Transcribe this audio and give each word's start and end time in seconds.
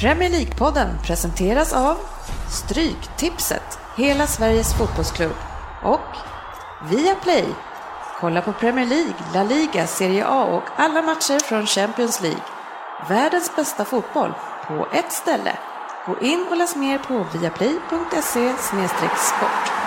Premier 0.00 0.30
League-podden 0.30 0.98
presenteras 1.02 1.72
av 1.72 1.96
Stryktipset, 2.48 3.78
hela 3.96 4.26
Sveriges 4.26 4.74
fotbollsklubb 4.74 5.34
och 5.82 6.16
Viaplay. 6.90 7.44
Kolla 8.20 8.42
på 8.42 8.52
Premier 8.52 8.86
League, 8.86 9.14
La 9.34 9.42
Liga, 9.42 9.86
Serie 9.86 10.26
A 10.26 10.44
och 10.44 10.62
alla 10.76 11.02
matcher 11.02 11.38
från 11.38 11.66
Champions 11.66 12.22
League. 12.22 12.42
Världens 13.08 13.56
bästa 13.56 13.84
fotboll 13.84 14.32
på 14.66 14.88
ett 14.92 15.12
ställe. 15.12 15.58
Gå 16.06 16.18
in 16.20 16.46
och 16.50 16.56
läs 16.56 16.76
mer 16.76 16.98
på 16.98 17.26
viaplay.se 17.32 18.54
sport. 19.16 19.79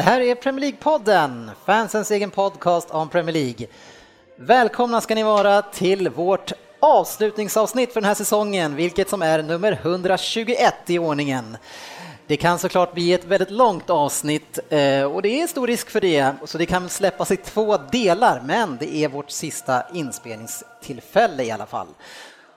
Det 0.00 0.04
här 0.04 0.20
är 0.20 0.34
Premier 0.34 0.72
League-podden, 0.72 1.50
fansens 1.64 2.10
egen 2.10 2.30
podcast 2.30 2.90
om 2.90 3.08
Premier 3.08 3.32
League. 3.32 3.66
Välkomna 4.36 5.00
ska 5.00 5.14
ni 5.14 5.22
vara 5.22 5.62
till 5.62 6.08
vårt 6.08 6.52
avslutningsavsnitt 6.80 7.92
för 7.92 8.00
den 8.00 8.08
här 8.08 8.14
säsongen, 8.14 8.76
vilket 8.76 9.08
som 9.08 9.22
är 9.22 9.42
nummer 9.42 9.72
121 9.72 10.74
i 10.86 10.98
ordningen. 10.98 11.56
Det 12.26 12.36
kan 12.36 12.58
såklart 12.58 12.94
bli 12.94 13.12
ett 13.12 13.24
väldigt 13.24 13.50
långt 13.50 13.90
avsnitt 13.90 14.58
eh, 14.68 15.02
och 15.02 15.22
det 15.22 15.42
är 15.42 15.46
stor 15.46 15.66
risk 15.66 15.90
för 15.90 16.00
det, 16.00 16.32
så 16.44 16.58
det 16.58 16.66
kan 16.66 16.88
släppas 16.88 17.30
i 17.30 17.36
två 17.36 17.76
delar, 17.76 18.42
men 18.44 18.76
det 18.80 18.94
är 18.94 19.08
vårt 19.08 19.30
sista 19.30 19.82
inspelningstillfälle 19.92 21.42
i 21.42 21.50
alla 21.50 21.66
fall. 21.66 21.88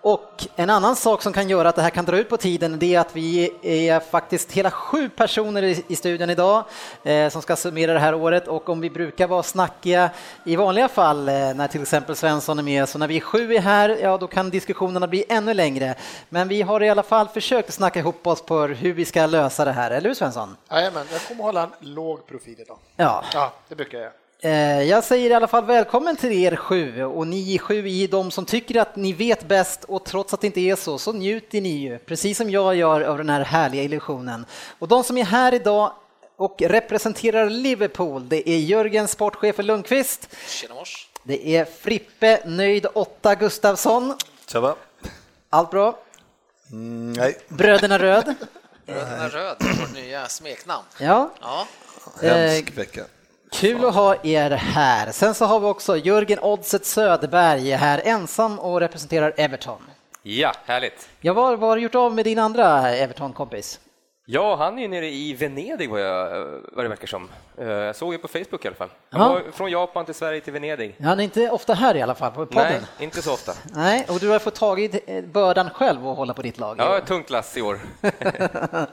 Och 0.06 0.48
en 0.56 0.70
annan 0.70 0.96
sak 0.96 1.22
som 1.22 1.34
kan 1.34 1.50
göra 1.50 1.70
att 1.70 1.76
det 1.76 1.82
här 1.82 1.90
kan 1.90 2.06
dra 2.06 2.18
ut 2.18 2.30
på 2.30 2.38
tiden 2.38 2.80
det 2.80 2.96
är 2.96 3.00
att 3.00 3.16
vi 3.16 3.52
är 3.62 4.00
faktiskt 4.00 4.52
hela 4.52 4.72
sju 4.72 5.09
personer 5.09 5.64
i 5.64 5.96
studion 5.96 6.30
idag 6.30 6.64
eh, 7.04 7.30
som 7.30 7.42
ska 7.42 7.56
summera 7.56 7.94
det 7.94 8.00
här 8.00 8.16
året 8.16 8.48
och 8.48 8.70
om 8.70 8.81
vi 8.81 8.90
brukar 8.90 9.28
vara 9.28 9.44
snackiga 9.44 10.09
i 10.44 10.56
vanliga 10.56 10.88
fall 10.88 11.30
eh, 11.30 11.34
när 11.34 11.68
till 11.68 11.81
exempel 11.81 12.16
Svensson 12.16 12.59
är 12.59 12.64
med 12.64 12.90
så 12.90 12.98
när 12.98 13.08
vi 13.08 13.18
är 13.18 13.22
sju 13.22 13.54
är 13.54 13.59
här 13.59 13.90
ja 14.02 14.18
då 14.18 14.28
kan 14.28 14.50
diskussionerna 14.50 15.08
bli 15.08 15.26
ännu 15.30 15.54
längre. 15.54 15.96
Men 16.30 16.48
vi 16.48 16.62
har 16.62 16.84
i 16.84 16.90
alla 16.90 17.04
fall 17.04 17.28
försökt 17.28 17.74
snacka 17.74 18.00
ihop 18.00 18.28
oss 18.28 18.42
på 18.42 18.62
hur 18.62 18.94
vi 18.94 19.06
ska 19.06 19.26
lösa 19.26 19.66
det 19.66 19.72
här, 19.72 19.92
eller 19.92 20.09
hur 20.09 20.16
Svensson? 20.16 20.58
Jajamän, 20.72 21.06
jag 21.12 21.22
kommer 21.22 21.44
hålla 21.44 21.64
en 21.64 21.72
låg 21.80 22.28
profil 22.28 22.56
idag. 22.59 22.78
Ja. 22.96 23.24
Ja, 23.34 23.54
det 23.68 23.76
brukar 23.76 24.00
jag. 24.00 24.12
Eh, 24.44 24.84
jag 24.84 25.04
säger 25.04 25.30
i 25.30 25.34
alla 25.34 25.48
fall 25.48 25.66
välkommen 25.66 26.16
till 26.16 26.32
er 26.32 26.56
sju 26.56 27.04
och 27.04 27.28
ni 27.28 27.60
sju 27.60 27.90
är 27.90 28.08
de 28.08 28.32
som 28.32 28.46
tycker 28.46 28.82
att 28.82 28.96
ni 28.96 29.14
vet 29.14 29.48
bäst 29.48 29.84
och 29.84 30.06
trots 30.06 30.34
att 30.34 30.42
det 30.42 30.48
inte 30.48 30.60
är 30.60 30.76
så 30.76 30.98
så 30.98 31.12
njuter 31.14 31.62
ni 31.62 31.70
ju, 31.70 31.98
precis 31.98 32.38
som 32.38 32.50
jag 32.50 32.76
gör 32.76 33.02
av 33.02 33.18
den 33.18 33.30
här 33.30 33.42
härliga 33.42 33.84
illusionen. 33.84 34.46
Och 34.80 34.88
de 34.88 35.04
som 35.04 35.18
är 35.18 35.24
här 35.24 35.54
idag 35.54 35.92
och 36.36 36.62
representerar 36.62 37.50
Liverpool, 37.50 38.30
det 38.30 38.50
är 38.50 38.58
Jörgen, 38.58 39.08
sportchef 39.08 39.58
Lundqvist. 39.58 40.36
Tjena 40.48 40.74
mors. 40.76 41.10
Det 41.24 41.56
är 41.56 41.66
Frippe, 41.66 42.42
nöjd 42.46 42.86
8 42.94 43.36
Gustafsson. 43.36 44.18
Tjaba. 44.48 44.76
Allt 45.50 45.72
bra? 45.72 45.98
Mm, 46.72 47.14
nej. 47.14 47.38
Bröderna 47.48 48.00
Röd. 48.00 48.36
Bröderna 48.86 49.28
Röd, 49.30 49.58
vårt 49.80 49.94
nya 49.94 50.28
smeknamn. 50.28 50.84
Ja. 51.00 51.30
Ja, 51.42 51.68
Hemsk 52.22 52.78
vecka. 52.78 53.04
Kul 53.54 53.86
att 53.86 53.96
ha 53.96 54.16
er 54.23 54.52
här. 54.52 55.12
Sen 55.12 55.34
så 55.34 55.46
har 55.46 55.59
vi 55.59 55.66
också 55.66 55.98
Jörgen 55.98 56.40
Oddset 56.40 56.86
Söderberg 56.86 57.72
här 57.72 58.02
ensam 58.06 58.59
och 58.59 58.80
representerar 58.80 59.34
Everton. 59.38 59.81
Ja, 60.24 60.52
härligt. 60.66 61.09
Ja, 61.22 61.34
vad 61.34 61.59
har 61.59 61.75
du 61.75 61.81
gjort 61.81 61.96
av 61.96 62.16
med 62.16 62.25
din 62.25 62.40
andra 62.40 62.90
Everton-kompis? 62.90 63.80
Ja, 64.25 64.56
han 64.56 64.79
är 64.79 64.88
nere 64.88 65.07
i 65.09 65.34
Venedig 65.34 65.89
vad, 65.89 66.01
jag, 66.01 66.29
vad 66.72 66.85
det 66.85 66.89
verkar 66.89 67.07
som. 67.07 67.29
Eh, 67.57 67.67
Jag 67.67 67.95
såg 67.95 68.13
ju 68.13 68.17
på 68.19 68.28
Facebook 68.28 68.66
i 68.66 68.67
alla 68.67 68.75
fall. 68.78 68.89
Han 69.09 69.22
Ja. 69.22 69.29
var 69.29 69.51
från 69.51 69.72
Japan 69.72 70.06
till 70.06 70.13
Sverige 70.16 70.41
till 70.41 70.53
Venedig. 70.53 70.95
Han 71.03 71.19
är 71.19 71.23
inte 71.23 71.50
ofta 71.50 71.73
här 71.73 71.95
i 71.95 72.01
alla 72.01 72.16
fall 72.16 72.31
på 72.31 72.45
podden. 72.45 72.72
Nej, 72.72 72.81
inte 73.06 73.22
så 73.22 73.34
ofta. 73.34 73.53
Nej, 73.73 74.06
och 74.09 74.19
du 74.19 74.29
har 74.29 74.39
fått 74.39 74.56
tagit 74.56 75.03
eh, 75.09 75.22
bördan 75.23 75.69
själv 75.69 76.07
och 76.07 76.16
hålla 76.16 76.34
på 76.34 76.41
ditt 76.41 76.59
lag. 76.59 76.75
Ja, 76.79 76.97
ett 76.97 77.06
tungt 77.06 77.29
lass 77.29 77.57
i 77.57 77.61
år. 77.61 77.79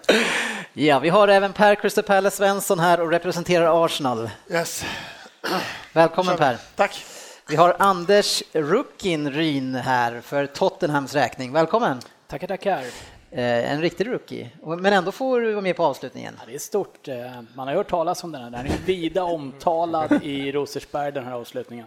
Ja, 0.72 0.98
vi 0.98 1.08
har 1.08 1.28
även 1.28 1.52
Per 1.52 2.02
Palace 2.02 2.36
Svensson 2.36 2.78
här 2.78 3.00
och 3.00 3.10
representerar 3.10 3.84
Arsenal. 3.84 4.30
Yes. 4.50 4.84
Välkommen 5.92 6.36
Per. 6.36 6.56
Tack. 6.76 7.04
Vi 7.48 7.56
har 7.56 7.76
Anders 7.78 8.42
Rukin 8.52 9.30
Ryn 9.30 9.74
här 9.74 10.20
för 10.20 10.46
Tottenhams 10.46 11.14
räkning. 11.14 11.52
Välkommen! 11.52 12.00
Tackar, 12.28 12.46
tackar. 12.46 12.84
Eh, 13.32 13.72
En 13.72 13.80
riktig 13.80 14.08
rookie, 14.12 14.50
men 14.62 14.92
ändå 14.92 15.12
får 15.12 15.40
du 15.40 15.52
vara 15.52 15.62
med 15.62 15.76
på 15.76 15.84
avslutningen. 15.84 16.34
Ja, 16.40 16.44
det 16.46 16.54
är 16.54 16.58
stort. 16.58 17.08
Eh, 17.08 17.14
Man 17.54 17.68
har 17.68 17.74
hört 17.74 17.90
talas 17.90 18.24
om 18.24 18.32
den 18.32 18.42
här. 18.42 18.50
Den 18.50 18.66
är 18.66 18.78
vida 18.86 19.22
omtalad 19.24 20.12
i 20.22 20.52
Rosersberg, 20.52 21.12
den 21.12 21.24
här 21.24 21.32
avslutningen. 21.32 21.86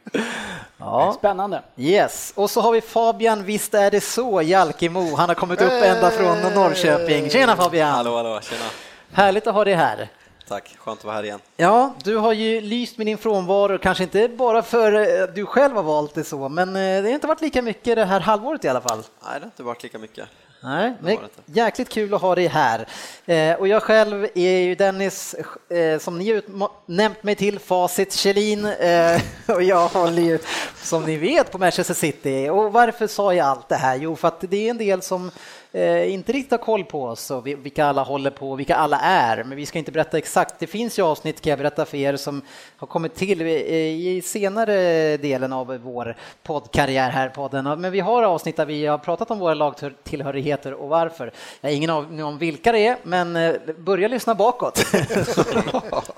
Ja. 0.77 1.13
Spännande. 1.17 1.61
Yes, 1.77 2.33
och 2.35 2.49
så 2.49 2.61
har 2.61 2.71
vi 2.71 2.81
Fabian, 2.81 3.43
visst 3.43 3.73
är 3.73 3.91
det 3.91 4.01
så, 4.01 4.41
Jalkemo. 4.41 5.15
Han 5.15 5.29
har 5.29 5.35
kommit 5.35 5.61
upp 5.61 5.71
ända 5.71 6.09
från 6.11 6.37
Norrköping. 6.55 7.29
Tjena 7.29 7.55
Fabian! 7.55 7.91
Hallå, 7.91 8.15
hallå, 8.15 8.39
tjena. 8.41 8.65
Härligt 9.11 9.47
att 9.47 9.53
ha 9.53 9.63
dig 9.65 9.73
här. 9.73 10.07
Tack, 10.47 10.75
skönt 10.77 10.99
att 10.99 11.05
vara 11.05 11.15
här 11.15 11.23
igen. 11.23 11.39
Ja, 11.57 11.93
du 12.03 12.17
har 12.17 12.33
ju 12.33 12.61
lyst 12.61 12.97
med 12.97 13.07
din 13.07 13.17
frånvaro, 13.17 13.77
kanske 13.77 14.03
inte 14.03 14.27
bara 14.27 14.61
för 14.61 15.17
eh, 15.17 15.23
att 15.23 15.35
du 15.35 15.45
själv 15.45 15.75
har 15.75 15.83
valt 15.83 16.13
det 16.15 16.23
så, 16.23 16.49
men 16.49 16.69
eh, 16.69 16.81
det 16.81 17.01
har 17.01 17.07
inte 17.09 17.27
varit 17.27 17.41
lika 17.41 17.61
mycket 17.61 17.95
det 17.95 18.05
här 18.05 18.19
halvåret 18.19 18.65
i 18.65 18.67
alla 18.69 18.81
fall. 18.81 18.97
Nej, 18.97 19.33
det 19.33 19.39
har 19.39 19.45
inte 19.45 19.63
varit 19.63 19.83
lika 19.83 19.97
mycket. 19.99 20.27
Nej, 20.63 20.94
men 21.00 21.18
jäkligt 21.46 21.90
kul 21.90 22.13
att 22.13 22.22
ha 22.22 22.35
dig 22.35 22.47
här. 22.47 22.88
Eh, 23.25 23.56
och 23.56 23.68
jag 23.68 23.84
själv 23.84 24.28
är 24.35 24.59
ju 24.59 24.75
Dennis, 24.75 25.35
eh, 25.69 26.00
som 26.00 26.18
ni 26.18 26.41
nämnt 26.85 27.24
mig 27.24 27.35
till, 27.35 27.59
Facit 27.59 28.13
Kjellin. 28.13 28.66
Eh, 28.66 29.22
och 29.56 29.63
jag 29.63 29.88
håller 29.88 30.22
ju, 30.22 30.40
som 30.84 31.03
ni 31.03 31.18
vet, 31.18 31.52
på 31.52 31.57
Manchester 31.57 31.94
City. 31.94 32.50
Och 32.50 32.73
varför 32.73 33.07
sa 33.07 33.34
jag 33.34 33.47
allt 33.47 33.69
det 33.69 33.75
här? 33.75 33.96
Jo, 33.96 34.16
för 34.16 34.28
att 34.28 34.41
det 34.41 34.68
är 34.68 34.69
en 34.69 34.78
del 34.78 35.02
som 35.02 35.31
eh, 35.73 36.13
inte 36.13 36.31
riktigt 36.31 36.51
har 36.51 36.57
koll 36.57 36.84
på 36.84 37.03
oss 37.06 37.31
och 37.31 37.47
vi- 37.47 37.56
vilka 37.56 37.85
alla 37.85 38.03
håller 38.03 38.29
på, 38.31 38.56
vilka 38.56 38.75
alla 38.75 39.00
är. 39.00 39.44
Men 39.44 39.57
vi 39.57 39.66
ska 39.66 39.79
inte 39.79 39.91
berätta 39.91 40.17
exakt. 40.17 40.56
Det 40.59 40.67
finns 40.67 41.00
ju 41.00 41.03
avsnitt, 41.06 41.41
kan 41.41 41.50
jag 41.50 41.59
berätta 41.59 41.85
för 41.85 41.97
er, 41.97 42.16
som 42.16 42.41
har 42.78 42.88
kommit 42.88 43.16
till 43.16 43.41
eh, 43.41 43.47
i 43.47 44.22
senare 44.25 45.17
delen 45.17 45.53
av 45.53 45.67
vår 45.84 46.16
poddkarriär 46.44 47.09
här 47.09 47.29
podden. 47.29 47.81
Men 47.81 47.91
vi 47.91 48.00
har 48.00 48.23
avsnitt 48.23 48.57
där 48.57 48.66
vi 48.66 48.85
har 48.85 48.97
pratat 48.97 49.31
om 49.31 49.39
våra 49.39 49.53
lagtillhörigheter 49.53 50.73
och 50.73 50.89
varför. 50.89 51.31
Jag 51.61 51.69
har 51.69 51.75
ingen 51.75 51.90
aning 51.90 52.23
om 52.23 52.38
vilka 52.38 52.72
det 52.72 52.88
är, 52.88 52.97
men 53.03 53.35
eh, 53.35 53.53
börja 53.78 54.07
lyssna 54.07 54.35
bakåt. 54.35 54.85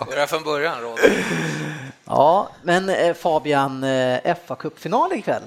börja 0.10 0.28
från 0.28 0.44
början 0.44 0.82
Rod. 0.82 1.00
ja, 2.06 2.50
men 2.64 2.90
eh, 2.90 3.14
Fabian, 3.14 3.84
FA-cupfinal 4.24 5.14
ikväll. 5.14 5.42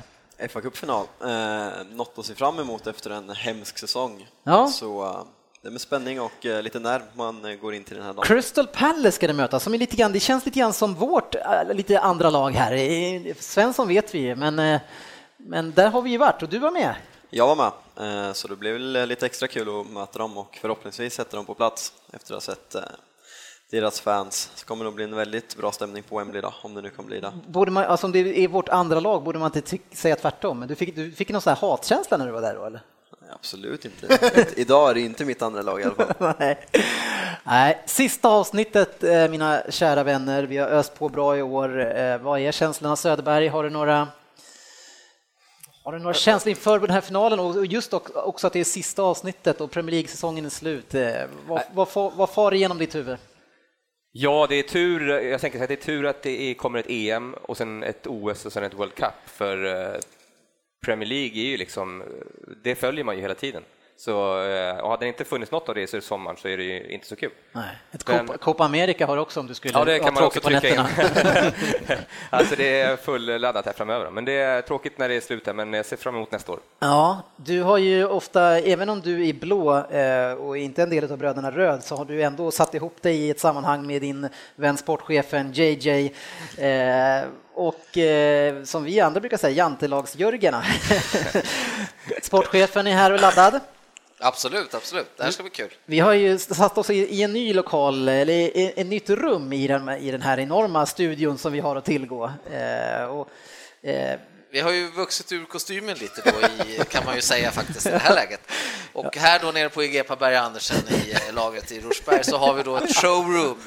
Fa 0.46 0.60
Cup-final, 0.60 1.06
eh, 1.20 1.86
något 1.92 2.18
att 2.18 2.26
se 2.26 2.34
fram 2.34 2.58
emot 2.58 2.86
efter 2.86 3.10
en 3.10 3.30
hemsk 3.30 3.78
säsong. 3.78 4.28
Ja. 4.42 4.66
Så 4.66 5.04
eh, 5.04 5.22
det 5.62 5.68
är 5.68 5.72
med 5.72 5.80
spänning 5.80 6.20
och 6.20 6.46
eh, 6.46 6.62
lite 6.62 6.78
nerv 6.78 7.02
man 7.14 7.44
eh, 7.44 7.54
går 7.54 7.74
in 7.74 7.84
till 7.84 7.96
den 7.96 8.06
här 8.06 8.12
dagen. 8.12 8.24
Crystal 8.24 8.66
Palace 8.66 9.12
ska 9.12 9.26
det 9.26 9.32
mötas, 9.32 9.62
som 9.62 9.74
är 9.74 9.78
lite 9.78 9.96
grann, 9.96 10.12
det 10.12 10.20
känns 10.20 10.44
lite 10.46 10.58
grann 10.58 10.72
som 10.72 10.94
vårt 10.94 11.34
lite 11.72 12.00
andra 12.00 12.30
lag 12.30 12.50
här. 12.50 13.34
Svensson 13.42 13.88
vet 13.88 14.14
vi 14.14 14.34
men, 14.34 14.80
men 15.36 15.72
där 15.72 15.88
har 15.90 16.02
vi 16.02 16.10
ju 16.10 16.18
varit 16.18 16.42
och 16.42 16.48
du 16.48 16.58
var 16.58 16.70
med. 16.70 16.94
Jag 17.30 17.56
var 17.56 17.72
med, 17.96 18.36
så 18.36 18.48
det 18.48 18.56
blev 18.56 18.78
lite 19.08 19.26
extra 19.26 19.48
kul 19.48 19.80
att 19.80 19.90
möta 19.90 20.18
dem 20.18 20.38
och 20.38 20.58
förhoppningsvis 20.60 21.14
sätta 21.14 21.36
dem 21.36 21.46
på 21.46 21.54
plats 21.54 21.92
efter 22.12 22.34
att 22.34 22.46
ha 22.46 22.54
sett 22.54 22.76
deras 23.70 24.00
fans. 24.00 24.50
Så 24.54 24.66
kommer 24.66 24.84
det 24.84 24.90
nog 24.90 24.94
bli 24.94 25.04
en 25.04 25.16
väldigt 25.16 25.56
bra 25.56 25.72
stämning 25.72 26.02
på 26.02 26.18
Wembley 26.18 26.40
då, 26.42 26.54
om 26.62 26.74
det 26.74 26.82
nu 26.82 26.90
kommer 26.90 27.06
bli 27.06 27.20
det. 27.20 27.32
Borde 27.48 27.70
man, 27.70 27.84
alltså 27.84 28.06
om 28.06 28.12
det 28.12 28.38
är 28.44 28.48
vårt 28.48 28.68
andra 28.68 29.00
lag, 29.00 29.22
borde 29.22 29.38
man 29.38 29.50
inte 29.56 29.78
säga 29.92 30.16
tvärtom? 30.16 30.58
Men 30.58 30.68
du 30.68 30.74
fick, 30.74 30.96
du 30.96 31.12
fick 31.12 31.28
någon 31.28 31.40
sån 31.42 31.54
här 31.54 31.60
hatkänsla 31.68 32.16
när 32.16 32.26
du 32.26 32.32
var 32.32 32.40
där 32.40 32.54
då, 32.54 32.64
eller? 32.64 32.80
Nej, 33.20 33.30
Absolut 33.34 33.84
inte. 33.84 34.18
Idag 34.56 34.90
är 34.90 34.94
det 34.94 35.00
inte 35.00 35.24
mitt 35.24 35.42
andra 35.42 35.62
lag 35.62 35.80
i 35.80 35.84
alla 35.84 35.94
fall. 35.94 36.34
Nej. 36.38 36.58
Nej, 37.44 37.82
sista 37.86 38.28
avsnittet 38.28 39.04
eh, 39.04 39.28
mina 39.28 39.62
kära 39.68 40.02
vänner. 40.02 40.42
Vi 40.42 40.56
har 40.56 40.68
öst 40.68 40.98
på 40.98 41.08
bra 41.08 41.36
i 41.36 41.42
år. 41.42 41.96
Eh, 41.96 42.18
Vad 42.18 42.40
är 42.40 42.52
känslorna 42.52 42.96
Söderberg? 42.96 43.48
Har 43.48 43.62
du 43.64 43.70
några 43.70 44.08
har 45.84 45.92
du 45.92 45.98
några 45.98 46.14
känslor 46.14 46.50
inför 46.50 46.78
den 46.78 46.90
här 46.90 47.00
finalen 47.00 47.40
och 47.40 47.66
just 47.66 47.92
ock- 47.92 48.16
också 48.16 48.46
att 48.46 48.52
det 48.52 48.60
är 48.60 48.64
sista 48.64 49.02
avsnittet 49.02 49.60
och 49.60 49.70
Premier 49.70 49.90
League-säsongen 49.90 50.44
är 50.46 50.50
slut? 50.50 50.94
Eh, 50.94 51.12
Vad, 51.46 51.62
vad, 51.94 52.12
vad 52.14 52.30
far 52.30 52.54
igenom 52.54 52.78
ditt 52.78 52.94
huvud? 52.94 53.16
Ja, 54.20 54.46
det 54.48 54.54
är 54.54 54.62
tur, 54.62 55.08
jag 55.08 55.40
tänker 55.40 55.62
att 55.62 55.68
det 55.68 55.74
är 55.74 55.86
tur 55.86 56.06
att 56.06 56.22
det 56.22 56.54
kommer 56.54 56.78
ett 56.78 56.86
EM 56.88 57.34
och 57.34 57.56
sen 57.56 57.82
ett 57.82 58.06
OS 58.06 58.46
och 58.46 58.52
sen 58.52 58.64
ett 58.64 58.74
World 58.74 58.94
Cup, 58.94 59.14
för 59.26 59.64
eh, 59.64 60.00
Premier 60.80 61.08
League 61.08 61.42
är 61.42 61.46
ju 61.46 61.56
liksom, 61.56 62.02
det 62.62 62.74
följer 62.74 63.04
man 63.04 63.16
ju 63.16 63.22
hela 63.22 63.34
tiden. 63.34 63.62
Så 64.00 64.42
eh, 64.46 64.78
och 64.78 64.90
hade 64.90 65.04
det 65.04 65.08
inte 65.08 65.24
funnits 65.24 65.52
något 65.52 65.68
av 65.68 65.74
det 65.74 65.94
i 65.94 66.00
sommaren 66.00 66.36
så 66.36 66.48
är 66.48 66.56
det 66.56 66.62
ju 66.62 66.90
inte 66.90 67.06
så 67.06 67.16
kul. 67.16 67.30
Nej. 67.52 67.64
Ett 67.92 68.04
Copa, 68.04 68.38
Copa 68.38 68.64
America 68.64 69.06
har 69.06 69.16
också 69.16 69.40
om 69.40 69.46
du 69.46 69.54
skulle 69.54 69.78
Ja, 69.78 69.84
det 69.84 69.98
kan 69.98 70.14
man 70.14 70.24
också 70.24 70.40
på 70.40 70.48
trycka 70.48 70.68
in. 70.68 70.76
nätterna. 70.76 72.00
alltså 72.30 72.56
det 72.56 72.80
är 72.80 72.96
fulladdat 72.96 73.66
här 73.66 73.72
framöver, 73.72 74.10
men 74.10 74.24
det 74.24 74.32
är 74.32 74.62
tråkigt 74.62 74.98
när 74.98 75.08
det 75.08 75.14
är 75.14 75.20
slut 75.20 75.46
här, 75.46 75.54
men 75.54 75.72
jag 75.72 75.86
ser 75.86 75.96
fram 75.96 76.14
emot 76.14 76.32
nästa 76.32 76.52
år. 76.52 76.60
Ja, 76.78 77.22
du 77.36 77.62
har 77.62 77.78
ju 77.78 78.06
ofta, 78.06 78.58
även 78.58 78.88
om 78.88 79.00
du 79.00 79.28
är 79.28 79.32
blå 79.32 79.86
eh, 79.86 80.32
och 80.32 80.58
inte 80.58 80.82
en 80.82 80.90
del 80.90 81.12
av 81.12 81.18
bröderna 81.18 81.50
Röd, 81.50 81.84
så 81.84 81.96
har 81.96 82.04
du 82.04 82.22
ändå 82.22 82.50
satt 82.50 82.74
ihop 82.74 83.02
dig 83.02 83.16
i 83.16 83.30
ett 83.30 83.40
sammanhang 83.40 83.86
med 83.86 84.02
din 84.02 84.28
vän 84.56 84.76
sportchefen 84.76 85.52
JJ 85.52 86.12
eh, 86.58 87.24
och 87.54 87.98
eh, 87.98 88.62
som 88.62 88.84
vi 88.84 89.00
andra 89.00 89.20
brukar 89.20 89.36
säga, 89.36 89.54
jantelags-Jörgen. 89.64 90.54
Sportchefen 92.22 92.86
är 92.86 92.92
här 92.94 93.12
och 93.12 93.20
laddad. 93.20 93.60
Absolut, 94.20 94.74
absolut. 94.74 95.16
Det 95.16 95.24
här 95.24 95.30
ska 95.30 95.42
bli 95.42 95.50
kul. 95.50 95.70
Vi 95.84 96.00
har 96.00 96.12
ju 96.12 96.38
satt 96.38 96.78
oss 96.78 96.90
i, 96.90 97.22
en 97.22 97.32
ny 97.32 97.54
lokal, 97.54 98.08
eller 98.08 98.32
i 98.32 98.72
ett 98.76 98.86
nytt 98.86 99.10
rum 99.10 99.52
i 99.52 99.66
den, 99.66 99.88
i 99.88 100.10
den 100.10 100.22
här 100.22 100.38
enorma 100.38 100.86
studion 100.86 101.38
som 101.38 101.52
vi 101.52 101.60
har 101.60 101.76
att 101.76 101.84
tillgå. 101.84 102.32
Eh, 102.50 103.04
och, 103.04 103.28
eh, 103.82 104.18
vi 104.50 104.60
har 104.60 104.72
ju 104.72 104.90
vuxit 104.90 105.32
ur 105.32 105.44
kostymen 105.44 105.96
lite 105.98 106.22
då, 106.24 106.64
i, 106.64 106.80
kan 106.90 107.04
man 107.04 107.14
ju 107.14 107.20
säga 107.20 107.50
faktiskt, 107.50 107.86
i 107.86 107.90
det 107.90 107.98
här 107.98 108.14
läget. 108.14 108.40
Och 108.92 109.16
här 109.16 109.38
då 109.38 109.50
nere 109.50 109.68
på 109.68 109.82
Egepa 109.82 110.16
Berg 110.16 110.36
Andersen 110.36 110.76
i 110.88 111.12
eh, 111.12 111.34
lagret 111.34 111.72
i 111.72 111.80
Rosberg 111.80 112.24
så 112.24 112.36
har 112.36 112.54
vi 112.54 112.62
då 112.62 112.76
ett 112.76 112.96
showroom 112.96 113.58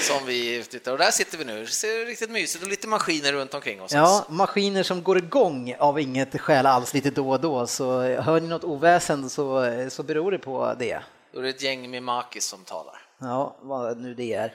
som 0.00 0.26
vi 0.26 0.56
utnyttjar. 0.56 0.92
Och 0.92 0.98
där 0.98 1.10
sitter 1.10 1.38
vi 1.38 1.44
nu. 1.44 1.60
Det 1.60 1.66
ser 1.66 2.06
riktigt 2.06 2.30
mysigt 2.30 2.64
och 2.64 2.70
lite 2.70 2.88
maskiner 2.88 3.32
runt 3.32 3.54
omkring 3.54 3.82
oss. 3.82 3.92
ja, 3.92 4.26
maskiner 4.28 4.82
som 4.82 5.02
går 5.02 5.18
igång 5.18 5.74
av 5.78 6.00
inget 6.00 6.40
skäl 6.40 6.66
alls 6.66 6.94
lite 6.94 7.10
då 7.10 7.30
och 7.30 7.40
då, 7.40 7.66
så 7.66 8.00
hör 8.00 8.40
ni 8.40 8.48
något 8.48 8.64
oväsen 8.64 9.30
så, 9.30 9.64
så 9.88 10.02
beror 10.02 10.30
det 10.30 10.38
på 10.38 10.74
det. 10.78 11.02
Då 11.32 11.38
är 11.38 11.42
det 11.42 11.48
ett 11.48 11.62
gäng 11.62 11.90
med 11.90 12.02
Makis 12.02 12.44
som 12.44 12.64
talar. 12.64 13.07
Ja, 13.20 13.54
vad 13.60 13.98
nu 13.98 14.14
det 14.14 14.34
är. 14.34 14.52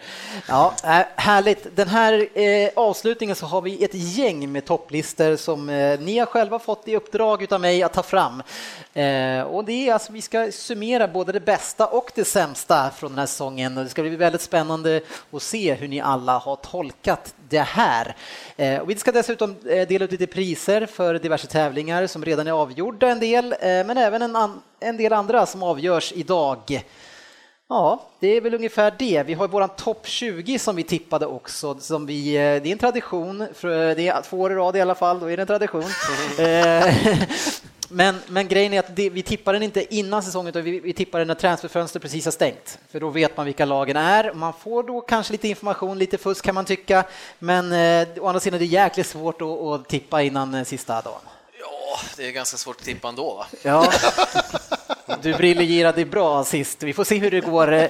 Ja, 0.48 0.74
äh, 0.84 1.06
härligt. 1.16 1.76
Den 1.76 1.88
här 1.88 2.40
eh, 2.40 2.70
avslutningen 2.76 3.36
så 3.36 3.46
har 3.46 3.62
vi 3.62 3.84
ett 3.84 3.94
gäng 3.94 4.52
med 4.52 4.66
topplistor 4.66 5.36
som 5.36 5.70
eh, 5.70 6.00
ni 6.00 6.18
har 6.18 6.26
själva 6.26 6.60
fått 6.60 6.88
i 6.88 6.96
uppdrag 6.96 7.54
av 7.54 7.62
mig 7.62 7.84
att 7.84 7.94
ta 7.94 8.04
fram. 8.04 8.44
Eh, 8.94 9.42
och 9.42 9.66
det 9.66 9.90
är 9.90 9.94
alltså, 9.94 10.14
vi 10.14 10.22
ska 10.22 10.52
summera 10.52 11.08
både 11.08 11.32
det 11.32 11.40
bästa 11.40 11.88
och 11.88 12.12
det 12.16 12.26
sämsta 12.26 12.90
från 12.90 13.12
den 13.12 13.20
här 13.20 13.26
säsongen. 13.26 13.76
Det 13.76 13.90
ska 13.90 14.02
bli 14.02 14.16
väldigt 14.16 14.42
spännande 14.42 15.02
att 15.32 15.44
se 15.44 15.74
hur 15.74 15.88
ni 15.88 16.02
alla 16.02 16.38
har 16.38 16.56
tolkat 16.56 17.34
det 17.50 17.60
här. 17.60 18.16
Eh, 18.58 18.80
och 18.80 18.90
vi 18.90 18.96
ska 18.96 19.12
dessutom 19.12 19.56
eh, 19.66 19.88
dela 19.88 20.06
ut 20.06 20.12
lite 20.12 20.28
priser 20.28 20.86
för 20.86 21.20
diverse 21.20 21.48
tävlingar 21.48 22.08
som 22.08 22.26
redan 22.26 22.48
är 22.48 22.52
avgjorda 22.52 23.10
en 23.10 23.20
del, 23.20 23.52
eh, 23.52 23.58
men 23.62 23.98
även 23.98 24.22
en, 24.22 24.62
en 24.80 24.98
del 24.98 25.14
andra 25.14 25.46
som 25.46 25.64
avgörs 25.64 26.14
idag. 26.16 26.84
Ja, 27.74 28.00
det 28.20 28.28
är 28.28 28.42
väl 28.42 28.54
ungefär 28.54 28.94
det. 29.00 29.24
Vi 29.24 29.34
har 29.34 29.48
våran 29.48 29.70
topp 29.70 30.08
20 30.08 30.60
som 30.60 30.76
vi 30.76 30.84
tippade 30.84 31.26
också. 31.26 31.80
Som 31.80 32.06
vi, 32.06 32.36
eh, 32.36 32.40
det 32.40 32.42
är 32.42 32.68
en 32.68 32.78
tradition, 32.78 33.48
för 33.54 33.96
det 33.96 34.08
är 34.08 34.22
två 34.22 34.40
år 34.40 34.52
i 34.52 34.56
rad 34.56 34.76
i 34.76 34.82
alla 34.82 34.96
fall, 34.96 35.20
då 35.20 35.32
är 35.32 35.38
det 35.38 35.44
en 35.44 35.48
tradition. 35.48 35.84
Eh, 36.40 36.94
men, 37.90 38.20
men 38.28 38.48
grejen 38.48 38.74
är 38.74 38.80
att 38.80 38.96
det, 38.96 39.10
vi 39.10 39.24
tippar 39.24 39.54
den 39.54 39.64
inte 39.64 39.96
innan 39.96 40.24
säsongen, 40.24 40.48
utan 40.48 40.64
vi, 40.64 40.80
vi 40.80 40.94
tippar 40.94 41.20
den 41.20 41.28
när 41.28 41.36
transferfönstret 41.36 42.02
precis 42.02 42.26
har 42.26 42.32
stängt. 42.32 42.80
För 42.92 43.00
då 43.00 43.10
vet 43.10 43.38
man 43.38 43.46
vilka 43.46 43.66
lagen 43.66 43.98
är. 43.98 44.34
Man 44.34 44.54
får 44.54 44.84
då 44.84 45.02
kanske 45.02 45.32
lite 45.32 45.48
information, 45.48 45.98
lite 45.98 46.18
fusk 46.18 46.46
kan 46.46 46.56
man 46.56 46.66
tycka. 46.66 47.04
Men 47.40 47.72
eh, 47.72 48.08
å 48.20 48.28
andra 48.28 48.40
sidan 48.40 48.56
är 48.56 48.60
det 48.60 48.66
jäkligt 48.66 49.08
svårt 49.08 49.42
att, 49.42 49.48
att 49.48 49.88
tippa 49.88 50.22
innan 50.22 50.54
eh, 50.54 50.64
sista 50.64 51.02
dagen. 51.02 51.22
Ja, 51.60 52.00
det 52.18 52.28
är 52.28 52.32
ganska 52.32 52.58
svårt 52.58 52.76
att 52.80 52.86
tippa 52.86 53.08
ändå. 53.08 53.34
Va? 53.34 53.46
Ja. 53.64 53.92
Du 55.22 55.34
briljerade 55.34 56.06
bra 56.06 56.44
sist. 56.44 56.84
Vi 56.84 56.94
får 56.94 57.04
se 57.04 57.18
hur 57.18 57.32
det 57.32 57.40
går. 57.40 57.74
Eh, 57.74 57.90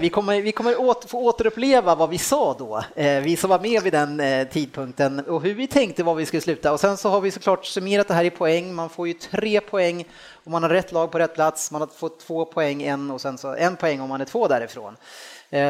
vi 0.00 0.10
kommer, 0.12 0.42
vi 0.42 0.52
kommer 0.52 0.80
åt, 0.80 1.10
få 1.10 1.18
återuppleva 1.18 1.94
vad 1.94 2.10
vi 2.10 2.18
sa 2.18 2.56
då, 2.58 2.84
eh, 2.94 3.20
vi 3.20 3.36
som 3.36 3.50
var 3.50 3.58
med 3.58 3.82
vid 3.82 3.92
den 3.92 4.20
eh, 4.20 4.48
tidpunkten 4.48 5.20
och 5.20 5.42
hur 5.42 5.54
vi 5.54 5.66
tänkte 5.66 6.02
vad 6.02 6.16
vi 6.16 6.26
skulle 6.26 6.40
sluta. 6.40 6.72
Och 6.72 6.80
sen 6.80 6.96
så 6.96 7.08
har 7.08 7.20
vi 7.20 7.30
såklart 7.30 7.66
summerat 7.66 8.08
det 8.08 8.14
här 8.14 8.24
i 8.24 8.30
poäng. 8.30 8.74
Man 8.74 8.88
får 8.88 9.08
ju 9.08 9.14
tre 9.14 9.60
poäng 9.60 10.04
om 10.44 10.52
man 10.52 10.62
har 10.62 10.70
rätt 10.70 10.92
lag 10.92 11.12
på 11.12 11.18
rätt 11.18 11.34
plats. 11.34 11.70
Man 11.70 11.80
har 11.80 11.88
fått 11.88 12.20
två 12.20 12.44
poäng, 12.44 12.82
en 12.82 13.10
och 13.10 13.20
sen 13.20 13.38
så 13.38 13.54
en 13.54 13.76
poäng 13.76 14.00
om 14.00 14.08
man 14.08 14.20
är 14.20 14.24
två 14.24 14.48
därifrån. 14.48 14.96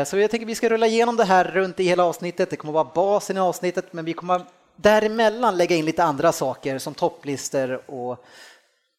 Så 0.06 0.18
jag 0.18 0.30
tänker 0.30 0.46
vi 0.46 0.54
ska 0.54 0.68
rulla 0.68 0.86
igenom 0.86 1.16
det 1.16 1.24
här 1.24 1.44
runt 1.44 1.80
i 1.80 1.84
hela 1.84 2.04
avsnittet. 2.04 2.50
Det 2.50 2.56
kommer 2.56 2.72
vara 2.72 2.90
basen 2.94 3.36
i 3.36 3.40
avsnittet, 3.40 3.92
men 3.92 4.04
vi 4.04 4.12
kommer 4.12 4.42
däremellan 4.76 5.56
lägga 5.56 5.76
in 5.76 5.84
lite 5.84 6.04
andra 6.04 6.32
saker 6.32 6.78
som 6.78 6.94
topplistor 6.94 7.90
och 7.90 8.24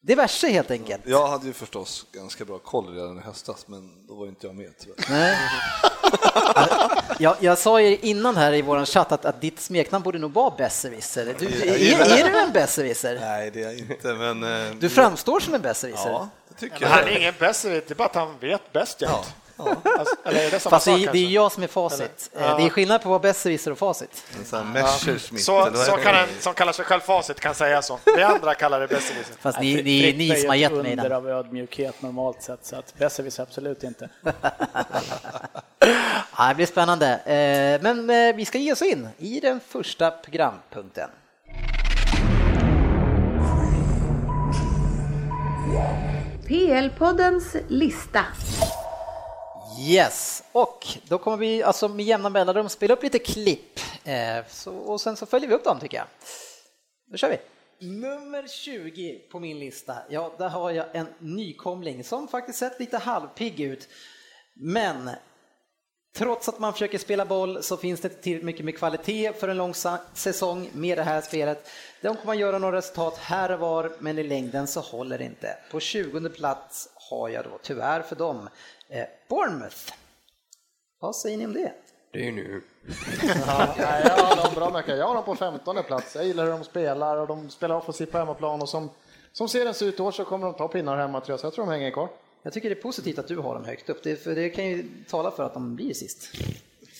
diverse 0.01 0.47
helt 0.49 0.71
enkelt. 0.71 1.01
Jag 1.05 1.27
hade 1.27 1.47
ju 1.47 1.53
förstås 1.53 2.05
ganska 2.11 2.45
bra 2.45 2.59
koll 2.59 2.93
redan 2.95 3.17
i 3.17 3.21
höstas, 3.21 3.67
men 3.67 4.07
då 4.07 4.13
var 4.15 4.27
inte 4.27 4.47
jag 4.47 4.55
med 4.55 4.71
tyvärr. 4.79 4.97
Nej. 5.09 5.37
Jag, 7.21 7.35
jag 7.39 7.57
sa 7.57 7.81
ju 7.81 7.97
innan 7.97 8.37
här 8.37 8.53
i 8.53 8.61
vår 8.61 8.85
chatt 8.85 9.11
att, 9.11 9.25
att 9.25 9.41
ditt 9.41 9.59
smeknamn 9.59 10.03
borde 10.03 10.19
nog 10.19 10.33
vara 10.33 10.53
besserwisser. 10.57 11.35
Du, 11.39 11.45
är, 11.45 12.19
är 12.19 12.29
du 12.31 12.39
en 12.39 12.51
besserwisser? 12.53 13.17
Nej, 13.21 13.51
det 13.51 13.59
är 13.61 13.65
jag 13.65 13.77
inte, 13.79 14.13
men... 14.13 14.43
eh, 14.67 14.73
Du 14.79 14.89
framstår 14.89 15.39
som 15.39 15.53
en 15.53 15.61
besserwisser. 15.61 16.09
Ja, 16.09 16.29
det 16.49 16.55
tycker 16.55 16.79
Men 16.79 16.89
han 16.91 16.99
är 17.03 17.07
jag. 17.07 17.17
ingen 17.19 17.33
besserwisser, 17.39 17.85
det 17.87 17.93
är 17.93 17.95
bara 17.95 18.07
att 18.07 18.15
han 18.15 18.39
vet 18.39 18.73
bäst 18.73 19.01
jämt. 19.65 19.85
Alltså, 19.99 20.15
eller 20.25 20.39
är 20.47 20.51
det 20.51 20.59
samma 20.59 20.69
Fast 20.71 20.85
det, 20.85 20.91
sak 20.91 21.01
är- 21.01 21.11
det 21.11 21.17
är 21.19 21.25
ju 21.25 21.33
jag 21.33 21.51
som 21.51 21.63
är 21.63 21.67
facit. 21.67 22.29
Eller? 22.35 22.47
Ja. 22.47 22.57
Det 22.57 22.63
är 22.65 22.69
skillnad 22.69 23.01
på 23.03 23.09
vara 23.09 23.19
besserwisser 23.19 23.71
och 23.71 23.77
facit. 23.77 24.23
Så, 24.45 24.55
vad 24.73 24.89
så 24.89 25.11
heter 25.11 26.03
kan 26.03 26.13
det? 26.13 26.19
en 26.19 26.27
som 26.39 26.53
kallar 26.53 26.73
sig 26.73 26.85
själv 26.85 26.99
facit 26.99 27.39
kan 27.39 27.55
säga 27.55 27.81
så. 27.81 27.99
Vi 28.15 28.23
andra 28.23 28.53
kallar 28.55 28.79
det 28.79 28.87
besserwisser. 28.87 29.35
Fast 29.39 29.59
ni, 29.59 29.81
det 29.81 29.89
är 29.89 30.03
Frippe 30.03 30.17
ni 30.17 30.35
som 30.39 30.49
har 30.49 30.55
ett 30.55 30.61
gett 30.61 30.71
mig 30.71 30.79
under 30.91 31.03
den. 31.09 31.11
av 31.17 31.29
ödmjukhet 31.29 32.01
normalt 32.01 32.43
sett, 32.43 32.65
så 32.65 32.75
att 32.75 32.93
besserwisser 32.97 33.43
absolut 33.43 33.83
inte. 33.83 34.09
Ja, 36.37 36.47
det 36.49 36.55
blir 36.55 36.65
spännande. 36.65 37.07
Eh, 37.17 37.81
Men 37.83 38.09
eh, 38.09 38.35
vi 38.35 38.45
ska 38.45 38.57
ge 38.57 38.71
oss 38.73 38.81
in 38.81 39.07
i 39.17 39.39
den 39.39 39.59
första 39.67 40.11
programpunkten. 40.11 41.09
PL-poddens 46.47 47.55
lista. 47.67 48.25
Yes, 49.79 50.43
och 50.51 50.87
då 51.07 51.17
kommer 51.17 51.37
vi 51.37 51.63
alltså 51.63 51.87
med 51.87 52.05
jämna 52.05 52.29
mellanrum 52.29 52.69
spela 52.69 52.93
upp 52.93 53.03
lite 53.03 53.19
klipp 53.19 53.79
eh, 54.03 54.45
så, 54.49 54.75
och 54.75 55.01
sen 55.01 55.17
så 55.17 55.25
följer 55.25 55.49
vi 55.49 55.55
upp 55.55 55.63
dem 55.63 55.79
tycker 55.79 55.97
jag. 55.97 56.07
Då 57.11 57.17
kör 57.17 57.29
vi. 57.29 57.37
Nummer 57.87 58.47
20 58.47 59.19
på 59.31 59.39
min 59.39 59.59
lista, 59.59 59.95
ja 60.09 60.33
där 60.37 60.49
har 60.49 60.71
jag 60.71 60.85
en 60.93 61.07
nykomling 61.19 62.03
som 62.03 62.27
faktiskt 62.27 62.59
sett 62.59 62.79
lite 62.79 62.97
halvpigg 62.97 63.59
ut. 63.59 63.89
Men 64.55 65.09
trots 66.15 66.49
att 66.49 66.59
man 66.59 66.73
försöker 66.73 66.97
spela 66.97 67.25
boll 67.25 67.63
så 67.63 67.77
finns 67.77 68.01
det 68.01 68.07
inte 68.07 68.21
tillräckligt 68.21 68.45
mycket 68.45 68.65
med 68.65 68.77
kvalitet 68.77 69.33
för 69.33 69.47
en 69.47 69.57
lång 69.57 69.73
säsong 70.13 70.69
med 70.73 70.97
det 70.97 71.03
här 71.03 71.21
spelet. 71.21 71.69
De 72.01 72.15
kommer 72.15 72.33
göra 72.33 72.57
några 72.57 72.77
resultat 72.77 73.17
här 73.17 73.51
och 73.51 73.59
var, 73.59 73.91
men 73.99 74.19
i 74.19 74.23
längden 74.23 74.67
så 74.67 74.79
håller 74.79 75.17
det 75.17 75.23
inte. 75.23 75.57
På 75.71 75.79
20 75.79 76.29
plats 76.29 76.89
har 77.09 77.29
jag 77.29 77.43
då 77.43 77.59
tyvärr 77.61 78.01
för 78.01 78.15
dem 78.15 78.49
eh, 78.89 79.03
Bournemouth. 79.27 79.93
Vad 80.99 81.15
säger 81.15 81.37
ni 81.37 81.45
om 81.45 81.53
det? 81.53 81.73
Det 82.11 82.27
är 82.27 82.31
nu. 82.31 82.61
Ja, 83.47 83.75
nej, 83.77 84.03
jag 84.05 84.25
har 84.25 84.35
dem 84.43 84.53
bra 84.55 84.77
mycket. 84.77 84.97
Jag 84.97 85.07
har 85.07 85.15
dem 85.15 85.23
på 85.23 85.35
15 85.35 85.83
plats. 85.83 86.15
Jag 86.15 86.25
gillar 86.25 86.43
hur 86.43 86.51
de 86.51 86.63
spelar 86.63 87.17
och 87.17 87.27
de 87.27 87.49
spelar 87.49 87.75
offensivt 87.75 88.11
på 88.11 88.17
hemmaplan 88.17 88.61
och 88.61 88.69
som, 88.69 88.89
som 89.33 89.49
serien 89.49 89.73
ser 89.73 89.85
ut 89.85 89.99
i 89.99 90.01
år 90.01 90.11
så 90.11 90.25
kommer 90.25 90.45
de 90.45 90.53
ta 90.53 90.67
pinnar 90.67 90.97
hemma 90.97 91.21
tror 91.21 91.33
jag, 91.33 91.39
så 91.39 91.45
jag 91.45 91.53
tror 91.53 91.65
de 91.65 91.71
hänger 91.71 91.91
kvar. 91.91 92.09
Jag 92.43 92.53
tycker 92.53 92.69
det 92.69 92.75
är 92.75 92.81
positivt 92.81 93.19
att 93.19 93.27
du 93.27 93.37
har 93.37 93.53
dem 93.53 93.65
högt 93.65 93.89
upp, 93.89 94.03
det, 94.03 94.15
för 94.15 94.35
det 94.35 94.49
kan 94.49 94.65
ju 94.65 94.85
tala 95.09 95.31
för 95.31 95.43
att 95.43 95.53
de 95.53 95.75
blir 95.75 95.93
sist. 95.93 96.31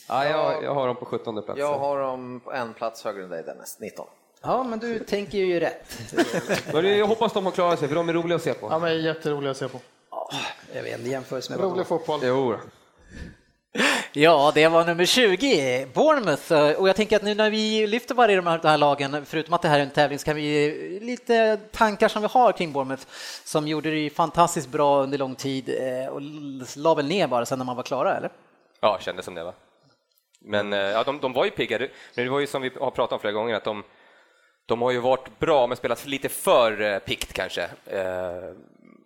Ja, 0.07 0.25
jag, 0.25 0.63
jag 0.63 0.73
har 0.73 0.87
dem 0.87 0.95
på 0.95 1.05
17 1.05 1.43
plats. 1.43 1.59
Jag 1.59 1.79
har 1.79 1.99
dem 1.99 2.41
på 2.43 2.51
en 2.51 2.73
plats 2.73 3.03
högre 3.03 3.23
än 3.23 3.29
dig 3.29 3.43
Dennis, 3.43 3.77
19. 3.79 4.07
Ja, 4.41 4.63
men 4.63 4.79
du 4.79 4.99
tänker 4.99 5.37
ju 5.37 5.59
rätt. 5.59 6.13
Jag 6.73 7.07
hoppas 7.07 7.33
de 7.33 7.45
har 7.45 7.51
klarat 7.51 7.79
sig, 7.79 7.87
för 7.87 7.95
de 7.95 8.09
är 8.09 8.13
roliga 8.13 8.35
att 8.35 8.43
se 8.43 8.53
på. 8.53 8.67
Ja, 8.71 8.79
men 8.79 9.01
jätteroliga 9.01 9.51
att 9.51 9.57
se 9.57 9.67
på. 9.67 9.79
Jag 10.73 10.83
vet 10.83 10.97
inte, 10.99 11.09
jämförelse 11.09 11.51
med 11.51 11.59
vad 11.59 11.71
Rolig 11.71 11.87
fotboll. 11.87 12.19
Jo. 12.23 12.55
Ja, 14.13 14.51
det 14.55 14.67
var 14.67 14.85
nummer 14.85 15.05
20, 15.05 15.85
Bournemouth. 15.93 16.53
Och 16.81 16.89
jag 16.89 16.95
tänker 16.95 17.15
att 17.15 17.21
nu 17.23 17.35
när 17.35 17.49
vi 17.49 17.87
lyfter 17.87 18.15
varje 18.15 18.35
de 18.35 18.47
här, 18.47 18.59
de 18.61 18.67
här 18.67 18.77
lagen, 18.77 19.25
förutom 19.25 19.53
att 19.53 19.61
det 19.61 19.67
här 19.67 19.79
är 19.79 19.83
en 19.83 19.89
tävling, 19.89 20.19
så 20.19 20.25
kan 20.25 20.35
vi 20.35 20.99
lite 21.01 21.57
tankar 21.71 22.07
som 22.07 22.21
vi 22.21 22.27
har 22.31 22.51
kring 22.51 22.71
Bournemouth, 22.73 23.03
som 23.43 23.67
gjorde 23.67 23.91
det 23.91 24.09
fantastiskt 24.09 24.69
bra 24.69 25.03
under 25.03 25.17
lång 25.17 25.35
tid 25.35 25.69
eh, 25.69 26.07
och 26.09 26.21
la 26.75 26.93
väl 26.95 27.07
ner 27.07 27.27
bara 27.27 27.45
sen 27.45 27.57
när 27.59 27.65
man 27.65 27.75
var 27.75 27.83
klara, 27.83 28.17
eller? 28.17 28.29
Ja, 28.81 28.97
kändes 29.01 29.25
som 29.25 29.35
det 29.35 29.43
va. 29.43 29.53
Men 30.41 30.73
eh, 30.73 30.79
ja, 30.79 31.03
de, 31.03 31.19
de 31.19 31.33
var 31.33 31.45
ju 31.45 31.51
pigga. 31.51 31.77
Det- 31.77 31.91
Men 32.15 32.25
det 32.25 32.31
var 32.31 32.39
ju 32.39 32.47
som 32.47 32.61
vi 32.61 32.71
har 32.79 32.91
pratat 32.91 33.11
om 33.13 33.19
flera 33.19 33.33
gånger, 33.33 33.55
att 33.55 33.63
de, 33.63 33.83
de 34.65 34.81
har 34.81 34.91
ju 34.91 34.99
varit 34.99 35.39
bra, 35.39 35.67
men 35.67 35.77
spelat 35.77 36.05
lite 36.05 36.29
för 36.29 36.81
eh, 36.81 36.99
pikt 36.99 37.33
kanske. 37.33 37.69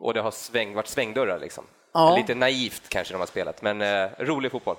Eh, 0.04 0.08
och 0.08 0.14
det 0.14 0.22
har 0.22 0.32
sväng, 0.32 0.74
varit 0.74 0.88
svängdörrar 0.88 1.40
liksom. 1.40 1.64
Ja. 1.94 2.18
Lite 2.18 2.36
naivt 2.36 2.90
kanske 2.90 3.14
de 3.14 3.18
har 3.18 3.28
spelat, 3.28 3.62
men 3.62 3.82
eh, 3.82 4.10
rolig 4.18 4.52
fotboll. 4.52 4.78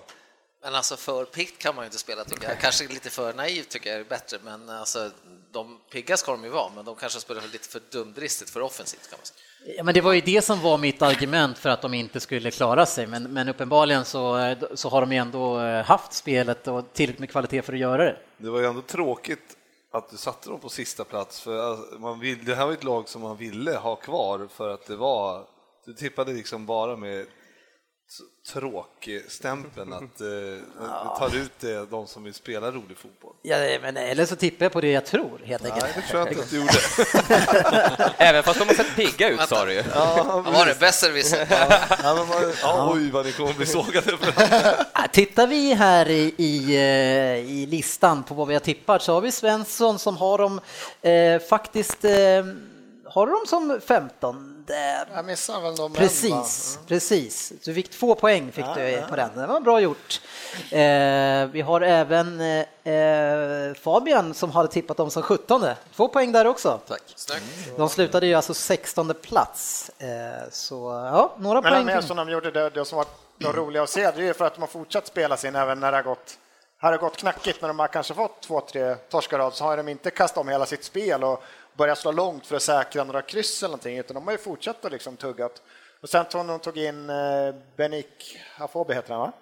Men 0.63 0.75
alltså 0.75 0.97
för 0.97 1.25
pikt 1.25 1.63
kan 1.63 1.75
man 1.75 1.85
ju 1.85 1.87
inte 1.87 1.99
spela 1.99 2.25
tycker 2.25 2.49
jag. 2.49 2.61
Kanske 2.61 2.89
lite 2.89 3.11
för 3.11 3.35
naivt 3.35 3.69
tycker 3.69 3.91
jag 3.91 4.01
är 4.01 4.05
bättre, 4.05 4.39
men 4.45 4.69
alltså 4.71 5.11
de 5.53 5.81
pigga 5.93 6.17
ska 6.17 6.33
de 6.33 6.45
ju 6.45 6.51
vara, 6.51 6.71
men 6.75 6.85
de 6.85 6.97
kanske 6.97 7.21
spelar 7.21 7.43
lite 7.53 7.69
för 7.69 7.81
dumdristigt, 7.91 8.51
för 8.51 8.61
offensivt 8.61 9.11
kan 9.11 9.19
man 9.19 9.27
säga. 9.27 9.77
Ja, 9.77 9.85
men 9.85 9.95
det 9.95 10.01
var 10.01 10.13
ju 10.13 10.21
det 10.21 10.45
som 10.45 10.61
var 10.61 10.79
mitt 10.79 11.03
argument 11.03 11.59
för 11.59 11.69
att 11.69 11.83
de 11.83 11.95
inte 11.95 12.21
skulle 12.21 12.51
klara 12.51 12.87
sig, 12.87 13.07
men, 13.07 13.23
men 13.23 13.49
uppenbarligen 13.49 14.05
så, 14.05 14.55
så 14.75 14.89
har 14.89 15.01
de 15.01 15.13
ju 15.13 15.19
ändå 15.19 15.61
eh, 15.61 15.85
haft 15.85 16.13
spelet 16.13 16.69
och 16.69 16.93
tillräckligt 16.93 17.21
med 17.21 17.31
kvalitet 17.31 17.63
för 17.63 17.73
att 17.73 17.79
göra 17.79 18.05
det. 18.05 18.17
Det 18.37 18.51
var 18.51 18.61
ju 18.61 18.67
ändå 18.67 18.83
tråkigt 18.83 19.54
att 19.95 20.11
du 20.11 20.17
satte 20.17 20.51
dem 20.51 20.61
på 20.61 20.69
sista 20.69 21.05
plats, 21.05 21.41
för 21.41 21.73
eh, 21.73 21.99
man 21.99 22.21
vill, 22.21 22.45
det 22.45 22.55
här 22.55 22.67
var 22.67 22.73
ett 22.73 22.85
lag 22.85 23.09
som 23.09 23.23
man 23.23 23.37
ville 23.37 23.77
ha 23.77 23.97
kvar 23.97 24.49
för 24.51 24.69
att 24.69 24.87
det 24.87 24.97
var, 24.97 25.45
du 25.85 25.95
tippade 25.95 26.33
liksom 26.33 26.67
bara 26.67 26.97
med 26.97 27.27
tråkstämpeln 28.53 29.93
att 29.93 30.21
eh, 30.21 31.19
tar 31.19 31.37
ut 31.37 31.53
det, 31.61 31.91
de 31.91 32.07
som 32.07 32.25
vill 32.25 32.35
spela 32.35 32.71
rolig 32.71 32.97
fotboll. 32.97 33.33
Ja, 33.43 33.57
men 33.83 33.97
eller 33.97 34.27
så 34.27 34.37
tippar 34.37 34.65
jag 34.65 34.73
på 34.73 34.81
det 34.81 34.91
jag 34.91 35.07
tror, 35.07 35.41
helt 35.45 35.65
enkelt. 35.65 35.85
Nej, 35.85 35.93
det 35.97 36.09
tror 36.09 36.21
jag 36.21 36.29
inte 36.29 36.43
att 36.43 36.51
du 36.51 36.57
gjorde. 36.57 38.13
Även 38.19 38.43
fast 38.43 38.59
de 38.59 38.69
har 38.69 38.75
sett 38.75 38.97
pigga 38.97 39.29
ut 39.29 39.41
sa 39.49 39.65
du 39.65 39.73
ju. 39.73 39.83
Ja, 39.95 40.43
vad 40.45 40.55
var 40.55 40.67
det? 40.67 40.81
Besserwisser? 40.81 41.47
Ja, 42.03 42.15
men 42.15 42.29
man, 42.29 42.53
ja, 42.63 42.93
oj, 42.95 43.11
vad 43.11 43.27
ni 43.27 43.33
kommer 43.33 43.53
bli 43.53 43.67
sågade 43.67 44.17
för. 44.17 44.33
Ja, 44.95 45.07
Tittar 45.13 45.47
vi 45.47 45.75
här 45.75 46.11
i, 46.11 46.35
i, 46.37 46.75
eh, 46.75 47.51
i 47.53 47.67
listan 47.67 48.23
på 48.23 48.35
vad 48.35 48.49
vi 48.49 48.55
har 48.55 48.61
tippat 48.61 49.03
så 49.03 49.13
har 49.15 49.21
vi 49.21 49.33
Svensson 49.33 49.99
som 49.99 50.17
har 50.17 50.39
dem 50.39 50.61
eh, 51.03 51.49
faktiskt 51.49 52.05
eh, 52.05 52.11
har 53.05 53.27
de 53.27 53.47
som 53.47 53.81
15. 53.87 54.54
Jag 55.15 55.25
missar 55.25 55.61
väl 55.61 55.77
dem 55.77 55.93
Precis, 55.93 56.79
precis. 56.87 57.53
Du 57.65 57.75
fick 57.75 57.91
två 57.91 58.15
poäng 58.15 58.53
fick 58.53 58.65
du 58.75 59.03
på 59.09 59.17
den. 59.17 59.31
Det 59.37 59.47
var 59.47 59.61
bra 59.61 59.81
gjort. 59.81 60.21
Eh, 60.71 61.47
vi 61.53 61.61
har 61.61 61.81
även 61.81 62.41
eh, 62.41 63.75
Fabian 63.75 64.35
som 64.35 64.51
hade 64.51 64.69
tippat 64.69 64.97
dem 64.97 65.11
som 65.11 65.23
17. 65.23 65.65
Två 65.97 66.09
poäng 66.09 66.33
där 66.33 66.47
också. 66.47 66.81
Tack. 66.89 67.03
Snyggt. 67.17 67.77
De 67.77 67.89
slutade 67.89 68.27
ju 68.27 68.35
alltså 68.35 68.55
16 68.55 69.15
plats. 69.23 69.91
Eh, 69.99 70.09
så 70.51 70.75
ja, 71.13 71.35
några 71.39 71.61
Men 71.61 71.73
poäng. 71.73 71.87
mer 71.87 72.01
som 72.01 72.17
de 72.17 72.29
gjorde 72.29 72.51
det, 72.51 72.71
det 72.71 72.85
som 72.85 72.97
var 72.97 73.07
det 73.39 73.53
roliga 73.53 73.83
att 73.83 73.91
se, 73.91 74.11
det 74.11 74.29
är 74.29 74.33
för 74.33 74.45
att 74.45 74.55
de 74.55 74.61
har 74.61 74.69
fortsatt 74.69 75.07
spela 75.07 75.37
sin 75.37 75.57
även 75.57 75.81
när 75.81 75.93
det 75.93 75.99
har 75.99 76.03
gått 76.03 76.39
har 76.79 76.93
det 76.93 76.99
gått 76.99 77.17
knackigt 77.17 77.61
när 77.61 77.69
de 77.69 77.79
har 77.79 77.89
kanske 77.89 78.15
fått 78.15 78.43
två, 78.43 78.61
tre 78.61 78.95
torskar 78.95 79.39
rad 79.39 79.55
så 79.55 79.65
har 79.65 79.77
de 79.77 79.89
inte 79.89 80.11
kastat 80.11 80.39
om 80.39 80.49
hela 80.49 80.67
sitt 80.67 80.85
spel 80.85 81.25
och 81.25 81.43
börjat 81.77 81.99
slå 81.99 82.13
långt 82.13 82.47
för 82.47 82.57
att 82.57 82.63
säkra 82.63 83.05
några 83.05 83.23
kryss 83.23 83.63
eller 83.63 83.69
någonting, 83.71 83.99
utan 83.99 84.15
de 84.15 84.25
har 84.25 84.33
ju 84.33 84.39
fortsatt 84.39 84.85
att 84.85 84.93
liksom 84.93 85.17
tuggat. 85.17 85.63
Och 86.03 86.09
sen 86.09 86.25
tog 86.25 86.47
de 86.47 86.59
tog 86.59 86.79
in 86.79 87.11
eh, 87.11 87.55
Benik 87.77 88.39
Afobi 88.59 88.95
heter 88.95 89.11
han 89.15 89.21
va? 89.21 89.33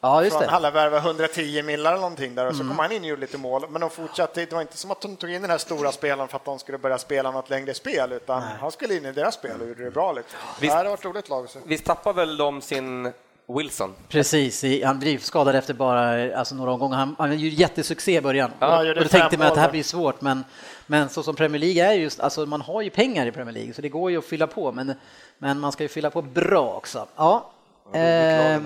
Ja, 0.00 0.22
just 0.24 0.32
Från 0.36 0.42
det. 0.42 0.50
Hallevärva 0.50 0.98
110 0.98 1.62
millar 1.62 1.90
eller 1.92 2.00
någonting 2.00 2.34
där 2.34 2.46
och 2.46 2.54
så 2.54 2.60
Mm. 2.62 2.68
kom 2.68 2.78
han 2.78 2.92
in 2.92 3.02
och 3.02 3.08
gjorde 3.08 3.20
lite 3.20 3.38
mål. 3.38 3.64
Men 3.70 3.80
de 3.80 3.90
fortsatte, 3.90 4.44
det 4.44 4.52
var 4.52 4.60
inte 4.60 4.76
som 4.76 4.90
att 4.90 5.00
de 5.00 5.16
tog 5.16 5.30
in 5.30 5.42
den 5.42 5.50
här 5.50 5.58
stora 5.58 5.92
spelaren 5.92 6.28
för 6.28 6.36
att 6.36 6.44
de 6.44 6.58
skulle 6.58 6.78
börja 6.78 6.98
spela 6.98 7.30
något 7.30 7.50
längre 7.50 7.74
spel, 7.74 8.12
utan 8.12 8.42
han 8.42 8.70
skulle 8.72 8.94
in 8.96 9.06
i 9.06 9.12
deras 9.12 9.34
spel 9.34 9.60
och 9.60 9.68
gjorde 9.68 9.84
det 9.84 9.90
bra. 9.90 10.12
Liksom. 10.12 10.38
Visst- 10.60 10.60
Det 10.60 10.76
här 10.76 10.84
har 10.84 10.90
varit 10.90 11.04
roligt 11.04 11.28
lag. 11.28 11.48
Så. 11.50 11.58
Visst 11.64 11.84
tappar 11.84 12.12
väl 12.12 12.36
de 12.36 12.62
sin 12.62 13.12
Wilson? 13.48 13.94
Precis, 14.08 14.64
han 14.84 14.98
blev 14.98 15.18
skadad 15.18 15.56
efter 15.56 15.74
bara 15.74 16.36
alltså, 16.38 16.54
några 16.54 16.72
omgångar. 16.72 16.96
Han, 16.96 17.16
han 17.18 17.38
gjorde 17.38 17.56
jättesuccé 17.56 18.16
i 18.16 18.20
början. 18.20 18.50
Ja, 18.58 18.78
och, 18.78 18.94
då 18.94 19.04
tänkte 19.04 19.38
man 19.38 19.46
att 19.46 19.54
det 19.54 19.60
här 19.60 19.70
blir 19.70 19.82
svårt, 19.82 20.20
men, 20.20 20.44
men 20.86 21.08
så 21.08 21.22
som 21.22 21.36
Premier 21.36 21.60
League 21.60 21.92
är 21.92 21.92
just, 21.92 22.20
alltså 22.20 22.46
man 22.46 22.60
har 22.60 22.82
ju 22.82 22.90
pengar 22.90 23.26
i 23.26 23.32
Premier 23.32 23.54
League, 23.54 23.74
så 23.74 23.82
det 23.82 23.88
går 23.88 24.10
ju 24.10 24.18
att 24.18 24.24
fylla 24.24 24.46
på, 24.46 24.72
men, 24.72 24.94
men 25.38 25.60
man 25.60 25.72
ska 25.72 25.82
ju 25.82 25.88
fylla 25.88 26.10
på 26.10 26.22
bra 26.22 26.74
också. 26.74 27.06
Ja. 27.16 27.50
Eh, 27.92 28.00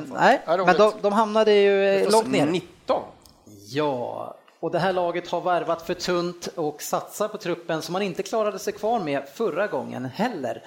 nej, 0.07 0.41
Ja, 0.47 0.65
men 0.67 0.77
de, 0.77 0.93
de 1.03 1.13
hamnade 1.13 1.53
ju 1.53 1.85
eh, 1.85 2.11
långt 2.11 2.31
ner. 2.31 2.47
19? 2.47 3.03
Ja, 3.69 4.35
och 4.61 4.71
det 4.71 4.79
här 4.79 4.93
laget 4.93 5.29
har 5.29 5.41
värvat 5.41 5.83
för 5.83 5.95
tunt 5.95 6.49
och 6.55 6.83
satsar 6.83 7.29
på 7.29 7.39
truppen 7.39 7.83
som 7.83 7.93
man 7.93 8.03
inte 8.03 8.23
klarade 8.23 8.59
sig 8.59 8.73
kvar 8.73 9.01
med 9.01 9.23
förra 9.35 9.67
gången 9.67 10.05
heller. 10.05 10.63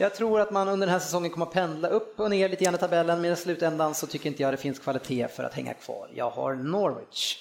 Jag 0.00 0.14
tror 0.14 0.40
att 0.40 0.50
man 0.50 0.68
under 0.68 0.86
den 0.86 0.92
här 0.92 1.00
säsongen 1.00 1.30
kommer 1.30 1.46
att 1.46 1.52
pendla 1.52 1.88
upp 1.88 2.20
och 2.20 2.30
ner 2.30 2.48
lite 2.48 2.64
grann 2.64 2.74
i 2.74 2.78
tabellen, 2.78 3.20
men 3.20 3.32
i 3.32 3.36
slutändan 3.36 3.94
så 3.94 4.06
tycker 4.06 4.26
inte 4.26 4.42
jag 4.42 4.52
det 4.52 4.56
finns 4.56 4.78
kvalitet 4.78 5.28
för 5.28 5.44
att 5.44 5.54
hänga 5.54 5.74
kvar. 5.74 6.08
Jag 6.14 6.30
har 6.30 6.54
Norwich. 6.54 7.36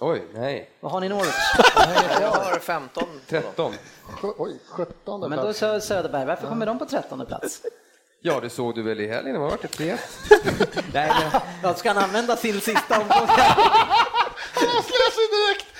Oj, 0.00 0.22
nej. 0.34 0.70
Vad 0.80 0.92
har 0.92 1.00
ni 1.00 1.08
Norwich? 1.08 1.34
Jag 2.20 2.28
har 2.28 2.58
15. 2.58 3.04
13. 3.28 3.72
Oj, 4.22 4.58
17 4.70 5.20
Men 5.20 5.30
då 5.38 5.46
är 5.46 5.52
Sö- 5.52 5.80
Söderberg, 5.80 6.26
varför 6.26 6.46
kommer 6.46 6.66
de 6.66 6.78
på 6.78 6.84
trettonde 6.84 7.24
plats? 7.24 7.62
Ja, 8.20 8.40
det 8.40 8.50
såg 8.50 8.74
du 8.74 8.82
väl 8.82 9.00
i 9.00 9.08
helgen? 9.08 9.34
Det 9.34 9.40
var 9.40 9.50
varit 9.50 9.64
ett 9.64 9.72
3 9.72 9.96
Nej, 10.92 11.12
men, 11.62 11.74
ska 11.76 11.92
han 11.92 12.04
använda 12.04 12.36
sin 12.36 12.60
sista 12.60 13.00
omgång? 13.00 13.28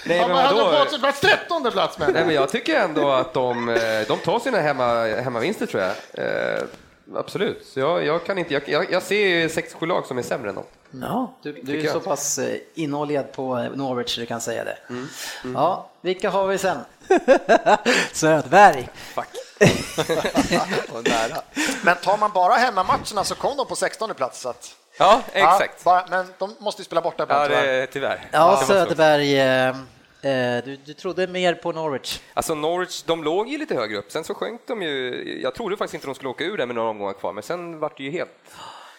Nej, 0.05 0.29
men 0.29 0.37
hade 0.37 0.55
vadå? 0.55 0.85
på 0.85 0.91
sig 0.91 1.01
plats 1.01 1.21
13 1.21 1.71
plats 1.73 1.99
med. 1.99 2.13
nej, 2.13 2.25
men 2.25 2.35
jag 2.35 2.49
tycker 2.49 2.81
ändå 2.81 3.11
att 3.11 3.35
de, 3.35 3.69
eh, 3.69 3.77
de 4.09 4.19
tar 4.19 4.39
sina 4.39 4.59
hemma, 4.59 5.05
hemmavinster 5.05 5.67
tror 5.67 5.83
jag. 5.83 5.93
Eh, 6.13 6.63
absolut. 7.15 7.67
Så 7.67 7.81
jag, 7.81 8.07
jag, 8.07 8.25
kan 8.25 8.39
inte, 8.39 8.55
jag, 8.55 8.91
jag, 8.93 9.03
ser 9.03 9.29
ju 9.29 9.49
6-7 9.49 9.87
lag 9.87 10.07
som 10.07 10.19
är 10.19 10.23
sämre 10.23 10.49
än 10.49 10.55
dem. 10.55 10.65
Ja, 10.91 11.35
du, 11.43 11.53
du 11.63 11.79
är 11.79 11.89
så 11.89 11.97
jag. 11.97 12.05
pass 12.05 12.39
eh, 12.39 12.57
inoljad 12.75 13.33
på 13.33 13.59
eh, 13.59 13.71
Norwich 13.75 14.15
så 14.15 14.21
du 14.21 14.27
kan 14.27 14.41
säga 14.41 14.65
det. 14.65 14.79
Ja, 15.55 15.91
vilka 16.01 16.31
har 16.31 16.47
vi 16.47 16.59
sen? 16.59 16.79
Och 20.93 21.09
nära. 21.09 21.43
Men 21.83 21.97
tar 21.97 22.17
man 22.17 22.31
bara 22.33 22.55
hemmamatcherna 22.55 23.25
så 23.25 23.35
kom 23.35 23.57
de 23.57 23.67
på 23.67 23.77
16 23.77 24.15
plats. 24.15 24.41
Så 24.41 24.49
att, 24.49 24.77
Ja, 25.03 25.23
exakt. 25.33 25.83
Ja, 25.85 25.85
bara, 25.85 26.07
men 26.11 26.27
de 26.39 26.57
måste 26.59 26.83
ju 26.83 26.85
spela 26.85 27.01
borta 27.01 27.17
Ja, 27.19 27.25
ibland, 27.25 27.49
tyvärr. 27.63 27.81
det, 27.81 27.87
tyvärr. 27.87 28.21
Ja, 28.33 28.57
Det. 28.61 28.67
Söderberg, 28.67 29.41
eh, 29.41 29.69
eh, 29.69 30.65
du, 30.65 30.77
du 30.85 30.95
trodde 30.95 31.27
mer 31.27 31.55
på 31.55 31.73
Norwich. 31.73 32.21
Alltså 32.35 32.55
Norwich, 32.55 33.03
de 33.03 33.25
låg 33.25 33.49
ju 33.49 33.59
lite 33.59 33.75
högre 33.75 33.99
upp, 33.99 34.13
sen 34.13 34.25
så 34.25 34.35
sjönk 34.35 34.61
de 34.67 34.83
ju. 34.83 35.41
Jag 35.43 35.55
trodde 35.55 35.77
faktiskt 35.77 35.95
inte 35.95 36.07
de 36.07 36.15
skulle 36.15 36.29
åka 36.31 36.45
ur 36.45 36.57
där 36.57 36.67
med 36.67 36.75
några 36.77 36.91
omgångar 36.91 37.13
kvar, 37.13 37.33
men 37.33 37.43
sen 37.43 37.79
vart 37.79 37.97
det 37.97 38.03
ju 38.03 38.11
helt... 38.11 38.31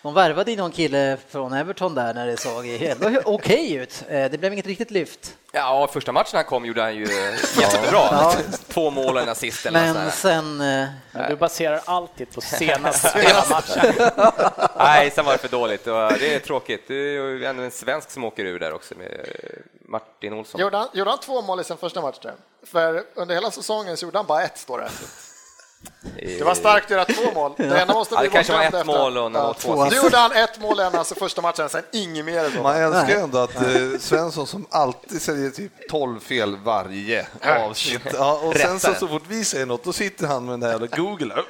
De 0.04 0.14
värvade 0.14 0.52
ju 0.52 0.58
någon 0.58 0.72
kille 0.72 1.18
från 1.30 1.54
Everton 1.54 1.96
där 1.96 2.14
när 2.14 2.28
det 2.28 2.38
såg 2.38 2.66
helt 2.66 3.04
okej 3.26 3.74
ut. 3.74 4.04
Eh, 4.10 4.32
Det 4.32 4.38
blev 4.38 4.54
inget 4.54 4.66
riktigt 4.66 4.92
lyft. 4.92 5.38
Ja, 5.52 5.90
första 5.94 6.12
matchen 6.12 6.30
han 6.36 6.44
kom 6.46 6.66
gjorde 6.66 6.82
han 6.82 6.96
ju 6.96 7.06
jättebra. 7.60 7.92
Ja. 8.12 8.36
Två 8.68 8.90
mål 8.90 9.16
och 9.16 9.22
en 9.24 9.30
assist 9.30 9.66
eller 9.66 9.94
Men 9.94 10.12
sen... 10.12 10.62
eh, 10.62 10.88
Men 11.12 11.30
du 11.30 11.36
baserar 11.36 11.82
alltid 11.86 12.32
på 12.36 12.42
senaste 12.58 13.22
där. 13.22 14.78
Nej, 14.78 15.12
sen 15.12 15.26
var 15.26 15.32
det 15.34 15.38
för 15.40 15.48
dåligt 15.48 15.84
det 15.86 15.92
är 16.36 16.40
tråkigt. 16.40 16.88
Det 16.88 16.94
är 16.94 17.00
ju 17.22 17.46
ändå 17.46 17.64
en 17.64 17.72
svensk 17.72 18.12
som 18.12 18.24
åker 18.24 18.46
ur 18.46 18.60
där 18.60 18.74
också 18.74 18.96
med 18.98 19.28
Martin 19.86 20.34
Olsson. 20.34 20.62
Gjorde 20.62 20.78
han, 20.78 20.88
gjorde 20.94 21.10
han 21.10 21.20
två 21.20 21.42
mål 21.42 21.60
i 21.60 21.64
sin 21.64 21.78
första 21.78 22.02
match? 22.02 22.18
Där? 22.22 22.34
För 22.66 23.04
under 23.16 23.36
hela 23.36 23.52
säsongen 23.52 23.98
så 23.98 24.06
gjorde 24.06 24.18
han 24.18 24.26
bara 24.26 24.44
ett, 24.44 24.58
står 24.58 24.78
det. 24.80 24.90
Det 26.16 26.44
var 26.44 26.56
starkt 26.56 26.86
att 26.86 26.92
göra 26.92 27.06
två 27.06 27.32
mål. 27.34 27.54
Det 27.58 27.82
ena 27.82 27.94
måste 27.94 28.16
Ja, 28.16 28.22
det 28.22 28.28
bli 28.30 28.36
kanske 28.36 28.54
var 28.54 28.62
ett 28.64 28.74
efter. 28.74 28.84
mål 28.86 29.18
och 29.18 29.32
några 29.32 29.54
två 29.54 29.86
Nu 29.86 29.96
gjorde 29.96 30.18
han 30.18 30.32
ett 30.32 30.62
mål 30.62 30.80
i 30.80 30.84
alltså 30.84 31.16
första 31.16 31.42
matchen, 31.42 31.70
sen 31.70 31.84
inget 31.92 32.26
mer. 32.26 32.62
Man 32.64 32.76
älskar 32.76 33.10
ju 33.10 33.16
ändå 33.24 33.38
att 33.38 33.56
eh, 33.56 33.62
Svensson 34.00 34.48
som 34.48 34.66
alltid 34.70 35.22
säger 35.22 35.50
typ 35.50 35.72
12 35.90 36.20
fel 36.20 36.58
varje 36.64 37.28
avsnitt. 37.42 38.02
Ja, 38.14 38.40
och 38.44 38.56
sen 38.56 38.80
så, 38.80 38.94
så 38.94 39.08
fort 39.08 39.24
vi 39.28 39.46
säger 39.46 39.66
något, 39.66 39.84
då 39.84 39.94
sitter 39.94 40.28
han 40.28 40.46
med 40.46 40.54
den 40.54 40.60
där 40.60 40.70
jävla 40.70 40.88
Google. 40.88 41.34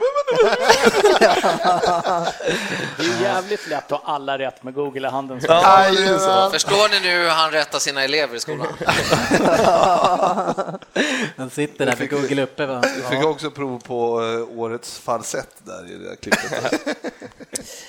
Det 2.98 3.04
är 3.06 3.22
jävligt 3.22 3.68
lätt 3.68 3.92
att 3.92 4.02
ha 4.04 4.14
alla 4.14 4.38
rätt 4.38 4.64
med 4.64 4.74
Google 4.74 5.08
i 5.08 5.12
handen. 5.12 5.40
Jajamän. 5.50 6.52
Förstår 6.52 6.90
ni 6.90 7.00
nu 7.00 7.10
hur 7.24 7.30
han 7.30 7.52
rättar 7.52 7.80
sina 7.80 8.04
elever 8.04 8.36
i 8.36 8.40
skolan? 8.40 8.68
Han 11.38 11.50
sitter 11.50 11.86
där 11.86 11.96
med 12.00 12.10
Google 12.10 12.44
uppe. 12.44 12.66
Va? 12.66 12.82
Vi 12.96 13.02
fick 13.16 13.26
också 13.26 13.52
prov 13.52 13.80
på 13.80 14.22
årets 14.58 15.00
falsett 15.00 15.56
där 15.66 15.92
i 15.92 15.98
det 15.98 16.10
där 16.10 16.16
klippet. 16.16 16.82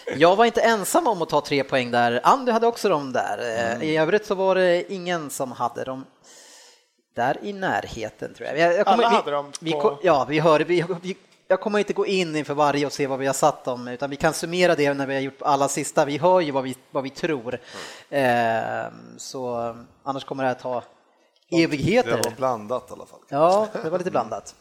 Jag 0.16 0.36
var 0.36 0.44
inte 0.44 0.60
ensam 0.60 1.06
om 1.06 1.22
att 1.22 1.28
ta 1.28 1.40
tre 1.40 1.64
poäng 1.64 1.90
där. 1.90 2.20
Andy 2.22 2.52
hade 2.52 2.66
också 2.66 2.88
dem 2.88 3.12
där. 3.12 3.38
Eh, 3.80 3.88
I 3.90 3.96
övrigt 3.96 4.26
så 4.26 4.34
var 4.34 4.54
det 4.54 4.92
ingen 4.92 5.30
som 5.30 5.52
hade 5.52 5.84
dem 5.84 6.04
där 7.16 7.38
i 7.42 7.52
närheten 7.52 8.34
tror 8.34 8.48
jag. 8.48 8.58
jag, 8.58 8.74
jag 8.74 8.88
Alla 8.88 9.08
vi, 9.10 9.14
hade 9.16 9.30
dem 9.30 9.52
Vi, 9.60 9.72
på- 9.72 9.80
ko- 9.80 9.98
ja, 10.02 10.26
vi 10.28 10.38
hörde. 10.40 10.64
Vi, 10.64 10.84
vi, 11.02 11.16
jag 11.48 11.60
kommer 11.60 11.78
inte 11.78 11.92
gå 11.92 12.06
in 12.06 12.36
inför 12.36 12.54
varje 12.54 12.86
och 12.86 12.92
se 12.92 13.06
vad 13.06 13.18
vi 13.18 13.26
har 13.26 13.34
satt 13.34 13.64
dem, 13.64 13.88
utan 13.88 14.10
vi 14.10 14.16
kan 14.16 14.32
summera 14.32 14.74
det 14.74 14.94
när 14.94 15.06
vi 15.06 15.14
har 15.14 15.20
gjort 15.20 15.42
alla 15.42 15.68
sista. 15.68 16.04
Vi 16.04 16.18
hör 16.18 16.40
ju 16.40 16.50
vad 16.50 16.64
vi, 16.64 16.76
vad 16.90 17.02
vi 17.02 17.10
tror. 17.10 17.58
Eh, 18.10 18.84
så 19.16 19.68
eh, 19.68 19.74
annars 20.02 20.24
kommer 20.24 20.42
det 20.42 20.48
här 20.48 20.54
ta 20.54 20.82
Det 21.50 21.62
evigheter. 21.62 22.20
var 22.24 22.30
blandat 22.36 22.90
i 22.90 22.92
alla 22.92 23.06
fall. 23.06 23.20
Ja, 23.28 23.68
det 23.82 23.90
var 23.90 23.98
lite 23.98 24.10
blandat. 24.10 24.54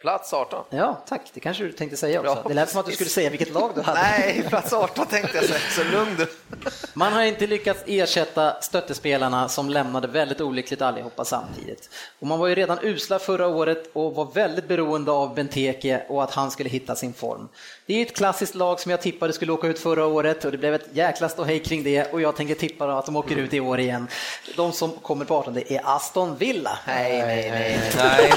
Plats 0.00 0.32
18. 0.32 0.64
Ja, 0.70 1.02
tack. 1.08 1.30
Det 1.34 1.40
kanske 1.40 1.64
du 1.64 1.72
tänkte 1.72 1.96
säga 1.96 2.20
också. 2.20 2.34
Bra. 2.34 2.42
Det 2.48 2.54
lät 2.54 2.70
som 2.70 2.80
att 2.80 2.86
du 2.86 2.92
skulle 2.92 3.10
säga 3.10 3.30
vilket 3.30 3.52
lag 3.52 3.70
du 3.74 3.80
hade. 3.80 4.00
Nej, 4.00 4.44
plats 4.48 4.72
18 4.72 5.06
tänkte 5.06 5.36
jag 5.36 5.44
säga, 5.44 5.60
så 5.70 5.84
lugn 5.84 6.16
du. 6.18 6.26
Man 6.94 7.12
har 7.12 7.22
inte 7.22 7.46
lyckats 7.46 7.82
ersätta 7.86 8.60
stöttespelarna 8.60 9.48
som 9.48 9.70
lämnade 9.70 10.08
väldigt 10.08 10.40
olyckligt 10.40 10.82
allihopa 10.82 11.24
samtidigt. 11.24 11.90
Och 12.18 12.26
man 12.26 12.38
var 12.38 12.46
ju 12.46 12.54
redan 12.54 12.78
usla 12.82 13.18
förra 13.18 13.46
året 13.46 13.90
och 13.92 14.14
var 14.14 14.32
väldigt 14.34 14.68
beroende 14.68 15.10
av 15.10 15.34
Benteke 15.34 16.04
och 16.08 16.22
att 16.22 16.30
han 16.30 16.50
skulle 16.50 16.68
hitta 16.70 16.96
sin 16.96 17.12
form. 17.14 17.48
Det 17.88 17.94
är 17.94 18.02
ett 18.02 18.16
klassiskt 18.16 18.54
lag 18.54 18.80
som 18.80 18.90
jag 18.90 19.00
tippade 19.02 19.32
skulle 19.32 19.52
åka 19.52 19.66
ut 19.66 19.78
förra 19.78 20.06
året 20.06 20.44
och 20.44 20.50
det 20.52 20.58
blev 20.58 20.74
ett 20.74 20.86
jäkla 20.92 21.28
ståhej 21.28 21.58
kring 21.58 21.82
det 21.84 22.12
och 22.12 22.20
jag 22.20 22.36
tänker 22.36 22.54
tippa 22.54 22.98
att 22.98 23.06
de 23.06 23.16
åker 23.16 23.36
ut 23.36 23.54
i 23.54 23.60
år 23.60 23.80
igen. 23.80 24.08
De 24.56 24.72
som 24.72 24.92
kommer 24.92 25.24
på 25.24 25.34
18 25.36 25.56
är 25.56 25.80
Aston 25.84 26.36
Villa. 26.36 26.78
Nej, 26.86 27.22
nej, 27.22 27.50
nej. 27.50 27.80
Nej, 27.96 28.32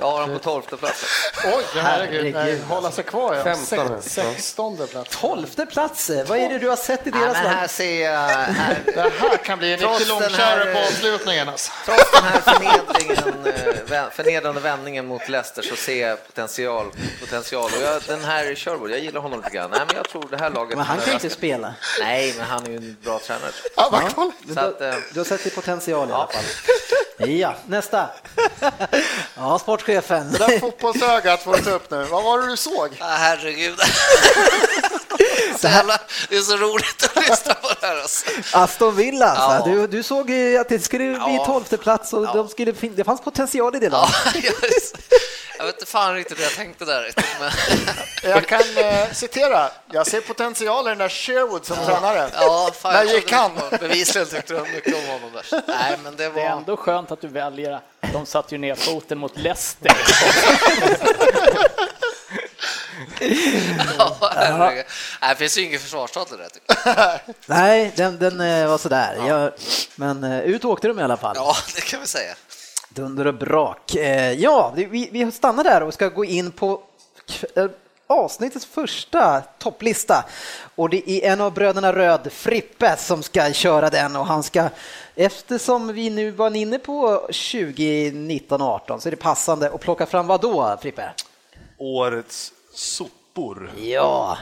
Jag 0.00 0.10
har 0.10 0.20
dem 0.20 0.30
på 0.30 0.38
12 0.38 0.62
plats. 0.62 1.04
Oj, 1.44 1.64
herregud, 1.74 2.34
Herregud. 2.34 2.62
hålla 2.64 2.90
sig 2.90 3.04
kvar. 3.04 3.34
Ja. 3.34 3.44
15. 3.44 4.02
Sex, 4.02 4.14
sextonde 4.14 4.86
plats. 4.86 5.16
Tolfte 5.20 5.66
plats, 5.66 6.10
vad 6.26 6.38
är 6.38 6.48
det 6.48 6.58
du 6.58 6.68
har 6.68 6.76
sett 6.76 7.06
i 7.06 7.10
deras 7.10 7.32
men 7.32 7.44
lag? 7.44 7.50
här 7.50 7.66
ser 7.68 8.04
jag, 8.04 8.18
här, 8.20 8.76
Det 8.94 9.00
här 9.00 9.36
kan 9.36 9.58
bli 9.58 9.72
en 9.72 9.78
riktig 9.78 10.08
långkörare 10.08 10.72
på 10.72 10.78
avslutningen. 10.78 11.48
Alltså. 11.48 11.72
trots 11.84 12.10
den 12.12 12.24
här 12.24 12.40
förnedringen, 12.40 13.46
eh, 13.90 14.10
förnedrande 14.10 14.60
vändningen 14.60 15.06
mot 15.06 15.28
Leicester 15.28 15.62
så 15.62 15.76
ser 15.76 16.08
jag 16.08 16.26
potential. 16.26 16.86
potential. 17.20 17.70
Och 17.76 17.87
jag, 17.92 18.02
den 18.06 18.24
här 18.24 18.54
Sherwood, 18.54 18.90
jag 18.90 18.98
gillar 18.98 19.20
honom 19.20 19.40
lite 19.40 19.56
grann. 19.56 19.70
Nej, 19.70 19.80
men 19.86 19.96
jag 19.96 20.08
tror 20.08 20.26
det 20.30 20.36
här 20.36 20.50
laget... 20.50 20.76
Men 20.76 20.86
han 20.86 21.00
kan 21.00 21.14
inte 21.14 21.30
spela. 21.30 21.74
Nej, 22.00 22.34
men 22.38 22.46
han 22.46 22.64
är 22.66 22.70
ju 22.70 22.76
en 22.76 22.96
bra 23.04 23.18
tränare. 23.18 23.50
Ja, 23.76 23.88
vad 23.92 24.14
kolla. 24.14 24.32
Så 24.54 24.60
att, 24.60 24.80
eh, 24.80 24.94
Du 25.12 25.20
har 25.20 25.24
sett 25.24 25.46
i 25.46 25.50
potential 25.50 26.08
i 26.08 26.12
alla 26.12 26.28
Ja. 26.32 26.40
fall. 27.18 27.28
Ja, 27.30 27.54
nästa. 27.66 28.06
Ja, 29.36 29.58
sportchefen. 29.58 30.32
Det 30.32 30.38
där 30.38 30.58
fotbollsögat 30.58 31.42
får 31.42 31.56
du 31.56 31.62
ta 31.62 31.70
upp 31.70 31.90
nu. 31.90 32.04
Vad 32.04 32.24
var 32.24 32.38
det 32.38 32.46
du 32.46 32.56
såg? 32.56 32.96
ah, 33.00 33.16
herregud. 33.16 33.78
Så 35.58 35.66
jävla, 35.66 35.98
det 36.28 36.36
är 36.36 36.40
så 36.40 36.56
roligt 36.56 37.10
att 37.14 37.28
lyssna 37.28 37.54
på 37.54 37.68
det 37.80 37.86
här. 37.86 37.96
Alltså. 38.00 38.26
Aston 38.52 38.96
Villa, 38.96 39.26
alltså. 39.26 39.70
Ja. 39.70 39.74
du, 39.76 39.86
du 39.86 40.02
såg 40.02 40.30
ju 40.30 40.58
att 40.58 40.68
det 40.68 40.78
skulle 40.78 41.04
bli 41.04 41.36
Ja. 41.36 41.44
tolfte 41.46 41.76
plats 41.76 42.12
och 42.12 42.24
Ja. 42.24 42.32
de 42.34 42.48
skulle, 42.48 42.74
fin- 42.74 42.92
det 42.96 43.04
fanns 43.04 43.20
potential 43.20 43.76
i 43.76 43.78
det 43.78 43.86
Ja, 43.86 44.08
laget. 44.34 44.54
Jag, 45.58 45.66
vet 45.66 45.74
inte 45.74 45.86
fan 45.86 46.14
riktigt 46.14 46.38
hur 46.38 46.42
jag 46.44 46.52
tänkte 46.52 46.84
där. 46.84 47.10
Men, 47.40 47.50
Jag 48.30 48.46
kan 48.46 48.62
eh, 48.76 49.12
citera. 49.12 49.70
Jag 49.90 50.06
ser 50.06 50.20
potential 50.20 50.86
i 50.86 50.88
den 50.88 50.98
där 50.98 51.08
Sherwood 51.08 51.64
som 51.66 51.76
tränare. 51.76 52.30
ja, 52.34 52.70
fan, 52.80 52.92
När 52.92 53.04
jag 53.04 53.14
gick 53.14 53.32
han? 53.32 53.52
Bevisligen 53.80 54.28
tyckte 54.28 54.54
jag 54.54 54.68
mycket 54.68 54.94
om 54.94 55.06
honom 55.12 55.30
där. 55.32 55.62
Nej, 55.66 55.98
men 56.04 56.16
det 56.16 56.18
Det 56.28 56.40
är 56.40 56.50
var... 56.50 56.58
ändå 56.58 56.76
skönt 56.76 57.10
att 57.10 57.20
du 57.20 57.28
väljer, 57.28 57.80
de 58.12 58.26
satte 58.26 58.54
ju 58.54 58.58
ner 58.58 58.74
foten 58.74 59.18
mot 59.18 59.38
Leicester. 59.38 59.96
Ja. 63.98 64.16
Nej, 64.58 64.86
det 65.28 65.36
finns 65.36 65.58
ju 65.58 65.62
ingen 65.62 65.80
försvarstal 65.80 66.26
till 66.26 66.36
det. 66.38 66.48
tycker 66.48 66.76
jag. 66.84 67.18
Nej, 67.46 67.92
den, 67.96 68.18
den 68.18 68.40
eh, 68.40 68.68
var 68.68 68.78
sådär. 68.78 69.18
Jag, 69.26 69.52
men 69.96 70.24
eh, 70.24 70.38
ut 70.40 70.64
åkte 70.64 70.88
de 70.88 71.00
i 71.00 71.02
alla 71.02 71.16
fall. 71.16 71.32
Ja, 71.36 71.56
det 71.74 71.80
kan 71.80 72.00
vi 72.00 72.06
säga. 72.06 72.34
Dunder 72.88 73.26
och 73.26 73.34
brak. 73.34 73.94
Eh, 73.94 74.32
Ja, 74.32 74.72
vi, 74.76 75.08
vi 75.12 75.32
stannar 75.32 75.64
där 75.64 75.82
och 75.82 75.94
ska 75.94 76.08
gå 76.08 76.24
in 76.24 76.50
på 76.50 76.82
eh, 77.54 77.66
avsnittets 78.06 78.66
första 78.66 79.40
topplista. 79.40 80.24
Och 80.74 80.88
det 80.88 81.10
är 81.10 81.32
en 81.32 81.40
av 81.40 81.54
bröderna 81.54 81.92
Röd, 81.92 82.32
Frippe, 82.32 82.96
som 82.96 83.22
ska 83.22 83.52
köra 83.52 83.90
den 83.90 84.16
och 84.16 84.26
han 84.26 84.42
ska, 84.42 84.68
eftersom 85.14 85.92
vi 85.92 86.10
nu 86.10 86.30
var 86.30 86.56
inne 86.56 86.78
på 86.78 87.28
2019-18 87.30 88.98
så 88.98 89.08
är 89.08 89.10
det 89.10 89.16
passande 89.16 89.70
att 89.70 89.80
plocka 89.80 90.06
fram 90.06 90.26
vad 90.26 90.40
då, 90.40 90.76
Frippe? 90.82 91.10
Årets 91.78 92.52
sopor. 92.74 93.70
Ja, 93.76 94.38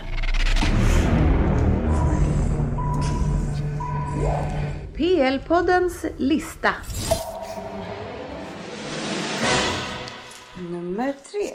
PL-poddens 4.96 6.04
lista. 6.16 6.74
Nummer 10.58 11.14
tre. 11.30 11.54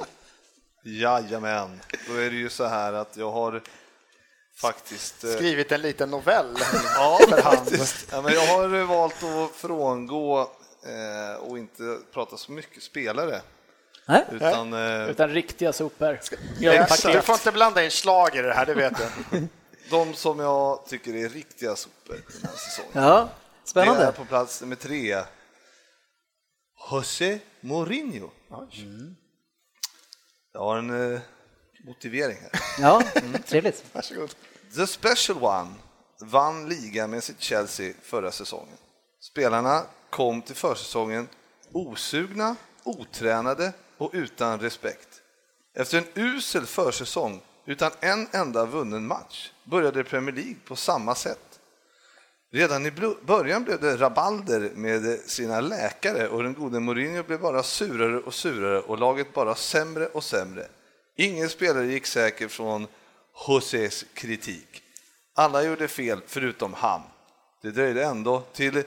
Jajamän, 0.84 1.82
då 2.08 2.14
är 2.16 2.30
det 2.30 2.36
ju 2.36 2.50
så 2.50 2.66
här 2.66 2.94
att 2.94 3.18
jag 3.18 3.32
har 3.32 3.62
faktiskt... 4.62 5.24
eh, 5.24 5.32
Skrivit 5.32 5.72
en 5.72 5.82
liten 5.82 6.10
novell. 6.10 6.58
Ja, 6.96 7.20
faktiskt. 7.44 8.08
Ja, 8.12 8.22
men 8.22 8.34
jag 8.34 8.46
har 8.48 8.84
valt 8.86 9.24
att 9.24 9.52
frångå 9.56 10.40
eh, 10.86 11.36
och 11.44 11.58
inte 11.58 12.00
prata 12.14 12.38
så 12.38 12.52
mycket 12.52 12.84
spelare. 12.84 13.42
Nej. 14.06 14.26
Utan 14.32 14.74
eh, 14.74 15.10
Utan 15.10 15.30
riktiga 15.30 15.74
sopor. 15.74 16.20
Du 17.14 17.22
får 17.22 17.36
inte 17.36 17.52
blanda 17.52 17.84
in 17.84 17.92
slag 17.92 18.36
i 18.36 18.42
det 18.42 18.54
här, 18.54 18.66
det 18.66 18.74
vet 18.74 18.94
du. 18.98 19.48
de 19.90 20.14
som 20.14 20.40
jag 20.40 20.86
tycker 20.86 21.16
är 21.16 21.30
riktiga 21.30 21.76
sopor 21.76 22.16
den 22.34 22.42
här 22.50 22.58
säsongen. 22.58 22.92
ja. 22.94 23.30
Det 23.64 23.80
är 23.80 23.84
spännande. 23.84 24.12
på 24.12 24.26
plats 24.26 24.62
nummer 24.62 24.76
tre. 24.76 25.24
José 26.92 27.40
Mourinho. 27.62 28.30
Jag 30.54 30.62
har 30.62 30.78
en 30.78 31.14
eh, 31.14 31.20
motivering 31.84 32.38
här. 32.42 32.52
Ja, 32.80 33.04
mm, 33.16 33.42
trevligt. 33.42 33.86
Varsågod. 33.94 34.36
The 34.76 34.88
Special 34.88 35.44
One 35.44 35.74
vann 36.22 36.70
ligan 36.70 37.10
med 37.10 37.24
sitt 37.24 37.42
Chelsea 37.42 37.94
förra 38.02 38.32
säsongen. 38.32 38.78
Spelarna 39.20 39.84
kom 40.10 40.42
till 40.42 40.56
försäsongen 40.56 41.28
osugna, 41.72 42.56
otränade 42.84 43.74
och 43.98 44.10
utan 44.14 44.60
respekt. 44.60 45.22
Efter 45.74 45.98
en 45.98 46.06
usel 46.16 46.66
försäsong 46.66 47.42
utan 47.66 47.92
en 48.00 48.28
enda 48.32 48.66
vunnen 48.66 49.08
match 49.08 49.52
började 49.64 50.04
Premier 50.04 50.36
League 50.36 50.56
på 50.66 50.76
samma 50.76 51.16
sätt. 51.16 51.51
Redan 52.54 52.86
i 52.86 52.92
början 53.26 53.64
blev 53.64 53.82
det 53.82 53.98
rabalder 53.98 54.72
med 54.76 55.20
sina 55.20 55.62
läkare 55.62 56.28
och 56.28 56.44
den 56.44 56.54
gode 56.54 56.80
Mourinho 56.80 57.24
blev 57.24 57.40
bara 57.40 57.64
surare 57.64 58.18
och 58.18 58.34
surare 58.34 58.80
och 58.80 59.00
laget 59.00 59.34
bara 59.34 59.56
sämre 59.56 60.08
och 60.08 60.24
sämre. 60.24 60.68
Ingen 61.16 61.50
spelare 61.50 61.86
gick 61.86 62.06
säker 62.06 62.48
från 62.48 62.88
Josés 63.48 64.06
kritik. 64.14 64.84
Alla 65.36 65.64
gjorde 65.64 65.88
fel 65.88 66.22
förutom 66.28 66.74
han. 66.74 67.02
Det 67.62 67.72
dröjde 67.72 68.06
ändå 68.06 68.44
till 68.54 68.84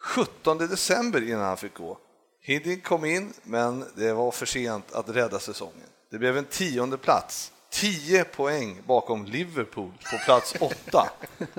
17 0.00 0.58
december 0.58 1.28
innan 1.28 1.42
han 1.42 1.56
fick 1.56 1.74
gå. 1.74 1.98
Hiddink 2.40 2.84
kom 2.84 3.04
in, 3.04 3.32
men 3.42 3.84
det 3.94 4.12
var 4.12 4.30
för 4.30 4.46
sent 4.46 4.92
att 4.92 5.08
rädda 5.08 5.38
säsongen. 5.38 5.88
Det 6.10 6.18
blev 6.18 6.38
en 6.38 6.44
tionde 6.44 6.96
plats, 6.96 7.52
10 7.74 8.24
poäng 8.24 8.82
bakom 8.86 9.24
Liverpool 9.24 9.92
på 10.10 10.18
plats 10.24 10.54
8 10.60 11.10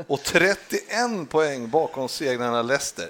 och 0.07 0.23
31 0.23 1.29
poäng 1.29 1.69
bakom 1.69 2.09
segrarna 2.09 2.61
Leicester. 2.61 3.09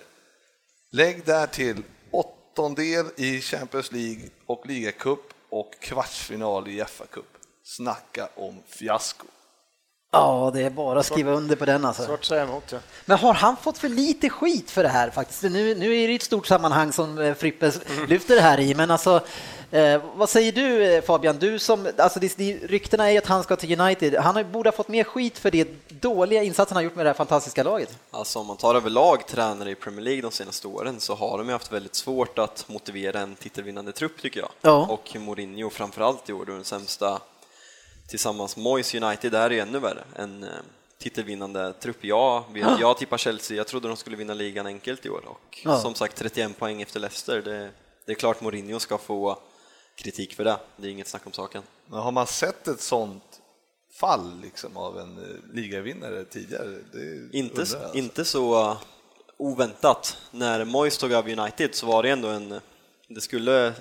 Lägg 0.92 1.26
där 1.26 1.48
till 1.48 1.84
åttondel 2.12 3.06
i 3.16 3.42
Champions 3.42 3.92
League 3.92 4.30
och 4.46 4.68
ligacup 4.68 5.20
och 5.50 5.74
kvartsfinal 5.82 6.68
i 6.68 6.84
FA-cup. 6.84 7.26
Snacka 7.64 8.30
om 8.36 8.64
fiasko. 8.68 9.26
Ja, 10.12 10.52
det 10.54 10.62
är 10.62 10.70
bara 10.70 11.00
att 11.00 11.06
skriva 11.06 11.32
under 11.32 11.56
på 11.56 11.66
den 11.66 11.86
alltså. 11.86 12.06
Svårt 12.06 12.20
att 12.20 12.26
säga 12.26 12.44
emot. 12.44 12.72
Ja. 12.72 12.78
Men 13.06 13.18
har 13.18 13.34
han 13.34 13.58
fått 13.58 13.78
för 13.78 13.90
lite 13.90 14.30
skit 14.30 14.72
för 14.72 14.84
det 14.84 14.90
här 14.90 15.10
faktiskt? 15.10 15.44
Nu, 15.44 15.76
nu 15.76 15.96
är 15.96 16.08
det 16.08 16.16
ett 16.16 16.22
stort 16.22 16.48
sammanhang 16.48 16.94
som 16.94 17.18
eh, 17.18 17.34
Frippe 17.34 17.72
lyfter 18.08 18.36
det 18.36 18.42
här 18.42 18.60
i, 18.60 18.76
men 18.76 18.92
alltså 18.92 19.22
eh, 19.72 20.02
vad 20.16 20.30
säger 20.30 20.52
du 20.52 20.84
eh, 20.84 21.02
Fabian? 21.04 21.38
Du 21.40 21.60
som, 21.60 21.88
alltså 21.98 22.20
det, 22.20 22.38
ryktena 22.64 23.06
är 23.08 23.12
ju 23.12 23.18
att 23.18 23.26
han 23.26 23.44
ska 23.44 23.56
till 23.56 23.82
United. 23.82 24.16
Han 24.16 24.36
har- 24.36 24.44
borde 24.44 24.70
ha 24.70 24.76
fått 24.76 24.88
mer 24.88 25.04
skit 25.04 25.38
för 25.40 25.52
det 25.52 25.68
dåliga 25.90 26.44
insatsen 26.44 26.76
han 26.76 26.84
gjort 26.84 26.96
med 26.96 27.06
det 27.06 27.10
här 27.10 27.14
fantastiska 27.14 27.64
laget. 27.64 27.98
Alltså 28.12 28.40
om 28.40 28.48
man 28.48 28.58
tar 28.58 28.76
överlag 28.76 29.28
tränare 29.28 29.72
i 29.72 29.76
Premier 29.76 30.02
League 30.02 30.22
de 30.22 30.32
senaste 30.32 30.68
åren 30.68 31.00
så 31.00 31.16
har 31.16 31.38
de 31.38 31.48
ju 31.48 31.54
haft 31.54 31.72
väldigt 31.72 31.96
svårt 31.96 32.40
att 32.40 32.66
motivera 32.70 33.20
en 33.20 33.36
titelvinnande 33.36 33.92
trupp 33.92 34.22
tycker 34.22 34.40
jag. 34.40 34.50
Ja. 34.62 34.86
Och 34.90 35.16
Mourinho 35.20 35.70
framförallt 35.70 36.30
i 36.30 36.34
år, 36.34 36.46
då 36.46 36.54
den 36.54 36.64
sämsta 36.64 37.22
tillsammans 38.08 38.58
Moyes 38.58 38.96
United 38.96 39.36
är 39.36 39.50
ju 39.50 39.60
ännu 39.60 39.80
värre. 39.80 40.04
En 40.16 40.44
eh, 40.44 40.50
titelvinnande 40.98 41.74
trupp. 41.74 42.04
Jag, 42.04 42.44
vet- 42.54 42.80
jag 42.80 42.98
tippar 42.98 43.18
Chelsea, 43.18 43.58
jag 43.58 43.68
trodde 43.68 43.88
de 43.88 43.98
skulle 43.98 44.16
vinna 44.18 44.34
ligan 44.34 44.66
enkelt 44.66 45.06
i 45.06 45.10
år 45.10 45.22
och 45.28 45.60
Ja. 45.64 45.80
som 45.80 45.96
sagt 45.96 46.16
31 46.18 46.58
poäng 46.58 46.82
efter 46.82 47.00
Leicester. 47.00 47.42
Det, 47.42 47.70
det 48.06 48.12
är 48.12 48.16
klart 48.16 48.42
Mourinho 48.42 48.80
ska 48.80 48.98
få 48.98 49.38
kritik 49.96 50.36
för 50.36 50.44
det, 50.44 50.58
det 50.78 50.88
är 50.88 50.92
inget 50.92 51.08
snack 51.08 51.26
om 51.26 51.34
saken. 51.34 51.64
Men 51.88 52.00
har 52.00 52.12
man 52.12 52.28
sett 52.28 52.68
ett 52.68 52.82
sånt 52.82 53.42
fall 54.00 54.40
liksom, 54.42 54.78
av 54.78 55.00
en 55.00 55.18
eh, 55.18 55.54
ligavinnare 55.56 56.26
tidigare? 56.26 56.66
Det 56.94 57.38
Inte, 57.38 57.62
alltså. 57.62 57.92
inte 57.94 58.26
så 58.26 58.70
uh, 58.72 58.78
oväntat. 59.38 60.18
När 60.32 60.66
Moyes 60.66 60.98
tog 60.98 61.12
över 61.12 61.40
United 61.40 61.76
så 61.76 61.86
var 61.86 62.04
det 62.04 62.10
ändå 62.10 62.28
en... 62.28 62.62
Det 63.08 63.22
skulle, 63.22 63.74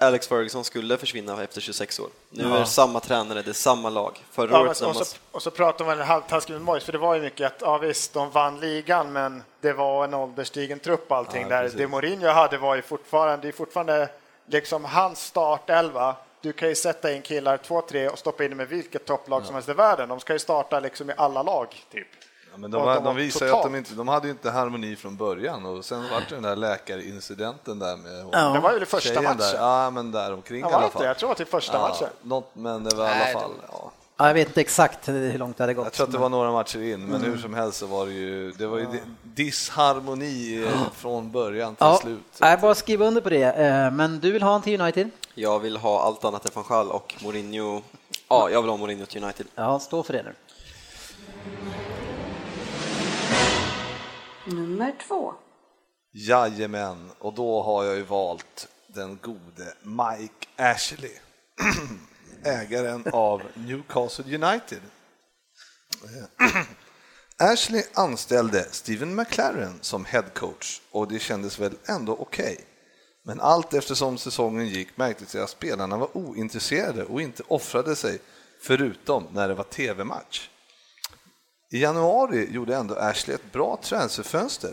Alex 0.00 0.28
Ferguson 0.28 0.64
skulle 0.64 0.96
försvinna 0.96 1.42
efter 1.42 1.60
26 1.60 2.00
år. 2.00 2.08
Nu 2.30 2.44
är 2.54 2.60
det 2.60 2.66
samma 2.66 3.00
tränare, 3.00 3.42
det 3.42 3.50
är 3.50 3.52
samma 3.52 3.90
lag. 3.90 4.24
Förra 4.30 4.50
Ja, 4.50 4.60
året 4.60 4.70
och, 4.70 4.76
samma... 4.76 4.94
så, 4.94 5.16
och 5.30 5.42
så 5.42 5.50
pratar 5.50 5.84
man 5.84 5.98
halvtaskigt 5.98 6.52
med 6.52 6.62
Moyes, 6.62 6.84
för 6.84 6.92
det 6.92 6.98
var 6.98 7.14
ju 7.14 7.20
mycket 7.20 7.46
att 7.46 7.60
ja, 7.60 7.78
visst, 7.78 8.12
de 8.12 8.30
vann 8.30 8.60
ligan, 8.60 9.12
men 9.12 9.42
det 9.60 9.72
var 9.72 10.04
en 10.04 10.14
ålderstigen 10.14 10.78
trupp 10.78 11.12
allting 11.12 11.42
Ja, 11.42 11.48
där. 11.48 11.62
precis. 11.62 11.78
Det 11.78 11.88
Mourinho 11.88 12.28
hade 12.28 12.58
var 12.58 12.74
ju 12.76 12.82
fortfarande, 12.82 13.42
det 13.46 13.48
är 13.48 13.52
fortfarande 13.52 14.08
liksom 14.46 14.84
hans 14.84 15.24
startelva, 15.24 16.16
du 16.40 16.52
kan 16.52 16.68
ju 16.68 16.74
sätta 16.74 17.12
in 17.12 17.22
killar 17.22 17.56
två, 17.56 17.80
tre 17.80 18.08
och 18.08 18.18
stoppa 18.18 18.44
in 18.44 18.50
dem 18.50 18.56
med 18.56 18.68
vilket 18.68 19.04
topplag 19.06 19.44
som 19.44 19.54
helst 19.54 19.68
i 19.68 19.72
världen. 19.72 20.08
De 20.08 20.20
ska 20.20 20.32
ju 20.32 20.38
starta 20.38 20.80
liksom 20.80 21.10
i 21.10 21.12
alla 21.16 21.42
lag, 21.42 21.84
typ. 21.92 22.06
Ja, 22.52 22.58
men 22.58 22.70
de, 22.70 22.76
Och 22.80 22.86
var, 22.86 22.94
de 22.94 23.04
var 23.04 23.14
de 23.14 23.16
visar 23.16 23.46
ju 23.46 23.52
att 23.52 23.58
de 23.62 23.62
totalt- 23.68 23.76
inte, 23.76 23.94
de 23.94 24.08
hade 24.08 24.26
ju 24.26 24.30
inte 24.30 24.50
harmoni 24.50 24.96
från 24.96 25.16
början 25.16 25.66
och 25.66 25.84
sen 25.84 26.08
vart 26.10 26.28
det 26.28 26.34
den 26.34 26.42
där 26.42 26.56
läkarincidenten 26.56 27.78
där 27.78 27.96
med 27.96 28.26
Ja. 28.32 28.48
Det 28.48 28.60
var 28.60 28.72
ju 28.72 28.78
det 28.78 28.86
första 28.86 29.22
matchen. 29.22 29.36
Där. 29.38 29.54
Ja, 29.56 29.90
men 29.90 30.12
där 30.12 30.32
omkring 30.32 30.60
Ja, 30.60 30.68
i 30.68 30.70
var 30.70 30.76
alla 30.76 30.84
inte 30.84 30.96
fall. 30.98 31.06
Jag 31.06 31.18
tror 31.18 31.30
att 31.32 31.36
det 31.38 31.42
är 31.44 31.46
första 31.46 31.76
Ja, 31.76 31.88
matchen. 31.88 32.08
något, 32.22 32.50
men 32.52 32.84
det 32.84 32.94
var 32.96 33.04
i 33.08 33.08
alla 33.12 33.40
fall, 33.40 33.50
ja. 33.72 33.83
Ja, 34.16 34.26
jag 34.26 34.34
vet 34.34 34.48
inte 34.48 34.60
exakt 34.60 35.08
hur 35.08 35.38
långt 35.38 35.56
det 35.56 35.62
hade 35.62 35.74
gått. 35.74 35.84
Jag 35.84 35.92
tror 35.92 36.06
att 36.06 36.12
det 36.12 36.18
var 36.18 36.28
några 36.28 36.52
matcher 36.52 36.82
in, 36.82 37.00
men 37.06 37.14
Mm. 37.20 37.30
hur 37.32 37.38
som 37.38 37.54
helst 37.54 37.78
så 37.78 37.86
var 37.86 38.06
det 38.06 38.12
ju, 38.12 38.52
det 38.52 38.66
var 38.66 38.78
ju 38.78 38.86
disharmoni 39.22 40.66
från 40.94 41.30
början 41.32 41.74
till 41.74 41.86
Ja, 41.86 41.98
slut. 42.02 42.18
jag 42.40 42.60
bara 42.60 42.74
skriva 42.74 43.06
under 43.06 43.20
på 43.20 43.30
det. 43.30 43.42
Eh, 43.52 43.90
Men 43.90 44.20
du 44.20 44.32
vill 44.32 44.42
ha 44.42 44.54
en 44.54 44.62
till 44.62 44.80
United? 44.80 45.10
Jag 45.34 45.60
vill 45.60 45.76
ha 45.76 46.00
allt 46.02 46.24
annat 46.24 46.44
än 46.46 46.50
van 46.54 46.64
Gaal 46.68 46.90
och 46.90 47.14
Mourinho. 47.22 47.82
Ja, 48.28 48.50
jag 48.50 48.62
vill 48.62 48.70
ha 48.70 48.76
Mourinho 48.76 49.06
till 49.06 49.24
United. 49.24 49.46
Ja, 49.54 49.78
stå 49.80 50.02
för 50.02 50.12
det 50.12 50.22
nu. 50.22 50.34
Nummer 54.46 54.94
två. 55.08 55.34
Jajamän, 56.12 57.10
och 57.18 57.32
då 57.34 57.62
har 57.62 57.84
jag 57.84 57.96
ju 57.96 58.02
valt 58.02 58.68
den 58.86 59.18
gode 59.22 59.74
Mike 59.82 60.46
Ashley, 60.56 61.10
ägaren 62.44 63.04
av 63.12 63.42
Newcastle 63.54 64.24
United. 64.24 64.80
Ashley 67.38 67.82
anställde 67.94 68.66
Steven 68.70 69.14
McLaren 69.14 69.78
som 69.80 70.04
head 70.04 70.24
coach 70.34 70.80
och 70.90 71.08
det 71.08 71.18
kändes 71.18 71.58
väl 71.58 71.74
ändå 71.86 72.12
okej. 72.12 72.64
Men 73.22 73.40
allt 73.40 73.74
eftersom 73.74 74.18
säsongen 74.18 74.68
gick 74.68 74.96
märktes 74.96 75.32
det 75.32 75.44
att 75.44 75.50
spelarna 75.50 75.96
var 75.96 76.16
ointresserade 76.16 77.04
och 77.04 77.20
inte 77.20 77.42
offrade 77.48 77.96
sig 77.96 78.18
förutom 78.62 79.26
när 79.32 79.48
det 79.48 79.54
var 79.54 79.64
tv-match. 79.64 80.50
I 81.70 81.82
januari 81.82 82.50
gjorde 82.50 82.76
ändå 82.76 82.94
Ashley 82.94 83.34
ett 83.34 83.52
bra 83.52 83.78
transferfönster. 83.82 84.72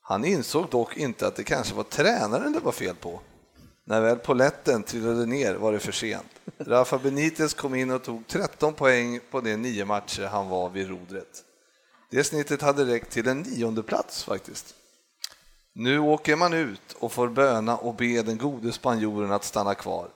Han 0.00 0.24
insåg 0.24 0.70
dock 0.70 0.96
inte 0.96 1.26
att 1.26 1.36
det 1.36 1.44
kanske 1.44 1.74
var 1.74 1.82
tränaren 1.82 2.52
det 2.52 2.60
var 2.60 2.72
fel 2.72 2.96
på. 2.96 3.20
När 3.84 4.00
väl 4.00 4.18
poletten 4.18 4.82
trillade 4.82 5.26
ner 5.26 5.54
var 5.54 5.72
det 5.72 5.78
för 5.78 5.92
sent. 5.92 6.26
Rafa 6.58 6.98
Benitez 6.98 7.54
kom 7.54 7.74
in 7.74 7.90
och 7.90 8.02
tog 8.02 8.26
13 8.26 8.74
poäng 8.74 9.20
på 9.30 9.40
de 9.40 9.56
nio 9.56 9.84
matcher 9.84 10.22
han 10.22 10.48
var 10.48 10.70
vid 10.70 10.88
rodret. 10.88 11.44
Det 12.10 12.24
snittet 12.24 12.62
hade 12.62 12.84
räckt 12.84 13.12
till 13.12 13.28
en 13.28 13.38
nionde 13.38 13.82
plats 13.82 14.24
faktiskt. 14.24 14.74
Nu 15.72 15.98
åker 15.98 16.36
man 16.36 16.52
ut 16.52 16.96
och 16.98 17.12
får 17.12 17.28
böna 17.28 17.76
och 17.76 17.94
be 17.94 18.22
den 18.22 18.38
gode 18.38 18.72
spanjoren 18.72 19.32
att 19.32 19.44
stanna 19.44 19.74
kvar. 19.74 20.08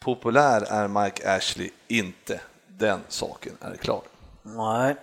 Populär 0.00 0.60
är 0.60 0.88
Mike 0.88 1.36
Ashley 1.36 1.70
inte. 1.88 2.40
Den 2.68 3.00
saken 3.08 3.52
är 3.60 3.76
klar. 3.76 4.02
Nej. 4.42 4.96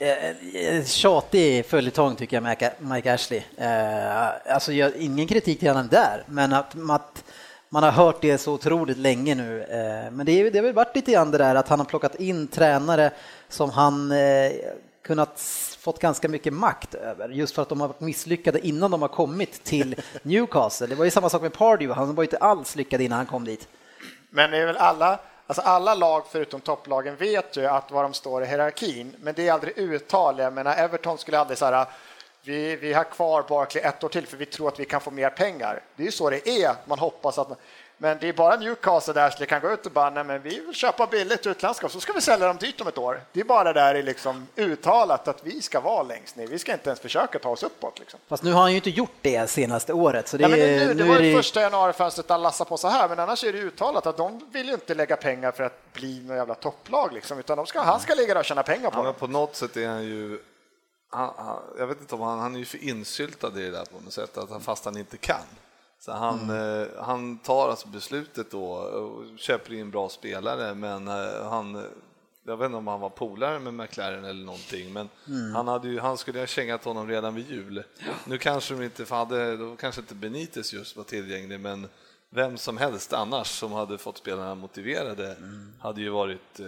Eh, 0.00 0.84
Tjatig 0.84 1.66
följetong 1.66 2.16
tycker 2.16 2.36
jag, 2.36 2.44
Mike- 2.78 3.14
Ashley. 3.14 3.42
Eh, 3.56 4.54
Alltså, 4.54 4.72
jag, 4.72 4.96
ingen 4.96 5.26
kritik 5.26 5.58
till 5.58 5.68
honom 5.68 5.88
där, 5.90 6.24
men 6.26 6.52
att, 6.52 6.74
att 6.90 7.24
man 7.68 7.82
har 7.82 7.90
hört 7.90 8.20
det 8.22 8.38
så 8.38 8.52
otroligt 8.52 8.96
länge 8.98 9.34
nu. 9.34 9.62
Eh, 9.62 10.10
Men 10.10 10.26
det, 10.26 10.32
är, 10.32 10.50
det 10.50 10.58
har 10.58 10.64
väl 10.64 10.72
varit 10.74 10.96
lite 10.96 11.12
grann 11.12 11.30
det 11.30 11.38
där 11.38 11.54
att 11.54 11.68
han 11.68 11.78
har 11.78 11.86
plockat 11.86 12.14
in 12.14 12.46
tränare 12.48 13.10
som 13.48 13.70
han 13.70 14.12
eh, 14.12 14.52
kunnat 15.02 15.40
fått 15.80 15.98
ganska 15.98 16.28
mycket 16.28 16.52
makt 16.52 16.94
över, 16.94 17.28
just 17.28 17.54
för 17.54 17.62
att 17.62 17.68
de 17.68 17.80
har 17.80 17.88
varit 17.88 18.00
misslyckade 18.00 18.66
innan 18.66 18.90
de 18.90 19.02
har 19.02 19.08
kommit 19.08 19.64
till 19.64 19.96
Newcastle. 20.22 20.86
Det 20.86 20.94
var 20.94 21.04
ju 21.04 21.10
samma 21.10 21.28
sak 21.30 21.42
med 21.42 21.52
Pardew, 21.52 21.94
han 21.94 22.14
var 22.14 22.22
ju 22.22 22.26
inte 22.26 22.36
alls 22.38 22.76
lyckad 22.76 23.00
innan 23.00 23.16
han 23.16 23.26
kom 23.26 23.44
dit. 23.44 23.68
Men 24.30 24.50
det 24.50 24.58
är 24.58 24.66
väl 24.66 24.76
alla, 24.76 25.18
alltså 25.50 25.62
alla 25.62 25.94
lag 25.94 26.22
förutom 26.30 26.60
topplagen 26.60 27.16
vet 27.16 27.56
ju 27.56 27.66
att 27.66 27.90
var 27.90 28.02
de 28.02 28.14
står 28.14 28.42
i 28.42 28.46
hierarkin, 28.46 29.16
men 29.20 29.34
det 29.34 29.48
är 29.48 29.52
aldrig 29.52 29.78
uttal. 29.78 30.38
Jag 30.38 30.52
menar, 30.52 30.76
Everton 30.76 31.18
skulle 31.18 31.38
aldrig 31.38 31.58
så 31.58 31.64
här, 31.64 31.86
vi, 32.42 32.76
vi 32.76 32.92
har 32.92 33.04
kvar 33.04 33.44
Barkley 33.48 33.84
ett 33.84 34.04
år 34.04 34.08
till 34.08 34.26
för 34.26 34.36
vi 34.36 34.46
tror 34.46 34.68
att 34.68 34.80
vi 34.80 34.84
kan 34.84 35.00
få 35.00 35.10
mer 35.10 35.30
pengar. 35.30 35.82
Det 35.96 36.02
är 36.02 36.04
ju 36.04 36.12
så 36.12 36.30
det 36.30 36.48
är, 36.48 36.74
man 36.86 36.98
hoppas 36.98 37.38
att 37.38 37.48
man, 37.48 37.58
men 38.02 38.18
det 38.20 38.28
är 38.28 38.32
bara 38.32 38.56
Newcastle 38.56 39.12
där 39.12 39.30
som 39.30 39.46
kan 39.46 39.60
gå 39.60 39.70
ut 39.72 39.86
och 39.86 39.92
bara, 39.92 40.10
nej 40.10 40.24
men 40.24 40.42
vi 40.42 40.60
vill 40.60 40.74
köpa 40.74 41.06
billigt 41.06 41.46
utländska 41.46 41.88
så 41.88 42.00
ska 42.00 42.12
vi 42.12 42.20
sälja 42.20 42.46
dem 42.46 42.56
dyrt 42.56 42.80
om 42.80 42.88
ett 42.88 42.98
år. 42.98 43.22
Det 43.32 43.40
är 43.40 43.44
bara 43.44 43.72
där 43.72 43.94
är 43.94 44.02
liksom 44.02 44.46
uttalat 44.56 45.28
att 45.28 45.46
vi 45.46 45.62
ska 45.62 45.80
vara 45.80 46.02
längst 46.02 46.36
ner, 46.36 46.46
vi 46.46 46.58
ska 46.58 46.72
inte 46.72 46.90
ens 46.90 47.00
försöka 47.00 47.38
ta 47.38 47.48
oss 47.48 47.62
uppåt. 47.62 47.98
Liksom. 47.98 48.20
Fast 48.28 48.42
nu 48.42 48.52
har 48.52 48.60
han 48.60 48.70
ju 48.70 48.76
inte 48.76 48.90
gjort 48.90 49.12
det 49.20 49.50
senaste 49.50 49.92
året. 49.92 50.28
Så 50.28 50.36
det, 50.36 50.42
Ja, 50.42 50.48
men 50.48 50.58
det, 50.58 50.86
nu, 50.86 50.94
det 50.94 51.04
var 51.04 51.16
är 51.16 51.20
ju 51.20 51.36
första 51.36 51.60
januarifönstret 51.60 52.28
han 52.30 52.42
lassade 52.42 52.68
på 52.68 52.76
så 52.76 52.88
här, 52.88 53.08
men 53.08 53.18
annars 53.18 53.44
är 53.44 53.52
det 53.52 53.58
uttalat 53.58 54.06
att 54.06 54.16
de 54.16 54.46
vill 54.52 54.66
ju 54.68 54.74
inte 54.74 54.94
lägga 54.94 55.16
pengar 55.16 55.52
för 55.52 55.62
att 55.64 55.92
bli 55.92 56.20
något 56.20 56.36
jävla 56.36 56.54
topplag, 56.54 57.12
liksom, 57.12 57.38
utan 57.38 57.56
de 57.56 57.66
ska, 57.66 57.80
han 57.80 58.00
ska 58.00 58.14
ligga 58.14 58.34
där 58.34 58.40
och 58.40 58.44
tjäna 58.44 58.62
pengar 58.62 58.90
på 58.90 58.98
Ja, 58.98 59.02
men 59.02 59.12
det. 59.12 59.18
på 59.18 59.26
något 59.26 59.56
sätt 59.56 59.76
är 59.76 59.88
han 59.88 60.02
ju, 60.02 60.38
han, 61.10 61.30
han, 61.36 61.58
jag 61.78 61.86
vet 61.86 62.00
inte 62.00 62.14
om 62.14 62.20
han, 62.20 62.38
han 62.38 62.54
är 62.54 62.58
ju 62.58 62.64
för 62.64 62.84
insyltad 62.84 63.48
i 63.48 63.62
det 63.62 63.70
där 63.70 63.84
på 63.84 64.04
något 64.04 64.12
sätt, 64.12 64.38
att 64.38 64.50
han, 64.50 64.60
fast 64.60 64.84
han 64.84 64.96
inte 64.96 65.16
kan. 65.16 65.36
Så 66.00 66.12
han, 66.12 66.50
eh, 66.50 66.86
han 66.98 67.38
tar 67.38 67.68
alltså 67.68 67.88
beslutet 67.88 68.50
då 68.50 68.64
och 68.72 69.38
köper 69.38 69.72
in 69.72 69.90
bra 69.90 70.08
spelare, 70.08 70.74
men 70.74 71.08
eh, 71.08 71.48
han, 71.50 71.86
jag 72.44 72.56
vet 72.56 72.66
inte 72.66 72.76
om 72.76 72.86
han 72.86 73.00
var 73.00 73.10
polare 73.10 73.58
med 73.58 73.74
McLaren 73.74 74.24
eller 74.24 74.44
någonting, 74.44 74.92
men 74.92 75.08
han, 75.54 75.68
hade 75.68 75.88
ju, 75.88 76.00
han 76.00 76.18
skulle 76.18 76.38
ha 76.38 76.46
kängat 76.46 76.84
honom 76.84 77.08
redan 77.08 77.34
vid 77.34 77.50
jul. 77.50 77.82
Nu 78.24 78.38
kanske 78.38 78.74
de 78.74 78.84
inte 78.84 79.14
hade, 79.14 79.56
då 79.56 79.76
kanske 79.76 80.00
inte 80.00 80.14
Benitez 80.14 80.72
just 80.72 80.96
var 80.96 81.04
tillgänglig, 81.04 81.60
men 81.60 81.88
vem 82.30 82.58
som 82.58 82.76
helst 82.78 83.12
annars 83.12 83.46
som 83.46 83.72
hade 83.72 83.98
fått 83.98 84.18
spelarna 84.18 84.54
motiverade 84.54 85.36
hade 85.80 86.00
ju 86.00 86.08
varit 86.08 86.60
eh, 86.60 86.66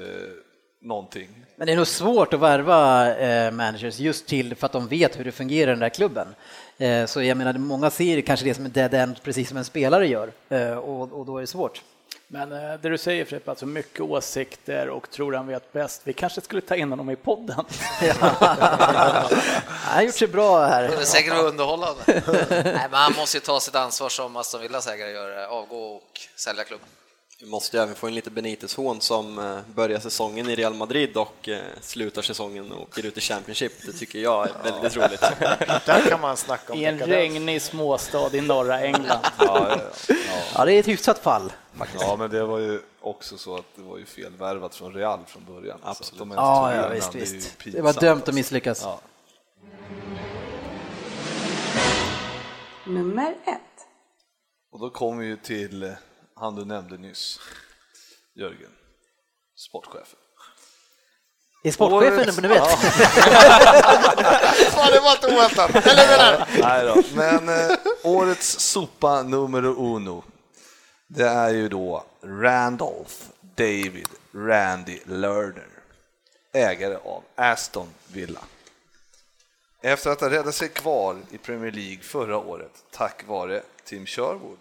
någonting. 0.82 1.28
Men 1.56 1.66
det 1.66 1.72
är 1.72 1.76
nog 1.76 1.86
svårt 1.86 2.34
att 2.34 2.40
värva 2.40 3.14
eh, 3.16 3.50
managers 3.50 3.98
just 3.98 4.26
till 4.26 4.54
för 4.54 4.66
att 4.66 4.72
de 4.72 4.88
vet 4.88 5.18
hur 5.18 5.24
det 5.24 5.32
fungerar 5.32 5.70
i 5.70 5.74
den 5.74 5.78
där 5.80 5.88
klubben. 5.88 6.26
Eh, 6.78 7.06
så 7.06 7.22
jag 7.22 7.36
menar, 7.36 7.52
många 7.52 7.90
ser 7.90 8.20
kanske 8.20 8.46
det 8.46 8.54
som 8.54 8.64
en 8.64 8.72
dead 8.72 8.94
end, 8.94 9.22
precis 9.22 9.48
som 9.48 9.56
en 9.56 9.64
spelare 9.64 10.08
gör, 10.08 10.30
eh, 10.48 10.72
och, 10.72 11.12
och 11.12 11.26
då 11.26 11.36
är 11.36 11.40
det 11.40 11.46
svårt. 11.46 11.82
Men 12.28 12.52
eh, 12.52 12.58
det 12.82 12.88
du 12.88 12.98
säger 12.98 13.24
Frippe, 13.24 13.50
alltså 13.50 13.66
mycket 13.66 14.00
åsikter 14.00 14.88
och 14.88 15.10
tror 15.10 15.32
han 15.32 15.46
vet 15.46 15.72
bäst. 15.72 16.00
Vi 16.04 16.12
kanske 16.12 16.40
skulle 16.40 16.60
ta 16.62 16.76
in 16.76 16.90
honom 16.90 17.10
i 17.10 17.16
podden. 17.16 17.64
Han 19.68 19.94
har 19.94 20.02
gjort 20.02 20.14
sig 20.14 20.28
bra 20.28 20.60
Det 20.60 20.66
här. 20.66 20.82
är 20.82 21.04
säkert 21.04 21.32
vara 21.32 21.42
underhållande. 21.42 22.02
Nej, 22.64 22.88
men 22.90 23.00
han 23.00 23.12
måste 23.16 23.36
ju 23.36 23.40
ta 23.40 23.60
sitt 23.60 23.74
ansvar 23.74 24.08
som 24.08 24.36
Aston 24.36 24.60
Villas 24.60 24.86
ägare 24.86 25.10
gör, 25.10 25.46
avgå 25.46 25.76
och 25.76 26.20
sälja 26.36 26.64
klubben. 26.64 26.88
Vi 27.42 27.48
måste 27.48 27.76
ju 27.76 27.83
även 27.83 27.94
få 27.94 28.09
in 28.09 28.14
lite 28.14 28.31
Benitez-hån 28.31 29.00
som 29.00 29.38
eh, 29.38 29.59
börjar 29.74 29.98
säsongen 29.98 30.50
i 30.50 30.55
Real 30.57 30.74
Madrid 30.74 31.16
och 31.16 31.48
eh, 31.48 31.62
slutar 31.81 32.22
säsongen 32.22 32.72
och 32.72 32.83
åker 32.83 33.07
ut 33.07 33.18
i 33.18 33.20
Championship. 33.20 33.72
Det 33.87 33.92
tycker 33.92 34.18
jag 34.18 34.48
är 34.48 34.72
väldigt 34.72 34.96
roligt. 34.96 35.20
Där 35.87 36.09
kan 36.09 36.20
man 36.20 36.37
snacka 36.37 36.72
om 36.72 36.78
I 36.78 36.85
en 36.85 36.98
regnig 36.98 37.62
småstad 37.62 38.37
i 38.37 38.40
norra 38.40 38.81
England. 38.81 39.20
Ja, 39.38 39.68
ja, 39.68 39.81
ja. 40.09 40.14
Ja, 40.55 40.64
det 40.64 40.72
är 40.72 40.81
ett 40.81 40.88
hyfsat 40.88 41.18
fall. 41.18 41.52
ja, 42.00 42.16
men 42.18 42.31
det 42.31 42.44
var 42.44 42.59
ju 42.59 42.81
också 43.00 43.38
så 43.38 43.57
att 43.57 43.66
det 43.76 43.83
var 43.83 43.98
ju 43.98 44.05
felvärvat 44.05 44.74
från 44.74 44.94
Real 44.94 45.20
från 45.26 45.44
början. 45.44 45.78
Absolut. 45.83 46.18
De 46.18 46.31
Ja, 46.31 46.74
ja 46.74 46.88
visst, 46.88 47.12
det 47.12 47.18
visst. 47.18 47.59
Det 47.59 47.64
pinsamt, 47.64 47.85
var 47.85 48.00
dömt 48.00 48.28
att 48.28 48.35
misslyckas. 48.35 48.83
Ja. 48.83 49.00
Nummer 52.87 53.31
ett. 53.31 53.87
Och 54.72 54.81
då 54.81 54.90
kommer 54.90 55.22
vi 55.22 55.26
ju 55.28 55.37
till 55.37 55.83
eh, 55.83 55.92
han 56.36 56.54
du 56.54 56.64
nämnde 56.64 56.98
nyss, 56.98 57.40
Jörgen, 58.34 58.70
sportchefen. 59.56 60.18
Är 61.64 61.70
sportchefen, 61.70 62.48
vet. 62.48 62.66
Fan, 64.72 64.92
det 64.92 65.00
var 65.00 65.12
inte 65.12 65.34
oväntat. 65.34 65.86
Eller 65.86 66.08
menar 66.08 66.48
Nej 66.60 66.84
då. 66.84 67.02
Men 67.14 67.48
eh, 67.48 67.76
årets 68.02 68.60
sopa 68.60 69.22
numero 69.22 69.96
uno, 69.96 70.24
det 71.06 71.28
är 71.28 71.50
ju 71.50 71.68
då 71.68 72.04
Randolph 72.22 73.14
David 73.40 74.08
Randy 74.34 74.98
Lerner, 75.04 75.68
ägare 76.52 76.96
av 76.96 77.22
Aston 77.34 77.88
Villa. 78.06 78.40
Efter 79.82 80.10
att 80.10 80.20
ha 80.20 80.30
räddat 80.30 80.54
sig 80.54 80.68
kvar 80.68 81.16
i 81.30 81.38
Premier 81.38 81.72
League 81.72 82.02
förra 82.02 82.38
året 82.38 82.84
tack 82.90 83.26
vare 83.26 83.62
Tim 83.84 84.06
Sherwood 84.06 84.58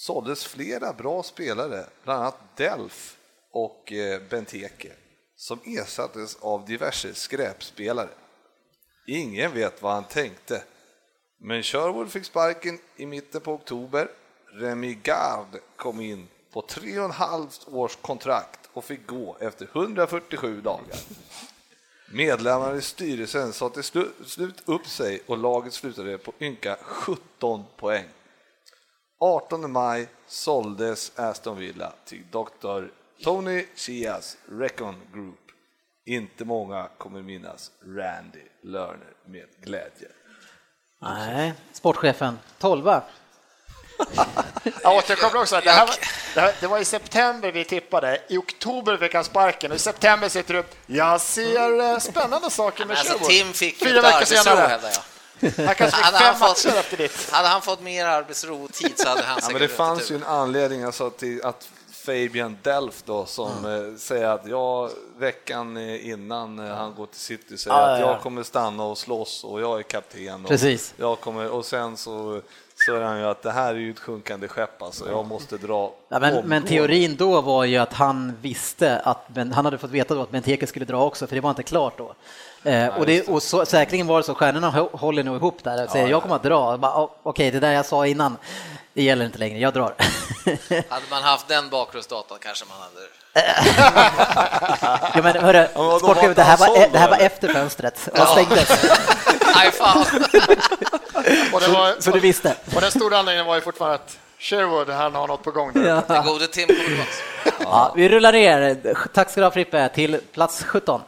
såldes 0.00 0.44
flera 0.44 0.92
bra 0.92 1.22
spelare, 1.22 1.86
bland 2.04 2.20
annat 2.20 2.56
Delf 2.56 3.16
och 3.50 3.92
eh, 3.92 4.22
Benteke, 4.30 4.92
som 5.36 5.58
ersattes 5.64 6.36
av 6.40 6.64
diverse 6.64 7.14
skräpspelare. 7.14 8.08
Ingen 9.06 9.54
vet 9.54 9.82
vad 9.82 9.92
han 9.92 10.04
tänkte, 10.04 10.62
men 11.38 11.62
Sherwood 11.62 12.10
fick 12.10 12.24
sparken 12.24 12.78
i 12.96 13.06
mitten 13.06 13.40
på 13.40 13.52
oktober. 13.52 14.08
Remy 14.52 14.94
Gard 14.94 15.58
kom 15.76 16.00
in 16.00 16.28
på 16.52 16.62
tre 16.62 16.98
och 16.98 17.04
en 17.04 17.10
halvt 17.10 17.68
års 17.68 17.96
kontrakt 17.96 18.60
och 18.72 18.84
fick 18.84 19.06
gå 19.06 19.36
efter 19.40 19.68
147 19.72 20.60
dagar. 20.60 20.98
Medlemmarna 22.12 22.76
i 22.76 22.82
styrelsen 22.82 23.52
sa 23.52 23.68
till 23.68 24.10
slut 24.26 24.62
upp 24.64 24.86
sig 24.86 25.22
och 25.26 25.38
laget 25.38 25.72
slutade 25.72 26.18
på 26.18 26.32
ynka 26.40 26.76
17 26.82 27.64
poäng. 27.76 28.04
18 29.20 29.72
maj 29.72 30.08
såldes 30.26 31.12
Aston 31.18 31.58
Villa 31.58 31.92
till 32.04 32.22
Dr. 32.30 32.84
Tony 33.24 33.66
Chias 33.76 34.36
Recon 34.50 34.94
Group. 35.14 35.40
Inte 36.06 36.44
många 36.44 36.88
kommer 36.98 37.22
minnas 37.22 37.70
Randy 37.86 38.42
Lerner 38.62 39.12
med 39.26 39.46
glädje. 39.62 40.08
Nej, 41.02 41.52
sportchefen, 41.72 42.38
12 42.58 42.86
Jag 44.82 44.96
återkommer 44.96 45.40
också. 45.40 45.60
Det, 45.64 45.70
här 45.70 45.86
var, 45.86 45.94
det, 46.34 46.40
här, 46.40 46.54
det 46.60 46.66
var 46.66 46.78
i 46.78 46.84
september 46.84 47.52
vi 47.52 47.64
tippade. 47.64 48.20
I 48.28 48.36
oktober 48.36 48.96
fick 48.96 49.14
han 49.14 49.24
sparken 49.24 49.70
och 49.70 49.76
i 49.76 49.80
september 49.80 50.28
sitter 50.28 50.54
du 50.54 50.60
upp. 50.60 50.74
Jag 50.86 51.20
ser 51.20 51.80
eh, 51.92 51.98
spännande 51.98 52.50
saker 52.50 52.86
med 52.86 52.96
Alltså, 52.96 53.12
Sherwood. 53.12 53.30
Tim 53.30 53.52
fick 53.52 53.78
Fyra 53.84 54.00
veckor 54.00 54.24
senare. 54.24 54.80
Jag. 55.40 55.66
Han 55.66 55.74
kanske 55.74 55.96
fick 55.96 56.04
Hade 56.04 56.18
fem 56.18 56.26
han, 56.26 56.48
fått, 56.48 56.64
matcher 56.64 56.78
efter 56.78 56.96
ditt. 56.96 57.30
hade 57.30 57.48
han 57.48 57.62
fått 57.62 57.80
mer 57.82 58.06
arbetsro 58.06 58.64
och 58.64 58.72
tid 58.72 58.92
så 58.98 59.08
hade 59.08 59.22
han 59.22 59.34
Ja, 59.36 59.40
säkert 59.40 59.52
men 59.52 59.62
det 59.62 59.68
fanns 59.68 60.10
ju 60.10 60.14
en 60.16 60.24
anledning 60.24 60.82
alltså, 60.82 61.10
till 61.10 61.44
att 61.44 61.68
Fabian 61.92 62.58
Delft 62.62 63.06
då, 63.06 63.26
som 63.26 63.48
eh, 63.64 63.98
säger 63.98 64.26
att 64.28 64.46
jag 64.46 64.90
veckan 65.18 65.76
eh, 65.76 66.08
innan 66.08 66.58
eh, 66.58 66.74
han 66.76 66.94
går 66.94 67.06
till 67.06 67.20
City 67.20 67.58
säger 67.58 67.76
Ja, 67.76 67.82
att 67.82 68.00
ja, 68.00 68.06
ja. 68.06 68.12
jag 68.12 68.20
kommer 68.20 68.42
stanna 68.42 68.84
och 68.84 68.98
slåss 68.98 69.44
och 69.44 69.60
jag 69.60 69.78
är 69.78 69.82
kapten. 69.82 70.42
Och 70.44 70.48
Precis. 70.48 70.94
Jag 70.96 71.20
kommer, 71.20 71.50
och 71.50 71.64
sen 71.64 71.96
så 71.96 72.40
säger 72.86 73.00
han 73.00 73.18
ju 73.18 73.24
att 73.24 73.42
det 73.42 73.50
här 73.50 73.74
är 73.74 73.78
ju 73.78 73.90
ett 73.90 73.98
sjunkande 73.98 74.48
skepp 74.48 74.82
alltså, 74.82 75.10
jag 75.10 75.26
måste 75.26 75.56
dra 75.56 75.92
Ja, 76.08 76.18
men, 76.20 76.48
men 76.48 76.62
teorin 76.62 77.16
då 77.16 77.40
var 77.40 77.64
ju 77.64 77.76
att 77.76 77.92
han 77.92 78.36
visste 78.40 78.98
att 78.98 79.26
han 79.34 79.64
hade 79.64 79.78
fått 79.78 79.90
veta 79.90 80.14
då 80.14 80.22
att 80.22 80.30
Benteke 80.30 80.66
skulle 80.66 80.84
dra 80.84 81.04
också, 81.04 81.26
för 81.26 81.34
det 81.34 81.40
var 81.40 81.50
inte 81.50 81.62
klart 81.62 81.98
då. 81.98 82.14
Eh, 82.64 82.86
och 82.98 83.06
det, 83.06 83.28
och 83.28 83.42
så, 83.42 83.66
säkerligen 83.66 84.06
var 84.06 84.16
det 84.18 84.22
så, 84.24 84.34
stjärnorna 84.34 84.70
hå- 84.70 84.96
håller 84.98 85.22
nog 85.22 85.36
ihop 85.36 85.64
där 85.64 85.84
och 85.84 85.90
säger 85.90 86.08
jag 86.08 86.22
kommer 86.22 86.36
att 86.36 86.42
dra. 86.42 86.76
Bara, 86.78 87.04
"Oh, 87.04 87.10
Okej, 87.22 87.50
det 87.50 87.60
där 87.60 87.72
jag 87.72 87.86
sa 87.86 88.06
innan, 88.06 88.36
det 88.94 89.02
gäller 89.02 89.24
inte 89.24 89.38
längre, 89.38 89.58
jag 89.58 89.72
drar. 89.74 89.94
Hade 90.90 91.04
man 91.10 91.22
haft 91.22 91.48
den 91.48 91.68
bakgrundsdatan 91.70 92.38
kanske 92.40 92.64
man 92.68 92.76
hade... 92.80 93.06
ja, 95.14 95.20
men 95.22 95.36
hörru, 95.42 95.58
men 95.58 95.68
vadå, 95.74 95.98
sportchefen, 95.98 96.28
var 96.28 96.34
det 96.34 96.42
här 96.42 96.56
var, 96.56 96.66
såld 96.66 96.92
det 96.92 96.98
här 96.98 97.10
var 97.10 97.16
efter 97.18 97.52
fönstret, 97.52 98.08
och 98.20 98.28
stängdes, 98.28 98.84
Nej, 99.56 99.70
fan. 99.72 100.04
Och, 101.52 101.60
det 101.60 101.68
var, 101.68 102.00
så 102.00 102.10
du 102.10 102.20
visste. 102.20 102.54
och 102.74 102.80
den 102.80 102.90
stora 102.90 103.18
anledningen 103.18 103.46
var 103.46 103.54
ju 103.54 103.60
fortfarande 103.60 103.94
att 103.94 104.18
Sherwood, 104.38 104.88
han 104.90 105.14
har 105.14 105.26
något 105.28 105.42
på 105.42 105.50
gång 105.50 105.72
där. 105.72 106.02
Den 106.08 106.24
gode 106.26 106.46
Tim 106.46 106.66
tillbaka. 106.66 107.10
Ja, 107.60 107.92
vi 107.96 108.08
rullar 108.08 108.32
ner, 108.32 108.76
tack 109.14 109.30
ska 109.30 109.40
du 109.40 109.44
ha 109.46 109.50
Frippe, 109.50 109.88
till 109.88 110.20
plats 110.32 110.64
17. 110.64 111.00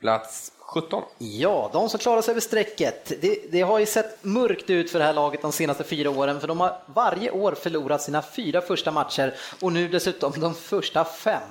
Plats 0.00 0.52
17. 0.58 1.02
Ja, 1.18 1.70
de 1.72 1.88
som 1.88 2.00
klarar 2.00 2.22
sig 2.22 2.32
över 2.32 2.40
strecket. 2.40 3.12
Det, 3.20 3.38
det 3.50 3.60
har 3.60 3.78
ju 3.78 3.86
sett 3.86 4.24
mörkt 4.24 4.70
ut 4.70 4.90
för 4.90 4.98
det 4.98 5.04
här 5.04 5.12
laget 5.12 5.42
de 5.42 5.52
senaste 5.52 5.84
fyra 5.84 6.10
åren, 6.10 6.40
för 6.40 6.48
de 6.48 6.60
har 6.60 6.78
varje 6.86 7.30
år 7.30 7.52
förlorat 7.52 8.02
sina 8.02 8.22
fyra 8.22 8.60
första 8.60 8.90
matcher 8.90 9.34
och 9.60 9.72
nu 9.72 9.88
dessutom 9.88 10.32
de 10.36 10.54
första 10.54 11.04
fem. 11.04 11.42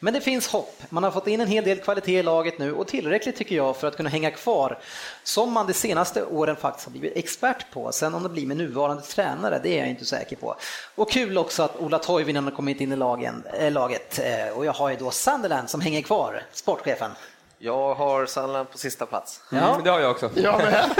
Men 0.00 0.14
det 0.14 0.20
finns 0.20 0.48
hopp. 0.48 0.82
Man 0.88 1.04
har 1.04 1.10
fått 1.10 1.26
in 1.26 1.40
en 1.40 1.48
hel 1.48 1.64
del 1.64 1.78
kvalitet 1.78 2.18
i 2.18 2.22
laget 2.22 2.58
nu 2.58 2.72
och 2.72 2.86
tillräckligt 2.86 3.36
tycker 3.36 3.56
jag 3.56 3.76
för 3.76 3.88
att 3.88 3.96
kunna 3.96 4.08
hänga 4.08 4.30
kvar, 4.30 4.78
som 5.22 5.52
man 5.52 5.66
de 5.66 5.72
senaste 5.72 6.24
åren 6.24 6.56
faktiskt 6.56 6.86
har 6.86 6.90
blivit 6.90 7.16
expert 7.16 7.66
på. 7.72 7.92
Sen 7.92 8.14
om 8.14 8.22
det 8.22 8.28
blir 8.28 8.46
med 8.46 8.56
nuvarande 8.56 9.02
tränare, 9.02 9.60
det 9.62 9.68
är 9.68 9.78
jag 9.78 9.88
inte 9.88 10.04
säker 10.04 10.36
på. 10.36 10.56
Och 10.94 11.10
kul 11.10 11.38
också 11.38 11.62
att 11.62 11.80
Ola 11.80 11.98
Toivonen 11.98 12.44
har 12.44 12.50
kommit 12.50 12.80
in 12.80 12.92
i 12.92 12.96
lagen, 12.96 13.44
äh, 13.60 13.72
laget 13.72 14.18
eh, 14.18 14.56
och 14.56 14.64
jag 14.64 14.72
har 14.72 14.90
ju 14.90 14.96
då 14.96 15.10
Sunderland 15.10 15.70
som 15.70 15.80
hänger 15.80 16.02
kvar, 16.02 16.42
sportchefen. 16.52 17.10
Jag 17.60 17.94
har 17.94 18.26
Sunderland 18.26 18.70
på 18.70 18.78
sista 18.78 19.06
plats. 19.06 19.40
Ja, 19.50 19.68
Mm, 19.68 19.84
Det 19.84 19.90
har 19.90 20.00
jag 20.00 20.10
också. 20.10 20.30
Jag 20.34 20.58
med. 20.58 20.90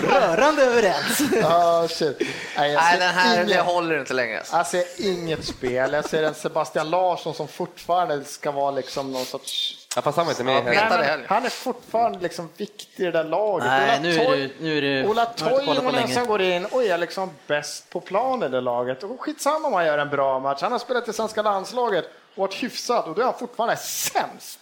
rörande 0.00 0.62
överens. 0.64 1.20
Ah, 1.44 1.88
shit. 1.88 2.18
Nej, 2.56 2.72
jag 2.72 2.82
Nej, 2.82 2.98
den 2.98 3.08
här 3.14 3.44
det 3.44 3.60
håller 3.60 3.98
inte 4.00 4.14
längre. 4.14 4.42
Jag 4.52 4.66
ser 4.66 4.84
inget 5.08 5.44
spel. 5.44 5.92
Jag 5.92 6.04
ser 6.08 6.22
en 6.22 6.34
Sebastian 6.34 6.90
Larsson 6.90 7.34
som 7.34 7.48
fortfarande 7.48 8.24
ska 8.24 8.50
vara 8.50 8.70
liksom 8.70 9.12
någon 9.12 9.24
sorts... 9.24 9.78
Ja, 9.96 10.02
fast 10.02 10.16
han 10.16 10.26
var 10.26 10.32
inte 10.32 10.44
med 10.44 10.64
Nej, 10.64 10.74
det 10.90 10.96
men 11.06 11.24
han 11.28 11.44
är 11.44 11.50
fortfarande 11.50 12.18
liksom 12.18 12.48
viktig 12.56 13.02
i 13.02 13.06
det 13.06 13.10
där 13.12 13.24
laget. 13.24 13.66
Nej, 13.66 13.90
Ola 13.90 13.98
nu 14.02 14.14
är 14.20 14.36
du, 14.36 14.54
nu 14.60 14.78
är 14.78 14.82
du, 14.82 15.08
Ola 15.08 15.26
Toivonen 15.26 16.08
som 16.08 16.26
går 16.26 16.42
in 16.42 16.64
och 16.66 16.84
är 16.84 16.98
liksom 16.98 17.30
bäst 17.46 17.90
på 17.90 18.00
plan 18.00 18.42
i 18.42 18.48
det 18.48 18.60
laget. 18.60 19.02
Och 19.02 19.20
skitsamma 19.20 19.68
om 19.68 19.74
han 19.74 19.86
gör 19.86 19.98
en 19.98 20.10
bra 20.10 20.38
match. 20.38 20.62
Han 20.62 20.72
har 20.72 20.78
spelat 20.78 21.08
i 21.08 21.12
svenska 21.12 21.42
landslaget 21.42 22.04
och 22.34 22.38
varit 22.38 22.54
hyfsad 22.54 23.04
och 23.04 23.14
då 23.14 23.20
är 23.20 23.24
han 23.24 23.38
fortfarande 23.38 23.76
sämst. 23.76 24.58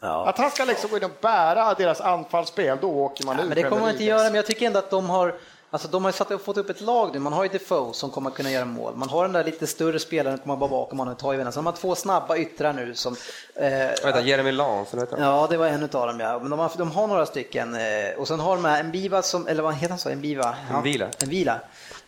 Ja. 0.00 0.28
Att 0.28 0.38
han 0.38 0.50
ska 0.50 0.64
liksom 0.64 0.90
gå 0.90 0.96
in 0.96 1.04
och 1.04 1.10
bära 1.20 1.74
deras 1.74 2.00
anfallsspel, 2.00 2.78
då 2.80 2.90
åker 2.90 3.26
man 3.26 3.36
Ja, 3.36 3.44
ur 3.44 3.48
men 3.48 3.56
det 3.56 3.62
kommer 3.62 3.82
man 3.82 3.90
inte 3.90 4.04
göra, 4.04 4.22
men 4.22 4.34
jag 4.34 4.46
tycker 4.46 4.66
ändå 4.66 4.78
att 4.78 4.90
de 4.90 5.10
har 5.10 5.34
Alltså 5.70 5.88
de 5.88 6.04
har 6.04 6.08
ju 6.08 6.12
satt 6.16 6.30
och 6.30 6.40
fått 6.40 6.56
upp 6.56 6.70
ett 6.70 6.80
lag 6.80 7.10
nu, 7.12 7.18
man 7.18 7.32
har 7.32 7.42
ju 7.42 7.48
Defoe 7.48 7.94
som 7.94 8.10
kommer 8.10 8.30
att 8.30 8.36
kunna 8.36 8.50
göra 8.50 8.64
mål, 8.64 8.96
man 8.96 9.08
har 9.08 9.22
den 9.22 9.32
där 9.32 9.44
lite 9.44 9.66
större 9.66 9.98
spelaren 9.98 10.38
som 10.38 10.42
kommer 10.42 10.56
bara 10.56 10.70
bakom 10.70 10.98
honom, 10.98 11.16
Toivonen, 11.16 11.52
så 11.52 11.58
de 11.58 11.66
har 11.66 11.72
två 11.72 11.94
snabba 11.94 12.36
yttrar 12.36 12.72
nu 12.72 12.94
som... 12.94 13.16
Eh, 13.54 13.68
Vänta, 14.04 14.20
Jeremy 14.20 14.52
Lance, 14.52 14.96
eller 14.96 15.06
heter 15.06 15.16
han? 15.22 15.26
Ja, 15.26 15.46
det 15.50 15.56
var 15.56 15.66
en 15.66 15.82
av 15.82 15.88
dem 15.88 16.20
ja. 16.20 16.38
Men 16.38 16.50
de 16.50 16.58
har, 16.58 16.70
de 16.76 16.90
har 16.90 17.06
några 17.06 17.26
stycken. 17.26 17.74
Eh, 17.74 17.80
och 18.18 18.28
sen 18.28 18.40
har 18.40 18.56
de 18.56 18.64
här 18.64 18.80
en 18.80 18.90
Biva 18.92 19.22
som, 19.22 19.46
eller 19.46 19.62
vad 19.62 19.74
heter 19.74 19.88
han 19.88 19.98
så? 19.98 20.08
En 20.08 20.20
Biva? 20.20 20.54
Ja, 20.70 20.80
Vila. 20.80 21.06
En 21.22 21.28
Vila. 21.28 21.60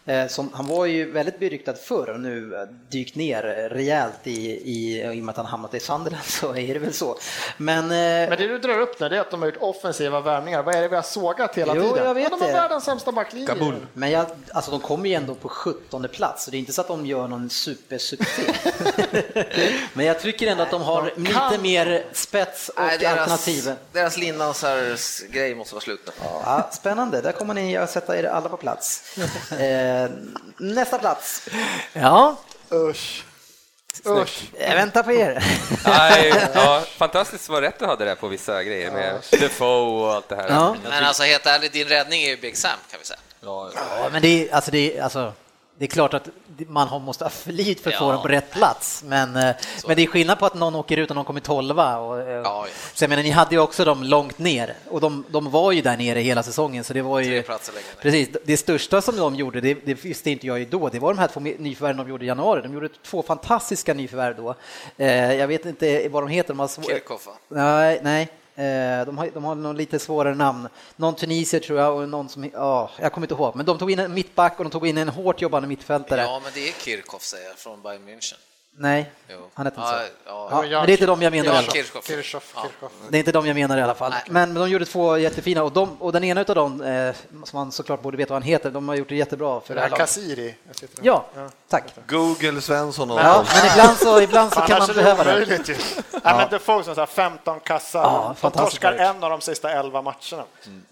Eh, 0.09 0.27
som, 0.27 0.51
han 0.55 0.66
var 0.66 0.87
ju 0.87 1.11
väldigt 1.11 1.38
beryktad 1.38 1.75
förr 1.75 2.11
och 2.11 2.21
nu 2.21 2.55
eh, 2.55 2.62
dykt 2.90 3.14
ner 3.14 3.45
eh, 3.59 3.75
rejält 3.75 4.21
i, 4.27 4.51
i, 4.51 5.03
i 5.03 5.21
och 5.21 5.25
med 5.25 5.29
att 5.33 5.37
han 5.37 5.47
hamnat 5.47 5.75
i 5.75 5.81
Sunderland 5.81 6.25
så 6.27 6.57
är 6.57 6.75
det 6.75 6.81
väl 6.81 6.92
så. 6.92 7.19
Men, 7.57 7.88
Men 7.88 8.31
det 8.31 8.37
du 8.47 8.59
drar 8.59 8.79
upp 8.81 9.01
nu 9.01 9.09
det 9.09 9.16
är 9.16 9.21
att 9.21 9.31
de 9.31 9.42
har 9.42 9.49
gjort 9.49 9.62
offensiva 9.62 10.21
värvningar. 10.21 10.62
Vad 10.62 10.75
är 10.75 10.83
det 10.83 10.88
vi 10.88 10.97
har 10.97 11.03
sågat 11.03 11.55
hela 11.59 11.77
Jo, 11.77 11.83
tiden? 11.83 12.07
jag 12.07 12.14
vet 12.14 12.23
Ja, 12.25 12.29
de 12.31 12.40
har 12.40 12.49
det. 12.49 12.53
världens 12.55 12.85
sämsta 12.85 13.12
backlinje. 13.12 13.47
Kabul. 13.49 13.87
Men 13.92 14.11
jag, 14.11 14.27
alltså 14.53 14.71
de 14.71 14.81
kommer 14.81 15.09
ju 15.09 15.14
ändå 15.14 15.35
på 15.35 15.49
17 15.49 16.07
plats, 16.12 16.45
så 16.45 16.51
det 16.51 16.57
är 16.57 16.59
inte 16.59 16.73
så 16.73 16.81
att 16.81 16.88
de 16.88 17.07
gör 17.07 17.29
någon 17.29 17.51
supersuccé. 17.51 18.42
Men 19.92 20.07
jag 20.07 20.21
tycker 20.21 20.47
ändå 20.47 20.62
att 20.62 20.71
de 20.71 20.83
har 20.83 21.12
De 21.16 21.23
lite 21.23 21.59
mer 21.62 22.05
spets 22.12 22.69
och 22.69 22.83
Nej, 22.83 22.99
deras, 22.99 23.19
alternativ. 23.19 23.73
deras 23.92 24.16
Lindansars 24.19 25.21
grej 25.31 25.55
måste 25.55 25.75
vara 25.75 25.83
slut 25.83 26.01
nu. 26.07 26.12
Ja, 26.23 26.71
spännande, 26.73 27.21
där 27.21 27.33
kommer 27.33 27.55
ni 27.55 27.77
att 27.77 27.90
sätta 27.90 28.19
er 28.19 28.25
alla 28.25 28.49
på 28.49 28.57
plats. 28.57 29.03
Eh, 30.05 30.11
nästa 30.57 30.99
plats. 30.99 31.49
Ja, 31.93 32.37
Usch. 32.73 33.25
Usch. 34.07 34.43
jag 34.61 34.75
väntar 34.75 35.03
på 35.03 35.13
er. 35.13 35.45
Nej, 35.87 36.51
ja, 36.55 36.83
fantastiskt 36.97 37.49
vad 37.49 37.63
rätt 37.63 37.79
du 37.79 37.87
hade 37.87 38.05
där 38.05 38.15
på 38.15 38.29
vissa 38.29 38.63
grejer 38.63 38.91
med 38.91 39.21
Defoe 39.31 40.07
och 40.07 40.15
allt 40.15 40.29
det 40.29 40.37
här. 40.37 40.49
Ja. 40.49 40.77
Men 40.85 41.05
alltså 41.05 41.23
helt 41.23 41.47
ärligt, 41.47 41.73
din 41.73 41.89
räddning 41.89 42.23
är 42.23 42.29
ju 42.29 42.37
Big 42.37 42.57
Sam 42.57 42.71
kan 42.91 43.01
vi 43.01 43.07
säga. 43.07 43.19
Ja, 43.41 43.71
Ja, 43.75 44.09
men 44.13 44.23
det 44.23 44.29
är, 44.49 44.55
alltså 44.55 44.71
det 44.71 44.99
är, 44.99 45.03
alltså, 45.03 45.33
det 45.79 45.85
är 45.85 45.89
klart 45.89 46.15
att 46.15 46.29
man 46.69 47.03
måste 47.03 47.25
ha 47.25 47.31
flit 47.31 47.81
för 47.81 47.91
att 47.91 47.97
få 47.99 48.05
Ja. 48.05 48.12
dem 48.12 48.23
på 48.23 48.29
rätt 48.29 48.51
plats, 48.53 49.03
men, 49.07 49.37
eh, 49.37 49.55
men 49.87 49.97
det 49.97 50.03
är 50.03 50.07
skillnad 50.07 50.39
på 50.39 50.47
att 50.47 50.55
någon 50.55 50.75
åker 50.75 50.97
ut 50.97 51.11
och 51.11 51.17
någon 51.17 51.25
kommer 51.25 51.41
tolva. 51.41 51.99
Och, 51.99 52.21
eh, 52.21 52.29
ja. 52.29 52.67
Så 52.95 53.05
jag 53.05 53.09
menar, 53.09 53.23
ni 53.23 53.31
hade 53.31 53.55
ju 53.55 53.61
också 53.61 53.85
dem 53.85 54.03
långt 54.05 54.39
ner 54.39 54.75
och 54.91 55.01
de, 55.01 55.25
de 55.31 55.51
var 55.51 55.73
ju 55.73 55.83
där 55.83 55.97
nere 55.97 56.21
hela 56.21 56.43
säsongen, 56.43 56.85
så 56.85 56.93
det 56.93 57.03
var 57.03 57.21
ju... 57.21 57.43
Precis, 58.03 58.29
det 58.45 58.57
största 58.57 59.03
som 59.03 59.17
de 59.17 59.35
gjorde, 59.35 59.61
det, 59.61 59.75
det 59.75 59.95
visste 60.05 60.31
inte 60.31 60.47
jag 60.47 60.59
ju 60.59 60.65
då, 60.65 60.89
det 60.89 60.99
var 60.99 61.15
de 61.15 61.19
här 61.21 61.29
två 61.29 61.41
nyförvärven 61.41 61.97
de 61.97 62.09
gjorde 62.09 62.25
i 62.25 62.29
januari. 62.29 62.62
De 62.62 62.75
gjorde 62.75 62.89
två 62.89 63.23
fantastiska 63.23 63.95
nyförvärv 63.95 64.37
då. 64.37 64.55
Eh, 64.97 65.35
jag 65.35 65.49
vet 65.49 65.67
inte 65.67 66.09
vad 66.09 66.23
de 66.23 66.29
heter. 66.29 66.49
De 66.49 66.59
har 66.59 66.67
va? 67.27 67.33
Nej, 67.49 68.01
nej. 68.03 68.29
Eh, 68.57 69.07
de 69.07 69.19
har, 69.19 69.31
de 69.35 69.45
har 69.45 69.55
någon 69.55 69.77
lite 69.77 69.99
svårare 69.99 70.35
namn. 70.35 70.69
Någon 70.97 71.14
tunisier 71.14 71.61
tror 71.61 71.79
jag 71.79 71.97
och 71.97 72.09
någon 72.09 72.29
som, 72.29 72.51
ja, 72.53 72.90
jag 73.01 73.12
kommer 73.12 73.25
inte 73.25 73.35
ihåg. 73.35 73.57
Men 73.57 73.66
de 73.66 73.79
tog 73.79 73.90
in 73.90 73.99
en 73.99 74.14
mittback 74.14 74.59
och 74.59 74.64
de 74.64 74.71
tog 74.71 74.87
in 74.87 74.99
en 74.99 75.09
hårt 75.09 75.42
jobbande 75.42 75.69
mittfältare. 75.69 76.21
Ja, 76.21 76.40
men 76.45 76.53
det 76.55 76.69
är 76.69 76.73
Kirchhoff 76.73 77.23
säger 77.23 77.49
jag, 77.49 77.57
från 77.57 77.83
Bayern 77.83 78.09
München. 78.09 78.35
Nej, 78.79 79.11
Jo. 79.29 79.37
han 79.55 79.67
heter 79.67 79.81
inte 79.81 79.93
ja, 79.95 79.99
så. 79.99 80.31
Ja, 80.31 80.65
Ja, 80.65 80.79
men 80.79 80.87
det 80.87 80.93
är 80.93 80.95
inte 80.95 81.07
de 81.07 81.23
jag 81.23 81.31
menar 81.31 81.45
i 81.45 81.49
ja, 81.49 81.53
alla 81.53 81.62
fall. 81.62 81.75
Kirchhoff. 81.75 82.07
Kirchhoff, 82.07 82.53
Ja. 82.57 82.62
Kirchhoff. 82.62 82.93
Det 83.09 83.17
är 83.17 83.19
inte 83.19 83.33
de 83.33 83.47
jag 83.47 83.55
menar 83.55 83.79
i 83.79 83.83
alla 83.83 83.95
fall. 83.95 84.11
Nej. 84.11 84.23
Men 84.29 84.55
de 84.55 84.71
gjorde 84.71 84.85
två 84.85 85.19
jättefina 85.19 85.62
och, 85.62 85.73
de, 85.73 86.03
och 86.03 86.12
den 86.12 86.25
ena 86.25 86.41
av 86.49 86.55
dem, 86.55 86.83
eh, 86.83 87.15
som 87.45 87.59
man 87.59 87.73
såklart 87.73 88.03
borde 88.03 88.17
veta 88.17 88.35
vad 88.35 88.43
han 88.43 88.49
heter, 88.49 88.71
de 88.71 88.89
har 88.89 88.97
gjort 88.97 89.09
det 89.09 89.17
jättebra 89.17 89.61
för 89.61 89.75
det 89.75 89.81
här 89.81 89.93
jag 89.99 90.09
sitter 90.09 90.37
där. 90.37 90.55
Ja, 91.03 91.25
tack. 91.69 91.85
Google 92.07 92.61
Svensson 92.61 93.11
och 93.11 93.21
Ja, 93.21 93.45
men 93.55 93.71
ibland 93.73 93.97
så, 93.99 94.21
ibland 94.21 94.53
så 94.53 94.61
kan 94.61 94.79
man 94.79 94.91
är 94.91 94.95
behöva 94.95 95.25
det. 95.25 95.41
ju. 95.69 95.77
Nej, 96.25 96.37
men 96.37 96.49
Defoe 96.51 96.85
som 96.85 96.95
så 96.95 97.01
här 97.01 97.07
15 97.07 97.61
kassar. 97.61 98.03
Ja, 98.03 98.35
de 98.41 98.51
torskar 98.51 98.93
en 98.93 99.25
av 99.25 99.31
de 99.31 99.41
sista 99.41 99.71
11 99.71 100.03
matcherna. 100.03 100.45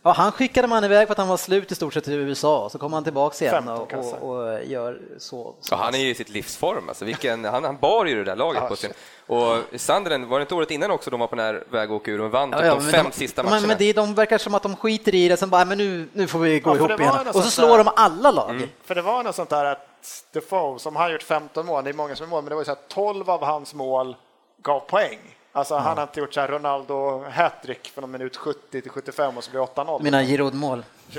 Ja, 0.02 0.12
han 0.12 0.32
skickade 0.32 0.68
man 0.68 0.84
iväg 0.84 1.06
för 1.08 1.12
att 1.12 1.18
han 1.18 1.28
var 1.28 1.36
slut 1.36 1.72
i 1.72 1.74
stort 1.74 1.94
sett 1.94 2.04
till 2.04 2.12
USA, 2.12 2.68
så 2.72 2.78
kom 2.78 2.92
han 2.92 3.04
tillbaks 3.04 3.42
igen 3.42 3.54
15 3.54 3.78
och, 3.78 3.92
och, 4.22 4.30
och 4.30 4.64
gör 4.64 4.98
så. 5.18 5.54
Ja, 5.70 5.76
han 5.76 5.94
är 5.94 5.98
ju 5.98 6.10
i 6.10 6.14
sitt 6.14 6.28
livsform. 6.28 6.88
Alltså, 6.88 7.04
vilken, 7.04 7.44
han, 7.44 7.73
han 7.74 7.80
bar 7.80 8.04
ju 8.04 8.14
det 8.16 8.24
där 8.24 8.36
laget 8.36 8.68
på 8.68 8.76
sin... 8.76 8.92
Och 9.26 9.56
Sandren, 9.80 10.28
var 10.28 10.38
det 10.38 10.42
inte 10.42 10.54
året 10.54 10.70
innan 10.70 10.90
också 10.90 11.10
de 11.10 11.20
var 11.20 11.26
på 11.26 11.36
den 11.36 11.44
här 11.44 11.64
väg 11.70 11.84
att 11.84 11.90
åka 11.90 12.10
ur 12.10 12.20
och 12.20 12.30
vann 12.30 12.52
typ 12.52 12.60
de 12.60 12.66
men 12.82 12.92
fem 12.92 13.06
de, 13.10 13.12
sista 13.16 13.42
matcherna? 13.42 13.66
men 13.66 13.78
det, 13.78 13.92
de 13.92 14.14
verkar 14.14 14.38
som 14.38 14.54
att 14.54 14.62
de 14.62 14.76
skiter 14.76 15.14
i 15.14 15.28
det, 15.28 15.36
sen 15.36 15.50
bara, 15.50 15.64
men 15.64 15.78
nu, 15.78 16.08
nu 16.12 16.26
får 16.26 16.38
vi 16.38 16.60
gå 16.60 16.70
Ja, 16.70 16.76
ihop 16.76 17.00
igen. 17.00 17.14
Och 17.28 17.34
så 17.44 17.50
slår 17.50 17.68
där- 17.78 17.84
de 17.84 17.92
alla 17.96 18.30
lag. 18.30 18.68
För 18.84 18.94
det 18.94 19.02
var 19.02 19.22
något 19.22 19.34
sånt 19.34 19.50
där 19.50 19.64
att 19.64 19.88
Defoe, 20.32 20.78
som 20.78 20.96
har 20.96 21.10
gjort 21.10 21.22
15 21.22 21.66
mål, 21.66 21.84
det 21.84 21.90
är 21.90 21.94
många 21.94 22.16
som 22.16 22.26
är 22.26 22.30
mål, 22.30 22.42
men 22.42 22.48
det 22.48 22.54
var 22.54 22.62
ju 22.62 22.66
så 22.66 22.72
att 22.72 22.88
12 22.88 23.30
av 23.30 23.44
hans 23.44 23.74
mål 23.74 24.16
gav 24.62 24.80
poäng. 24.80 25.18
Alltså 25.52 25.76
han 25.76 25.96
har 25.96 26.02
inte 26.02 26.20
gjort 26.20 26.34
så 26.34 26.40
här 26.40 26.48
Ronaldo 26.48 27.24
hattrick 27.30 27.92
från 27.94 28.10
minut 28.10 28.36
70 28.36 28.80
till 28.80 28.90
75 28.90 29.36
och 29.38 29.44
så 29.44 29.50
blir 29.50 29.60
det 29.60 29.66
8-0. 29.66 30.02
Mina 30.02 30.22
Giroud-mål. 30.24 30.84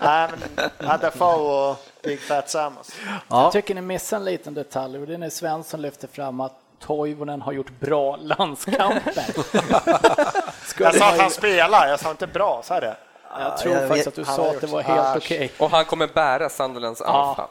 Nej, 0.00 0.30
men 0.56 0.70
ja, 0.78 0.96
Defoe 0.96 1.70
och 1.70 1.76
Big 2.02 2.20
Fat 2.20 2.50
Sam. 2.50 2.76
Alltså. 2.78 2.92
Ja. 3.06 3.22
Jag 3.28 3.52
tycker 3.52 3.74
ni 3.74 3.80
missar 3.80 4.16
en 4.16 4.24
liten 4.24 4.54
detalj 4.54 4.98
och 4.98 5.06
det 5.06 5.14
är 5.14 5.18
när 5.18 5.30
Svensson 5.30 5.82
lyfter 5.82 6.08
fram 6.08 6.40
att 6.40 6.52
Toivonen 6.80 7.42
har 7.42 7.52
gjort 7.52 7.80
bra 7.80 8.16
landskamper. 8.16 9.12
Skulle 10.66 10.88
Jag 10.88 10.94
sa 10.98 11.08
att 11.08 11.16
ju- 11.16 11.20
han 11.20 11.30
spelar, 11.30 11.88
jag 11.88 12.00
sa 12.00 12.10
inte 12.10 12.26
bra, 12.26 12.60
sa 12.64 12.80
det? 12.80 12.96
Jag 13.38 13.58
tror 13.58 13.74
jag 13.74 13.88
faktiskt 13.88 14.06
vet- 14.06 14.12
att 14.12 14.14
du 14.14 14.24
sa 14.24 14.50
att 14.50 14.60
det 14.60 14.66
var 14.66 14.82
helt 14.82 15.16
okej. 15.16 15.52
Och 15.58 15.70
han 15.70 15.84
kommer 15.84 16.06
bära 16.06 16.48
Sunderlands. 16.48 17.02
Ja, 17.04 17.48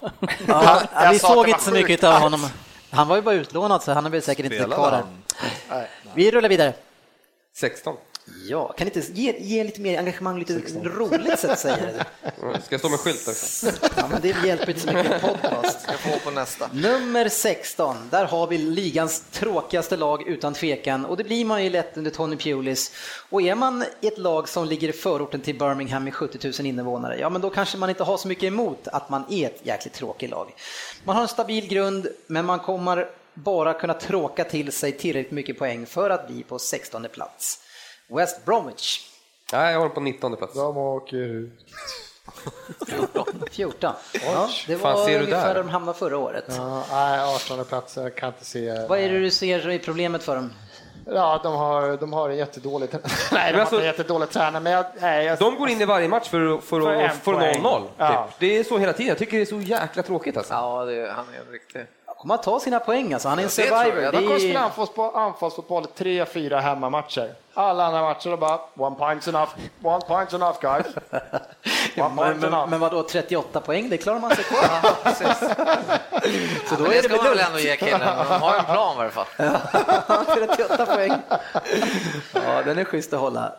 Jag 0.94 1.12
vi 1.12 1.20
såg 1.20 1.50
inte 1.50 1.64
så 1.64 1.72
mycket 1.72 2.04
av 2.04 2.14
honom. 2.14 2.46
Han 2.92 3.08
var 3.08 3.16
ju 3.16 3.22
bara 3.22 3.36
utlånad 3.36 3.84
så 3.84 3.92
han 3.92 4.06
är 4.06 4.10
väl 4.10 4.22
säkert 4.22 4.46
inte 4.46 4.56
Spelade 4.58 4.76
kvar 4.76 4.92
där. 5.70 5.88
Vi 6.14 6.32
rullar 6.32 6.50
vidare. 6.50 6.74
16. 7.56 7.96
Ja, 8.50 8.74
kan 8.78 8.88
ni 8.88 9.00
inte 9.00 9.12
ge, 9.22 9.39
ge 9.39 9.63
lite 9.63 9.82
mer 9.82 10.00
engagemang, 10.00 10.39
lite 10.39 10.54
roligt 10.84 11.39
sätt 11.39 11.52
att 11.52 11.60
säga 11.60 11.78
det? 11.78 12.06
Ska 12.36 12.74
jag 12.74 12.80
stå 12.80 12.89
med 12.89 13.00
skylt 13.00 13.28
också? 13.28 13.67
Ja, 13.98 14.08
men 14.12 14.22
det 14.22 14.36
hjälper 14.46 14.70
inte 14.70 14.82
så 14.82 14.88
mycket 14.88 15.17
i 15.17 15.28
podcast. 15.28 15.80
Jag 15.88 16.00
får 16.00 16.20
på 16.20 16.32
nästa. 16.32 16.70
Nummer 16.74 17.30
16, 17.30 17.96
där 18.10 18.26
har 18.26 18.48
vi 18.48 18.58
ligans 18.58 19.24
tråkigaste 19.32 19.98
lag 19.98 20.28
utan 20.28 20.54
tvekan 20.54 21.06
och 21.06 21.17
det 21.17 21.24
blir 21.24 21.46
man 21.46 21.63
ju 21.63 21.70
lätt 21.70 21.98
under 21.98 22.12
Tony 22.12 22.38
Pulis. 22.38 22.91
Och 23.30 23.41
är 23.41 23.56
man 23.56 23.86
i 24.02 24.08
ett 24.08 24.17
lag 24.17 24.50
som 24.50 24.67
ligger 24.67 24.89
i 24.89 24.94
förorten 24.94 25.41
till 25.41 25.60
Birmingham 25.60 26.04
med 26.04 26.13
70 26.13 26.52
000 26.60 26.67
invånare, 26.67 27.20
ja 27.20 27.30
men 27.30 27.41
då 27.41 27.50
kanske 27.50 27.78
man 27.78 27.89
inte 27.89 28.04
har 28.04 28.17
så 28.17 28.28
mycket 28.28 28.44
emot 28.44 28.88
att 28.88 29.10
man 29.10 29.24
är 29.30 29.46
ett 29.46 29.60
jäkligt 29.63 29.94
tråkigt 29.94 30.30
lag. 30.30 30.54
Man 31.04 31.15
har 31.15 31.24
en 31.24 31.30
stabil 31.30 31.67
grund, 31.67 32.08
men 32.28 32.46
man 32.46 32.60
kommer 32.60 33.10
bara 33.34 33.74
kunna 33.74 33.94
tråka 33.94 34.44
till 34.44 34.72
sig 34.72 34.91
tillräckligt 34.91 35.32
mycket 35.32 35.60
poäng 35.60 35.86
för 35.86 36.10
att 36.10 36.28
bli 36.28 36.44
på 36.44 36.60
16 36.60 37.06
plats. 37.13 37.60
West 38.12 38.45
Bromwich, 38.45 39.08
Nej, 39.54 39.71
jag 39.71 39.80
har 39.80 39.86
den 39.86 39.93
på 39.95 40.00
19 40.02 40.36
plats. 40.38 40.54
De 40.54 40.78
åker 40.78 41.17
ut. 41.17 41.52
14. 43.52 43.93
Ja, 44.26 44.50
det 44.67 44.78
Fan, 44.78 44.93
var 44.93 45.06
ser 45.06 45.19
du 45.19 45.26
ungefär 45.26 45.54
där? 45.54 45.63
de 45.63 45.69
hamnade 45.69 45.97
förra 45.97 46.17
året. 46.17 46.45
Ja, 46.47 46.84
nej, 46.91 47.19
18 47.36 47.65
plats, 47.65 47.97
jag 47.97 48.15
kan 48.15 48.30
inte 48.30 48.45
se. 48.45 48.86
Vad 48.89 49.00
är 49.00 49.10
det 49.10 49.19
du 49.19 49.32
ser 49.32 49.69
är 49.69 49.80
problemet 49.80 50.24
för 50.24 50.36
dem? 50.36 50.54
Ja, 51.06 51.39
de 51.43 51.54
har, 51.54 51.97
de 51.97 52.13
har 52.13 52.30
en 52.30 52.38
jättedålig 52.38 52.89
Nej, 52.93 53.02
de 53.32 53.38
har 53.38 53.60
alltså- 53.62 53.76
inte 53.76 53.86
en 53.88 53.91
jättedålig 53.91 54.30
tränare, 54.30 54.63
men 54.63 54.74
jag, 54.74 54.86
nej, 55.00 55.26
jag, 55.26 55.39
De 55.39 55.56
går 55.56 55.69
in 55.69 55.82
i 55.82 55.86
varje 55.86 56.08
match 56.08 56.30
för, 56.30 56.58
för, 56.58 56.82
För 56.82 57.08
få 57.10 57.32
poäng. 57.34 57.62
0-0. 57.62 57.84
Ja. 57.97 58.28
Typ. 58.28 58.36
Det 58.39 58.58
är 58.58 58.63
så 58.63 58.78
hela 58.78 58.93
tiden. 58.93 59.08
Jag 59.08 59.17
tycker 59.17 59.38
det 59.38 59.43
är 59.43 59.45
så 59.45 59.62
jäkla 59.62 60.04
tråkigt 60.04 60.38
alltså. 60.38 60.54
Ja, 60.54 60.86
det, 60.86 61.12
han 61.15 61.26
är 61.36 61.39
en 61.45 61.52
riktig... 61.52 61.86
kommer 62.21 62.36
att 62.36 62.43
ta 62.43 62.60
sina 62.60 62.79
poäng 62.79 63.13
alltså. 63.13 63.29
Han 63.29 63.39
är 63.39 63.43
en 63.43 63.43
jag. 63.43 63.51
survivor. 63.51 64.03
Ja, 64.03 64.12
Det 64.12 64.17
De 64.17 64.27
kommer 64.27 64.86
spela 64.86 65.12
anfallsfotboll, 65.12 65.86
tre, 65.86 66.25
fyra 66.25 66.60
hemmamatcher. 66.60 67.36
Alla 67.53 67.86
andra 67.86 68.01
matcher 68.01 68.34
är 68.34 68.38
bara 68.38 68.60
one 68.77 68.95
point's 68.95 69.29
enough, 69.29 69.51
one 69.81 70.05
point's 70.05 70.36
enough 70.36 70.60
guys. 70.62 70.86
One 71.97 72.15
men, 72.15 72.39
men, 72.39 72.69
men 72.69 72.79
vadå, 72.79 73.03
38 73.03 73.62
poäng, 73.62 73.89
det 73.89 73.97
klarar 73.97 74.19
man 74.19 74.36
sig 74.36 74.43
på. 74.43 74.55
Så 76.69 76.75
då 76.75 76.86
är 76.86 76.89
det 76.89 77.03
ska 77.03 77.15
man 77.15 77.25
väl 77.25 77.39
ändå 77.39 77.60
ge 77.60 77.75
killen, 77.75 77.99
de 77.99 78.41
har 78.41 78.55
en 78.55 78.65
plan 78.65 78.95
i 78.95 78.97
varje 78.97 79.12
fall. 79.12 79.25
38 80.57 80.86
poäng. 80.86 81.13
Ja, 82.34 82.62
den 82.65 82.77
är 82.77 82.86
schysst 82.86 83.13
att 83.13 83.19
hålla. 83.19 83.53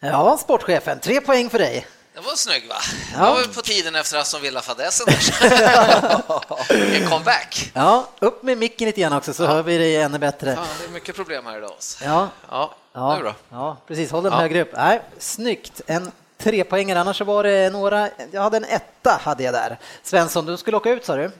Ja, 0.00 0.36
sportchefen, 0.40 1.00
tre 1.00 1.20
poäng 1.20 1.50
för 1.50 1.58
dig. 1.58 1.86
Det 2.20 2.24
var 2.26 2.36
snygg 2.36 2.68
va? 2.68 2.74
Ja. 3.12 3.18
Det 3.18 3.32
var 3.46 3.54
på 3.54 3.62
tiden 3.62 3.94
efter 3.96 4.18
Aston 4.18 4.42
Villa-fadäsen. 4.42 5.06
en 6.94 7.08
comeback. 7.10 7.70
Ja, 7.74 8.08
upp 8.18 8.42
med 8.42 8.58
micken 8.58 8.86
lite 8.86 9.00
grann 9.00 9.12
också 9.12 9.34
så 9.34 9.46
hör 9.46 9.62
vi 9.62 9.78
dig 9.78 9.96
ännu 9.96 10.18
bättre. 10.18 10.54
Fan, 10.56 10.66
det 10.80 10.84
är 10.84 10.88
mycket 10.90 11.16
problem 11.16 11.46
här 11.46 11.58
idag. 11.58 11.70
Alltså. 11.70 12.04
Ja, 12.04 12.28
Ja, 12.50 12.74
ja, 12.92 13.18
då? 13.24 13.34
ja 13.50 13.76
precis. 13.88 14.10
Håll 14.10 14.22
den 14.24 14.32
Ja. 14.32 14.38
högre 14.38 14.62
upp. 14.62 14.70
Nej, 14.76 15.02
snyggt. 15.18 15.80
En 15.86 16.12
trepoängare, 16.38 17.00
annars 17.00 17.18
så 17.18 17.24
var 17.24 17.42
det 17.44 17.70
några, 17.70 18.08
jag 18.32 18.42
hade 18.42 18.56
en 18.56 18.64
etta 18.64 19.20
hade 19.22 19.42
jag 19.42 19.54
där. 19.54 19.78
Svensson, 20.02 20.46
du 20.46 20.56
skulle 20.56 20.76
åka 20.76 20.90
ut 20.90 21.04
sa 21.04 21.16
du? 21.16 21.30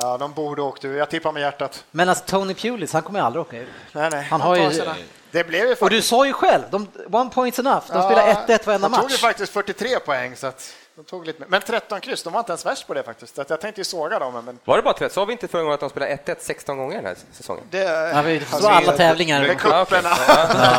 Ja, 0.00 0.18
de 0.18 0.32
borde 0.32 0.62
åkt 0.62 0.84
ut. 0.84 0.98
Jag 0.98 1.10
tippar 1.10 1.32
med 1.32 1.40
hjärtat. 1.42 1.84
Men 1.90 2.08
alltså 2.08 2.24
Tony 2.26 2.54
Pulis, 2.54 2.92
han 2.92 3.02
kommer 3.02 3.18
ju 3.20 3.24
aldrig 3.26 3.40
åka 3.40 3.58
ut. 3.58 3.68
Nej, 3.92 4.08
nej. 4.12 4.22
Han 4.30 4.40
har 4.40 4.56
tar 4.56 4.64
ju- 4.64 4.78
sina- 4.78 4.94
Det 5.32 5.44
blev 5.44 5.60
ju 5.60 5.66
Och 5.66 5.76
du 5.76 5.76
faktiskt... 5.76 6.08
sa 6.08 6.26
ju 6.26 6.32
själv, 6.32 6.62
de, 6.70 6.88
one 7.12 7.30
point's 7.30 7.60
enough. 7.60 7.84
De 7.88 7.96
Ja, 7.98 8.02
spelar 8.02 8.58
1-1 8.58 8.66
varenda 8.66 8.88
De 8.88 8.94
tog 8.94 9.10
ju 9.10 9.14
match. 9.14 9.20
faktiskt 9.20 9.52
43 9.52 9.98
poäng, 9.98 10.36
så 10.36 10.46
att 10.46 10.74
de 10.96 11.04
tog 11.04 11.26
lite 11.26 11.40
mer. 11.40 11.46
Men 11.48 11.60
13 11.60 12.00
kryss, 12.00 12.22
de 12.22 12.32
var 12.32 12.40
inte 12.40 12.52
ens 12.52 12.66
värst 12.66 12.86
på 12.86 12.94
det 12.94 13.02
faktiskt. 13.02 13.38
Att 13.38 13.50
Jag 13.50 13.60
tänkte 13.60 13.80
ju 13.80 13.84
såga 13.84 14.18
dem, 14.18 14.44
men 14.44 14.58
Var 14.64 14.76
det 14.76 14.82
bara 14.82 14.94
30? 14.94 15.14
Sa 15.14 15.24
vi 15.24 15.32
inte 15.32 15.48
förra 15.48 15.62
gången 15.62 15.74
att 15.74 15.80
de 15.80 15.90
spelade 15.90 16.18
1-1 16.26 16.36
16 16.40 16.78
gånger 16.78 16.96
den 16.96 17.06
här 17.06 17.16
säsongen? 17.32 17.64
det... 17.70 17.78
Ja, 18.14 18.22
vi 18.22 18.40
så 18.50 18.68
alla 18.68 18.92
tävlingar. 18.96 19.40
Med 19.40 19.58
cupen, 19.60 20.04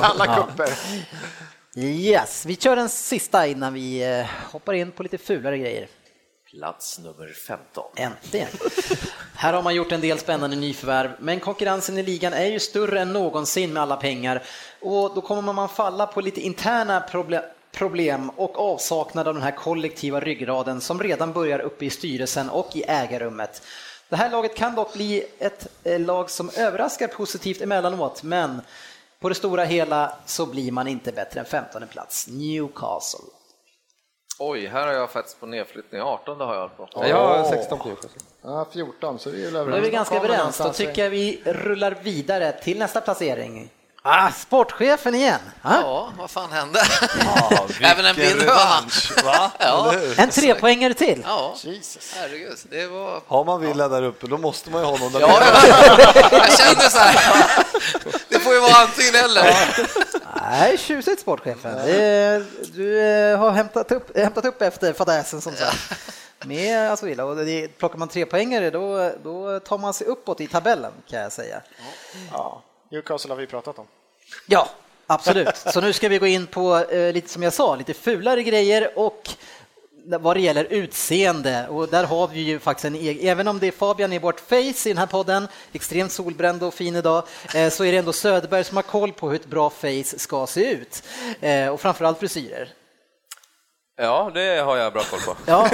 alla 0.01 0.35
kupper. 0.35 0.69
Yes, 1.75 2.45
vi 2.45 2.55
kör 2.55 2.75
den 2.75 2.89
sista 2.89 3.47
innan 3.47 3.73
vi 3.73 4.03
eh, 4.19 4.25
hoppar 4.51 4.73
in 4.73 4.91
på 4.91 5.03
lite 5.03 5.17
fulare 5.17 5.57
grejer. 5.57 5.87
Plats 6.53 6.99
nummer 6.99 7.27
15. 7.27 7.83
Äntligen! 7.95 8.47
Här 9.35 9.53
har 9.53 9.63
man 9.63 9.75
gjort 9.75 9.91
en 9.91 10.01
del 10.01 10.19
spännande 10.19 10.55
nyförvärv, 10.55 11.11
men 11.19 11.39
konkurrensen 11.39 11.97
i 11.97 12.03
ligan 12.03 12.33
är 12.33 12.45
ju 12.45 12.59
större 12.59 13.01
än 13.01 13.13
någonsin 13.13 13.73
med 13.73 13.83
alla 13.83 13.95
pengar 13.95 14.43
och 14.81 15.15
då 15.15 15.21
kommer 15.21 15.53
man 15.53 15.69
falla 15.69 16.07
på 16.07 16.21
lite 16.21 16.41
interna 16.41 17.05
proble- 17.09 17.43
problem 17.71 18.29
och 18.29 18.59
avsaknad 18.59 19.27
av 19.27 19.33
den 19.33 19.43
här 19.43 19.55
kollektiva 19.55 20.19
ryggraden 20.19 20.81
som 20.81 21.03
redan 21.03 21.33
börjar 21.33 21.59
uppe 21.59 21.85
i 21.85 21.89
styrelsen 21.89 22.49
och 22.49 22.75
i 22.75 22.83
ägarrummet. 22.87 23.61
Det 24.09 24.15
här 24.15 24.29
laget 24.29 24.55
kan 24.55 24.75
dock 24.75 24.93
bli 24.93 25.25
ett 25.39 25.67
eh, 25.83 25.99
lag 25.99 26.29
som 26.29 26.49
överraskar 26.57 27.07
positivt 27.07 27.61
emellanåt, 27.61 28.23
men 28.23 28.61
på 29.19 29.29
det 29.29 29.35
stora 29.35 29.63
hela 29.63 30.15
så 30.25 30.45
blir 30.45 30.71
man 30.71 30.87
inte 30.87 31.11
bättre 31.11 31.39
än 31.39 31.45
15 31.45 31.87
plats. 31.87 32.27
Newcastle. 32.27 33.42
Oj, 34.45 34.67
här 34.67 34.87
har 34.87 34.93
jag 34.93 35.11
faktiskt 35.11 35.39
på 35.39 35.45
nedflyttning. 35.45 36.01
18 36.01 36.39
har 36.41 36.55
jag 36.55 36.77
på. 36.77 36.89
Ja, 36.93 37.07
Jag 37.07 37.17
har 37.27 37.49
16 37.49 37.79
på. 37.79 37.89
Ja, 38.43 38.67
14, 38.73 39.19
så 39.19 39.29
vi 39.29 39.43
är 39.43 39.47
överens. 39.47 39.69
Då 39.71 39.75
är 39.77 39.81
vi 39.81 39.89
ganska 39.89 40.15
överens. 40.15 40.57
Då 40.57 40.73
tycker 40.73 41.03
jag 41.03 41.09
vi 41.09 41.41
rullar 41.45 41.97
vidare 42.01 42.51
till 42.51 42.79
nästa 42.79 43.01
placering. 43.01 43.69
Ah, 44.05 44.31
sportchefen 44.31 45.15
igen! 45.15 45.39
Ah, 45.61 45.75
Ja, 45.81 46.09
vad 46.17 46.29
fan 46.31 46.51
hände? 46.51 46.79
Ja, 47.25 47.65
Även 47.81 48.05
en 48.05 48.15
höna. 48.15 48.43
revansch, 48.43 49.11
Va? 49.25 49.51
Ja. 49.59 49.93
En 50.17 50.29
trepoängare 50.29 50.93
till! 50.93 51.23
Ja, 51.27 51.55
Jesus. 51.63 52.13
herregud. 52.17 52.57
Det 52.69 52.87
var... 52.87 53.21
Har 53.27 53.43
man 53.45 53.61
Villa 53.61 53.87
där 53.87 54.03
uppe, 54.03 54.27
då 54.27 54.37
måste 54.37 54.69
man 54.71 54.81
ju 54.81 54.87
ha 54.87 54.97
någon 54.97 55.11
där 55.11 55.19
Ja, 55.19 55.27
nere. 55.27 56.27
jag 56.31 56.57
kände 56.59 56.89
så 56.89 56.97
här. 56.97 57.65
Får 58.43 58.53
ju 58.53 58.59
vara 58.59 58.73
antingen 58.73 59.15
eller. 59.15 59.43
Nej, 60.41 60.77
tjusigt 60.77 61.21
sportchefen. 61.21 61.75
Du 62.73 63.01
eh, 63.01 63.39
har 63.39 63.51
hämtat 63.51 63.91
upp, 63.91 64.17
hämtat 64.17 64.45
upp 64.45 64.61
efter 64.61 64.93
fadäsen 64.93 65.41
som 65.41 65.53
sagt. 65.53 65.77
Med 66.45 66.91
Aston 66.91 67.09
Villa. 67.09 67.25
Och 67.25 67.35
det, 67.35 67.67
plockar 67.67 67.97
man 67.97 68.07
tre 68.07 68.25
poängare 68.25 68.69
då, 68.69 69.11
då 69.23 69.59
tar 69.59 69.77
man 69.77 69.93
sig 69.93 70.07
uppåt 70.07 70.41
i 70.41 70.47
tabellen 70.47 70.91
kan 71.09 71.19
jag 71.19 71.31
säga. 71.31 71.61
Ja, 72.31 72.63
Newcastle 72.91 73.31
har 73.31 73.37
vi 73.37 73.47
pratat 73.47 73.79
om. 73.79 73.87
Ja, 74.45 74.69
absolut. 75.07 75.57
Så 75.57 75.81
nu 75.81 75.93
ska 75.93 76.09
vi 76.09 76.17
gå 76.17 76.27
in 76.27 76.47
på 76.47 76.77
eh, 76.77 77.13
lite 77.13 77.29
som 77.29 77.43
jag 77.43 77.53
sa, 77.53 77.75
lite 77.75 77.93
fulare 77.93 78.43
grejer 78.43 78.99
och 78.99 79.29
vad 80.05 80.35
det 80.35 80.41
gäller 80.41 80.67
utseende 80.69 81.67
och 81.67 81.87
där 81.87 82.03
har 82.03 82.27
vi 82.27 82.39
ju 82.39 82.59
faktiskt 82.59 82.85
en 82.85 82.95
egen, 82.95 83.27
även 83.27 83.47
om 83.47 83.59
det 83.59 83.67
är 83.67 83.71
Fabian 83.71 84.13
i 84.13 84.19
vårt 84.19 84.39
face 84.39 84.55
i 84.55 84.73
den 84.89 84.97
här 84.97 85.05
podden, 85.05 85.47
extremt 85.73 86.11
solbränd 86.11 86.63
och 86.63 86.73
fin 86.73 86.95
idag, 86.95 87.23
eh, 87.55 87.69
så 87.69 87.85
är 87.85 87.91
det 87.91 87.97
ändå 87.97 88.13
Söderberg 88.13 88.63
som 88.63 88.77
har 88.77 88.83
koll 88.83 89.11
på 89.11 89.29
hur 89.29 89.35
ett 89.35 89.45
bra 89.45 89.69
face 89.69 90.19
ska 90.19 90.47
se 90.47 90.71
ut 90.71 91.03
eh, 91.41 91.67
och 91.67 91.81
framförallt 91.81 92.19
frisyrer. 92.19 92.69
Ja, 93.95 94.31
det 94.33 94.61
har 94.61 94.77
jag 94.77 94.93
bra 94.93 95.01
koll 95.01 95.19
på. 95.19 95.35
Ja, 95.45 95.69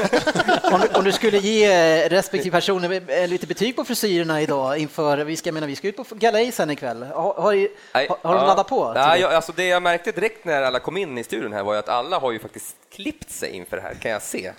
om, 0.71 0.81
du, 0.81 0.87
om 0.99 1.03
du 1.03 1.11
skulle 1.11 1.37
ge 1.37 1.65
eh, 1.65 2.09
respektive 2.09 2.51
personer 2.51 3.11
eh, 3.11 3.27
lite 3.27 3.47
betyg 3.47 3.75
på 3.75 3.83
frisyrerna 3.83 4.41
idag 4.41 4.77
inför, 4.77 5.17
vi 5.17 5.35
ska, 5.35 5.51
menar, 5.51 5.67
vi 5.67 5.75
ska 5.75 5.87
ut 5.87 5.95
på 5.95 6.05
galej 6.11 6.51
sen 6.51 6.71
ikväll. 6.71 7.03
Har, 7.03 7.33
har, 7.33 7.33
har, 7.43 8.17
har 8.21 8.33
de 8.33 8.41
ja. 8.41 8.47
laddat 8.47 8.67
på? 8.67 8.93
Nej, 8.93 9.21
jag, 9.21 9.33
alltså 9.33 9.51
det 9.51 9.65
jag 9.65 9.83
märkte 9.83 10.11
direkt 10.11 10.45
när 10.45 10.61
alla 10.61 10.79
kom 10.79 10.97
in 10.97 11.17
i 11.17 11.23
studion 11.23 11.53
här 11.53 11.63
var 11.63 11.75
att 11.75 11.89
alla 11.89 12.19
har 12.19 12.31
ju 12.31 12.39
faktiskt 12.39 12.75
klippt 12.91 13.31
sig 13.31 13.49
inför 13.51 13.77
det 13.77 13.83
här, 13.83 13.93
kan 13.93 14.11
jag 14.11 14.21
se. 14.21 14.51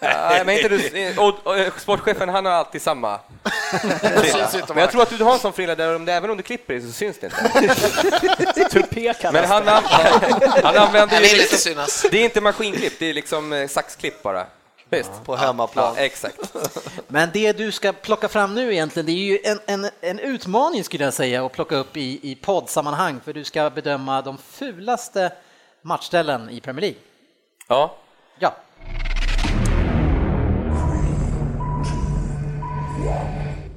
Nej, 0.00 0.44
men 0.44 0.56
inte 0.56 0.68
du, 0.68 1.14
och, 1.18 1.34
och, 1.46 1.58
eh, 1.58 1.72
sportchefen 1.78 2.28
han 2.28 2.44
har 2.46 2.52
alltid 2.52 2.82
samma 2.82 3.20
frilla. 3.72 4.48
Men 4.68 4.78
jag 4.78 4.90
tror 4.90 5.02
att 5.02 5.18
du 5.18 5.24
har 5.24 5.32
en 5.32 5.38
sån 5.38 5.52
frilla 5.52 5.74
där 5.74 5.96
om 5.96 6.04
det, 6.04 6.12
även 6.12 6.30
om 6.30 6.36
du 6.36 6.42
klipper 6.42 6.74
dig 6.74 6.82
så 6.82 6.92
syns 6.92 7.18
det 7.20 7.26
inte. 7.26 8.68
Tupé 8.70 9.14
Men 9.32 9.44
han, 9.44 9.68
an- 9.68 9.82
han 10.62 10.76
använder 10.76 11.20
ju 11.20 11.36
liksom, 11.36 11.58
synas. 11.58 12.06
det 12.10 12.18
är 12.18 12.24
inte 12.24 12.40
maskinklipp, 12.40 12.92
det 12.98 13.06
är 13.06 13.14
liksom 13.14 13.52
eh, 13.52 13.68
saxklipp 13.68 14.22
bara. 14.22 14.46
Visst? 14.90 15.10
På 15.24 15.36
hemmaplan. 15.36 15.94
Ja, 15.96 16.02
exakt. 16.02 16.36
Men 17.08 17.30
det 17.32 17.52
du 17.52 17.72
ska 17.72 17.92
plocka 17.92 18.28
fram 18.28 18.54
nu 18.54 18.72
egentligen, 18.72 19.06
det 19.06 19.12
är 19.12 19.16
ju 19.16 19.38
en, 19.44 19.60
en, 19.66 19.90
en 20.00 20.18
utmaning 20.18 20.84
skulle 20.84 21.04
jag 21.04 21.14
säga 21.14 21.46
att 21.46 21.52
plocka 21.52 21.76
upp 21.76 21.96
i, 21.96 22.20
i 22.30 22.34
poddsammanhang, 22.34 23.20
för 23.24 23.32
du 23.32 23.44
ska 23.44 23.70
bedöma 23.70 24.22
de 24.22 24.38
fulaste 24.52 25.32
matchställen 25.82 26.50
i 26.50 26.60
Premier 26.60 26.80
League. 26.80 26.98
Ja, 27.68 27.94
Ja, 28.38 28.56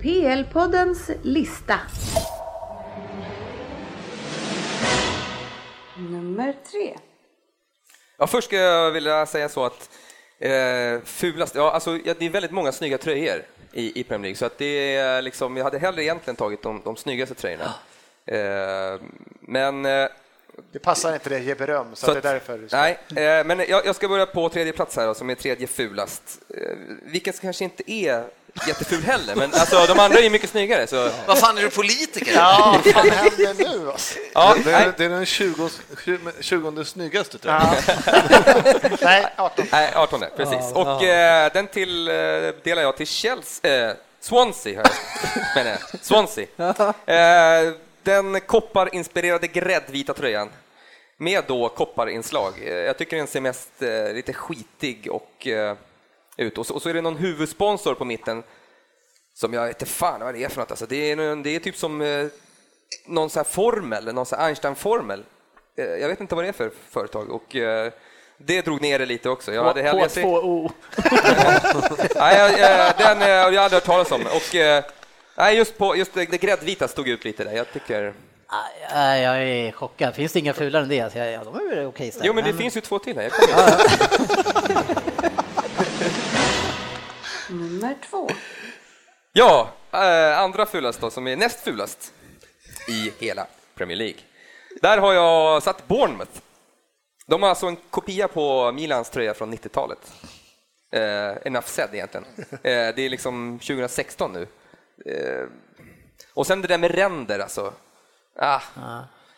PL-poddens 0.02 1.12
lista. 1.22 1.80
Nummer 5.97 6.56
tre. 6.72 6.97
Ja, 8.18 8.28
först 8.28 8.47
ska 8.47 8.56
jag 8.56 8.91
vilja 8.91 9.26
säga 9.26 9.49
så 9.49 9.66
att 9.66 9.89
eh, 10.39 11.02
fulast, 11.04 11.56
ja, 11.56 11.72
alltså, 11.72 11.99
ja, 12.06 12.14
det 12.20 12.26
är 12.26 12.30
väldigt 12.30 12.52
många 12.52 12.72
snygga 12.72 12.97
tröjor 12.97 13.43
i, 13.74 13.99
i 13.99 14.04
Premier 14.04 14.22
League, 14.24 14.36
så 14.36 14.45
att 14.45 14.58
det 14.58 14.95
är 14.95 15.22
liksom, 15.22 15.58
jag 15.58 15.64
hade 15.64 15.80
hellre 15.80 16.04
egentligen 16.04 16.36
tagit 16.36 16.62
de, 16.64 16.82
de 16.86 16.95
snyggaste 16.95 17.36
tröjorna. 17.36 17.74
Eh, 18.26 19.02
men 19.41 19.86
eh, 19.86 20.08
Det 20.72 20.80
passar 20.80 21.14
inte 21.14 21.30
dig 21.30 21.39
att 21.39 21.45
ge 21.45 21.56
beröm, 21.56 21.88
så, 21.95 22.06
Så 22.06 22.14
det 22.14 22.30
är 22.30 22.36
att- 22.36 22.47
därför. 22.47 22.68
Nej, 22.72 22.99
eh, 23.39 23.45
men 23.45 23.60
jag, 23.60 23.86
jag 23.86 23.95
ska 23.95 24.08
börja 24.08 24.26
på 24.26 24.49
tredje 24.49 24.74
plats 24.74 24.95
här 24.95 25.08
då, 25.08 25.14
som 25.14 25.30
är 25.30 25.36
tredje 25.36 25.68
fulast. 25.68 26.39
Eh, 26.49 26.78
vilket 27.04 27.41
kanske 27.41 27.64
inte 27.64 27.91
är 27.91 28.26
jätteful 28.68 29.04
heller, 29.04 29.36
men 29.36 29.54
alltså, 29.54 29.86
de 29.88 29.99
andra 29.99 30.20
är 30.20 30.30
mycket 30.30 30.49
snyggare. 30.49 30.88
Så, 30.88 31.10
Vad 31.28 31.39
fan 31.39 31.58
är 31.58 31.62
du 31.62 31.70
politiker? 31.70 32.32
Ja, 32.36 32.80
vad 32.86 32.93
fan 32.93 33.10
händer 33.10 33.54
nu? 33.54 33.91
Alltså? 33.91 34.20
ja, 34.34 34.56
Det 34.64 34.72
är, 34.72 34.93
det 34.97 35.06
är 35.06 35.10
den 35.10 35.26
20, 35.26 35.70
20 36.39 36.86
snyggaste 36.86 37.38
tror 37.38 37.54
jag. 37.54 37.64
Ja. 37.64 37.93
Nej, 39.02 39.34
18. 39.38 39.66
nej, 39.72 39.91
18 39.95 40.24
precis. 40.38 40.72
Och 40.74 41.04
eh, 41.04 41.52
den 41.54 41.68
till, 41.68 42.08
eh, 42.08 42.14
delar 42.64 42.82
jag 42.82 42.97
till 42.97 43.08
Chelsea, 43.08 43.89
eh, 43.89 43.95
Swansea, 44.20 44.78
har 44.82 44.91
jag, 45.36 45.45
menar 45.56 45.72
jag. 45.91 45.99
Swansea. 46.02 46.45
Eh, 47.06 47.74
den 48.04 48.41
kopparinspirerade 48.41 49.47
gräddvita 49.47 50.14
tröjan 50.14 50.49
med 51.18 51.43
då 51.47 51.70
kopparinslag. 51.70 52.54
Eh, 52.66 52.74
Jag 52.74 52.97
tycker 52.97 53.18
den 53.18 53.28
ser 53.28 53.41
mest 53.41 53.70
eh, 53.82 54.14
lite 54.14 54.34
skitig 54.34 55.08
och 55.12 55.47
eh, 55.47 55.76
ut. 56.38 56.58
Och 56.58 56.68
så, 56.68 56.74
och 56.74 56.82
så 56.82 56.90
är 56.90 56.94
det 56.94 57.02
någon 57.02 57.18
huvudsponsor 57.18 57.94
på 57.94 58.06
mitten 58.06 58.44
som 59.34 59.54
jag 59.54 59.68
vet 59.68 59.82
inte 59.82 59.94
fan 59.94 60.20
vad 60.20 60.34
det 60.34 60.44
är 60.44 60.50
för 60.50 60.60
något. 60.62 60.72
Alltså, 60.72 60.86
det, 60.86 61.12
är, 61.12 61.44
det 61.44 61.56
är 61.56 61.60
typ 61.60 61.76
som 61.76 62.02
eh, 62.02 62.26
någon 63.08 63.30
sån 63.30 63.40
här 63.40 63.44
formel, 63.52 64.14
någon 64.14 64.26
sån 64.26 64.40
här 64.40 64.46
Einstein-formel. 64.46 65.24
Eh, 65.78 65.86
jag 65.86 66.08
vet 66.08 66.22
inte 66.22 66.36
vad 66.36 66.44
det 66.44 66.48
är 66.48 66.52
för 66.54 66.72
företag 66.90 67.30
och 67.30 67.56
eh, 67.56 67.92
det 68.38 68.62
drog 68.62 68.82
ner 68.82 69.00
det 69.00 69.06
lite 69.06 69.30
också. 69.30 69.54
Jag 69.54 69.64
hade 69.64 69.82
hellre, 69.82 70.02
jag 70.02 70.12
ser- 70.12 70.24
H2O. 70.24 70.72
Nej, 72.16 72.38
jag, 72.38 72.60
jag, 72.60 72.94
den 72.98 73.22
eh, 73.22 73.28
har 73.28 73.52
jag 73.52 73.64
aldrig 73.64 73.72
hört 73.72 73.84
talas 73.84 74.12
om. 74.12 74.22
Och, 74.22 74.56
eh, 74.56 74.84
nej, 75.36 75.58
just, 75.58 75.78
på, 75.78 75.96
just 75.96 76.14
det, 76.14 76.26
det 76.26 76.38
gräddvita 76.38 76.88
stod 76.88 77.08
ut 77.08 77.26
lite 77.26 77.44
där. 77.44 77.52
Jag 77.52 77.72
tycker... 77.74 78.14
Nej, 78.94 79.22
Jag 79.22 79.44
är 79.44 79.72
chockad. 79.72 80.16
Finns 80.16 80.34
det 80.34 80.40
inga 80.40 80.54
fulare 80.54 80.84
än 80.84 80.90
det? 80.90 81.02
Alltså, 81.02 81.20
ja, 81.20 81.44
de 81.44 81.56
är 81.56 81.76
väl 81.76 81.86
okej 81.86 82.14
Jo, 82.22 82.34
men 82.34 82.44
det 82.44 82.54
finns 82.54 82.78
ju 82.78 82.82
två 82.82 83.00
till 83.00 83.18
här. 83.18 83.32
Nummer 87.52 87.95
två. 88.10 88.30
Ja, 89.34 89.70
eh, 89.91 90.39
andra 90.39 90.66
fulast 90.66 91.02
då, 91.02 91.10
som 91.10 91.28
är 91.28 91.36
näst 91.36 91.60
fulast 91.60 92.14
i 92.88 93.26
hela 93.26 93.47
Premier 93.76 93.97
League. 93.97 94.20
Där 94.82 94.97
har 94.97 95.14
jag 95.14 95.64
satt 95.64 95.88
Bournemouth. 95.88 96.32
De 97.28 97.41
har 97.41 97.49
alltså 97.49 97.68
en 97.68 97.76
kopia 97.76 98.28
på 98.28 98.72
Milans 98.72 99.10
tröja 99.10 99.34
från 99.34 99.54
90-talet. 99.54 100.14
Eh, 100.91 101.47
enough 101.47 101.68
said 101.68 101.89
egentligen. 101.93 102.26
Eh, 102.52 102.95
det 102.95 103.02
är 103.02 103.10
liksom 103.10 103.60
2016 103.60 104.34
nu. 104.34 104.47
Eh, 105.06 105.47
och 106.34 106.47
sen 106.47 106.62
det 106.62 106.68
där 106.68 106.78
med 106.78 106.91
ränder 106.91 107.39
alltså. 107.39 107.74
Ah, 108.36 108.62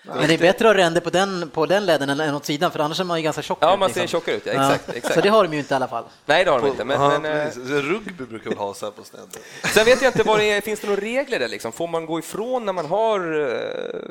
Men 0.06 0.28
det 0.28 0.34
är 0.34 0.38
bättre 0.38 0.70
att 0.70 0.76
ha 0.76 0.84
ränder 0.84 1.02
på 1.02 1.10
den, 1.10 1.50
på 1.54 1.66
den 1.66 1.86
lädern 1.86 2.10
än 2.10 2.36
åt 2.36 2.46
sidan, 2.46 2.72
för 2.72 2.80
annars 2.80 3.00
är 3.00 3.04
man 3.04 3.18
ju 3.18 3.24
ganska 3.24 3.42
tjock. 3.42 3.58
Ja, 3.62 3.74
ut, 3.74 3.80
man 3.80 3.90
ser 3.94 4.08
tjockare 4.08 4.36
ut, 4.36 4.46
ja, 4.46 4.52
exakt, 4.52 4.90
exakt. 4.90 5.16
Så 5.16 5.22
det 5.22 5.30
har 5.30 5.44
de 5.44 5.54
ju 5.54 5.60
inte 5.60 5.74
i 5.74 5.76
alla 5.76 5.88
fall. 5.88 6.04
nej, 6.26 6.46
det 6.46 6.52
har 6.52 6.60
de 6.60 6.68
inte. 6.68 6.84
Men, 6.84 7.02
Ja, 7.02 7.20
men, 7.20 7.48
eh. 7.48 7.48
Rugby 7.82 8.24
brukar 8.26 8.50
väl 8.50 8.60
ha 8.60 8.74
så 8.74 8.86
här 8.86 8.92
på 8.92 9.04
snedden. 9.04 9.30
Sen 9.74 9.86
vet 9.86 10.02
jag 10.02 10.10
inte 10.10 10.24
vad 10.24 10.40
det 10.40 10.52
är, 10.52 10.62
finns 10.62 10.80
det 10.80 10.88
några 10.88 11.02
regler 11.02 11.40
där 11.40 11.48
liksom? 11.48 11.72
Får 11.72 11.88
man 11.88 12.06
gå 12.06 12.20
ifrån 12.20 12.66
när 12.66 12.74
man 12.74 12.86
har 12.86 13.34
uh, 13.36 13.48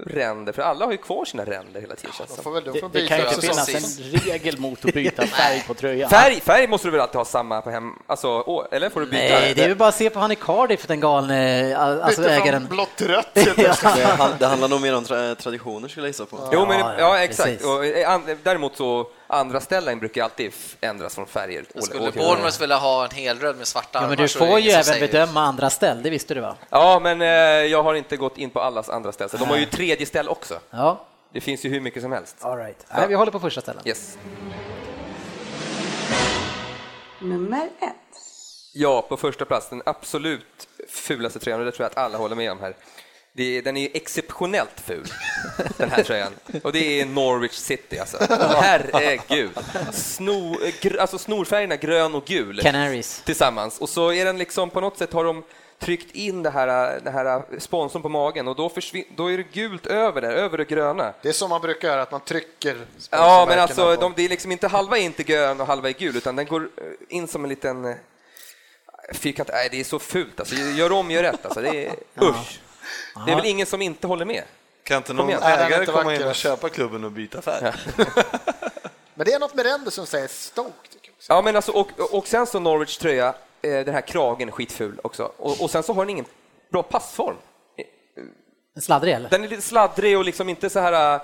ränder? 0.07 0.53
För 0.53 0.63
alla 0.63 0.85
har 0.85 0.93
ju 0.93 0.99
kvar 0.99 1.25
sina 1.25 1.45
ränder 1.45 1.81
hela 1.81 1.95
tiden 1.95 2.13
känns 2.19 2.37
det 2.37 2.43
Får 2.43 2.53
väl, 2.53 2.65
då 2.65 2.73
Det, 2.73 2.81
får 2.81 2.89
det 2.89 2.93
byta 2.93 3.09
kan 3.09 3.19
ju 3.19 3.25
inte 3.35 3.41
finnas 3.41 3.69
en 3.69 4.21
regel 4.21 4.59
mot 4.61 4.85
att 4.85 4.95
byta 4.95 5.27
färg 5.27 5.65
på 5.67 5.75
tröjan. 5.75 6.11
Färg, 6.11 6.41
färg 6.41 6.67
måste 6.67 6.87
du 6.89 6.93
väl 6.93 7.01
alltid 7.01 7.17
ha 7.17 7.25
samma 7.25 7.61
på 7.61 7.71
hem... 7.71 7.93
Alltså, 8.07 8.29
å- 8.29 8.67
eller 8.71 8.91
får 8.91 9.01
du 9.01 9.07
byta? 9.07 9.19
Nej, 9.23 9.55
det 9.55 9.63
är 9.65 9.69
ju 9.69 9.75
bara 9.75 9.89
att 9.89 9.95
se 9.97 10.11
på 10.11 10.19
han 10.21 10.33
i 10.33 10.37
Cardiff, 10.37 10.87
den 10.87 11.01
galne 11.01 11.77
alltså 11.77 12.21
Bytte 12.21 12.35
ägaren. 12.35 12.67
från 12.67 12.77
blått 12.77 12.97
till 12.97 13.09
rött. 13.09 13.29
Det, 13.35 14.05
han- 14.19 14.31
det 14.39 14.47
handlar 14.47 14.69
nog 14.69 14.81
mer 14.81 14.95
om 14.97 15.05
tra 15.05 15.35
traditioner 15.83 15.89
skulle 15.89 16.07
jag 16.07 16.11
gissa 16.11 16.27
på. 16.27 16.49
Jo, 16.53 16.67
men, 16.67 16.81
Ja, 16.81 16.95
ja, 16.99 17.17
ja, 17.17 17.25
exakt. 17.25 17.65
Och, 17.65 17.87
eh, 17.87 18.11
an, 18.11 18.39
däremot 18.43 18.77
så, 18.77 19.07
andra 19.27 19.61
ställen 19.61 19.99
brukar 19.99 20.25
alltid 20.25 20.53
ändras 20.81 21.15
från 21.15 21.27
färger. 21.27 21.65
Jag 21.75 21.85
skulle 21.85 22.11
Bournemouth 22.13 22.61
vilja 22.61 22.77
ha 22.77 23.05
en 23.05 23.11
helröd 23.11 23.57
med 23.57 23.67
svarta 23.67 23.89
Ja, 23.93 23.99
armar 23.99 24.09
men 24.09 24.19
du 24.19 24.29
får 24.29 24.59
ju 24.61 24.71
även 24.71 25.01
bedöma 25.01 25.41
andra 25.41 25.71
ställ, 25.71 26.03
det 26.03 26.11
visste 26.11 26.35
du 26.35 26.41
va? 26.41 26.57
Ja, 26.71 27.01
men 27.03 27.23
eh, 27.23 27.29
jag 27.71 27.83
har 27.83 27.95
inte 27.95 28.17
gått 28.17 28.39
in 28.39 28.51
på 28.51 28.61
allas 28.61 28.89
andra 28.89 29.13
ställ. 29.13 29.31
Så 29.31 29.37
de 29.37 29.49
har 29.49 29.57
ju 29.57 29.67
tredje 29.67 30.07
ställ 30.07 30.29
också. 30.29 30.61
Ja, 30.71 31.05
Det 31.33 31.41
finns 31.41 31.65
ju 31.65 31.69
hur 31.69 31.81
mycket 31.81 32.03
som 32.03 32.13
helst. 32.13 32.37
all 32.41 32.59
right. 32.59 32.87
Nej, 32.97 33.09
vi 33.09 33.15
håller 33.15 33.33
på 33.33 33.41
första 33.41 33.61
ställen. 33.61 33.83
Yes. 33.85 34.19
Nummer 37.21 37.65
ett. 37.81 37.95
Ja, 38.75 39.03
på 39.03 39.17
första 39.17 39.45
plats, 39.45 39.69
den 39.69 39.83
absolut 39.87 40.69
fulaste 40.89 41.39
tröjan, 41.39 41.61
och 41.61 41.67
det 41.67 41.73
tror 41.73 41.85
jag 41.85 41.91
att 41.91 41.99
alla 41.99 42.19
håller 42.19 42.37
med 42.37 42.53
om 42.53 42.61
här. 42.61 42.75
Det 43.35 43.61
den 43.61 43.77
är 43.77 43.81
ju 43.81 43.89
exceptionellt 43.95 44.81
ful, 44.85 45.07
den 45.77 45.91
här 45.91 46.03
tröjan. 46.03 46.33
Och 46.63 46.73
det 46.73 47.01
är 47.01 47.07
Norwich 47.07 47.53
City 47.53 47.99
alltså. 47.99 48.17
Herregud. 48.61 49.51
Sno, 49.93 50.57
gr, 50.81 50.97
alltså 51.01 51.19
snorfärgerna 51.19 51.77
grön 51.77 52.15
och 52.15 52.25
gul 52.25 52.61
Canaries. 52.63 53.23
tillsammans. 53.25 53.79
Och 53.79 53.89
så 53.89 54.13
är 54.13 54.25
den 54.25 54.39
liksom, 54.39 54.71
på 54.71 54.81
något 54.81 54.99
sätt 54.99 55.13
har 55.13 55.25
de 55.25 55.43
tryckt 55.79 56.15
in 56.15 56.43
det 56.43 56.51
här, 56.51 57.01
det 57.01 57.11
här 57.11 57.43
sponsorn 57.59 58.03
på 58.03 58.09
magen 58.09 58.49
och 58.49 58.57
då, 58.57 58.71
då 59.17 59.33
är 59.33 59.37
det 59.37 59.53
gult 59.53 59.87
över 59.87 60.21
det, 60.21 60.29
över 60.33 60.59
det 60.59 60.65
gröna. 60.65 61.15
Det 61.23 61.29
är 61.29 61.33
så 61.33 61.49
man 61.49 61.61
brukar 61.61 61.89
göra, 61.89 62.03
att 62.03 62.11
man 62.11 62.21
trycker 62.21 62.77
Ja, 63.11 63.45
men 63.49 63.59
alltså, 63.59 63.97
de, 63.97 64.13
det 64.17 64.23
är 64.23 64.29
liksom 64.29 64.53
inte 64.53 64.69
halva 64.69 64.99
är 64.99 65.03
inte 65.03 65.23
grön 65.23 65.61
och 65.61 65.67
halva 65.67 65.89
är 65.89 65.93
gul, 65.93 66.17
utan 66.17 66.37
den 66.37 66.47
går 66.47 66.61
eh, 66.61 67.17
in 67.17 67.29
som 67.29 67.45
en 67.45 67.49
liten 67.51 67.85
eh, 67.85 67.95
fyrkant. 69.13 69.49
Nej, 69.53 69.69
det 69.71 69.81
är 69.81 69.85
så 69.85 69.99
fult 69.99 70.41
alltså. 70.41 70.55
Gör 70.55 70.93
om, 70.93 71.11
gör 71.11 71.23
rätt 71.23 71.45
alltså. 71.45 71.61
Det 71.61 71.87
är 71.87 71.95
usch. 72.23 72.61
Det 73.27 73.33
är 73.33 73.37
väl 73.37 73.47
ingen 73.47 73.67
som 73.67 73.83
inte 73.83 74.07
håller 74.07 74.25
med? 74.25 74.45
Kan 74.85 74.97
inte 74.97 75.13
någon 75.13 75.27
den 75.27 75.43
ägare 75.43 75.81
inte 75.81 75.93
komma 75.93 76.15
in 76.15 76.23
och 76.23 76.35
köpa 76.35 76.69
klubben 76.69 77.05
och 77.05 77.13
byta 77.13 77.43
färg? 77.43 77.73
Men 79.15 79.27
det 79.27 79.33
är 79.33 79.39
något 79.39 79.55
med 79.55 79.67
ränder 79.67 79.91
som 79.91 80.07
säger 80.07 80.29
Stoke. 80.29 80.89
Ja, 81.29 81.43
men 81.43 81.57
alltså, 81.57 81.73
och, 81.73 82.15
och 82.15 82.29
sen 82.29 82.47
så 82.47 82.61
Norwich 82.61 82.97
tröja, 82.97 83.35
eh, 83.63 83.71
den 83.71 83.95
här 83.95 84.01
kragen 84.01 84.49
är 84.49 84.53
skitful 84.53 85.01
också. 85.05 85.33
Och, 85.37 85.61
och 85.61 85.71
sen 85.71 85.83
så 85.83 85.93
har 85.93 86.03
den 86.03 86.11
ingen 86.11 86.25
bra 86.73 86.83
passform. 86.83 87.37
Sladdrig 88.81 89.15
eller? 89.15 89.31
Den 89.31 89.45
är 89.45 89.49
lite 89.49 89.63
sladdrig 89.63 90.19
och 90.19 90.25
liksom 90.25 90.49
inte 90.49 90.71
så 90.71 90.81
här 90.81 91.15
eh, 91.15 91.21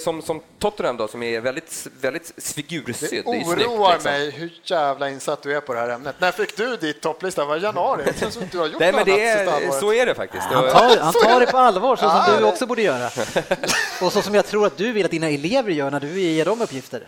som, 0.00 0.22
som 0.22 0.40
Tottenham 0.58 0.96
då, 0.96 1.08
som 1.08 1.22
är 1.22 1.40
väldigt, 1.40 1.86
väldigt 2.00 2.32
figursydd. 2.54 3.24
Det 3.24 3.30
är 3.30 3.34
ju 3.34 3.44
snyggt, 3.44 3.68
oroar 3.68 3.92
liksom. 3.92 4.12
mig 4.12 4.30
hur 4.30 4.60
jävla 4.64 5.10
insatt 5.10 5.42
du 5.42 5.56
är 5.56 5.60
på 5.60 5.74
det 5.74 5.80
här 5.80 5.88
ämnet. 5.88 6.16
När 6.18 6.32
fick 6.32 6.56
du 6.56 6.76
ditt 6.76 7.00
topplista? 7.00 7.44
Var 7.44 7.56
det 7.56 7.62
januari? 7.62 8.02
Det 8.06 8.20
känns 8.20 8.34
som 8.34 8.42
att 8.42 8.52
du 8.52 8.58
har 8.58 8.66
gjort 8.66 8.80
Nej, 8.80 8.92
men 8.92 9.04
det 9.04 9.28
är, 9.28 9.70
så 9.80 9.92
är 9.92 10.06
det 10.06 10.14
faktiskt. 10.14 10.42
Han 10.42 10.64
Och- 10.64 10.70
tar, 10.70 10.96
han 10.96 11.12
tar 11.12 11.40
det 11.40 11.46
på 11.46 11.58
allvar, 11.58 11.96
så 11.96 12.10
som 12.10 12.36
du 12.38 12.44
också 12.44 12.66
borde 12.66 12.82
göra. 12.82 13.06
Och 14.02 14.12
så 14.12 14.22
som 14.22 14.34
jag 14.34 14.46
tror 14.46 14.66
att 14.66 14.76
du 14.76 14.92
vill 14.92 15.04
att 15.04 15.10
dina 15.10 15.28
elever 15.28 15.72
gör 15.72 15.90
när 15.90 16.00
du 16.00 16.20
ger 16.20 16.44
dem 16.44 16.62
uppgifter. 16.62 17.06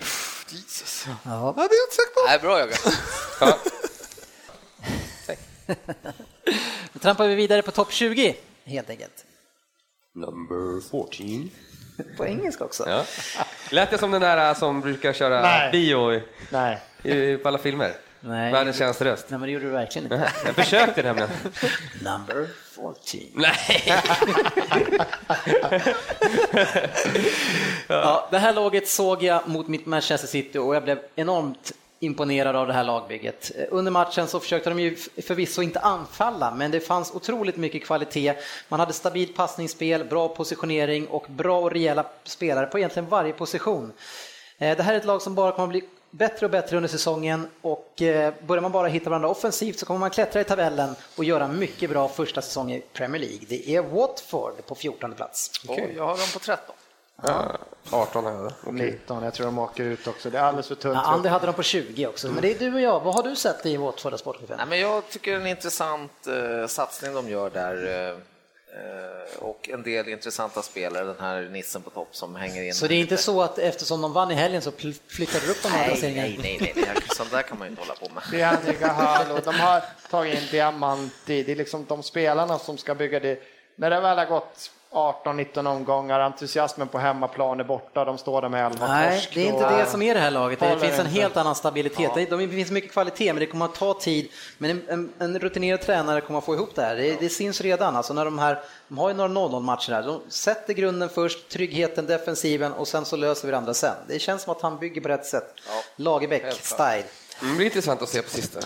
Jesus. 0.48 1.06
Ja. 1.06 1.14
Ja, 1.24 1.54
det 1.56 1.60
är 1.62 1.78
jag 1.78 1.86
inte 1.86 1.94
säker 1.96 2.14
på. 2.14 2.26
Nej, 2.26 2.38
bra 2.38 2.60
jobbat. 2.60 2.98
Ja. 3.40 3.58
Då 6.92 6.98
trampar 6.98 7.28
vi 7.28 7.34
vidare 7.34 7.62
på 7.62 7.70
topp 7.70 7.92
20, 7.92 8.36
helt 8.64 8.90
enkelt. 8.90 9.24
Number 10.14 10.90
14. 10.90 11.50
På 12.16 12.26
engelska 12.26 12.64
också. 12.64 12.84
Ja. 12.88 13.04
Lät 13.70 13.90
det 13.90 13.98
som 13.98 14.10
den 14.10 14.20
där 14.20 14.54
som 14.54 14.80
brukar 14.80 15.12
köra 15.12 15.42
Nej. 15.42 15.72
bio 15.72 16.14
i, 16.14 16.22
Nej. 16.50 16.78
i, 17.02 17.36
på 17.36 17.48
alla 17.48 17.58
filmer? 17.58 17.92
Nej. 18.20 18.52
Världens 18.52 18.78
kändaste 18.78 19.04
röst. 19.04 19.26
Nej, 19.28 19.38
men 19.38 19.46
det 19.46 19.52
gjorde 19.52 19.64
du 19.64 19.70
verkligen 19.70 20.04
inte. 20.12 20.32
Jag 20.46 20.54
försökte 20.54 21.02
nämligen. 21.02 21.30
Number 22.02 22.46
14. 22.74 22.94
Nej. 23.34 24.02
Ja, 27.88 28.28
det 28.30 28.38
här 28.38 28.52
laget 28.52 28.88
såg 28.88 29.22
jag 29.22 29.48
mot 29.48 29.68
mitt 29.68 29.86
Manchester 29.86 30.28
City 30.28 30.58
och 30.58 30.76
jag 30.76 30.84
blev 30.84 30.98
enormt 31.14 31.72
imponerad 32.02 32.56
av 32.56 32.66
det 32.66 32.72
här 32.72 32.84
lagbygget. 32.84 33.52
Eh, 33.56 33.64
under 33.70 33.92
matchen 33.92 34.28
så 34.28 34.40
försökte 34.40 34.70
de 34.70 34.80
ju 34.80 34.96
förvisso 34.96 35.62
inte 35.62 35.80
anfalla, 35.80 36.54
men 36.54 36.70
det 36.70 36.80
fanns 36.80 37.14
otroligt 37.14 37.56
mycket 37.56 37.84
kvalitet. 37.84 38.34
Man 38.68 38.80
hade 38.80 38.92
stabilt 38.92 39.36
passningsspel, 39.36 40.04
bra 40.04 40.28
positionering 40.28 41.06
och 41.06 41.26
bra 41.28 41.60
och 41.60 41.70
rejäla 41.70 42.06
spelare 42.24 42.66
på 42.66 42.78
egentligen 42.78 43.08
varje 43.08 43.32
position. 43.32 43.92
Eh, 44.58 44.76
det 44.76 44.82
här 44.82 44.94
är 44.94 44.98
ett 44.98 45.04
lag 45.04 45.22
som 45.22 45.34
bara 45.34 45.52
kommer 45.52 45.66
att 45.66 45.70
bli 45.70 45.82
bättre 46.10 46.46
och 46.46 46.52
bättre 46.52 46.76
under 46.76 46.88
säsongen 46.88 47.48
och 47.60 48.02
eh, 48.02 48.34
börjar 48.46 48.62
man 48.62 48.72
bara 48.72 48.88
hitta 48.88 49.10
varandra 49.10 49.28
offensivt 49.28 49.78
så 49.78 49.86
kommer 49.86 50.00
man 50.00 50.10
klättra 50.10 50.40
i 50.40 50.44
tabellen 50.44 50.94
och 51.16 51.24
göra 51.24 51.48
mycket 51.48 51.90
bra 51.90 52.08
första 52.08 52.42
säsong 52.42 52.72
i 52.72 52.82
Premier 52.92 53.20
League. 53.20 53.46
Det 53.48 53.74
är 53.74 53.82
Watford 53.82 54.66
på 54.66 54.74
14 54.74 55.14
plats. 55.14 55.50
Oj, 55.68 55.92
jag 55.96 56.06
har 56.06 56.16
dem 56.16 56.26
på 56.32 56.38
13. 56.38 56.74
18 57.90 58.24
har 58.24 58.32
jag. 58.32 58.46
Okej. 58.46 58.72
19, 58.72 59.22
jag 59.24 59.34
tror 59.34 59.46
de 59.46 59.58
åker 59.58 59.84
ut 59.84 60.06
också. 60.06 60.30
Det 60.30 60.38
är 60.38 60.42
alldeles 60.42 60.68
för 60.68 60.74
tunt. 60.74 60.94
Ja, 60.94 61.02
Andy 61.12 61.28
hade 61.28 61.46
dem 61.46 61.54
på 61.54 61.62
20 61.62 62.06
också, 62.06 62.28
men 62.28 62.42
det 62.42 62.50
är 62.54 62.58
du 62.58 62.74
och 62.74 62.80
jag. 62.80 63.00
Vad 63.00 63.14
har 63.14 63.22
du 63.22 63.36
sett 63.36 63.66
i 63.66 63.76
Watford 63.76 64.18
Sportchefen? 64.18 64.56
Nej, 64.56 64.66
men 64.66 64.80
jag 64.80 65.08
tycker 65.08 65.30
det 65.30 65.36
är 65.36 65.40
en 65.40 65.46
intressant 65.46 66.26
eh, 66.26 66.66
satsning 66.66 67.14
de 67.14 67.28
gör 67.28 67.50
där. 67.50 68.08
Eh, 68.10 68.16
Eh, 68.74 69.42
Och 69.42 69.68
en 69.68 69.82
del 69.82 70.08
intressanta 70.08 70.62
spelare, 70.62 71.04
den 71.04 71.16
här 71.20 71.42
nissen 71.42 71.82
på 71.82 71.90
topp 71.90 72.08
som 72.10 72.34
hänger 72.36 72.62
in. 72.62 72.74
Så 72.74 72.86
det 72.86 72.94
är 72.94 73.00
inte 73.00 73.16
så 73.16 73.42
att 73.42 73.58
eftersom 73.58 74.00
de 74.02 74.12
vann 74.12 74.30
i 74.30 74.34
helgen 74.34 74.62
så 74.62 74.70
flyttade 75.08 75.46
du 75.46 75.50
upp 75.50 75.62
de 75.62 75.68
här 75.68 75.78
Nej, 75.78 75.88
placeringarna? 75.88 76.28
nej, 76.28 76.38
nej, 76.42 76.72
nej, 76.76 76.84
nej. 76.94 77.02
sånt 77.16 77.30
där 77.30 77.42
kan 77.42 77.58
man 77.58 77.66
ju 77.66 77.70
inte 77.70 77.82
hålla 77.82 77.94
på 77.94 78.08
med. 78.14 79.44
De 79.44 79.54
har 79.60 79.82
tagit 80.10 80.34
in 80.42 80.48
Diamanti. 80.50 81.42
Det 81.42 81.52
är 81.52 81.56
liksom 81.56 81.84
de 81.88 82.02
spelarna 82.02 82.58
som 82.58 82.78
ska 82.78 82.94
bygga 82.94 83.20
det. 83.20 83.42
När 83.76 83.90
det 83.90 84.00
väl 84.00 84.18
har 84.18 84.26
gått 84.26 84.70
18-19 84.92 85.66
omgångar, 85.66 86.20
entusiasmen 86.20 86.88
på 86.88 86.98
hemmaplan 86.98 87.60
är 87.60 87.64
borta, 87.64 88.04
de 88.04 88.18
står 88.18 88.42
där 88.42 88.48
med 88.48 88.66
11 88.66 88.86
Nej, 88.86 89.16
torsk. 89.16 89.34
det 89.34 89.48
är 89.48 89.52
inte 89.52 89.76
det 89.76 89.86
som 89.86 90.02
är 90.02 90.14
det 90.14 90.20
här 90.20 90.30
laget. 90.30 90.60
Det 90.60 90.78
finns 90.78 90.98
en 90.98 91.06
helt 91.06 91.36
annan 91.36 91.54
stabilitet. 91.54 92.10
Det, 92.14 92.30
de, 92.30 92.36
det 92.36 92.48
finns 92.48 92.70
mycket 92.70 92.92
kvalitet, 92.92 93.32
men 93.32 93.40
det 93.40 93.46
kommer 93.46 93.64
att 93.64 93.74
ta 93.74 93.94
tid. 93.94 94.28
Men 94.58 94.82
en, 94.88 95.12
en, 95.18 95.38
rutinerad 95.38 95.80
tränare 95.80 96.20
kommer 96.20 96.38
att 96.38 96.44
få 96.44 96.54
ihop 96.54 96.74
det 96.74 96.82
här. 96.82 96.96
Det, 96.96 97.20
det 97.20 97.28
syns 97.28 97.60
redan. 97.60 97.96
Alltså 97.96 98.14
när 98.14 98.24
de, 98.24 98.38
här, 98.38 98.58
de 98.88 98.98
har 98.98 99.08
ju 99.08 99.14
några 99.14 99.30
0-0 99.30 99.60
matcher 99.60 99.92
här. 99.92 100.02
De 100.02 100.20
sätter 100.28 100.74
grunden 100.74 101.08
först, 101.08 101.48
tryggheten, 101.48 102.06
defensiven 102.06 102.72
och 102.72 102.88
sen 102.88 103.04
så 103.04 103.16
löser 103.16 103.46
vi 103.46 103.50
det 103.50 103.56
andra 103.58 103.74
sen. 103.74 103.94
Det 104.08 104.18
känns 104.18 104.42
som 104.42 104.52
att 104.52 104.62
han 104.62 104.78
bygger 104.78 105.00
på 105.00 105.08
rätt 105.08 105.26
sätt. 105.26 105.54
Lagerbäck-style. 105.96 107.04
Mm, 107.42 107.50
Det 107.52 107.56
blir 107.56 107.66
intressant 107.66 108.02
att 108.02 108.08
se 108.08 108.22
på 108.22 108.30
sista. 108.30 108.60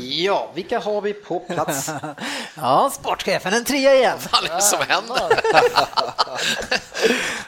Ja, 0.00 0.50
vilka 0.54 0.78
har 0.80 1.00
vi 1.00 1.12
på 1.12 1.40
plats? 1.40 1.90
ja, 2.56 2.90
sportchefen, 2.94 3.54
en 3.54 3.64
trea 3.64 3.94
igen. 3.94 4.18
Vad 4.32 4.44
är 4.44 4.54
det 4.56 4.62
som 4.62 4.78
händer? 4.88 5.40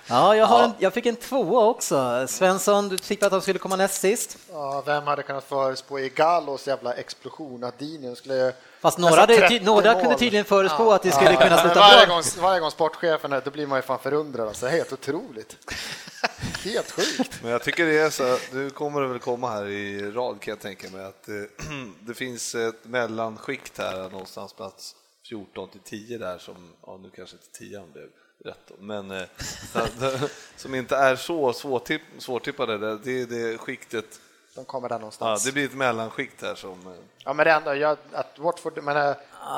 Ja, 0.07 0.37
jag, 0.37 0.47
har 0.47 0.64
En, 0.64 0.70
jag 0.78 0.93
fick 0.95 1.07
en 1.07 1.16
tvåa 1.16 1.64
också. 1.66 2.26
Svensson, 2.28 2.89
du 2.89 2.99
tyckte 2.99 3.26
att 3.26 3.32
de 3.32 3.41
skulle 3.41 3.59
komma 3.59 3.76
näst 3.76 4.01
sist. 4.01 4.39
Ja, 4.53 4.82
vem 4.87 5.07
hade 5.07 5.22
kunnat 5.22 5.45
förutspå 5.49 5.99
i 5.99 6.09
Gallos 6.09 6.66
jävla 6.66 6.93
explosion 6.95 7.64
att 7.64 7.78
Dinion 7.78 8.16
skulle... 8.16 8.53
Fast 8.82 8.99
några, 8.99 9.26
30 9.26 9.61
några 9.61 9.95
kunde 10.01 10.14
tydligen 10.18 10.45
förutspå 10.45 10.93
att 10.93 11.03
det 11.03 11.12
skulle 11.12 11.37
kunna 11.37 11.59
sluta 11.59 11.80
varje, 11.80 12.07
bra. 12.07 12.14
gång, 12.14 12.24
varje 12.39 12.61
gång 12.61 12.70
sportchefen 12.70 13.32
är, 13.32 13.41
då 13.45 13.51
blir 13.51 13.66
man 13.66 13.78
ju 13.78 13.82
fan 13.82 13.99
förundrad. 14.03 14.49
Alltså, 14.49 14.66
helt 14.66 14.93
otroligt. 14.93 15.57
Helt 16.64 16.90
sjukt. 16.90 17.42
Men 17.42 17.51
jag 17.51 17.62
tycker 17.62 17.86
det 17.86 17.99
är 17.99 18.11
så, 18.11 18.38
nu 18.53 18.70
kommer 18.70 19.01
det 19.01 19.07
väl 19.09 19.18
komma 19.18 19.51
här 19.51 19.66
i 19.66 20.11
rad 20.11 20.40
kan 20.40 20.53
jag 20.53 20.61
tänka 20.61 20.90
mig 20.90 21.05
att 21.05 21.28
eh, 21.28 21.34
det 22.01 22.14
finns 22.14 22.55
ett 22.55 22.84
mellanskikt 22.84 23.78
här 23.78 24.11
någonstans 24.11 24.53
plats 24.53 24.97
14 25.28 25.68
till 25.68 25.80
10 25.80 26.18
där 26.18 26.38
som, 26.38 26.72
ja 26.86 26.97
nu 27.03 27.11
kanske 27.11 27.36
inte 27.36 27.59
10 27.59 27.82
blev 27.92 28.09
rätt 28.45 28.61
då, 28.68 28.74
men 28.78 29.11
eh, 29.11 29.22
som 30.57 30.74
inte 30.74 30.97
är 30.97 31.16
så 31.16 31.53
svårtipp, 31.53 32.03
svårtippade, 32.18 32.78
det, 32.78 32.99
det 32.99 33.20
är 33.20 33.26
det 33.26 33.59
skiktet, 33.59 34.20
De 34.55 34.64
kommer 34.64 34.88
där 34.88 34.97
ja, 34.97 34.99
någonstans. 34.99 35.45
det 35.45 35.53
blir 35.53 35.64
ett 35.64 35.74
mellanskikt 35.74 36.42
här 36.42 36.55
som 36.55 36.86
eh, 36.86 36.92
Ja, 37.24 37.32
men 37.32 37.47
det 37.47 37.53
ändå, 37.53 37.74
jag, 37.74 37.99
att 38.12 38.38
Watford, 38.38 38.82
men, 38.82 38.97
eh, 38.97 39.03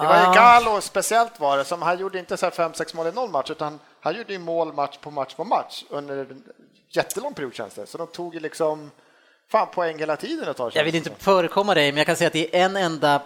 det 0.01 0.07
var 0.07 0.18
ju 0.18 0.34
Gallo 0.34 0.80
speciellt 0.80 1.41
var 1.41 1.59
det, 1.59 1.64
som 1.64 1.82
han 1.82 1.99
gjorde 1.99 2.18
inte 2.18 2.37
så 2.37 2.47
här 2.47 2.51
fem 2.51 2.74
sex 2.74 2.95
mål 2.95 3.07
i 3.07 3.12
noll 3.12 3.30
match, 3.30 3.51
utan 3.51 3.78
han 4.01 4.16
gjorde 4.16 4.32
ju 4.32 4.39
mål 4.39 4.72
match 4.72 4.99
på 4.99 5.11
match 5.11 5.34
på 5.34 5.45
match 5.45 5.84
under 5.91 6.37
jättelång 6.91 7.34
period 7.34 7.55
känns 7.55 7.74
det. 7.74 7.87
Så 7.87 7.99
de 7.99 8.07
tog 8.07 8.34
ju 8.34 8.41
liksom 8.41 8.91
fan 9.49 9.66
poäng 9.74 9.99
hela 9.99 10.16
tiden 10.16 10.49
ett 10.49 10.57
tag. 10.57 10.72
Jag 10.74 10.84
vill 10.84 10.95
inte 10.95 11.11
förekomma 11.18 11.74
dig, 11.74 11.93
men 11.93 11.97
jag 11.99 12.07
kan 12.07 12.16
säga 12.16 12.26
att 12.26 12.32
det 12.32 12.57
är 12.57 12.64
en 12.64 12.76
enda 12.76 13.22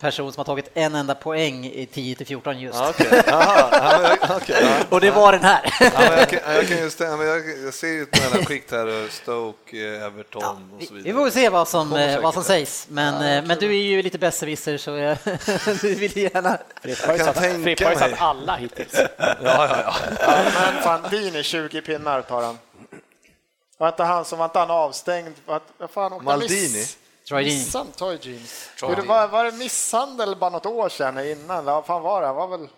person 0.00 0.32
som 0.32 0.40
har 0.40 0.44
tagit 0.44 0.70
en 0.74 0.94
enda 0.94 1.14
poäng 1.14 1.66
i 1.66 1.86
10 1.86 2.14
till 2.14 2.26
14 2.26 2.60
just. 2.60 2.78
Ja, 2.78 2.90
okej. 2.90 3.22
Aha, 3.32 3.68
ja, 3.72 4.40
ja. 4.48 4.66
Och 4.90 5.00
det 5.00 5.10
var 5.10 5.32
den 5.32 5.40
här. 5.44 5.74
Ja, 5.80 5.90
men 5.98 6.18
jag, 6.18 6.28
kan, 6.28 6.54
jag, 6.54 6.68
kan 6.68 6.78
just, 6.78 7.00
ja, 7.00 7.24
jag, 7.64 7.74
ser 7.74 7.86
ju 7.88 8.02
ett 8.02 8.22
mellanskikt 8.22 8.70
här, 8.70 9.02
eh, 9.04 9.08
Stoke, 9.10 9.76
eh, 9.96 10.04
Everton 10.04 10.70
och 10.76 10.82
så 10.82 10.94
Vi 10.94 11.02
vidare. 11.02 11.24
får 11.24 11.30
se 11.30 11.48
vad 11.48 11.68
som, 11.68 11.92
eh, 11.92 12.20
vad 12.20 12.34
som 12.34 12.44
sägs, 12.44 12.86
men, 12.90 13.14
eh, 13.14 13.44
men 13.46 13.58
du 13.58 13.66
är 13.66 13.82
ju 13.82 14.02
lite 14.02 14.18
besserwisser 14.18 14.78
så 14.78 14.90
jag, 14.90 15.16
du 15.80 15.94
vill 15.94 16.16
gärna... 16.16 16.58
Frippe 16.82 17.84
har 17.84 17.92
ju 17.92 17.98
satt- 17.98 18.20
alla 18.20 18.56
hittills. 18.56 18.92
Ja, 19.18 19.34
ja, 19.42 19.68
ja. 19.84 19.94
Ja, 20.20 20.36
men 20.72 20.82
fan, 20.82 21.02
Dini 21.10 21.42
20 21.42 21.80
pinnar 21.82 22.22
tar 22.22 22.42
han. 22.42 22.58
Var 23.78 23.88
inte 23.88 24.02
han 24.02 24.24
som 24.24 24.38
var 24.38 24.44
inte 24.44 24.58
han 24.58 24.70
avstängd? 24.70 25.34
Vad 25.46 25.60
vad 25.78 25.90
fan 25.90 26.12
åkte 26.12 26.30
han 26.30 26.38
Maldini? 26.38 26.84
Troy. 27.28 27.44
Missan, 27.44 27.86
Jean. 27.98 29.06
Var, 29.06 29.28
var 29.28 29.44
det 29.44 29.52
misshandel 29.52 30.36
bara 30.36 30.50
något 30.50 30.66
år 30.66 30.88
sedan 30.88 31.26
innan? 31.26 31.64
Vad 31.64 31.86
fan 31.86 32.02
var 32.02 32.22
det? 32.22 32.32
Var 32.32 32.48
väl... 32.48 32.68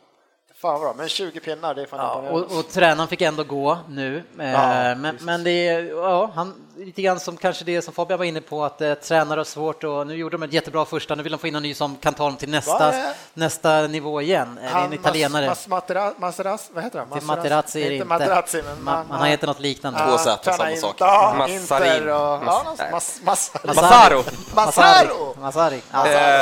Fan 0.61 0.81
bra, 0.81 0.95
men 0.97 1.09
20 1.09 1.41
pinnar, 1.41 1.75
det 1.75 1.83
är 1.83 1.87
fan 1.87 2.01
Ja, 2.01 2.31
och, 2.31 2.59
och 2.59 2.69
tränaren 2.69 3.09
fick 3.09 3.23
ändå 3.23 3.45
gå 3.45 3.79
nu, 3.89 4.23
eh, 4.41 4.51
Ja, 4.53 4.95
men, 4.95 5.19
men 5.21 5.45
det 5.45 5.51
är 5.69 5.83
ja, 5.85 6.31
han, 6.35 6.55
lite 6.77 7.03
grann 7.03 7.21
som 7.21 7.37
kanske 7.37 7.65
det 7.65 7.83
som 7.83 7.95
Fabian 7.95 8.19
var 8.19 8.25
inne 8.25 8.41
på, 8.41 8.65
att 8.65 8.81
eh, 8.81 8.95
tränare 8.95 9.41
har 9.41 9.45
svårt 9.45 9.85
och 9.85 10.07
nu 10.07 10.15
gjorde 10.15 10.37
de 10.37 10.43
ett 10.43 10.53
jättebra 10.53 10.85
första, 10.85 11.15
nu 11.15 11.23
vill 11.23 11.33
de 11.33 11.39
få 11.39 11.47
in 11.47 11.55
en 11.55 11.63
ny 11.63 11.75
som 11.75 11.97
kan 11.97 12.15
ta 12.15 12.25
dem 12.25 12.37
till 12.37 12.49
nästa, 12.51 12.95
nästa 13.35 13.87
nivå 13.87 14.21
igen. 14.23 14.59
Eh, 14.63 14.73
Det 14.75 14.81
är 14.81 14.85
en 14.85 14.93
italienare. 14.93 15.47
Mas, 15.47 15.69
mas, 15.69 15.83
Matera- 15.83 16.15
Materazzi, 16.19 16.71
vad 16.75 16.85
heter 16.85 16.99
han? 16.99 17.19
Till 17.19 17.27
Materazzi 17.27 17.81
inte. 17.81 17.95
inte. 17.95 18.07
Materazzi, 18.07 18.63
men 18.63 18.85
Man, 18.85 19.09
man 19.09 19.19
har 19.21 19.27
hetat 19.27 19.47
något 19.47 19.61
liknande. 19.61 19.99
Två 20.07 20.19
Z, 20.19 20.57
samma 20.57 20.77
sak. 20.77 20.97
Ja, 20.99 21.35
Massarin. 21.39 22.05
Massaro. 22.93 24.25
Massaro! 24.55 25.35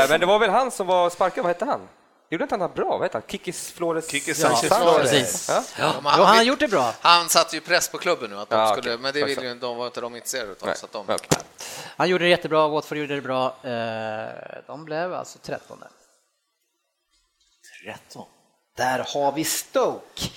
Men 0.09 0.21
det 0.21 0.27
var 0.27 0.39
väl 0.39 0.51
han 0.51 0.71
som 0.71 0.87
var 0.87 1.11
sparkad, 1.11 1.45
vad 1.45 1.51
hette 1.51 1.65
han? 1.65 1.81
Gjorde 2.35 2.45
inte 2.45 2.53
han 2.53 2.61
något 2.61 2.75
bra? 2.75 2.91
Vad 2.91 3.03
hette 3.03 3.19
han? 3.19 3.23
Kikis 3.29 3.71
Flores? 3.73 4.11
Kikis 4.11 4.39
Ja, 4.39 4.49
Sanchez 4.49 4.79
Flores. 4.79 5.11
precis. 5.11 5.49
Ja? 5.49 5.65
Ja, 5.79 5.95
han 6.05 6.37
har 6.37 6.43
gjort 6.43 6.59
det 6.59 6.69
bra. 6.69 6.95
Han 7.01 7.29
satte 7.29 7.57
ju 7.57 7.61
press 7.61 7.89
på 7.89 7.99
klubben 7.99 8.31
nu, 8.31 8.39
att 8.39 8.51
de 8.51 8.59
Ja, 8.61 8.67
skulle, 8.77 8.91
okej. 8.95 9.03
men 9.03 9.13
det 9.15 9.25
vill 9.25 9.43
ju, 9.43 9.55
de 9.55 9.77
var 9.77 9.87
inte 9.87 10.01
de 10.01 10.17
intresserade 10.17 10.51
av. 10.61 10.75
Så 10.75 10.87
att 10.87 10.93
de, 10.93 11.05
Okej. 11.09 11.29
Han 11.97 12.09
gjorde 12.09 12.25
det 12.25 12.29
jättebra, 12.29 12.69
Watford 12.69 12.99
gjorde 12.99 13.15
det 13.15 13.21
bra. 13.21 13.47
Eh, 13.63 14.63
De 14.67 14.85
blev 14.85 15.15
alltså 15.15 15.39
13. 15.39 15.79
13. 17.85 18.27
Där 18.77 19.07
har 19.15 19.33
vi 19.33 19.45
Stoke. 19.45 20.31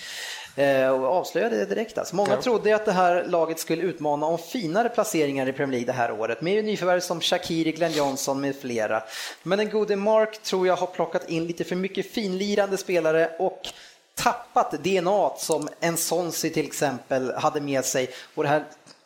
Eh, 0.57 0.89
Och 0.89 1.05
avslöjade 1.05 1.57
det 1.57 1.65
direkt. 1.65 1.97
Alltså. 1.97 2.15
Många 2.15 2.37
trodde 2.37 2.75
att 2.75 2.85
det 2.85 2.91
här 2.91 3.25
laget 3.25 3.59
skulle 3.59 3.83
utmana 3.83 4.25
om 4.25 4.37
finare 4.37 4.89
placeringar 4.89 5.49
i 5.49 5.53
Premier 5.53 5.71
League 5.71 5.85
det 5.85 5.97
här 5.97 6.11
året 6.11 6.41
med 6.41 6.65
nyförvärv 6.65 6.99
som 6.99 7.21
Shakiri, 7.21 7.71
Glenn 7.71 7.91
Johnson 7.91 8.41
med 8.41 8.55
flera. 8.55 9.03
Men 9.43 9.57
den 9.57 9.69
gode 9.69 9.95
Mark 9.95 10.41
tror 10.43 10.67
jag 10.67 10.75
har 10.75 10.87
plockat 10.87 11.29
in 11.29 11.45
lite 11.47 11.63
för 11.63 11.75
mycket 11.75 12.11
finlirande 12.11 12.77
spelare 12.77 13.29
och 13.39 13.67
tappat 14.15 14.71
DNA 14.71 15.31
som 15.37 15.69
en 15.79 15.97
Sonsi 15.97 16.49
till 16.49 16.65
exempel 16.65 17.33
hade 17.33 17.61
med 17.61 17.85
sig 17.85 18.09
och 18.35 18.43
det 18.43 18.49
här 18.49 18.63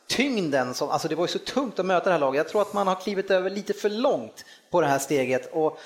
tyngden, 0.07 0.73
som, 0.73 0.89
alltså 0.89 1.07
det 1.07 1.15
var 1.15 1.23
ju 1.23 1.27
så 1.27 1.39
tungt 1.39 1.79
att 1.79 1.85
möta 1.85 2.05
det 2.05 2.11
här 2.11 2.19
laget. 2.19 2.37
Jag 2.37 2.47
tror 2.49 2.61
att 2.61 2.73
man 2.73 2.87
har 2.87 2.95
klivit 2.95 3.31
över 3.31 3.49
lite 3.49 3.73
för 3.73 3.89
långt 3.89 4.45
på 4.69 4.81
det 4.81 4.87
här 4.87 4.99
steget 4.99 5.49
och, 5.53 5.77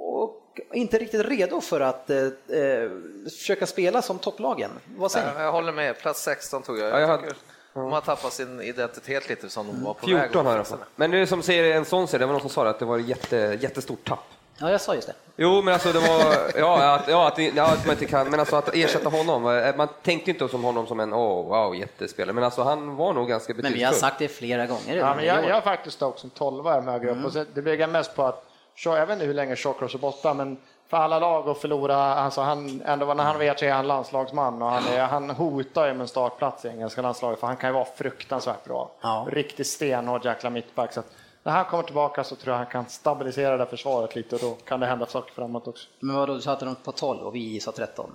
och 0.00 0.47
inte 0.72 0.98
riktigt 0.98 1.26
redo 1.26 1.60
för 1.60 1.80
att 1.80 2.10
eh, 2.10 2.16
eh, 2.18 2.90
försöka 3.38 3.66
spela 3.66 4.02
som 4.02 4.18
topplagen. 4.18 4.70
Vad 4.96 5.10
säger 5.12 5.34
ni? 5.34 5.42
jag 5.42 5.52
håller 5.52 5.72
med, 5.72 5.98
plats 5.98 6.22
16 6.22 6.62
tog 6.62 6.78
jag. 6.78 6.86
Ja, 6.86 6.90
jag 6.90 7.00
jag 7.00 7.06
hade- 7.08 7.32
de 7.74 7.92
har 7.92 8.00
tappat 8.00 8.32
sin 8.32 8.60
identitet 8.60 9.28
lite 9.28 9.48
som 9.50 9.66
de 9.66 9.84
var 9.84 9.94
på 9.94 10.06
väg 10.06 10.20
14 10.20 10.46
har 10.46 10.52
att 10.52 10.56
jag 10.58 10.66
fixa. 10.66 10.76
fått. 10.78 10.86
Men 10.96 11.10
det 11.10 11.18
är 11.18 11.26
som 11.26 11.42
säger 11.42 11.76
en 11.76 11.84
sån 11.84 12.08
ser 12.08 12.18
det 12.18 12.26
var 12.26 12.32
någon 12.32 12.40
som 12.40 12.50
sa 12.50 12.64
det, 12.64 12.70
att 12.70 12.78
det 12.78 12.84
var 12.84 12.98
ett 12.98 13.08
jätte, 13.08 13.58
jättestort 13.60 14.08
tapp. 14.08 14.24
Ja, 14.60 14.70
jag 14.70 14.80
sa 14.80 14.94
just 14.94 15.06
det. 15.06 15.14
Jo, 15.36 15.62
men 15.62 15.74
alltså 15.74 15.92
det 15.92 15.98
var, 15.98 16.34
ja, 16.56 16.94
att, 16.94 17.08
ja, 17.08 17.26
att, 17.28 17.38
ja, 17.38 17.64
att 17.72 17.86
man 17.86 17.92
inte 17.94 18.06
kan, 18.06 18.30
men 18.30 18.40
alltså 18.40 18.56
att 18.56 18.74
ersätta 18.76 19.08
honom, 19.08 19.46
eh, 19.58 19.76
man 19.76 19.88
tänkte 20.02 20.30
inte 20.30 20.48
som 20.48 20.64
honom 20.64 20.86
som 20.86 21.00
en, 21.00 21.14
oh, 21.14 21.48
wow, 21.48 21.76
jättespelare, 21.76 22.32
men 22.34 22.44
alltså 22.44 22.62
han 22.62 22.96
var 22.96 23.12
nog 23.12 23.28
ganska 23.28 23.52
Men 23.52 23.56
vi 23.56 23.62
betydelsefull. 23.62 23.94
har 24.04 24.10
sagt 24.10 24.18
det 24.18 24.28
flera 24.28 24.66
gånger. 24.66 24.96
Ja, 24.96 25.14
men 25.14 25.24
jag, 25.24 25.44
jag 25.48 25.54
har 25.54 25.60
faktiskt 25.62 25.96
Stoke 25.96 26.20
som 26.20 26.30
12 26.30 26.66
är 26.66 26.80
med 26.80 27.08
upp 27.08 27.24
och 27.24 27.32
så, 27.32 27.44
det 27.54 27.62
bygger 27.62 27.86
mest 27.86 28.16
på 28.16 28.22
att 28.22 28.44
jag 28.84 29.06
vet 29.06 29.12
inte 29.14 29.24
hur 29.24 29.34
länge 29.34 29.56
Shawcross 29.56 29.94
är 29.94 29.98
borta, 29.98 30.34
men 30.34 30.56
för 30.88 30.96
alla 30.96 31.18
lag 31.18 31.48
att 31.48 31.58
förlora, 31.58 31.96
alltså 31.96 32.40
han, 32.40 32.82
ändå 32.86 33.14
när 33.14 33.24
han 33.24 33.38
vet 33.38 33.58
så 33.58 33.64
är 33.64 33.72
han 33.72 33.86
landslagsman 33.86 34.62
och 34.62 34.70
han, 34.70 34.86
är, 34.86 35.00
han 35.06 35.30
hotar 35.30 35.86
ju 35.86 35.92
med 35.92 36.00
en 36.00 36.08
startplats 36.08 36.64
i 36.64 36.68
engelska 36.68 37.02
landslaget 37.02 37.40
för 37.40 37.46
han 37.46 37.56
kan 37.56 37.70
ju 37.70 37.74
vara 37.74 37.84
fruktansvärt 37.84 38.64
bra. 38.64 38.90
Ja. 39.02 39.26
Riktigt 39.30 39.66
stenhård 39.66 40.24
jäkla 40.24 40.50
mittback. 40.50 40.92
Så 40.92 41.00
att 41.00 41.06
när 41.42 41.52
han 41.52 41.64
kommer 41.64 41.82
tillbaka 41.82 42.24
så 42.24 42.36
tror 42.36 42.52
jag 42.52 42.58
han 42.58 42.66
kan 42.66 42.86
stabilisera 42.88 43.56
det 43.56 43.66
försvaret 43.66 44.14
lite 44.16 44.34
och 44.34 44.40
då 44.40 44.54
kan 44.54 44.80
det 44.80 44.86
hända 44.86 45.06
saker 45.06 45.32
framåt 45.34 45.68
också. 45.68 45.88
Men 46.00 46.16
vadå, 46.16 46.34
du 46.34 46.40
satte 46.40 46.64
dem 46.64 46.76
på 46.84 46.92
12 46.92 47.20
och 47.26 47.34
vi 47.34 47.60
sa 47.60 47.72
13 47.72 48.10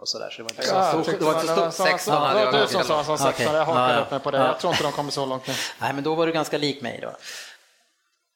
och 0.00 0.08
sådär. 0.08 0.28
Så 0.30 0.36
det 0.36 0.42
var 0.42 0.50
inte 0.50 0.62
så 0.62 0.74
Ja, 0.76 0.88
stort. 0.92 1.04
tyckte 1.04 1.18
Det 1.24 1.24
var 1.32 1.40
inte 1.40 1.46
man- 1.60 1.72
så 1.72 1.82
stort. 1.82 1.86
16 1.88 2.14
det 2.14 2.20
hade 2.20 2.34
var 2.34 2.52
jag 2.52 2.54
du 2.62 2.66
som 2.68 2.82
sa 2.82 3.04
som 3.04 3.14
Okej. 3.14 3.26
16, 3.32 3.54
jag 3.56 3.64
hakade 3.64 4.00
upp 4.02 4.10
mig 4.10 4.20
på 4.20 4.30
det. 4.30 4.38
Ja. 4.38 4.44
Jag 4.46 4.58
tror 4.58 4.72
inte 4.72 4.82
de 4.84 4.92
kommer 4.92 5.10
så 5.10 5.26
långt 5.26 5.46
nu. 5.46 5.54
Nej, 5.80 5.92
men 5.92 6.04
då 6.04 6.14
var 6.14 6.26
du 6.26 6.32
ganska 6.32 6.58
lik 6.58 6.82
mig 6.82 6.98
då. 7.02 7.10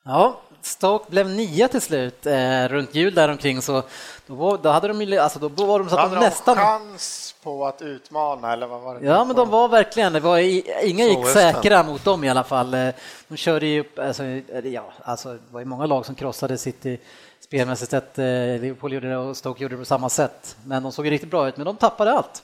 Ja, 0.04 0.40
Stoke 0.62 1.10
blev 1.10 1.28
nia 1.28 1.68
till 1.68 1.80
slut 1.80 2.26
eh, 2.26 2.68
runt 2.68 2.94
jul 2.94 3.14
däromkring 3.14 3.62
så 3.62 3.82
då, 4.26 4.34
var, 4.34 4.58
då 4.62 4.68
hade 4.68 4.88
de 4.88 5.02
ju, 5.02 5.18
alltså 5.18 5.38
då 5.48 5.66
var 5.66 5.78
de 5.78 5.88
så 5.88 5.96
att 5.96 6.12
de 6.12 6.18
nästan 6.20 6.56
chans 6.56 7.34
på 7.42 7.66
att 7.66 7.82
utmana 7.82 8.52
eller 8.52 8.66
vad 8.66 8.80
var 8.80 8.94
det? 8.94 9.06
Ja, 9.06 9.24
men 9.24 9.36
de 9.36 9.50
var 9.50 9.68
verkligen, 9.68 10.12
det 10.12 10.20
var 10.20 10.38
inga 10.84 11.04
gick 11.04 11.26
säkra 11.28 11.82
mot 11.82 12.04
dem 12.04 12.24
i 12.24 12.30
alla 12.30 12.44
fall. 12.44 12.74
Eh, 12.74 12.88
De 13.28 13.36
körde 13.36 13.66
ju 13.66 13.80
upp, 13.80 13.98
alltså, 13.98 14.22
eller 14.22 14.70
ja, 14.70 14.92
alltså 15.04 15.28
det 15.32 15.38
var 15.50 15.60
ju 15.60 15.66
många 15.66 15.86
lag 15.86 16.06
som 16.06 16.14
krossade 16.14 16.58
City 16.58 16.98
spelmässigt 17.40 17.90
sett. 17.90 18.18
Eh, 18.18 18.24
Liverpool 18.24 18.92
gjorde 18.92 19.08
det 19.08 19.16
och 19.16 19.36
Stoke 19.36 19.62
gjorde 19.62 19.74
det 19.74 19.78
på 19.78 19.84
samma 19.84 20.08
sätt. 20.08 20.56
Men 20.64 20.82
de 20.82 20.92
såg 20.92 21.04
ju 21.04 21.10
riktigt 21.10 21.30
bra 21.30 21.48
ut, 21.48 21.56
men 21.56 21.66
de 21.66 21.76
tappade 21.76 22.12
allt. 22.12 22.42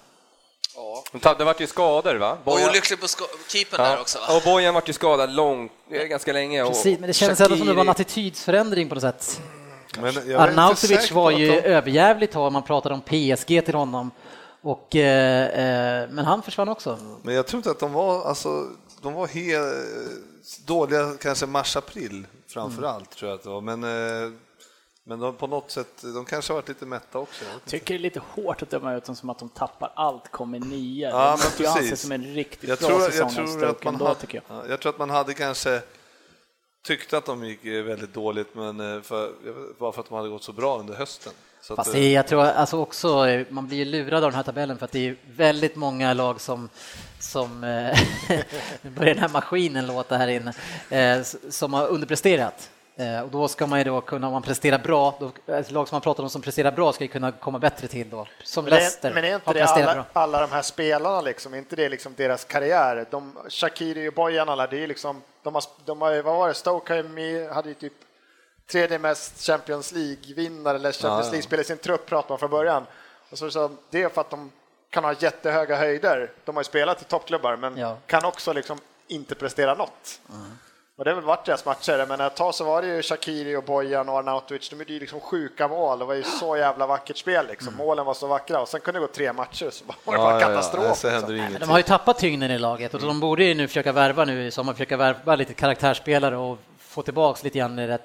De 1.12 1.18
tapp- 1.20 1.38
Det 1.38 1.44
vart 1.44 1.60
ju 1.60 1.66
skador 1.66 2.14
va? 2.14 2.38
Bojan- 2.44 2.68
Olycklig 2.70 3.00
på 3.00 3.06
keepern 3.48 3.80
där 3.80 4.00
också. 4.00 4.18
va? 4.18 4.36
och 4.36 4.42
Bojan 4.44 4.74
vart 4.74 4.88
ju 4.88 4.92
skadad 4.92 5.30
långt, 5.32 5.72
eh, 5.90 6.02
ganska 6.02 6.32
länge. 6.32 6.62
Och 6.62 6.68
Precis, 6.68 6.98
men 6.98 7.06
det 7.06 7.12
kändes 7.14 7.40
ändå 7.40 7.56
som 7.56 7.66
det 7.66 7.72
var 7.72 7.82
en 7.82 7.88
attitydsförändring 7.88 8.88
på 8.88 8.94
något 8.94 9.02
sätt. 9.02 9.40
Arnautovic 10.38 11.10
var 11.12 11.30
ju 11.30 11.46
de- 11.46 11.60
överjävligt 11.60 12.32
tag, 12.32 12.52
man 12.52 12.62
pratade 12.62 12.94
om 12.94 13.00
PSG 13.00 13.62
till 13.64 13.74
honom. 13.74 14.10
Och, 14.62 14.96
eh, 14.96 16.02
eh, 16.02 16.08
men 16.10 16.24
han 16.24 16.42
försvann 16.42 16.68
också. 16.68 16.98
Men 17.22 17.34
jag 17.34 17.46
tror 17.46 17.58
inte 17.58 17.70
att 17.70 17.78
de 17.80 17.92
var, 17.92 18.24
alltså, 18.24 18.66
de 19.02 19.12
var 19.14 19.26
helt 19.26 20.66
dåliga 20.66 21.12
kanske 21.20 21.46
mars-april 21.46 22.26
framför 22.48 22.78
Mm. 22.78 22.90
allt 22.90 23.10
tror 23.10 23.30
jag 23.30 23.36
att 23.38 23.42
det 23.42 23.48
var. 23.50 23.60
Men, 23.60 23.84
eh, 23.84 24.32
men 25.06 25.18
de, 25.20 25.34
på 25.36 25.46
något 25.46 25.70
sätt, 25.70 26.02
de 26.02 26.24
kanske 26.24 26.52
har 26.52 26.54
varit 26.60 26.68
lite 26.68 26.86
mätta 26.86 27.18
också. 27.18 27.44
jag. 27.52 27.64
Tycker 27.64 27.94
det 27.94 27.98
är 27.98 28.02
lite 28.02 28.20
hårt 28.28 28.62
att 28.62 28.70
döma 28.70 28.94
ut 28.94 29.04
dem 29.04 29.16
som 29.16 29.30
att 29.30 29.38
de 29.38 29.48
tappar 29.48 29.92
allt, 29.96 30.30
kommer 30.30 30.58
nia. 30.58 31.10
Ja, 31.10 31.16
det 31.18 31.24
men 31.24 31.30
måste 31.30 31.62
ju 31.62 31.68
anses 31.68 32.00
som 32.02 32.12
en 32.12 32.24
riktigt 32.34 32.68
Jag 32.68 32.78
bra 32.78 32.88
tror, 32.88 33.00
säsong 33.00 33.30
jag, 33.36 33.58
tror 33.58 33.70
att 33.70 33.84
man 33.84 33.94
ändå, 33.94 34.06
hade, 34.06 34.20
tycker 34.20 34.42
jag. 34.48 34.56
ja, 34.58 34.64
jag 34.68 34.80
tror 34.80 34.92
att 34.92 34.98
man 34.98 35.10
hade 35.10 35.34
kanske 35.34 35.82
tyckte 36.86 37.18
att 37.18 37.26
de 37.26 37.44
gick 37.44 37.64
eh, 37.64 37.82
väldigt 37.82 38.14
dåligt, 38.14 38.54
men 38.54 38.80
eh, 38.96 39.02
för, 39.02 39.32
bara 39.78 39.92
för 39.92 40.00
att 40.00 40.08
de 40.08 40.14
hade 40.14 40.28
gått 40.28 40.44
så 40.44 40.52
bra 40.52 40.78
under 40.78 40.94
hösten. 40.94 41.32
Så 41.60 41.76
Fast 41.76 41.88
eh, 41.88 41.94
det, 41.94 42.00
är- 42.00 42.14
jag 42.14 42.26
tror 42.28 42.42
alltså 42.44 42.76
också, 42.78 43.26
man 43.48 43.66
blir 43.66 43.78
ju 43.78 43.84
lurad 43.84 44.24
av 44.24 44.30
den 44.30 44.36
här 44.36 44.42
tabellen 44.42 44.78
för 44.78 44.84
att 44.84 44.92
det 44.92 45.08
är 45.08 45.16
väldigt 45.30 45.76
många 45.76 46.14
lag 46.14 46.40
som, 46.40 46.68
som 47.20 47.60
nu 48.82 48.90
börjar 48.90 49.14
den 49.14 49.22
här 49.22 49.28
maskinen 49.28 49.86
låta 49.86 50.16
här 50.16 50.28
inne, 50.28 51.24
som 51.50 51.72
har 51.72 51.86
underpresterat. 51.88 52.70
Eh, 52.96 53.20
Och 53.20 53.28
då 53.30 53.48
ska 53.48 53.66
man 53.66 53.78
ju 53.78 53.84
då 53.84 54.00
kunna, 54.00 54.26
om 54.26 54.32
man 54.32 54.42
presterar 54.42 54.78
bra, 54.78 55.16
då, 55.20 55.52
ett 55.52 55.70
lag 55.70 55.88
som 55.88 55.94
man 55.96 56.00
pratar 56.02 56.22
om 56.22 56.30
som 56.30 56.42
presterar 56.42 56.72
bra 56.72 56.92
ska 56.92 57.04
ju 57.04 57.08
kunna 57.08 57.32
komma 57.32 57.58
bättre 57.58 57.88
till 57.88 58.10
då. 58.10 58.26
Som 58.42 58.64
Men 58.64 58.70
det, 58.70 58.76
Leicester 58.76 59.10
är- 59.10 59.14
men 59.14 59.24
är 59.24 59.34
inte 59.34 59.46
har 59.48 59.54
det 59.54 59.64
alla, 59.64 59.94
bra. 59.94 60.04
alla 60.12 60.40
de 60.40 60.52
här 60.52 60.62
spelarna, 60.62 61.20
liksom, 61.20 61.54
inte 61.54 61.76
det 61.76 61.88
liksom 61.88 62.14
deras 62.16 62.44
karriär? 62.44 63.06
De, 63.10 63.38
Shakiri 63.48 64.08
och 64.08 64.12
Bojan, 64.14 64.48
alla, 64.48 64.66
det 64.66 64.82
är 64.84 64.86
liksom, 64.86 65.22
de 65.42 65.54
har, 65.54 65.64
de 65.84 66.00
har, 66.02 66.12
ju- 66.12 66.22
vad 66.22 66.36
var 66.36 66.48
det, 66.48 66.54
Stoke 66.54 67.02
med, 67.02 67.48
hade 67.50 67.68
ju 67.68 67.74
typ 67.74 67.92
tredje 68.70 68.98
mest 68.98 69.46
Champions 69.46 69.92
League-vinnare 69.92 70.74
eller 70.76 70.92
Champions 70.92 71.26
ja. 71.26 71.30
League-spelare 71.30 71.62
i 71.62 71.64
sin 71.64 71.78
trupp, 71.78 72.06
pratade 72.06 72.32
man 72.32 72.38
från 72.38 72.50
början. 72.50 72.86
Och 73.30 73.38
så, 73.38 73.50
så, 73.50 73.70
det 73.90 74.02
är 74.02 74.08
för 74.08 74.20
att 74.20 74.30
de 74.30 74.50
kan 74.90 75.04
ha 75.04 75.14
jättehöga 75.18 75.76
höjder. 75.76 76.30
De 76.44 76.56
har 76.56 76.60
ju 76.60 76.64
spelat 76.64 77.02
i 77.02 77.04
toppklubbar, 77.04 77.56
men 77.56 77.76
Ja. 77.76 77.96
kan 78.06 78.24
också 78.24 78.52
liksom 78.52 78.78
inte 79.06 79.34
prestera 79.34 79.74
något. 79.74 80.20
Och 80.96 81.04
det 81.04 81.10
har 81.10 81.14
väl 81.14 81.24
varit 81.24 81.44
deras 81.44 81.64
matcher, 81.64 82.06
men 82.08 82.20
ett 82.20 82.36
tag 82.36 82.54
så 82.54 82.64
var 82.64 82.82
det 82.82 82.88
ju 82.88 83.02
Shakiri 83.02 83.56
och 83.56 83.64
Bojan 83.64 84.08
och 84.08 84.18
Arnautovic, 84.18 84.70
de 84.70 84.78
gjorde 84.78 84.92
ju 84.92 85.00
liksom 85.00 85.20
sjuka 85.20 85.68
mål, 85.68 85.98
det 85.98 86.04
var 86.04 86.14
ju 86.14 86.22
så 86.22 86.56
jävla 86.56 86.86
vackert 86.86 87.16
spel 87.16 87.46
liksom. 87.46 87.74
Målen 87.76 88.06
var 88.06 88.14
så 88.14 88.26
vackra 88.26 88.60
och 88.60 88.68
sen 88.68 88.80
kunde 88.80 89.00
det 89.00 89.06
gå 89.06 89.12
tre 89.12 89.32
matcher 89.32 89.70
så 89.70 89.84
var 89.84 89.94
det 89.94 90.00
bara 90.06 90.16
ja, 90.16 90.30
ja, 90.30 90.40
ja, 90.40 90.48
katastrof. 90.48 90.98
så 90.98 91.08
händer 91.08 91.28
liksom. 91.28 91.36
ingenting. 91.36 91.60
De 91.60 91.70
har 91.70 91.78
ju 91.78 91.82
tappat 91.82 92.18
tyngden 92.18 92.50
i 92.50 92.58
laget 92.58 92.94
och 92.94 93.00
de 93.00 93.20
borde 93.20 93.44
ju 93.44 93.54
nu 93.54 93.68
försöka 93.68 93.92
värva 93.92 94.24
nu 94.24 94.46
i 94.46 94.50
sommar, 94.50 94.72
försöka 94.72 94.96
värva 94.96 95.36
lite 95.36 95.54
karaktärsspelare 95.54 96.36
och 96.36 96.58
få 96.78 97.02
tillbaks 97.02 97.44
lite 97.44 97.58
grann 97.58 97.76
det, 97.76 97.98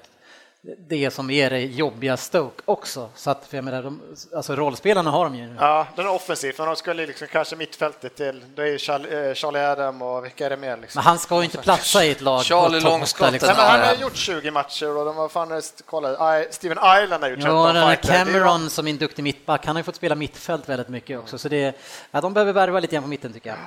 det 0.88 1.10
som 1.10 1.30
är 1.30 1.50
det 1.50 1.60
jobbiga 1.60 2.16
Stoke 2.16 2.62
också. 2.64 3.08
Så 3.14 3.30
att, 3.30 3.46
för 3.46 3.56
jag 3.56 3.64
menar, 3.64 3.82
de, 3.82 4.00
alltså 4.36 4.56
rollspelarna 4.56 5.10
har 5.10 5.24
de 5.24 5.34
ju 5.34 5.46
nu. 5.46 5.56
Ja, 5.58 5.86
den 5.96 6.06
är 6.06 6.10
offensiv, 6.14 6.54
men 6.58 6.66
de 6.66 6.76
skulle 6.76 7.06
liksom 7.06 7.28
kanske 7.32 7.56
mittfältet 7.56 8.16
till, 8.16 8.44
det 8.56 8.62
är 8.68 8.78
Charlie, 8.78 9.28
eh, 9.28 9.34
Charlie 9.34 9.58
Adam 9.60 10.02
och 10.02 10.24
vilka 10.24 10.46
är 10.46 10.50
det 10.50 10.56
mer? 10.56 10.76
Liksom? 10.76 10.98
Men 10.98 11.04
han 11.04 11.18
ska 11.18 11.36
ju 11.38 11.44
inte 11.44 11.58
platsa 11.58 12.04
i 12.04 12.10
ett 12.10 12.20
lag. 12.20 12.38
på 12.38 12.44
Charlie 12.44 12.80
Långskott, 12.80 13.32
liksom. 13.32 13.46
Nej, 13.46 13.56
men 13.56 13.66
han 13.70 13.80
har 13.80 13.86
Ja. 13.94 14.00
gjort 14.00 14.16
20 14.16 14.50
matcher 14.50 14.96
och 14.96 15.04
de 15.04 15.16
var 15.16 15.28
fan, 15.28 15.62
kolla, 15.86 16.40
I- 16.40 16.46
Steven 16.50 16.78
Island 17.04 17.22
har 17.22 17.30
gjort 17.30 17.40
13 17.40 17.56
Ja, 17.56 17.66
den 17.72 17.76
här 17.82 17.90
är 17.92 17.96
Cameron 17.96 18.70
som 18.70 18.86
är 18.86 18.90
en 18.90 18.98
duktig 18.98 19.22
mittback, 19.22 19.66
han 19.66 19.76
har 19.76 19.80
ju 19.80 19.84
fått 19.84 19.96
spela 19.96 20.14
mittfält 20.14 20.68
väldigt 20.68 20.88
mycket 20.88 21.18
också, 21.18 21.38
så 21.38 21.48
det, 21.48 21.74
ja, 22.10 22.20
de 22.20 22.32
behöver 22.34 22.52
värva 22.52 22.80
lite 22.80 22.92
grann 22.94 23.02
på 23.02 23.08
mitten 23.08 23.32
tycker 23.32 23.50
jag. 23.50 23.58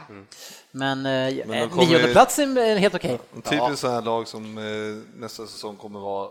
Men, 0.71 1.05
eh, 1.05 1.29
ju- 1.29 1.45
nionde 1.45 2.07
plats 2.11 2.39
är 2.39 2.75
helt 2.75 2.95
okej. 2.95 3.19
En 3.35 3.41
typiskt 3.41 3.79
sån 3.79 3.91
här 3.91 4.01
lag 4.01 4.27
som 4.27 4.57
eh, 4.57 5.19
nästa 5.19 5.47
säsong 5.47 5.75
kommer 5.75 5.99
vara 5.99 6.29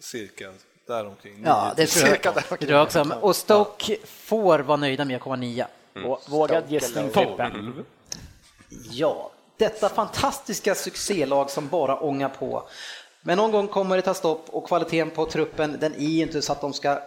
cirka 0.00 0.52
däromkring. 0.86 1.42
Ja, 1.44 1.72
det 1.76 1.86
tror 1.86 2.06
Cirka 2.06 2.20
jag. 2.28 2.34
där 2.34 2.44
Det 2.50 2.66
tror 2.66 2.72
jag 2.72 2.82
också. 2.82 3.18
Och 3.20 3.36
Stoke 3.36 3.96
får 4.04 4.58
vara 4.58 4.76
nöjda 4.76 5.04
med 5.04 5.16
att 5.16 5.22
komma 5.22 5.36
nia. 5.36 5.68
Vå- 5.94 6.18
Vågad 6.30 6.64
gissning, 6.68 7.10
Frippe. 7.10 7.50
Ja, 8.90 9.30
detta 9.56 9.88
fantastiska 9.88 10.74
succélag 10.74 11.50
som 11.50 11.68
bara 11.68 12.00
ångar 12.00 12.28
på. 12.28 12.68
Men 13.22 13.36
någon 13.38 13.50
gång 13.52 13.68
kommer 13.68 13.96
det 13.96 14.02
ta 14.02 14.14
stopp 14.14 14.44
och 14.50 14.66
kvaliteten 14.68 15.10
på 15.10 15.26
truppen 15.26 15.76
den 15.80 15.94
är 15.94 16.22
inte 16.22 16.42
så 16.42 16.52
att 16.52 16.60
de 16.60 16.72
ska 16.72 16.98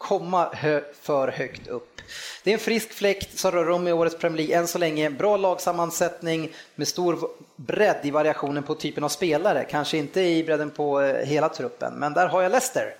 komma 0.00 0.48
hö 0.52 0.80
för 1.02 1.28
högt 1.28 1.68
upp. 1.68 2.00
Det 2.44 2.50
är 2.50 2.54
en 2.54 2.60
frisk 2.60 2.92
fläkt 2.92 3.38
som 3.38 3.50
rör 3.50 3.70
om 3.70 3.88
i 3.88 3.92
årets 3.92 4.18
Premier 4.18 4.36
League 4.38 4.56
än 4.56 4.68
så 4.68 4.78
länge. 4.78 5.10
Bra 5.10 5.36
lagsammansättning 5.36 6.52
med 6.74 6.88
stor 6.88 7.18
bredd 7.56 7.98
i 8.02 8.10
variationen 8.10 8.62
på 8.62 8.74
typen 8.74 9.04
av 9.04 9.08
spelare. 9.08 9.64
Kanske 9.70 9.96
inte 9.98 10.20
i 10.20 10.44
bredden 10.44 10.70
på 10.70 11.00
eh, 11.00 11.26
hela 11.26 11.48
truppen, 11.48 11.92
men 11.94 12.12
där 12.12 12.26
har 12.28 12.42
jag 12.42 12.50
Leicester. 12.52 12.96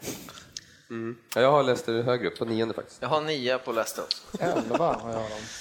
Ja, 1.35 1.41
jag 1.41 1.51
har 1.51 1.63
Leicester 1.63 2.03
högre 2.03 2.29
upp, 2.29 2.39
på 2.39 2.45
nionde 2.45 2.75
faktiskt. 2.75 3.03
Jag 3.03 3.09
har 3.09 3.21
nia 3.21 3.59
på 3.59 3.73
Leicester. 3.73 4.05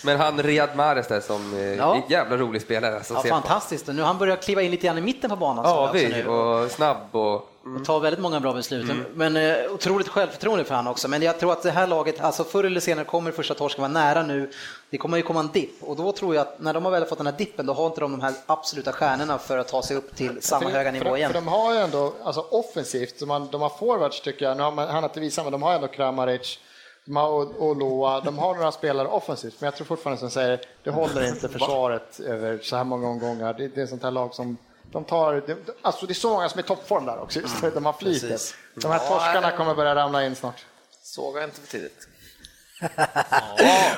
Men 0.05 0.19
han 0.19 0.43
Riyad 0.43 0.69
Mahrez 0.75 1.07
där 1.07 1.19
som 1.21 1.53
eh, 1.53 1.59
Ja. 1.75 1.95
är 1.95 1.97
en 1.97 2.09
jävla 2.09 2.37
rolig 2.37 2.61
spelare. 2.61 2.95
Alltså, 2.95 3.13
Ja, 3.13 3.21
på. 3.21 3.27
fantastiskt. 3.27 3.87
Och 3.89 3.95
nu 3.95 4.01
har 4.01 4.07
han 4.07 4.17
börjat 4.17 4.43
kliva 4.43 4.61
in 4.61 4.71
lite 4.71 4.87
grann 4.87 4.97
i 4.97 5.01
mitten 5.01 5.29
på 5.29 5.35
banan. 5.35 5.65
Ja, 5.65 5.75
jag 5.75 5.83
också 5.83 5.97
vi 5.97 6.09
nu. 6.23 6.27
och 6.27 6.71
snabb 6.71 6.97
och... 7.15 7.49
och 7.75 7.85
tar 7.85 7.99
väldigt 7.99 8.19
många 8.19 8.39
bra 8.39 8.53
beslut. 8.53 8.91
Men 9.13 9.37
eh, 9.37 9.55
otroligt 9.73 10.07
självförtroende 10.07 10.63
för 10.63 10.75
han 10.75 10.87
också. 10.87 11.07
Men 11.07 11.21
jag 11.21 11.39
tror 11.39 11.51
att 11.51 11.63
det 11.63 11.71
här 11.71 11.87
laget, 11.87 12.21
alltså 12.21 12.43
förr 12.43 12.63
eller 12.63 12.79
senare 12.79 13.05
kommer 13.05 13.31
första 13.31 13.53
torsken 13.53 13.81
vara 13.81 13.91
nära 13.91 14.23
nu. 14.23 14.51
Det 14.89 14.97
kommer 14.97 15.17
ju 15.17 15.23
komma 15.23 15.39
en 15.39 15.47
dipp 15.53 15.83
och 15.83 15.95
då 15.95 16.11
tror 16.11 16.35
jag 16.35 16.41
att 16.41 16.59
när 16.59 16.73
de 16.73 16.85
har 16.85 16.91
väl 16.91 17.05
fått 17.05 17.17
den 17.17 17.27
här 17.27 17.37
dippen, 17.37 17.65
då 17.65 17.73
har 17.73 17.85
inte 17.87 18.01
de 18.01 18.11
de 18.11 18.21
här 18.21 18.33
absoluta 18.45 18.91
stjärnorna 18.91 19.37
för 19.37 19.57
att 19.57 19.67
ta 19.67 19.81
sig 19.81 19.97
upp 19.97 20.15
till 20.15 20.41
samma 20.41 20.61
För- 20.61 20.69
höga 20.69 20.91
för, 20.91 20.97
nivå 20.99 21.09
För 21.09 21.17
igen. 21.17 21.31
de 21.33 21.47
har 21.47 21.73
ju 21.73 21.79
ändå, 21.79 22.13
alltså 22.23 22.41
offensivt, 22.41 23.19
de 23.19 23.29
har, 23.29 23.47
de 23.51 23.61
har 23.61 23.69
forwards 23.69 24.21
tycker 24.21 24.45
jag, 24.45 24.57
nu 24.57 24.63
har 24.63 24.71
man, 24.71 24.87
han 24.87 24.95
har 25.03 25.09
inte 25.09 25.19
visat, 25.19 25.45
men 25.45 25.51
de 25.51 25.63
har 25.63 25.73
ändå 25.73 25.87
Kramaric, 25.87 26.59
de 27.05 27.15
har 27.15 27.29
O- 27.29 27.53
Oloa, 27.59 28.19
de 28.21 28.37
har 28.37 28.55
några 28.55 28.71
spelare 28.71 29.07
offensivt, 29.07 29.55
men 29.59 29.65
jag 29.67 29.75
tror 29.75 29.85
fortfarande 29.85 30.19
som 30.19 30.29
säger, 30.29 30.59
det 30.83 30.89
håller 30.91 31.27
inte 31.27 31.49
försvaret 31.49 32.19
över 32.19 32.59
så 32.63 32.75
här 32.75 32.83
många 32.83 33.07
omgångar. 33.07 33.53
Det, 33.53 33.81
är 33.81 33.85
sånt 33.87 34.03
här 34.03 34.11
lag 34.11 34.33
som 34.33 34.57
de 34.91 35.03
tar, 35.03 35.43
alltså 35.81 36.05
det 36.05 36.11
är 36.11 36.15
så 36.15 36.29
många 36.29 36.49
som 36.49 36.59
är 36.59 36.63
i 36.63 36.67
toppform 36.67 37.05
där 37.05 37.19
också, 37.19 37.39
just 37.39 37.61
det, 37.61 37.69
de 37.69 37.85
har 37.85 37.93
flytet. 37.93 38.55
De 38.75 38.91
här 38.91 38.99
torskarna 38.99 39.51
kommer 39.57 39.75
börja 39.75 39.95
ramla 39.95 40.25
in 40.25 40.35
snart. 40.35 40.65
Såga 41.03 41.43
inte 41.43 41.61
för 41.61 41.67
tidigt. 41.67 42.07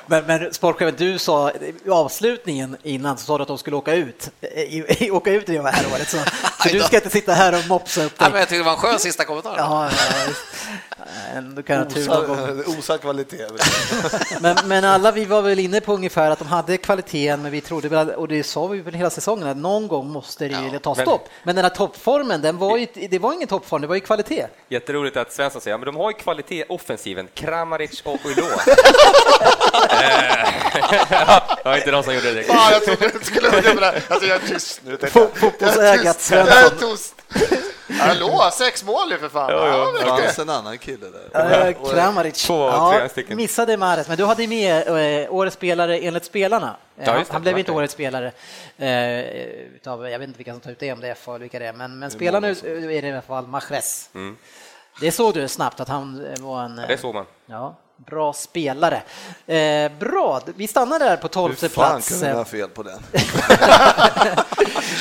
Men, 0.08 0.24
men 0.26 0.54
sportchefen, 0.54 0.96
du 0.98 1.18
sa 1.20 1.52
i 1.52 1.90
avslutningen 1.90 2.78
innan 2.84 3.18
så 3.18 3.26
sa 3.26 3.38
du 3.38 3.42
att 3.42 3.48
de 3.48 3.58
skulle 3.58 3.76
åka 3.76 3.94
ut, 3.94 4.30
i, 4.42 5.06
i, 5.06 5.12
åka 5.12 5.32
ut 5.32 5.50
i 5.50 5.58
det 5.58 5.72
här 5.72 5.86
året. 5.94 6.10
Så, 6.10 6.18
så 6.64 6.70
du 6.70 6.80
ska 6.80 6.96
inte 6.96 7.10
sitta 7.10 7.34
här 7.34 7.60
och 7.60 7.68
mopsa 7.68 8.04
upp 8.04 8.14
Nej, 8.20 8.26
dig. 8.26 8.32
men 8.32 8.40
jag 8.40 8.50
tyckte 8.50 8.60
det 8.60 8.66
var 8.66 8.72
en 8.72 8.78
skön 8.78 9.00
sista 9.00 9.26
kommentar. 9.26 9.56
Ja, 9.58 9.90
ja. 9.92 10.34
Ändå 11.36 11.64
kan. 11.64 11.88
Osar, 11.88 12.80
osar 12.80 12.98
kvalitet. 12.98 13.48
Men, 14.42 14.58
men 14.66 14.84
alla 14.86 15.12
vi 15.12 15.26
var 15.26 15.42
väl 15.42 15.60
inne 15.60 15.82
på 15.82 15.94
ungefär 15.94 16.32
att 16.32 16.40
de 16.40 16.48
hade 16.48 16.78
kvaliteten, 16.78 17.42
men 17.42 17.52
vi 17.52 17.62
trodde 17.62 17.90
väl, 17.90 18.10
och 18.10 18.28
det 18.28 18.44
sa 18.44 18.68
vi 18.68 18.82
väl 18.82 18.94
hela 18.94 19.10
säsongen, 19.10 19.48
att 19.48 19.58
någon 19.58 19.88
gång 19.88 20.08
måste 20.10 20.48
det 20.48 20.72
ju 20.74 20.80
ta 20.80 20.96
men- 20.96 21.06
stopp. 21.06 21.30
Men 21.44 21.56
den 21.56 21.66
här 21.66 21.70
toppformen, 21.70 22.42
den 22.42 22.58
var 22.58 22.78
ju, 22.78 22.88
det 23.10 23.20
var 23.20 23.34
ingen 23.34 23.48
toppform, 23.48 23.82
det 23.82 23.88
var 23.88 23.96
ju 23.96 24.02
kvalitet. 24.02 24.48
Jätteroligt 24.70 25.18
att 25.18 25.34
Svensson 25.34 25.62
säger, 25.62 25.74
ja, 25.74 25.78
men 25.78 25.86
de 25.86 25.96
har 25.96 26.10
ju 26.12 26.18
kvalitet 26.18 26.64
offensiven, 26.70 27.28
Kramaric 27.34 28.02
och 28.06 28.20
Ulo. 29.92 31.52
ja, 31.64 31.78
inte 31.78 31.92
de 31.92 32.04
som 32.04 32.14
gjorde 32.16 32.34
det. 32.34 32.44
Fan, 32.44 32.72
jag 32.72 32.84
trodde 32.86 33.08
du 33.20 33.26
skulle 33.26 33.52
med 33.52 33.78
det. 33.78 34.02
Alltså 34.10 34.28
jag 34.28 34.44
är 34.44 34.48
tyst 34.48 34.82
nu. 34.86 34.98
jag. 35.02 35.12
Fotbollsägat 35.12 35.80
Jag 35.80 36.06
är 36.06 36.14
tyst. 36.14 36.32
Jag 36.32 36.48
är 36.48 36.70
Svensson. 36.70 36.90
tyst. 36.92 37.16
Hallå, 38.00 38.50
sex 38.54 38.84
mål 38.84 39.12
ju 39.12 39.18
för 39.18 39.30
fan. 39.30 39.50
Ja, 39.52 39.92
Det 40.00 40.06
men- 40.06 40.18
fanns 40.18 40.40
en 40.40 40.50
annan 40.50 40.78
kille 40.78 41.06
där. 41.34 41.68
Eh, 41.68 41.92
Kramaric. 41.94 42.50
Ja, 42.50 43.08
missade 43.28 43.78
Mahrez, 43.78 44.08
men 44.08 44.18
du 44.18 44.26
hade 44.26 44.48
med 44.48 44.88
eh, 45.24 45.34
årets 45.34 45.56
spelare 45.56 45.98
enligt 46.00 46.26
spelarna. 46.26 46.76
Eh, 47.00 47.04
Ja, 47.08 47.12
han, 47.14 47.26
det. 47.34 47.40
blev 47.40 47.60
inte 47.60 47.72
årets 47.72 47.94
spelare. 47.94 48.32
Eh, 48.78 49.20
utav, 49.76 50.10
jag 50.10 50.20
vet 50.20 50.28
inte 50.28 50.38
vilka 50.38 50.52
som 50.52 50.60
tar 50.62 50.72
ut 50.72 50.80
det, 50.80 50.92
om 50.94 51.00
det 51.02 51.08
är 51.08 51.14
FA 51.16 51.32
eller 51.32 51.40
vilka 51.40 51.60
det 51.60 51.66
är, 51.68 51.74
men, 51.74 52.00
men 52.00 52.12
spelarna 52.12 52.48
är 52.48 53.02
det 53.02 53.08
i 53.08 53.12
alla 53.12 53.22
fall 53.22 53.48
Mahrez. 53.48 54.10
Det 55.02 55.12
såg 55.12 55.34
du 55.34 55.48
snabbt 55.48 55.80
att 55.80 55.88
han 55.90 56.26
eh, 56.36 56.44
var 56.44 56.64
en... 56.64 56.80
eh, 56.80 56.88
Det 56.88 56.98
såg 56.98 57.14
man. 57.16 57.26
Ja, 57.46 57.76
bra 58.06 58.34
spelare. 58.34 59.02
Eh, 59.48 59.92
bra, 60.00 60.42
vi 60.56 60.68
stannar 60.68 61.00
där 61.00 61.18
på 61.18 61.22
Hur 61.22 61.30
tolfte 61.30 61.70
fan 61.70 61.92
plats. 61.92 62.10
kunde 62.10 62.28
jag 62.28 62.36
ha 62.36 62.46
fel 62.46 62.70
på 62.70 62.84
den? 62.84 63.00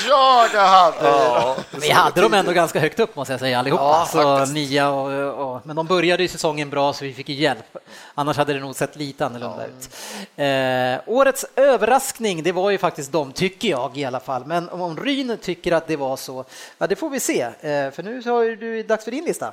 Jag 0.09 0.49
hade 0.49 1.55
Vi 1.81 1.91
hade 1.91 2.21
dem 2.21 2.35
ändå 2.35 2.53
ganska 2.53 2.81
högt 2.81 3.01
upp 3.01 3.17
måste 3.17 3.33
jag 3.33 3.41
säga 3.41 3.59
allihopa. 3.59 4.07
Ja, 4.15 4.45
så 4.47 4.53
nia 4.53 4.91
och, 4.91 5.55
och, 5.55 5.67
men 5.67 5.77
de 5.77 5.87
började 5.87 6.23
ju 6.23 6.29
säsongen 6.29 6.71
bra 6.71 6.93
så 6.93 7.05
vi 7.05 7.15
fick 7.15 7.29
hjälp. 7.29 7.77
Annars 8.15 8.37
hade 8.37 8.53
det 8.53 8.61
nog 8.61 8.77
sett 8.77 8.97
lite 8.97 9.27
annorlunda 9.27 9.67
ut. 9.67 9.91
Eh, 10.37 11.15
årets 11.15 11.47
överraskning, 11.57 12.43
det 12.43 12.53
var 12.53 12.71
ju 12.71 12.79
faktiskt 12.79 13.13
de, 13.13 13.33
tycker 13.33 13.69
jag 13.69 13.99
i 13.99 14.05
alla 14.05 14.21
fall. 14.21 14.45
Men 14.47 14.69
om 14.69 14.97
Ryn 14.97 15.39
tycker 15.43 15.73
att 15.73 15.87
det 15.87 15.97
var 15.97 16.17
så, 16.17 16.45
ja 16.79 16.87
det 16.87 16.97
får 16.97 17.11
vi 17.11 17.21
se. 17.21 17.43
Eh, 17.43 17.91
för 17.91 18.03
nu 18.03 18.23
har 18.23 18.57
du 18.57 18.83
dags 18.83 19.05
för 19.05 19.11
din 19.11 19.25
lista. 19.25 19.53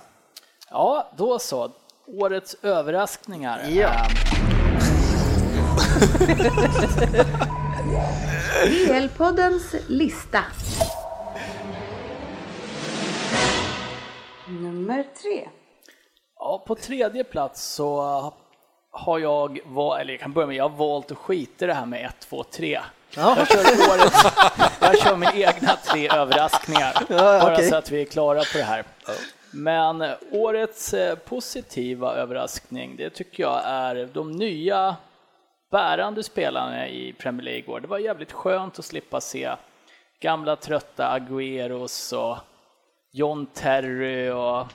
Ja, 0.69 1.11
då 1.17 1.39
så. 1.39 1.71
Årets 2.07 2.55
överraskningar. 2.61 3.61
Ja. 3.69 3.91
PL-poddens 8.87 9.75
lista. 9.87 10.43
Nummer 14.47 15.03
tre. 15.21 15.49
Ja, 16.39 16.63
på 16.67 16.75
tredje 16.75 17.23
plats 17.23 17.63
så 17.73 18.01
har 18.91 19.19
jag, 19.19 19.59
va- 19.65 19.99
eller 20.01 20.13
jag 20.13 20.19
kan 20.19 20.33
börja 20.33 20.47
med, 20.47 20.55
jag 20.55 20.69
har 20.69 20.77
valt 20.77 21.11
att 21.11 21.17
skita 21.17 21.65
i 21.65 21.67
det 21.67 21.73
här 21.73 21.85
med 21.85 22.05
1, 22.05 22.15
2, 22.29 22.43
3. 22.43 22.79
Ja. 23.15 23.35
Jag 23.37 23.47
kör 23.47 23.59
årets, 23.93 24.23
jag 24.81 24.99
kör 24.99 25.15
min 25.15 25.29
egna 25.33 25.75
tre 25.91 26.09
överraskningar, 26.09 26.93
Ja, 27.09 27.15
bara 27.41 27.57
så 27.63 27.75
att 27.75 27.91
vi 27.91 28.01
är 28.01 28.05
klara 28.05 28.39
på 28.39 28.57
det 28.57 28.63
här. 28.63 28.83
Men 29.51 30.03
årets 30.31 30.93
eh, 30.93 31.15
positiva 31.15 32.13
överraskning, 32.13 32.95
det 32.95 33.09
tycker 33.09 33.43
jag 33.43 33.61
är 33.65 34.09
de 34.13 34.31
nya 34.31 34.95
bärande 35.71 36.23
spelarna 36.23 36.87
i 36.87 37.13
Premier 37.13 37.43
League. 37.43 37.59
igår. 37.59 37.79
Det 37.79 37.87
var 37.87 37.99
jävligt 37.99 38.31
skönt 38.31 38.79
att 38.79 38.85
slippa 38.85 39.21
se 39.21 39.55
gamla 40.19 40.55
trötta 40.55 41.19
Agüeros 41.19 42.13
och 42.13 42.37
John 43.11 43.45
Terry 43.45 44.29
och 44.29 44.67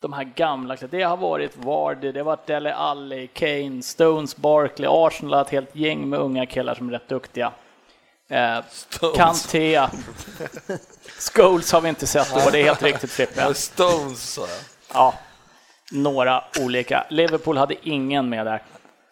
de 0.00 0.12
här 0.12 0.24
gamla. 0.24 0.76
Det 0.90 1.02
har 1.02 1.16
varit 1.16 1.56
Vardy, 1.56 2.12
det 2.12 2.20
har 2.20 2.24
varit 2.24 2.46
Dele 2.46 2.74
Alli, 2.74 3.26
Kane, 3.26 3.82
Stones, 3.82 4.36
Barkley, 4.36 4.88
Arsenal 4.90 5.40
ett 5.40 5.50
helt 5.50 5.76
gäng 5.76 6.08
med 6.08 6.18
unga 6.18 6.46
killar 6.46 6.74
som 6.74 6.88
är 6.88 6.92
rätt 6.92 7.08
duktiga. 7.08 7.52
Eh, 8.30 8.58
Kanté. 9.16 9.86
Scholes 11.34 11.72
har 11.72 11.80
vi 11.80 11.88
inte 11.88 12.06
sett 12.06 12.34
då, 12.34 12.50
det 12.50 12.60
är 12.60 12.64
helt 12.64 12.82
riktigt 12.82 13.10
Frippe. 13.10 13.54
Stones 13.54 14.32
sa 14.32 14.40
jag. 14.40 14.48
Ja, 14.94 15.14
några 15.90 16.44
olika. 16.60 17.06
Liverpool 17.10 17.56
hade 17.58 17.74
ingen 17.88 18.28
med 18.28 18.46
där. 18.46 18.62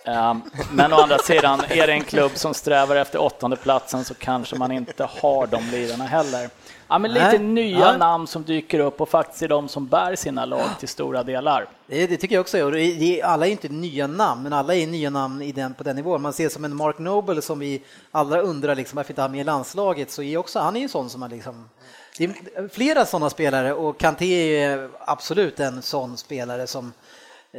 Ehm, 0.05 0.43
Men 0.73 0.93
å 0.93 0.97
andra 0.97 1.19
sidan, 1.19 1.63
är 1.69 1.87
det 1.87 1.93
en 1.93 2.05
klubb 2.05 2.33
som 2.35 2.55
strävar 2.55 2.97
efter 2.97 3.21
åttonde 3.21 3.57
platsen 3.57 4.05
så 4.05 4.15
kanske 4.15 4.57
man 4.57 4.73
inte 4.73 5.05
har 5.05 5.47
de 5.47 5.71
lirarna 5.71 6.05
heller. 6.07 6.51
Ja, 6.89 6.99
men 6.99 7.13
lite 7.13 7.29
Nej. 7.29 7.39
nya 7.39 7.79
Ja. 7.79 7.97
namn 7.97 8.27
som 8.27 8.43
dyker 8.45 8.79
upp 8.81 9.01
och 9.01 9.09
faktiskt 9.09 9.43
är 9.43 9.49
de 9.49 9.69
som 9.69 9.87
bär 9.87 10.17
sina 10.17 10.45
lag 10.45 10.69
till 10.79 10.89
stora 10.89 11.23
delar. 11.23 11.69
Det, 11.87 12.07
det 12.07 12.17
tycker 12.17 12.35
jag 12.35 12.41
också. 12.41 12.63
Och 12.65 12.73
det 12.73 13.23
Alla 13.23 13.47
är 13.47 13.51
inte 13.51 13.69
nya 13.69 14.07
namn, 14.07 14.43
men 14.43 14.53
alla 14.53 14.75
är 14.75 14.87
nya 14.87 15.11
namn 15.11 15.43
i 15.43 15.53
den, 15.53 15.75
på 15.75 15.83
den 15.85 15.97
nivån. 15.97 16.23
Man 16.23 16.33
ser 16.33 16.49
som 16.49 16.65
en 16.65 16.77
Mark 16.77 16.99
Noble 16.99 17.43
som 17.43 17.59
vi 17.59 17.83
alla 18.11 18.41
undrar 18.41 18.75
liksom, 18.75 18.97
varför 18.97 19.13
inte 19.13 19.23
han 19.23 19.31
med 19.33 19.41
i 19.41 19.45
landslaget, 19.45 20.11
så 20.11 20.23
är 20.23 20.37
också, 20.37 20.59
han 20.59 20.77
är 20.77 20.81
ju 20.81 20.89
sån 20.89 21.11
som 21.11 21.21
man 21.21 21.31
liksom... 21.31 21.69
Det 22.19 22.25
är 22.25 22.69
flera 22.69 23.07
sådana 23.07 23.31
spelare 23.31 23.73
och 23.75 23.99
Kanté 23.99 24.57
är 24.57 24.89
absolut 25.01 25.61
en 25.61 25.83
sån 25.83 26.17
spelare 26.17 26.67
som 26.67 26.93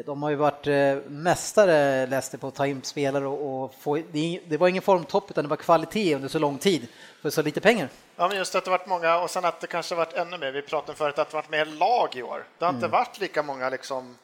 de 0.06 0.24
har 0.24 0.30
ju 0.30 0.36
varit 0.36 0.68
eh, 0.68 0.96
mästare, 1.08 2.08
läste 2.08 2.38
på 2.38 2.48
att 2.48 2.56
ta 2.56 2.68
in 2.68 2.84
spelare 2.84 3.28
och, 3.28 3.64
och 3.64 3.76
få, 3.80 3.96
det, 4.12 4.40
det 4.48 4.58
var 4.58 4.68
ingen 4.68 4.82
formtopp 4.82 5.32
utan 5.32 5.44
det 5.44 5.50
var 5.50 5.58
kvalitet 5.58 6.16
under 6.16 6.28
så 6.28 6.40
lång 6.40 6.58
tid 6.58 6.88
för 7.22 7.30
så 7.30 7.42
lite 7.42 7.62
pengar. 7.62 7.90
Ja, 8.16 8.28
men 8.28 8.38
just 8.38 8.56
att 8.56 8.66
det 8.66 8.72
varit 8.72 8.88
många 8.88 9.20
och 9.20 9.30
sen 9.30 9.46
att 9.46 9.62
det 9.62 9.68
kanske 9.68 9.96
varit 9.96 10.14
ännu 10.14 10.38
mer. 10.38 10.52
Vi 10.52 10.62
pratade 10.62 10.98
förut 10.98 11.20
att 11.20 11.30
det 11.30 11.36
varit 11.36 11.50
mer 11.50 11.66
lag 11.66 12.16
i 12.16 12.24
år. 12.24 12.44
Det 12.58 12.66
har 12.66 12.74
inte 12.74 12.88
varit 12.88 13.20
lika 13.20 13.44
många 13.44 13.70
liksom. 13.70 14.18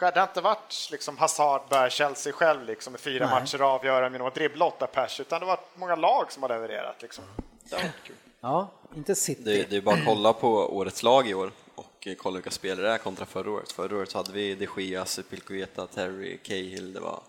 Det 0.00 0.16
har 0.16 0.22
inte 0.22 0.40
varit 0.40 0.88
liksom 0.90 1.18
Hazard 1.18 1.62
bär 1.70 1.88
Chelsea 1.88 2.32
själv 2.32 2.64
liksom 2.64 2.94
i 2.94 2.98
fyra 2.98 3.26
Nej. 3.26 3.40
matcher 3.40 3.62
och 3.62 3.68
avgöra 3.68 4.10
genom 4.10 4.26
att 4.26 4.34
dribbla 4.34 4.64
åtta 4.64 4.86
pers, 4.86 5.20
utan 5.20 5.40
det 5.40 5.46
har 5.46 5.56
varit 5.56 5.68
många 5.76 5.96
lag 5.96 6.32
som 6.32 6.42
har 6.42 6.48
levererat 6.48 7.02
liksom. 7.02 7.24
Det 7.70 7.76
har 7.76 7.82
varit 7.82 8.04
kul. 8.04 8.16
Ja, 8.40 8.68
inte 8.96 9.14
City. 9.14 9.42
Det, 9.44 9.70
det 9.70 9.76
är 9.76 9.80
bara 9.80 9.94
att 9.94 10.04
kolla 10.04 10.32
på 10.32 10.76
årets 10.76 11.02
lag 11.02 11.28
i 11.28 11.34
år 11.34 11.50
och 12.06 12.18
kolla 12.18 12.34
vilka 12.34 12.50
spelare 12.50 12.86
det 12.86 12.92
är 12.92 12.98
kontra 12.98 13.26
förra 13.26 13.50
året. 13.50 13.72
Förra 13.72 13.96
året 13.96 14.12
hade 14.12 14.32
vi 14.32 14.54
de 14.54 14.82
Gia, 14.82 15.04
Spilkueta, 15.04 15.86
Terry, 15.86 16.38
Cahill. 16.42 16.92
Det 16.92 17.00
var 17.00 17.20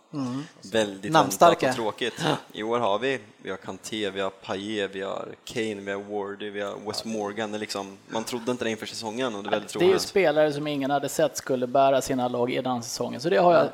väldigt 0.72 1.12
Namnstarka. 1.12 1.66
väntat 1.66 1.80
och 1.80 1.84
tråkigt. 1.84 2.26
I 2.54 2.64
år 2.64 2.80
har 2.80 3.00
vi, 3.00 3.20
vi 3.38 3.50
har 3.50 3.58
Kanté, 3.58 4.10
vi 4.10 4.22
har 4.22 4.30
Payet, 4.30 4.96
vi 4.96 5.02
har 5.02 5.28
Kane, 5.46 5.76
vi 5.76 5.92
har 5.92 6.00
Wardy, 6.00 6.50
vi 6.50 6.62
har 6.62 6.76
Wes 6.88 7.06
Morgan. 7.06 7.52
Det 7.52 7.58
liksom, 7.58 7.98
man 8.08 8.24
trodde 8.24 8.52
inte 8.52 8.64
det 8.64 8.70
inför 8.70 8.86
säsongen 8.86 9.36
och 9.36 9.44
det 9.44 9.50
är 9.50 9.52
väldigt 9.52 9.80
Det 9.80 9.86
är 9.86 9.90
ju 9.90 10.00
spelare 10.00 10.54
som 10.54 10.68
ingen 10.68 10.92
hade 10.92 11.10
sett 11.10 11.38
skulle 11.38 11.68
bära 11.68 12.02
sina 12.02 12.28
lag 12.28 12.52
i 12.52 12.62
den 12.62 12.84
säsongen, 12.84 13.22
så 13.22 13.30
det 13.30 13.38
har 13.38 13.54
jag. 13.54 13.68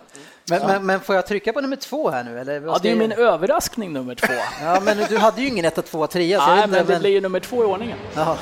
Men, 0.50 0.68
men, 0.68 0.86
men 0.86 1.00
får 1.00 1.16
jag 1.16 1.28
trycka 1.28 1.54
på 1.54 1.62
nummer 1.62 1.76
två 1.76 2.10
här 2.10 2.24
nu? 2.24 2.40
Eller 2.40 2.62
Ja, 2.62 2.80
det 2.82 2.90
är 2.90 2.94
ju 2.94 3.00
min 3.00 3.12
överraskning 3.12 3.94
nummer 3.94 4.16
två. 4.16 4.34
Ja, 4.62 4.80
men 4.80 4.98
du 5.10 5.18
hade 5.18 5.42
ju 5.42 5.48
ingen 5.48 5.66
1, 5.66 5.86
2, 5.86 6.08
3. 6.08 6.22
Så 6.28 6.34
jag 6.34 6.40
vet 6.40 6.48
Nej, 6.48 6.64
inte, 6.64 6.78
men 6.78 6.86
det 6.88 7.00
blir 7.00 7.12
ju 7.12 7.22
nummer 7.22 7.40
två 7.40 7.64
i 7.64 7.66
ordningen. 7.66 7.98
Jaha. 8.16 8.38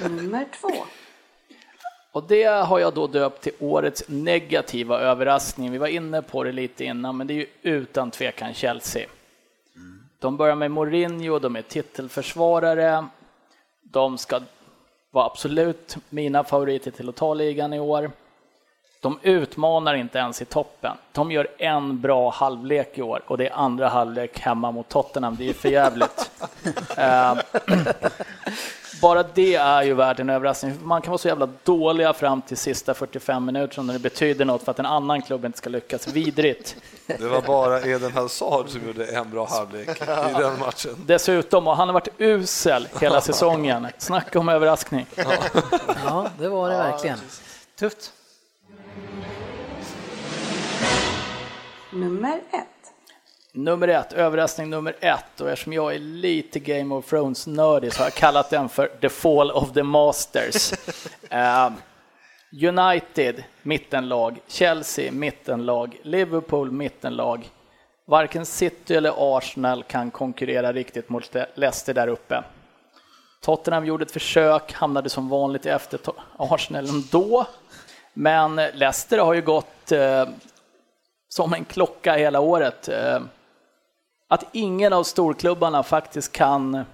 Nummer 0.00 0.46
två. 0.60 0.84
Och 2.12 2.24
det 2.28 2.44
har 2.44 2.78
jag 2.78 2.94
då 2.94 3.06
döpt 3.06 3.42
till 3.42 3.52
årets 3.58 4.04
negativa 4.08 5.00
överraskning. 5.00 5.72
Vi 5.72 5.78
var 5.78 5.86
inne 5.86 6.22
på 6.22 6.44
det 6.44 6.52
lite 6.52 6.84
innan, 6.84 7.16
men 7.16 7.26
det 7.26 7.32
är 7.32 7.36
ju 7.36 7.46
utan 7.62 8.10
tvekan 8.10 8.54
Chelsea. 8.54 9.06
De 10.18 10.36
börjar 10.36 10.54
med 10.54 10.70
Mourinho, 10.70 11.38
de 11.38 11.56
är 11.56 11.62
titelförsvarare. 11.62 13.06
De 13.82 14.18
ska 14.18 14.40
vara 15.10 15.26
absolut 15.26 15.96
mina 16.08 16.44
favoriter 16.44 16.90
till 16.90 17.08
att 17.08 17.16
ta 17.16 17.34
ligan 17.34 17.72
i 17.72 17.80
år. 17.80 18.10
De 19.00 19.18
utmanar 19.22 19.94
inte 19.94 20.18
ens 20.18 20.42
i 20.42 20.44
toppen. 20.44 20.96
De 21.12 21.30
gör 21.30 21.48
en 21.58 22.00
bra 22.00 22.30
halvlek 22.30 22.98
i 22.98 23.02
år 23.02 23.22
och 23.26 23.38
det 23.38 23.46
är 23.46 23.52
andra 23.52 23.88
halvlek 23.88 24.38
hemma 24.38 24.70
mot 24.70 24.88
Tottenham. 24.88 25.36
Det 25.36 25.48
är 25.48 25.52
för 25.52 25.68
jävligt. 25.68 26.30
Bara 29.02 29.22
det 29.22 29.54
är 29.54 29.82
ju 29.82 29.94
värt 29.94 30.18
en 30.20 30.30
överraskning. 30.30 30.78
Man 30.82 31.02
kan 31.02 31.10
vara 31.10 31.18
så 31.18 31.28
jävla 31.28 31.48
dåliga 31.64 32.12
fram 32.12 32.42
till 32.42 32.56
sista 32.56 32.94
45 32.94 33.44
minuter 33.44 33.82
när 33.82 33.92
det 33.92 33.98
betyder 33.98 34.44
något 34.44 34.62
för 34.62 34.70
att 34.70 34.78
en 34.78 34.86
annan 34.86 35.22
klubb 35.22 35.44
inte 35.44 35.58
ska 35.58 35.70
lyckas. 35.70 36.08
Vidrigt. 36.08 36.76
Det 37.06 37.28
var 37.28 37.42
bara 37.42 37.80
Eden 37.82 38.12
Hazard 38.12 38.68
som 38.68 38.86
gjorde 38.86 39.06
en 39.06 39.30
bra 39.30 39.46
halvlek 39.46 39.88
i 39.88 40.04
den 40.38 40.58
matchen. 40.58 40.94
Dessutom, 41.06 41.68
och 41.68 41.76
han 41.76 41.88
har 41.88 41.92
varit 41.92 42.08
usel 42.18 42.88
hela 43.00 43.20
säsongen. 43.20 43.86
Snacka 43.98 44.38
om 44.38 44.48
överraskning. 44.48 45.06
Ja, 46.04 46.30
det 46.38 46.48
var 46.48 46.70
det 46.70 46.76
verkligen. 46.76 47.18
Tufft. 47.78 48.12
Nummer 51.92 52.40
ett. 52.52 52.75
Nummer 53.56 53.88
ett, 53.88 54.12
överraskning 54.12 54.70
nummer 54.70 54.96
ett. 55.00 55.40
Och 55.40 55.50
eftersom 55.50 55.72
jag 55.72 55.94
är 55.94 55.98
lite 55.98 56.58
Game 56.58 56.94
of 56.94 57.06
Thrones-nördig 57.06 57.92
så 57.92 57.98
har 57.98 58.06
jag 58.06 58.14
kallat 58.14 58.50
den 58.50 58.68
för 58.68 58.86
The 58.86 59.08
Fall 59.08 59.50
of 59.50 59.72
the 59.72 59.82
Masters. 59.82 60.72
Eh, 61.30 61.70
United, 62.68 63.44
mittenlag. 63.62 64.38
Chelsea, 64.48 65.12
mittenlag. 65.12 65.96
Liverpool, 66.02 66.70
mittenlag. 66.70 67.50
Varken 68.06 68.46
City 68.46 68.94
eller 68.94 69.36
Arsenal 69.36 69.82
kan 69.82 70.10
konkurrera 70.10 70.72
riktigt 70.72 71.08
mot 71.08 71.36
Leicester 71.54 71.94
där 71.94 72.08
uppe. 72.08 72.44
Tottenham 73.40 73.86
gjorde 73.86 74.04
ett 74.04 74.10
försök, 74.10 74.72
hamnade 74.72 75.10
som 75.10 75.28
vanligt 75.28 75.66
efter 75.66 76.00
Arsenal 76.36 76.88
ändå. 76.88 77.46
Men 78.14 78.56
Leicester 78.56 79.18
har 79.18 79.34
ju 79.34 79.42
gått 79.42 79.92
eh, 79.92 80.28
som 81.28 81.52
en 81.52 81.64
klocka 81.64 82.14
hela 82.14 82.40
året. 82.40 82.88
Eh, 82.88 83.20
Att 84.28 84.44
ingen 84.52 84.92
av 84.92 85.04
storklubbarna 85.04 85.82
faktiskt 85.82 86.32
kan 86.32 86.84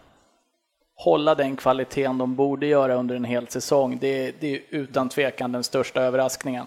hålla 0.94 1.34
den 1.34 1.56
kvaliteten 1.56 2.18
de 2.18 2.34
borde 2.36 2.66
göra 2.66 2.94
under 2.94 3.14
en 3.16 3.24
hel 3.24 3.48
säsong, 3.48 3.98
det, 4.00 4.40
det 4.40 4.54
är 4.56 4.60
utan 4.70 5.08
tvekan 5.08 5.52
den 5.52 5.64
största 5.64 6.02
överraskningen. 6.02 6.66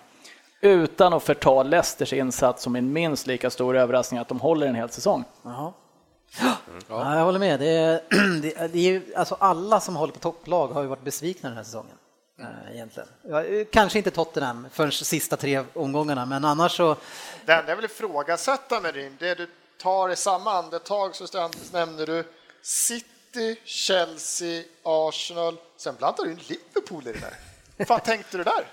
Utan 0.61 1.13
att 1.13 1.24
förta 1.24 1.63
Leicesters 1.63 2.13
insats 2.13 2.63
som 2.63 2.76
en 2.76 2.93
minst 2.93 3.28
lika 3.28 3.49
stor 3.49 3.76
överraskning 3.78 4.20
att 4.20 4.28
de 4.28 4.39
håller 4.39 4.68
en 4.68 4.76
hel 4.76 4.89
säsong. 4.89 5.24
Jaha. 5.43 5.74
Ja, 6.89 7.18
jag 7.18 7.26
håller 7.26 7.39
med. 7.39 7.59
Det 7.59 7.70
är, 7.70 8.01
det, 8.41 8.55
är- 8.55 8.95
är, 8.95 9.01
alltså 9.18 9.36
alla 9.39 9.80
som 9.80 9.95
håller 9.95 10.13
på 10.13 10.20
topplag 10.20 10.68
har 10.68 10.82
ju 10.82 10.88
varit 10.88 11.03
besvikna 11.03 11.49
den 11.49 11.57
här 11.57 11.63
säsongen. 11.63 11.95
eh, 12.39 12.76
Egentligen. 12.76 13.09
Kanske 13.72 13.97
inte 13.97 14.11
Tottenham 14.11 14.68
förrän 14.72 14.91
sista 14.91 15.38
tre 15.38 15.63
omgångarna, 15.74 16.26
men 16.26 16.45
annars 16.45 16.78
så... 16.78 16.95
Det 17.45 17.53
enda 17.53 17.72
jag 17.72 17.76
vill 17.76 17.86
ifrågasätta 17.86 18.80
med 18.82 18.93
din, 18.93 19.16
det 19.20 19.36
du 19.36 19.47
tar 19.78 20.10
i 20.10 20.16
samma 20.16 20.52
andetag 20.52 21.16
så 21.16 21.50
nämner 21.72 22.06
du 22.06 22.24
City, 22.62 23.56
Chelsea, 23.66 24.64
Arsenal, 24.84 25.58
sen 25.78 25.96
blandar 25.96 26.24
du 26.24 26.32
in 26.32 26.40
Liverpool 26.48 27.08
i 27.08 27.12
det 27.14 27.20
där. 27.20 27.38
Vad 27.78 27.88
fan 27.88 28.00
tänkte 28.00 28.38
du 28.38 28.44
där? 28.44 28.68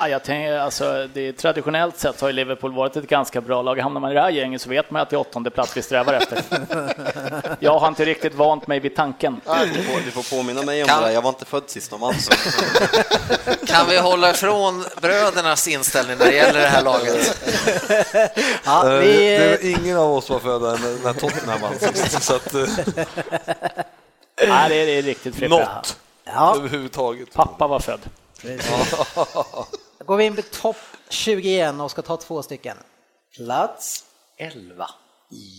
Ja, 0.00 0.08
jag 0.08 0.22
tänker, 0.24 0.58
alltså, 0.58 1.08
det, 1.14 1.32
traditionellt 1.32 1.98
sett 1.98 2.20
har 2.20 2.28
ju 2.28 2.32
Liverpool 2.32 2.72
varit 2.74 2.96
ett 2.96 3.08
ganska 3.08 3.40
bra 3.40 3.62
lag. 3.62 3.78
Hamnar 3.80 4.00
man 4.00 4.10
i 4.10 4.14
det 4.14 4.20
här 4.20 4.30
gänget 4.30 4.62
så 4.62 4.68
vet 4.68 4.90
man 4.90 5.02
att 5.02 5.10
det 5.10 5.16
är 5.16 5.20
åttonde 5.20 5.50
plats 5.50 5.76
vi 5.76 5.82
strävar 5.82 6.14
efter. 6.14 6.42
Jag 7.60 7.78
har 7.78 7.88
inte 7.88 8.04
riktigt 8.04 8.34
vant 8.34 8.66
mig 8.66 8.80
vid 8.80 8.96
tanken. 8.96 9.40
Du 9.74 9.82
får, 9.82 10.00
du 10.04 10.10
får 10.10 10.36
påminna 10.36 10.62
mig 10.62 10.82
om 10.82 10.88
Kan- 10.88 11.00
det 11.00 11.06
där, 11.08 11.14
jag 11.14 11.22
var 11.22 11.28
inte 11.28 11.44
född 11.44 11.62
sist 11.66 11.90
de 11.90 12.00
vann 12.00 12.14
så. 12.20 12.32
Kan 13.66 13.88
vi 13.88 13.98
hålla 13.98 14.30
ifrån 14.30 14.84
brödernas 15.00 15.68
inställning 15.68 16.16
när 16.18 16.26
det 16.26 16.34
gäller 16.36 16.60
det 16.60 16.66
här 16.68 16.82
laget? 16.82 17.38
Ja, 18.64 18.92
Eh, 18.92 18.98
vi, 19.00 19.06
Det, 19.28 19.38
det 19.38 19.48
var 19.62 19.70
ingen 19.84 19.96
av 19.96 20.12
oss 20.12 20.30
var 20.30 20.38
födda 20.38 20.70
när, 20.70 21.04
när 21.04 21.12
Tottenham 21.12 21.60
vann 21.60 21.78
sist, 21.78 22.22
så 22.22 22.34
att, 22.34 22.54
eh, 22.54 22.60
Nej, 24.48 24.68
det 24.68 24.74
är, 24.74 24.86
det 24.86 24.92
är 24.98 25.02
riktigt 25.02 25.34
Frippe. 25.36 25.48
något 25.48 25.96
ja, 26.24 26.54
överhuvudtaget. 26.56 27.32
Pappa 27.34 27.66
var 27.66 27.80
född. 27.80 28.00
Då 28.42 28.48
går 30.08 30.16
vi 30.16 30.24
in 30.24 30.36
på 30.36 30.42
topp 30.42 30.76
20 31.08 31.48
igen 31.48 31.80
och 31.80 31.90
ska 31.90 32.02
ta 32.02 32.16
två 32.16 32.42
stycken. 32.42 32.76
Plats 33.36 34.04
11. 34.36 34.90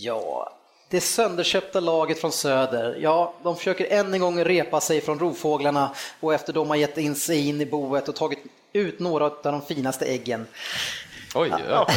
Ja, 0.01 0.53
det 0.89 1.01
sönderköpta 1.01 1.79
laget 1.79 2.21
från 2.21 2.31
söder, 2.31 2.97
ja, 3.01 3.33
de 3.43 3.55
försöker 3.55 3.85
än 3.85 4.13
en 4.13 4.19
gång 4.19 4.43
repa 4.43 4.81
sig 4.81 5.01
från 5.01 5.19
rovfåglarna 5.19 5.95
och 6.19 6.33
efter 6.33 6.53
de 6.53 6.69
har 6.69 6.75
gett 6.75 6.97
in 6.97 7.15
sig 7.15 7.47
in 7.47 7.61
i 7.61 7.65
boet 7.65 8.09
och 8.09 8.15
tagit 8.15 8.39
ut 8.73 8.99
några 8.99 9.25
av 9.25 9.39
de 9.41 9.61
finaste 9.61 10.05
äggen. 10.05 10.47
Oj, 11.35 11.53
Ja, 11.69 11.87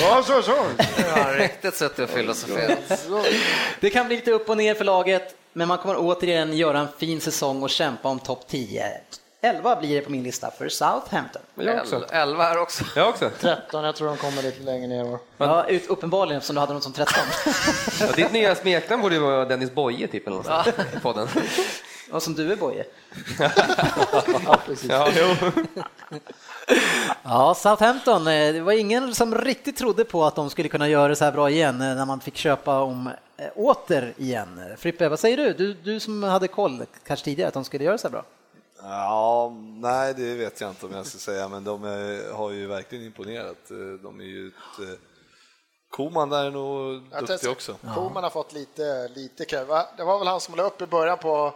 ja, 0.00 0.22
så, 0.26 0.42
så. 0.42 0.56
Ja, 0.98 1.38
riktigt 1.38 1.74
suttit 1.74 1.98
och 1.98 2.10
filosoferat. 2.10 3.08
Det 3.80 3.90
kan 3.90 4.06
bli 4.06 4.16
lite 4.16 4.30
upp 4.30 4.48
och 4.48 4.56
ner 4.56 4.74
för 4.74 4.84
laget, 4.84 5.34
men 5.52 5.68
man 5.68 5.78
kommer 5.78 5.96
återigen 5.98 6.56
göra 6.56 6.78
en 6.78 6.88
fin 6.98 7.20
säsong 7.20 7.62
och 7.62 7.70
kämpa 7.70 8.08
om 8.08 8.18
topp 8.18 8.44
10. 8.48 9.00
11 9.40 9.76
blir 9.76 9.94
det 9.94 10.00
på 10.00 10.10
min 10.10 10.22
lista 10.22 10.50
för 10.50 10.68
Southampton. 10.68 11.42
Jag 11.54 11.78
också. 11.80 12.04
11 12.10 12.42
här 12.44 12.58
också. 12.58 12.84
Jag 12.96 13.08
också. 13.08 13.30
13, 13.40 13.84
jag 13.84 13.96
tror 13.96 14.08
de 14.08 14.16
kommer 14.16 14.42
lite 14.42 14.62
längre 14.62 14.86
ner. 14.86 15.18
Ja, 15.36 15.68
ut, 15.68 15.86
uppenbarligen 15.86 16.36
eftersom 16.36 16.54
du 16.54 16.60
hade 16.60 16.72
något 16.72 16.82
som 16.82 16.92
13. 16.92 17.14
Ja, 18.00 18.06
ditt 18.16 18.32
nya 18.32 18.54
smeknamn 18.54 19.02
borde 19.02 19.14
ju 19.14 19.20
vara 19.20 19.44
Dennis 19.44 19.72
Boye 19.72 20.06
typ 20.06 20.26
eller 20.26 20.36
något 20.36 20.46
sånt 20.46 20.68
i 20.96 21.00
podden. 21.00 21.28
Och 22.12 22.22
som 22.22 22.34
du 22.34 22.52
är 22.52 22.56
Boje. 22.56 22.84
Ja, 24.46 24.58
precis. 24.66 24.90
Ja, 24.90 25.08
jo. 25.16 25.50
Ja, 27.22 27.54
Southampton, 27.54 28.26
eh, 28.26 28.52
det 28.52 28.60
var 28.60 28.72
ingen 28.72 29.14
som 29.14 29.34
riktigt 29.34 29.76
trodde 29.76 30.04
på 30.04 30.24
att 30.24 30.34
de 30.34 30.50
skulle 30.50 30.68
kunna 30.68 30.88
göra 30.88 31.08
det 31.08 31.16
så 31.16 31.24
här 31.24 31.32
bra 31.32 31.50
igen 31.50 31.80
eh, 31.80 31.94
när 31.96 32.04
man 32.06 32.20
fick 32.20 32.36
köpa 32.36 32.80
om 32.80 33.10
eh, 33.36 33.46
åter 33.54 34.14
igen. 34.16 34.60
Frippe, 34.78 35.08
vad 35.08 35.20
säger 35.20 35.36
du? 35.36 35.52
du? 35.52 35.74
Du 35.74 36.00
som 36.00 36.22
hade 36.22 36.48
koll 36.48 36.84
kanske 37.06 37.24
tidigare 37.24 37.48
att 37.48 37.54
de 37.54 37.64
skulle 37.64 37.84
göra 37.84 37.98
så 37.98 38.08
här 38.08 38.12
bra? 38.12 38.24
Ja, 38.82 39.52
nej 39.58 40.14
det 40.14 40.34
vet 40.34 40.60
jag 40.60 40.70
inte 40.70 40.86
om 40.86 40.92
jag 40.92 41.06
ska 41.06 41.18
säga, 41.18 41.48
men 41.48 41.64
de 41.64 41.84
är, 41.84 42.32
har 42.32 42.50
ju 42.50 42.66
verkligen 42.66 43.04
imponerat. 43.04 43.68
De 44.02 44.20
är 44.20 44.24
ju 44.24 44.48
ett, 44.48 44.88
eh, 44.88 44.98
Koman 45.90 46.28
där 46.28 46.44
är 46.44 46.50
nog 46.50 47.02
Jag 47.12 47.26
duktig 47.26 47.50
också. 47.50 47.76
Koman 47.94 48.22
har 48.22 48.30
fått 48.30 48.52
lite, 48.52 49.08
lite 49.08 49.44
kul. 49.44 49.66
Va? 49.66 49.86
Det 49.96 50.04
var 50.04 50.18
väl 50.18 50.28
han 50.28 50.40
som 50.40 50.54
la 50.54 50.62
upp 50.62 50.82
i 50.82 50.86
början 50.86 51.18
på, 51.18 51.54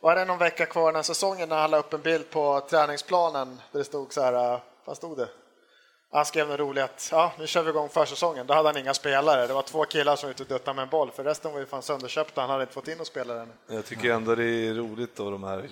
var 0.00 0.16
det 0.16 0.24
någon 0.24 0.38
vecka 0.38 0.66
kvar 0.66 0.86
den 0.86 0.94
här 0.94 1.02
säsongen 1.02 1.48
när 1.48 1.60
han 1.60 1.70
la 1.70 1.78
upp 1.78 1.92
en 1.92 2.00
bild 2.02 2.30
på 2.30 2.60
träningsplanen 2.70 3.60
där 3.72 3.78
det 3.78 3.84
stod 3.84 4.12
så 4.12 4.22
här, 4.22 4.54
äh, 4.54 4.60
vad 4.84 4.96
stod 4.96 5.16
det? 5.16 5.28
Han 6.12 6.24
skrev 6.24 6.48
något 6.48 6.58
roligt 6.58 6.84
att 6.84 7.08
ja, 7.12 7.32
nu 7.38 7.46
kör 7.46 7.62
vi 7.62 7.70
igång 7.70 7.88
försäsongen. 7.88 8.46
Då 8.46 8.54
hade 8.54 8.68
han 8.68 8.76
inga 8.76 8.94
spelare. 8.94 9.46
Det 9.46 9.54
var 9.54 9.62
två 9.62 9.84
killar 9.84 10.16
som 10.16 10.26
var 10.26 10.30
ute 10.30 10.42
och 10.42 10.48
duttade 10.48 10.74
med 10.74 10.82
en 10.82 10.88
boll, 10.88 11.10
för 11.10 11.24
resten 11.24 11.52
var 11.52 11.60
ju 11.60 11.66
fan 11.66 11.82
sönderköpta. 11.82 12.40
Han 12.40 12.50
hade 12.50 12.62
inte 12.62 12.74
fått 12.74 12.88
in 12.88 12.94
några 12.94 13.04
spelare 13.04 13.40
än. 13.40 13.52
Jag 13.66 13.84
tycker 13.86 14.12
ändå 14.12 14.34
det 14.34 14.44
är 14.44 14.74
roligt 14.74 15.16
då 15.16 15.30
de 15.30 15.44
här 15.44 15.68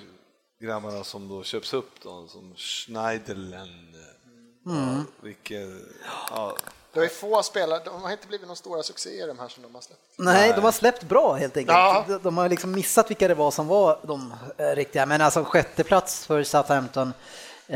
grabbarna 0.60 1.04
som 1.04 1.28
då 1.28 1.42
köps 1.42 1.74
upp 1.74 1.90
då, 2.02 2.26
som 2.28 2.54
Schneiderlin. 2.56 3.96
Ja, 4.64 5.04
vilket, 5.20 5.68
ja, 6.30 6.56
Det 6.92 7.00
är 7.00 7.08
få 7.08 7.42
spelare, 7.42 7.80
de 7.84 8.02
har 8.02 8.10
inte 8.10 8.26
blivit 8.26 8.46
några 8.46 8.56
stora 8.56 8.82
succéer 8.82 9.26
de 9.26 9.38
här 9.38 9.48
som 9.48 9.62
de 9.62 9.74
har 9.74 9.82
släppt. 9.82 10.00
Nej, 10.16 10.52
de 10.54 10.60
har 10.64 10.72
släppt 10.72 11.02
bra 11.02 11.34
helt 11.34 11.56
enkelt. 11.56 11.76
Ja. 11.76 12.18
De, 12.22 12.38
har 12.38 12.48
liksom 12.48 12.72
missat 12.72 13.10
vilka 13.10 13.28
det 13.28 13.34
var 13.34 13.50
som 13.50 13.66
var 13.66 13.98
de 14.02 14.34
eh, 14.56 14.66
riktiga. 14.66 15.06
Men 15.06 15.20
alltså 15.20 15.44
sjätte 15.44 15.84
plats 15.84 16.26
för 16.26 16.42
Southampton, 16.42 17.08
eh, 17.66 17.74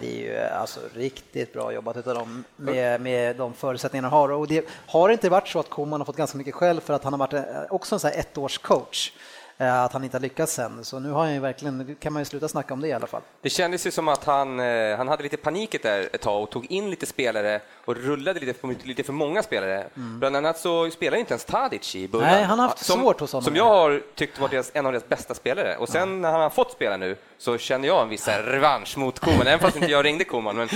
det 0.00 0.02
är 0.02 0.18
ju 0.18 0.38
alltså 0.38 0.80
riktigt 0.94 1.52
bra 1.52 1.72
jobbat 1.72 1.96
utav 1.96 2.14
dem 2.14 2.44
med, 2.56 3.00
med 3.00 3.36
de 3.36 3.54
förutsättningarna 3.54 4.10
de 4.10 4.16
har. 4.16 4.28
Och 4.28 4.48
det 4.48 4.68
har 4.86 5.08
inte 5.08 5.28
varit 5.28 5.48
så 5.48 5.60
att 5.60 5.70
Koman 5.70 6.00
har 6.00 6.04
fått 6.04 6.16
ganska 6.16 6.38
mycket 6.38 6.54
skäll 6.54 6.80
för 6.80 6.94
att 6.94 7.04
han 7.04 7.12
har 7.12 7.18
varit 7.18 7.32
eh, 7.32 7.44
också 7.70 7.94
en 7.94 8.00
sån 8.00 8.10
här 8.10 8.18
ettårscoach. 8.18 9.12
Eh, 9.58 9.82
Att 9.82 9.92
han 9.92 10.04
inte 10.04 10.16
har 10.16 10.22
lyckats 10.22 10.52
sen. 10.52 10.84
Så 10.84 10.98
nu 10.98 11.10
har 11.10 11.24
han 11.24 11.34
ju 11.34 11.40
verkligen, 11.40 11.96
kan 12.00 12.12
man 12.12 12.22
ju 12.22 12.26
sluta 12.26 12.48
snacka 12.48 12.74
om 12.74 12.80
det 12.80 12.88
i 12.88 12.92
alla 12.92 13.06
fall. 13.06 13.22
Det 13.40 13.50
kändes 13.50 13.86
ju 13.86 13.90
som 13.90 14.08
att 14.08 14.24
han, 14.24 14.60
eh, 14.60 14.96
han 14.96 15.08
hade 15.08 15.22
lite 15.22 15.36
paniket 15.36 15.82
där 15.82 16.08
ett 16.12 16.20
tag 16.20 16.42
och 16.42 16.50
tog 16.50 16.70
in 16.70 16.90
lite 16.90 17.06
spelare 17.06 17.60
och 17.84 17.96
rullade 17.96 18.40
lite 18.40 18.54
för, 18.60 18.86
lite 18.86 19.02
för 19.02 19.12
många 19.12 19.42
spelare. 19.42 19.86
Bland 19.94 20.36
annat 20.36 20.58
så 20.58 20.90
spelade 20.90 21.20
inte 21.20 21.32
ens 21.32 21.44
Tadic 21.44 21.96
i 21.96 22.08
början. 22.08 22.28
Mm. 22.28 22.38
Nej, 22.40 22.48
han 22.48 22.58
har 22.58 22.68
haft 22.68 22.84
som, 22.84 23.00
svårt 23.00 23.20
hos 23.20 23.32
honom. 23.32 23.44
Som 23.44 23.56
jag 23.56 23.64
har 23.64 24.02
tyckt 24.14 24.38
varit 24.38 24.50
deras, 24.50 24.70
en 24.74 24.86
av 24.86 24.92
deras 24.92 25.08
bästa 25.08 25.34
spelare. 25.34 25.76
Och 25.76 25.88
sen 25.88 26.20
när 26.20 26.30
han 26.32 26.40
har 26.40 26.50
fått 26.50 26.72
spela 26.72 26.96
nu 26.96 27.16
så 27.38 27.58
känner 27.58 27.88
jag 27.88 28.02
en 28.02 28.08
viss 28.08 28.28
revansch 28.44 28.98
mot 28.98 29.18
Koman, 29.18 29.46
även 29.46 29.58
fast 29.58 29.76
inte 29.76 29.90
jag 29.90 30.04
ringde 30.04 30.24
Koman. 30.24 30.56
Men, 30.56 30.68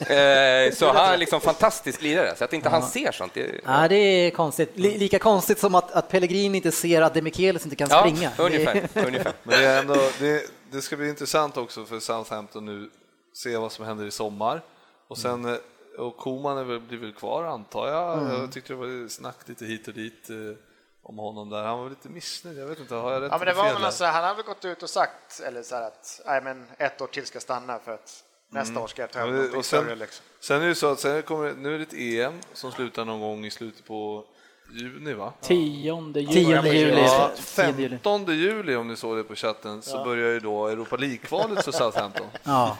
så 0.74 0.92
han 0.92 1.12
är 1.12 1.16
liksom 1.16 1.40
fantastisk 1.40 2.02
lirare, 2.02 2.36
så 2.36 2.44
att 2.44 2.52
inte 2.52 2.68
han 2.68 2.82
ser 2.82 3.12
sånt. 3.12 3.34
Det, 3.34 3.60
Ja, 3.64 3.88
det 3.88 3.96
är 3.96 4.30
konstigt. 4.30 4.70
Li- 4.74 4.98
lika 4.98 5.18
konstigt 5.18 5.58
som 5.58 5.74
att, 5.74 5.92
att 5.92 6.08
Pellegrini 6.08 6.56
inte 6.56 6.72
ser 6.72 7.02
att 7.02 7.14
Demichelis 7.14 7.64
inte 7.64 7.76
kan 7.76 7.88
ja, 7.90 8.00
springa. 8.00 8.30
ungefär. 8.38 8.88
ungefär. 9.06 9.32
Men 9.42 9.58
det, 9.60 9.66
är 9.66 9.80
ändå, 9.80 9.94
det, 10.18 10.50
det 10.70 10.82
ska 10.82 10.96
bli 10.96 11.08
intressant 11.08 11.56
också 11.56 11.84
för 11.84 12.00
Southampton 12.00 12.64
nu, 12.66 12.90
se 13.34 13.56
vad 13.56 13.72
som 13.72 13.84
händer 13.84 14.04
i 14.04 14.10
sommar. 14.10 14.62
Och 15.08 15.18
sen, 15.18 15.44
eh, 15.44 15.56
och 15.98 16.16
Koman 16.16 16.58
är 16.58 16.64
väl, 16.64 16.80
blir 16.80 16.98
väl 16.98 17.12
kvar 17.12 17.44
antar 17.44 17.88
jag. 17.88 18.18
Mm. 18.18 18.40
Jag 18.40 18.52
tyckte 18.52 18.72
det 18.72 18.76
var 18.76 19.08
snack 19.08 19.36
lite 19.46 19.64
hit 19.64 19.88
och 19.88 19.94
dit 19.94 20.30
eh, 20.30 20.36
om 21.02 21.18
honom 21.18 21.50
där. 21.50 21.62
Han 21.62 21.78
var 21.78 21.88
lite 21.90 22.08
missnöjd, 22.08 22.58
jag 22.58 22.66
vet 22.66 22.78
inte, 22.78 22.94
har 22.94 23.12
jag 23.12 23.22
rätt 23.22 23.28
Ja, 23.32 23.38
men 23.38 23.46
det 23.46 23.54
var 23.54 23.64
väl 23.74 23.84
alltså, 23.84 24.04
han 24.04 24.24
har 24.24 24.34
väl 24.34 24.44
gått 24.44 24.64
ut 24.64 24.82
och 24.82 24.90
sagt 24.90 25.40
eller 25.40 25.62
så 25.62 25.74
här 25.74 25.82
att 25.82 26.20
nej, 26.26 26.40
men 26.42 26.66
ett 26.78 27.00
år 27.00 27.06
till 27.06 27.26
ska 27.26 27.40
stanna 27.40 27.78
för 27.78 27.92
att 27.94 28.24
nästa 28.50 28.80
år 28.80 28.86
ska 28.86 29.02
jag 29.02 29.10
ta 29.10 29.18
Ja, 29.20 29.26
och 29.26 29.52
sen, 29.52 29.62
större. 29.62 29.94
Liksom. 29.96 30.24
sen 30.40 30.62
är 30.62 30.66
det 30.66 30.74
så 30.74 30.92
att 30.92 31.00
sen 31.00 31.22
kommer, 31.22 31.52
nu 31.52 31.74
är 31.74 31.78
det 31.78 31.84
ett 31.84 31.94
EM 32.28 32.40
som 32.52 32.72
slutar 32.72 33.04
någon 33.04 33.20
gång 33.20 33.44
i 33.46 33.50
slutet 33.50 33.84
på 33.86 34.24
juni 34.72 35.12
va? 35.12 35.32
10 35.40 35.94
juli. 36.14 36.26
10 36.26 36.72
juli. 36.72 37.02
Ja, 37.06 37.30
10 37.54 37.66
juli. 37.78 37.88
15 37.88 38.24
juli 38.26 38.76
om 38.76 38.88
ni 38.88 38.96
såg 38.96 39.16
det 39.16 39.24
på 39.24 39.34
chatten 39.34 39.82
så 39.82 40.04
börjar 40.04 40.30
ju 40.30 40.40
då 40.40 40.66
Europa 40.68 40.96
League-kvalet 40.96 41.64
för 41.64 41.72
Southampton. 41.72 42.26
Ja, 42.42 42.76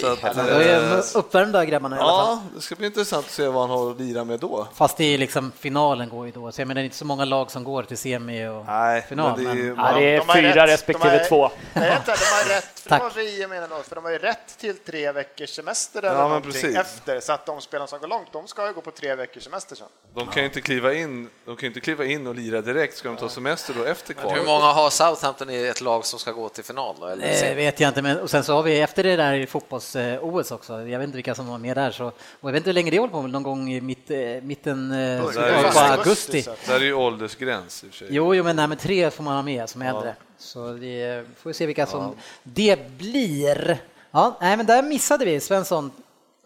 Så 0.00 0.06
att, 0.12 0.36
då 0.36 0.40
är 0.42 1.16
uppvärmda 1.16 1.64
grabbarna 1.64 1.96
i 1.96 1.98
alla 2.00 2.12
fall. 2.24 2.26
ja, 2.28 2.42
det 2.54 2.60
ska 2.60 2.74
bli 2.74 2.86
intressant 2.86 3.26
att 3.26 3.32
se 3.32 3.48
vad 3.48 3.68
han 3.68 3.78
har 3.78 3.90
att 3.90 4.00
lira 4.00 4.24
med 4.24 4.40
då. 4.40 4.68
Fast 4.74 4.96
det 4.96 5.04
är 5.04 5.18
liksom 5.18 5.52
finalen 5.58 6.08
går 6.08 6.26
ju 6.26 6.32
då, 6.32 6.52
så 6.52 6.60
jag 6.60 6.68
menar 6.68 6.74
det 6.74 6.82
är 6.82 6.84
inte 6.84 6.96
så 6.96 7.04
många 7.04 7.24
lag 7.24 7.50
som 7.50 7.64
går 7.64 7.82
till 7.82 7.98
semi 7.98 8.46
och 8.48 8.64
Nej, 8.66 9.02
final. 9.08 9.40
men 9.40 9.44
det 9.56 9.60
är 9.60 9.64
men- 9.74 9.84
Ja, 9.84 9.92
det 9.98 10.04
är 10.04 10.18
De 10.26 10.32
fyra 10.32 10.48
rätt. 10.48 10.54
De 10.66 10.66
respektive 10.72 11.10
har- 11.18 11.28
två. 11.28 11.50
Nej, 11.72 11.90
vänta, 11.90 12.12
de 12.12 12.24
har 12.24 12.54
rätt. 12.56 12.73
För 12.84 12.90
Tack. 12.90 13.00
det 13.02 13.04
var 13.04 13.14
vi, 13.14 13.40
jag 13.40 13.50
menar 13.50 13.68
då, 13.68 13.82
för 13.82 13.94
de 13.94 14.04
har 14.04 14.10
ju 14.12 14.18
rätt 14.18 14.58
till 14.58 14.78
tre 14.78 15.12
veckors 15.12 15.50
semester 15.50 15.98
eller 16.02 16.08
Ja, 16.08 16.14
men 16.18 16.28
någonting 16.28 16.52
precis. 16.52 16.76
efter, 16.76 17.20
så 17.20 17.32
att 17.32 17.46
de 17.46 17.60
spelarna 17.60 17.86
som 17.86 17.98
går 17.98 18.08
långt, 18.08 18.32
de 18.32 18.46
ska 18.46 18.66
ju 18.66 18.72
gå 18.72 18.80
på 18.80 18.90
tre 18.90 19.14
veckors 19.14 19.42
semester 19.44 19.76
sen. 19.76 19.86
De 20.14 20.26
kan 20.26 20.42
ju 20.42 20.44
inte 20.44 20.60
kliva 20.60 20.94
in, 20.94 21.28
de 21.44 21.56
kan 21.56 21.66
inte 21.66 21.80
kliva 21.80 22.04
in 22.04 22.26
och 22.26 22.34
lira 22.34 22.60
direkt, 22.60 22.96
ska 22.96 23.08
de 23.08 23.16
ta 23.16 23.28
semester 23.28 23.74
då 23.78 23.84
efter 23.84 24.14
Hur 24.14 24.22
kvalet? 24.22 24.46
många 24.46 24.64
har 24.64 24.90
Southampton 24.90 25.50
i 25.50 25.66
ett 25.66 25.80
lag 25.80 26.06
som 26.06 26.18
ska 26.18 26.32
gå 26.32 26.48
till 26.48 26.64
final? 26.64 26.96
Då, 27.00 27.06
eller? 27.06 27.50
Eh, 27.50 27.54
vet 27.56 27.80
jag 27.80 27.88
inte, 27.88 28.02
men 28.02 28.18
och 28.20 28.30
sen 28.30 28.44
så 28.44 28.54
har 28.54 28.62
vi 28.62 28.80
efter 28.80 29.02
det 29.02 29.16
där 29.16 29.32
i 29.34 29.46
fotbolls-OS 29.46 30.50
också, 30.52 30.72
jag 30.72 30.98
vet 30.98 31.06
inte 31.06 31.16
vilka 31.16 31.34
som 31.34 31.46
var 31.46 31.58
med 31.58 31.76
där, 31.76 31.90
så, 31.90 32.06
och 32.06 32.14
jag 32.40 32.52
vet 32.52 32.56
inte 32.56 32.68
hur 32.68 32.74
länge 32.74 32.90
det 32.90 32.98
håller 32.98 33.12
på, 33.12 33.22
någon 33.22 33.42
gång 33.42 33.72
i 33.72 33.80
mitt, 33.80 34.10
eh, 34.10 34.18
mitten 34.42 34.90
eh, 34.92 35.26
det 35.26 35.70
på 35.72 35.78
augusti. 35.78 36.46
Där 36.66 36.74
är 36.74 36.80
ju 36.80 36.94
åldersgräns 36.94 37.84
i 37.84 37.86
och 37.86 37.90
för 37.90 37.98
sig. 37.98 38.08
Jo, 38.10 38.34
jo, 38.34 38.44
men, 38.44 38.56
nej, 38.56 38.66
men 38.68 38.78
tre 38.78 39.10
får 39.10 39.22
man 39.24 39.34
ha 39.34 39.42
med 39.42 39.68
som 39.68 39.82
äldre. 39.82 40.14
Så 40.44 40.72
det 40.72 41.26
får 41.36 41.50
vi 41.50 41.54
se 41.54 41.66
vilka 41.66 41.86
som 41.86 42.16
det 42.42 42.98
blir. 42.98 43.78
Ja, 44.10 44.36
nej, 44.40 44.56
men 44.56 44.66
där 44.66 44.82
missade 44.82 45.24
vi 45.24 45.40
Svensson. 45.40 45.90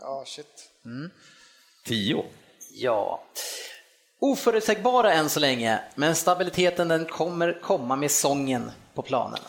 Ja, 0.01 0.25
shit. 0.27 0.71
Tio? 1.85 2.25
Ja. 2.73 3.23
Oförutsägbara 4.19 5.13
än 5.13 5.29
så 5.29 5.41
länge, 5.41 5.81
men 5.95 6.15
stabiliteten 6.15 6.89
den 6.89 7.05
kommer 7.05 7.61
komma 7.63 7.97
med 7.97 8.11
sången 8.11 8.71
på 8.95 9.03
planen. 9.03 9.41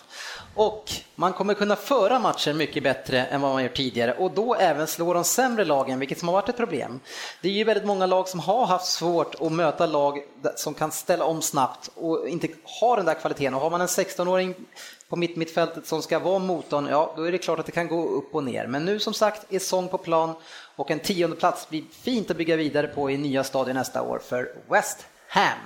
Och 0.56 0.92
man 1.16 1.34
kommer 1.34 1.54
kunna 1.54 1.76
föra 1.76 2.20
matcher 2.20 2.54
mycket 2.54 2.84
bättre 2.84 3.26
än 3.26 3.42
vad 3.42 3.52
man 3.52 3.64
gjort 3.64 3.76
tidigare 3.76 4.14
och 4.14 4.32
då 4.32 4.56
även 4.56 4.88
slå 4.88 5.14
de 5.14 5.24
sämre 5.24 5.66
lagen, 5.66 6.00
vilket 6.00 6.20
som 6.20 6.28
har 6.28 6.34
varit 6.34 6.50
ett 6.50 6.58
problem. 6.58 7.00
Det 7.42 7.50
är 7.50 7.54
ju 7.54 7.64
väldigt 7.64 7.86
många 7.86 8.06
lag 8.06 8.28
som 8.28 8.40
har 8.40 8.66
haft 8.66 8.86
svårt 8.86 9.36
att 9.42 9.52
möta 9.52 9.86
lag 9.86 10.20
som 10.56 10.74
kan 10.74 10.92
ställa 10.92 11.26
om 11.26 11.42
snabbt 11.42 11.90
och 11.96 12.28
inte 12.28 12.48
har 12.82 12.98
den 12.98 13.06
där 13.06 13.14
kvaliteten. 13.14 13.54
Och 13.54 13.62
har 13.62 13.70
man 13.70 13.82
en 13.82 13.88
16-åring 13.88 14.56
på 15.10 15.16
mitt 15.16 15.36
mittfältet 15.36 15.88
som 15.88 16.02
ska 16.02 16.20
vara 16.20 16.40
motorn, 16.40 16.88
ja 16.92 17.14
då 17.16 17.24
är 17.24 17.32
det 17.32 17.38
klart 17.38 17.60
att 17.60 17.66
det 17.66 17.72
kan 17.72 17.88
gå 17.88 18.10
upp 18.10 18.36
och 18.36 18.44
ner. 18.44 18.68
Men 18.68 18.86
nu 18.86 19.00
som 19.00 19.14
sagt 19.14 19.54
är 19.54 19.60
sång 19.60 19.88
på 19.88 19.98
plan 19.98 20.36
och 20.76 20.92
en 20.92 21.00
tionde 21.00 21.36
plats 21.36 21.70
blir 21.70 21.84
fint 21.92 22.32
att 22.32 22.38
bygga 22.38 22.56
vidare 22.56 22.88
på 22.88 23.12
i 23.12 23.18
nya 23.18 23.44
stadier 23.44 23.74
nästa 23.74 24.02
år 24.02 24.20
för 24.20 24.52
West 24.70 25.06
Ham. 25.28 25.60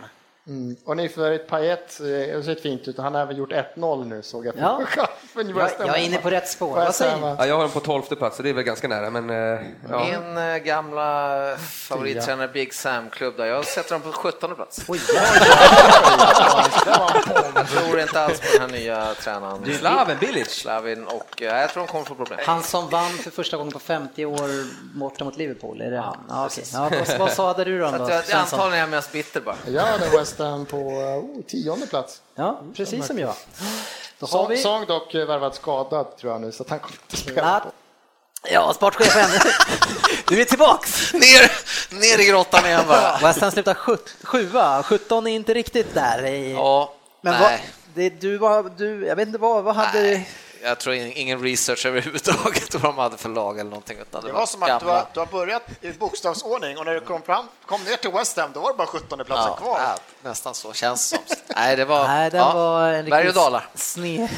Mm. 0.48 0.76
Och 0.86 0.98
ni 0.98 1.10
för 1.10 1.32
ett 1.32 1.48
Payet, 1.48 2.00
eh, 2.00 2.06
det 2.06 2.44
ser 2.44 2.56
fint 2.56 2.88
ut, 2.88 2.98
han 2.98 3.16
har 3.16 3.22
även 3.22 3.36
gjort 3.36 3.52
1-0 3.52 4.06
nu 4.06 4.22
såg 4.22 4.46
jag. 4.46 4.54
på 4.54 4.60
Ja. 4.62 4.82
Jag, 5.36 5.72
jag 5.80 6.00
är 6.00 6.06
inne 6.06 6.18
på 6.18 6.30
rätt 6.30 6.50
spår. 6.50 6.76
Vad 6.76 6.96
säger 6.96 7.18
ni? 7.18 7.36
Ja, 7.38 7.46
jag 7.46 7.56
har 7.56 7.62
den 7.62 7.72
på 7.72 7.80
tolfte 7.80 8.16
plats, 8.16 8.38
så 8.38 8.44
det 8.44 8.50
är 8.50 8.54
väl 8.54 8.64
ganska 8.64 8.88
nära, 8.88 9.10
men 9.10 9.30
eh, 9.30 9.36
ja. 9.90 10.06
Min 10.06 10.38
eh, 10.38 10.58
gamla 10.58 11.58
favorittränare 11.58 12.48
Big 12.48 12.74
Sam-klubb, 12.74 13.38
där 13.38 13.46
jag 13.46 13.66
sätter 13.66 13.92
dem 13.92 14.02
på 14.02 14.12
17 14.12 14.56
plats. 14.56 14.86
Oj, 14.88 15.00
Jag 17.56 17.68
tror 17.68 18.00
inte 18.00 18.22
alls 18.22 18.40
på 18.40 18.48
den 18.58 18.62
här 18.62 18.78
nya 18.80 19.14
tränaren. 19.14 19.76
Slaven 19.80 20.18
Bilic. 20.20 20.50
Slavin 20.50 21.04
och 21.08 21.42
jag 21.42 21.70
tror 21.70 21.84
de 21.84 21.88
kommer 21.92 22.06
få 22.06 22.16
problem. 22.16 22.40
Han 22.46 22.64
som 22.64 22.90
vann 22.90 23.10
för 23.12 23.32
första 23.32 23.58
gången 23.58 23.74
på 23.74 23.80
50 23.80 24.26
år 24.26 24.50
borta 25.00 25.26
mot 25.26 25.38
Liverpool, 25.38 25.82
är 25.82 25.92
det 25.92 26.00
han? 26.00 26.18
Ja, 26.30 26.50
ja, 26.74 26.92
vad, 27.08 27.20
vad 27.20 27.32
sa 27.32 27.54
du 27.54 27.80
då? 27.80 27.92
Då 27.92 28.04
antagligen 28.34 28.74
är 28.74 28.78
jag 28.78 28.90
mest 28.90 29.12
bitter 29.12 29.42
bara. 29.42 29.56
Jag 29.68 29.82
hade 29.82 30.10
West 30.10 30.33
Ham 30.40 30.66
på 30.66 30.78
oh, 30.78 31.42
tionde 31.48 31.88
plats. 31.88 32.22
Ja, 32.36 32.62
precis 32.76 33.08
som 33.08 33.20
jag. 33.20 33.34
Då 34.20 34.26
har 34.26 34.48
vi 34.48 34.58
sång 34.58 34.86
dock 34.86 35.16
eh, 35.16 35.26
värvad 35.26 35.56
skadad 35.56 36.18
tror 36.18 36.32
jag 36.32 36.42
nu, 36.42 36.52
så 36.52 36.64
att 36.64 36.70
han 36.70 36.80
kommer 36.80 36.98
inte 37.04 37.18
spela. 37.18 37.60
På. 37.60 37.72
Ja, 38.52 38.74
sportchefen. 38.74 39.30
Du 40.28 40.42
är 40.42 40.46
tillbaks. 40.46 41.14
Ner, 41.14 41.52
ner 42.00 42.24
i 42.24 42.26
grottan 42.30 42.66
igen 42.66 42.84
bara. 42.88 43.18
West 43.22 43.42
Ham 43.42 43.52
slutar 43.52 43.74
sjua, 44.24 44.84
17 44.84 45.28
är 45.28 45.32
inte 45.32 45.54
riktigt 45.54 45.94
där. 45.94 46.24
Ja, 46.24 46.94
Men 47.22 47.34
vad, 47.40 47.52
nej. 47.52 47.70
det, 47.94 48.10
du 48.10 48.38
var, 48.38 48.72
du, 48.78 49.06
jag 49.06 49.16
vet 49.16 49.28
inte 49.28 49.40
vad, 49.40 49.64
vad 49.64 49.76
hade... 49.76 50.02
Nej, 50.02 50.30
jag 50.64 50.80
tror 50.80 50.96
in- 50.96 51.12
ingen 51.16 51.42
research 51.42 51.86
överhuvudtaget 51.86 52.74
vad 52.74 52.84
de 52.84 52.98
hade 52.98 53.18
för 53.18 53.30
lag 53.30 53.60
eller 53.60 53.70
någonting. 53.70 53.98
Utan 54.02 54.24
Det 54.24 54.32
var 54.32 54.46
som 54.46 54.64
att 54.64 54.80
du 54.80 54.86
har, 54.86 55.06
du 55.14 55.20
har 55.20 55.28
börjat 55.28 55.64
i 55.82 55.92
bokstavsordning 55.92 56.78
och 56.78 56.86
när 56.86 56.94
du 56.94 57.00
kom, 57.02 57.22
fram, 57.22 57.46
kom 57.66 57.84
ner 57.84 57.96
till 57.96 58.12
West 58.12 58.38
Ham 58.38 58.50
då 58.54 58.60
var 58.60 58.72
det 58.72 58.78
bara 58.78 58.88
17 58.88 59.08
platsen 59.26 59.28
ja, 59.48 59.56
kvar. 59.56 59.80
ja, 59.80 59.96
nästan 60.30 60.54
så 60.54 60.74
känns 60.74 61.12
det 61.12 61.18
som. 61.36 61.38
Nej, 61.56 61.76
det 61.76 61.86
var, 61.86 62.08
Nej, 62.08 62.30
den 62.32 62.40
ja, 62.40 62.54
var 62.54 62.88
en 62.88 63.10
berg 63.10 63.28
och 63.28 63.34
dalar. 63.34 63.68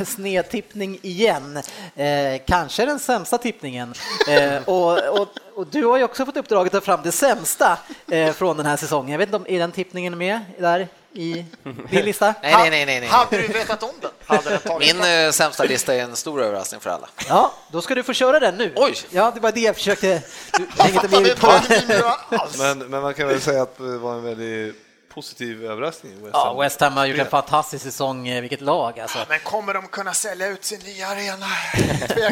snedtippning 0.05 0.99
igen. 1.01 1.57
Eh, 1.95 2.41
kanske 2.47 2.85
den 2.85 2.99
sämsta 2.99 3.37
tippningen. 3.37 3.93
Eh, 4.27 4.63
och, 4.69 4.91
och, 5.19 5.27
och 5.55 5.67
du 5.67 5.85
har 5.85 5.97
ju 5.97 6.03
också 6.03 6.25
fått 6.25 6.37
uppdraget 6.37 6.73
att 6.73 6.81
ta 6.83 6.85
fram 6.85 6.99
det 7.03 7.11
sämsta 7.11 7.77
eh, 8.11 8.33
från 8.33 8.57
den 8.57 8.65
här 8.65 8.77
säsongen. 8.77 9.11
Jag 9.11 9.17
vet 9.17 9.27
inte 9.27 9.37
om 9.37 9.45
är 9.47 9.59
den 9.59 9.71
tippningen 9.71 10.17
med 10.17 10.39
där 10.59 10.87
i 11.15 11.45
din 11.89 12.05
lista? 12.05 12.33
Nej, 12.43 12.53
nej, 12.53 12.69
nej, 12.69 12.85
nej, 12.85 12.99
nej. 12.99 13.09
Hade 13.09 13.37
du 13.37 13.47
vetat 13.47 13.83
om 13.83 13.89
den? 14.01 14.11
Hade 14.25 14.49
den 14.49 14.59
tagit 14.59 14.95
Min 14.95 15.25
eh, 15.25 15.31
sämsta 15.31 15.63
lista 15.63 15.93
är 15.95 15.99
en 15.99 16.15
stor 16.15 16.41
överraskning 16.43 16.81
för 16.81 16.89
alla. 16.89 17.09
Ja, 17.29 17.53
då 17.71 17.81
ska 17.81 17.95
du 17.95 18.03
få 18.03 18.13
köra 18.13 18.39
den 18.39 18.55
nu. 18.55 18.73
Oj! 18.75 18.95
Ja, 19.09 19.31
det 19.35 19.39
var 19.39 19.51
det 19.51 19.59
jag 19.59 19.75
försökte... 19.75 20.21
Du 20.57 21.35
på. 21.35 21.51
Men, 22.57 22.79
men 22.79 23.01
man 23.01 23.13
kan 23.13 23.27
väl 23.27 23.41
säga 23.41 23.61
att 23.61 23.77
det 23.77 23.97
var 23.97 24.13
en 24.13 24.23
väldigt 24.23 24.75
positiv 25.13 25.65
överraskning. 25.65 26.13
West 26.23 26.29
Ja, 26.33 26.45
Ham. 26.45 26.57
West 26.59 26.79
Ham 26.81 26.93
har 26.93 27.05
gjort 27.05 27.19
en 27.19 27.25
fantastisk 27.25 27.83
säsong. 27.83 28.27
eh, 28.27 28.41
Vilket 28.41 28.61
lag 28.61 28.99
alltså. 28.99 29.17
Men 29.29 29.39
kommer 29.39 29.73
de 29.73 29.87
kunna 29.87 30.13
sälja 30.13 30.47
ut 30.47 30.63
sin 30.63 30.79
nya 30.79 31.07
arena? 31.07 31.45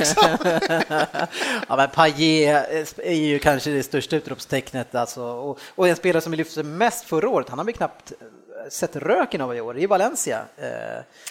Ja, 1.68 1.76
men 1.76 1.90
Payet 1.90 3.00
är 3.00 3.14
ju 3.14 3.40
kanske 3.40 3.70
det 3.70 3.84
största 3.84 4.16
utropstecknet 4.16 4.96
alltså. 4.96 5.22
och, 5.24 5.60
och 5.76 5.88
en 5.88 5.96
spelare 5.96 6.22
som 6.22 6.34
lyfte 6.34 6.64
mest 6.64 7.06
förra 7.06 7.30
året. 7.30 7.50
Han 7.50 7.58
har 7.60 7.66
väl 7.66 7.74
knappt 7.76 8.12
eh, 8.12 8.28
sett 8.70 8.95
röken 8.95 9.41
av 9.41 9.56
i 9.56 9.62
år 9.62 9.78
i 9.78 9.86
Valencia. 9.86 10.41
Eh, 10.58 10.68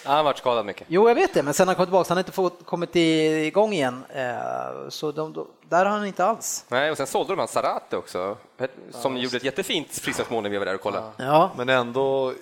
Han 0.05 0.15
har 0.15 0.23
varit 0.23 0.37
skadad 0.37 0.65
mycket. 0.65 0.87
jo, 0.89 1.07
jag 1.07 1.15
vet 1.15 1.33
det, 1.33 1.43
men 1.43 1.53
sen 1.53 1.67
han 1.67 1.75
kom 1.75 1.85
tillbaka, 1.85 2.07
han 2.09 2.17
har 2.17 2.21
inte 2.21 2.31
fått, 2.31 2.65
kommit 2.65 2.95
igång 2.95 3.73
igen. 3.73 4.03
Eh, 4.15 4.89
så 4.89 5.11
de, 5.11 5.33
de, 5.33 5.47
där 5.69 5.85
har 5.85 5.97
han 5.97 6.07
inte 6.07 6.25
alls. 6.25 6.65
Nej, 6.67 6.91
och 6.91 6.97
sen 6.97 7.07
sålde 7.07 7.33
de 7.33 7.39
han 7.39 7.47
Sarate 7.47 7.97
också, 7.97 8.37
som 8.91 9.17
gjorde 9.17 9.37
ett 9.37 9.43
jättefint 9.43 9.87
frisparksmål 9.91 10.43
när 10.43 10.49
vi 10.49 10.57
var 10.57 10.65
där 10.65 10.75
och 10.75 10.81
kollade. 10.81 11.05
Ja. 11.17 11.51
Men 11.57 11.69
ändå 11.69 12.33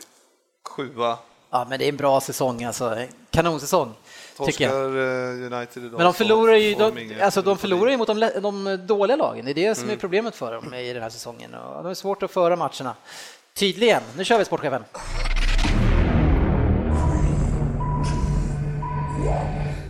sjua. 0.69 1.17
ja, 1.49 1.65
men 1.69 1.79
det 1.79 1.85
är 1.85 1.89
en 1.89 1.97
bra 1.97 2.21
säsong 2.21 2.63
alltså. 2.63 2.97
Kanonsäsong. 3.29 3.93
Torskar 4.37 4.67
eh, 4.69 5.53
United 5.53 5.83
idag. 5.83 5.97
Men 5.97 6.03
de 6.05 6.13
förlorar 6.13 6.53
ju, 6.55 6.75
de, 6.75 7.15
alltså 7.21 7.41
de 7.41 7.57
förlorar 7.57 7.91
ju 7.91 7.97
mot 7.97 8.07
de, 8.07 8.19
de 8.41 8.77
dåliga 8.87 9.17
lagen. 9.17 9.45
Det 9.45 9.51
är 9.51 9.55
det 9.55 9.75
som 9.75 9.89
är 9.89 9.95
problemet 9.95 10.35
för 10.35 10.53
dem 10.53 10.73
i 10.73 10.93
den 10.93 11.03
här 11.03 11.09
säsongen. 11.09 11.53
Och 11.53 11.83
de 11.83 11.89
är 11.89 11.93
svårt 11.93 12.23
att 12.23 12.31
föra 12.31 12.55
matcherna. 12.55 12.95
Tydligen. 13.53 14.01
Nu 14.17 14.25
kör 14.25 14.37
vi 14.37 14.45
sportchefen. 14.45 14.83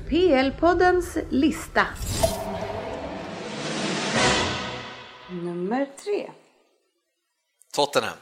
PL-poddens 0.10 1.18
lista. 1.30 1.86
Nummer 5.30 5.88
tre. 6.04 6.32
Tottenham. 7.74 8.18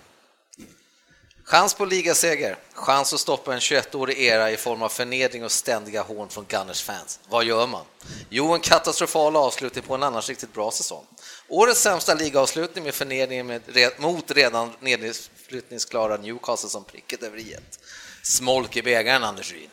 Chans 1.49 1.73
på 1.73 1.85
ligaseger, 1.85 2.57
chans 2.73 3.13
att 3.13 3.19
stoppa 3.19 3.53
en 3.53 3.59
21-årig 3.59 4.19
era 4.19 4.51
i 4.51 4.57
form 4.57 4.81
av 4.81 4.89
förnedring 4.89 5.43
och 5.43 5.51
ständiga 5.51 6.01
hån 6.01 6.29
från 6.29 6.45
Gunners 6.47 6.83
fans. 6.83 7.19
Vad 7.29 7.45
gör 7.45 7.67
man? 7.67 7.85
Jo, 8.29 8.53
en 8.53 8.59
katastrofal 8.59 9.35
avslutning 9.35 9.83
på 9.83 9.95
en 9.95 10.03
annars 10.03 10.29
riktigt 10.29 10.53
bra 10.53 10.71
säsong. 10.71 11.05
Årets 11.49 11.81
sämsta 11.81 12.13
ligaavslutning 12.13 12.83
med 12.83 12.93
förnedringen 12.93 13.47
med, 13.47 13.61
mot 13.97 14.31
redan 14.31 14.71
nedflyttningsklara 14.79 16.17
Newcastle 16.17 16.69
som 16.69 16.83
pricket 16.83 17.23
över 17.23 17.37
i 17.37 17.53
ett. 17.53 17.79
Smolk 18.23 18.77
i 18.77 18.81
bägaren, 18.81 19.23
Anders 19.23 19.53
Ryn. 19.53 19.69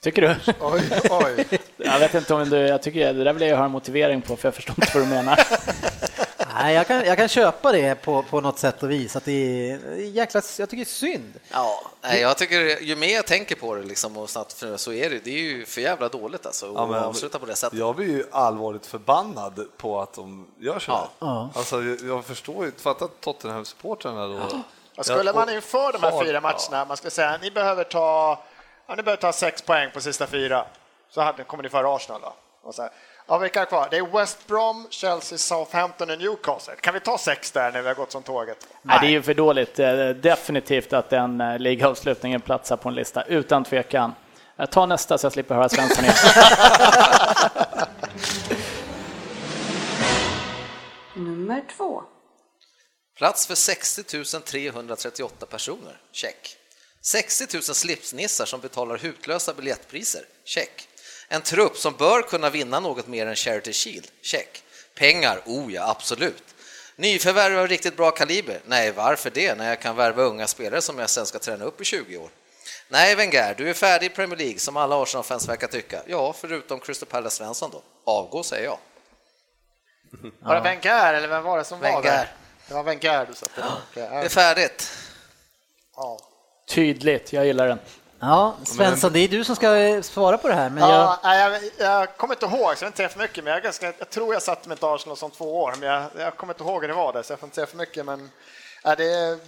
Tycker 0.00 0.22
du? 0.22 0.36
Oj, 0.60 0.82
oj. 1.10 1.46
Jag 1.76 1.98
vet 1.98 2.14
inte 2.14 2.34
om 2.34 2.50
du, 2.50 2.56
jag 2.56 2.82
tycker 2.82 3.12
det 3.12 3.24
där 3.24 3.32
vill 3.32 3.48
jag 3.48 3.56
höra 3.56 3.66
en 3.66 3.72
motivering 3.72 4.22
på 4.22 4.36
för 4.36 4.48
jag 4.48 4.54
förstår 4.54 4.74
inte 4.78 4.98
vad 4.98 5.06
du 5.06 5.10
menar. 5.10 5.40
Nej, 6.54 6.74
jag 6.74 6.86
kan, 6.86 7.04
jag 7.04 7.16
kan 7.16 7.28
köpa 7.28 7.72
det 7.72 7.94
på, 7.94 8.22
på 8.22 8.40
något 8.40 8.58
sätt 8.58 8.82
och 8.82 8.90
vis. 8.90 9.16
Att 9.16 9.24
det 9.24 9.32
är 9.70 9.96
jäkla, 9.96 10.42
jag 10.58 10.70
tycker 10.70 10.84
det 10.84 10.90
är 10.90 10.94
synd. 10.94 11.40
Ja, 11.52 11.82
nej, 12.02 12.20
jag 12.20 12.38
tycker 12.38 12.80
ju 12.80 12.96
mer 12.96 13.14
jag 13.14 13.26
tänker 13.26 13.54
på 13.56 13.74
det 13.74 13.82
liksom 13.82 14.16
och 14.16 14.30
snabbt, 14.30 14.52
för 14.52 14.76
så 14.76 14.92
är 14.92 15.10
det. 15.10 15.24
Det 15.24 15.30
är 15.30 15.42
ju 15.42 15.66
för 15.66 15.80
jävla 15.80 16.08
dåligt 16.08 16.46
alltså 16.46 16.66
att 16.66 16.74
Ja, 16.74 16.86
men- 16.86 17.04
avsluta 17.04 17.38
på 17.38 17.46
det 17.46 17.56
sättet. 17.56 17.78
Jag 17.78 17.96
blir 17.96 18.06
ju 18.06 18.24
allvarligt 18.32 18.86
förbannad 18.86 19.66
på 19.76 20.00
att 20.00 20.12
de 20.14 20.46
gör 20.58 20.78
så 20.78 20.92
här. 20.92 21.06
Ja. 21.18 21.50
Alltså, 21.54 21.82
jag, 21.82 22.00
jag 22.00 22.24
förstår 22.24 22.64
ju, 22.64 22.72
fatta 22.72 23.08
Tottenham-supportrarna 23.20 24.28
då. 24.28 24.62
Vad 24.96 25.06
skulle 25.06 25.32
man 25.32 25.50
inför 25.50 25.92
de 25.92 26.02
här 26.02 26.24
fyra 26.24 26.40
matcherna, 26.40 26.84
man 26.84 26.96
skulle 26.96 27.10
säga 27.10 27.38
ni 27.42 27.50
behöver 27.50 27.84
ta, 27.84 28.42
ja, 28.86 28.94
ni 28.94 29.02
behöver 29.02 29.20
ta 29.20 29.32
sex 29.32 29.62
poäng 29.62 29.90
på 29.94 30.00
sista 30.00 30.26
fyra, 30.26 30.66
så 31.10 31.20
hade, 31.20 31.44
kommer 31.44 31.62
ni 31.62 31.68
före 31.68 31.88
Arsenal 31.94 32.20
då. 32.20 32.34
Och 32.62 32.74
så 32.74 32.82
här, 32.82 32.90
ja, 33.26 33.38
vilka 33.38 33.60
är 33.60 33.64
kvar? 33.64 33.88
Det 33.90 33.96
är 33.96 34.18
West 34.18 34.46
Brom, 34.46 34.86
Chelsea, 34.90 35.38
Southampton 35.38 36.10
och 36.10 36.18
Newcastle. 36.18 36.74
Kan 36.80 36.94
vi 36.94 37.00
ta 37.00 37.18
sex 37.18 37.50
där 37.50 37.72
när 37.72 37.82
vi 37.82 37.88
har 37.88 37.94
gått 37.94 38.12
som 38.12 38.22
tåget? 38.22 38.68
Nej, 38.82 38.98
det 39.00 39.06
är 39.06 39.10
ju 39.10 39.22
för 39.22 39.34
dåligt. 39.34 39.78
Eh, 39.78 40.08
Definitivt 40.08 40.92
att 40.92 41.10
den 41.10 41.40
eh, 41.40 41.58
ligaavslutningen 41.58 42.40
platsar 42.40 42.76
på 42.76 42.88
en 42.88 42.94
lista, 42.94 43.22
utan 43.22 43.64
tvekan. 43.64 44.14
Jag 44.56 44.70
tar 44.70 44.86
nästa 44.86 45.18
så 45.18 45.24
jag 45.24 45.32
slipper 45.32 45.54
höra 45.54 45.68
Svensson 45.68 46.04
igen. 46.04 46.16
Nummer 51.16 51.64
två. 51.76 52.02
Plats 53.18 53.46
för 53.46 53.54
60 53.54 54.02
338 54.40 55.46
personer. 55.46 56.00
Check. 56.12 56.56
60 57.02 57.46
000 57.54 57.62
slipsnissar 57.62 58.44
som 58.44 58.60
betalar 58.60 58.98
hutlösa 58.98 59.54
biljettpriser. 59.54 60.22
Check. 60.44 60.88
En 61.28 61.42
trupp 61.42 61.76
som 61.76 61.94
bör 61.94 62.22
kunna 62.22 62.50
vinna 62.50 62.80
något 62.80 63.06
mer 63.06 63.26
än 63.26 63.36
Charity 63.36 63.72
Shield. 63.72 64.06
Check. 64.22 64.62
Pengar? 64.94 65.42
Oh 65.46 65.72
ja, 65.72 65.90
absolut. 65.90 66.42
Nyförvärv 66.96 67.58
av 67.58 67.68
riktigt 67.68 67.96
bra 67.96 68.10
kaliber? 68.10 68.60
Nej, 68.66 68.92
varför 68.92 69.30
det 69.30 69.54
när 69.54 69.68
jag 69.68 69.80
kan 69.80 69.96
värva 69.96 70.22
unga 70.22 70.46
spelare 70.46 70.80
som 70.82 70.98
jag 70.98 71.10
sen 71.10 71.26
ska 71.26 71.38
träna 71.38 71.64
upp 71.64 71.80
i 71.80 71.84
20 71.84 72.16
år? 72.16 72.28
Nej, 72.88 73.14
Wenger, 73.14 73.54
du 73.54 73.70
är 73.70 73.74
färdig 73.74 74.06
i 74.06 74.10
Premier 74.10 74.38
League 74.38 74.58
som 74.58 74.76
alla 74.76 75.02
Arsenal-fans 75.02 75.48
verkar 75.48 75.66
tycka. 75.66 76.02
Ja, 76.06 76.32
förutom 76.32 76.80
Crystal 76.80 77.08
Palace 77.08 77.36
Svensson 77.36 77.70
då. 77.70 77.82
Avgå, 78.04 78.42
säger 78.42 78.64
jag. 78.64 78.78
Var 80.40 80.54
det 80.54 80.60
Wenger 80.60 81.14
eller 81.14 81.28
vem 81.28 81.42
var 81.42 81.58
det 81.58 81.64
som 81.64 81.80
var 81.80 81.88
Wenger. 81.88 82.02
där? 82.02 82.32
Det 82.68 82.74
var 82.74 82.82
Wenger 82.82 83.26
du 83.26 83.34
satte. 83.34 83.64
Det 83.94 84.00
är 84.00 84.28
färdigt. 84.28 84.90
Ja. 85.96 86.18
Tydligt, 86.68 87.32
jag 87.32 87.46
gillar 87.46 87.68
den. 87.68 87.78
Ja, 88.24 88.56
Svensson, 88.64 89.12
det 89.12 89.18
är 89.20 89.28
du 89.28 89.44
som 89.44 89.56
ska 89.56 89.76
eh, 89.76 90.02
svara 90.02 90.38
på 90.38 90.48
det 90.48 90.54
här. 90.54 90.70
Men 90.70 90.88
jag, 90.88 90.90
Ja, 91.00 91.20
nej, 91.22 91.70
jag, 91.78 91.86
jag 92.00 92.16
kommer 92.16 92.34
inte 92.34 92.46
ihåg, 92.46 92.78
så 92.78 92.84
jag 92.84 92.88
inte 92.88 92.96
säga 92.96 93.08
för 93.08 93.18
mycket, 93.18 93.44
men 93.44 93.50
jag, 93.50 93.58
är 93.58 93.62
ganska, 93.64 93.92
jag 93.98 94.10
tror 94.10 94.34
jag 94.34 94.42
satt 94.42 94.66
med 94.66 94.76
ett 94.76 94.82
Arsenal 94.82 95.16
som 95.16 95.30
två 95.30 95.62
år, 95.62 95.74
men 95.80 95.88
jag, 95.88 96.04
jag 96.18 96.36
kommer 96.36 96.52
inte 96.54 96.62
ihåg 96.64 96.80
hur 96.82 96.88
det 96.88 96.94
var 96.94 97.12
där, 97.12 97.22
så 97.22 97.32
jag 97.32 97.40
får 97.40 97.46
inte 97.46 97.54
säga 97.54 97.66
för 97.66 97.76
mycket, 97.76 98.06
men 98.06 98.30
ja, 98.84 98.94
det, 98.96 99.04
är- 99.04 99.38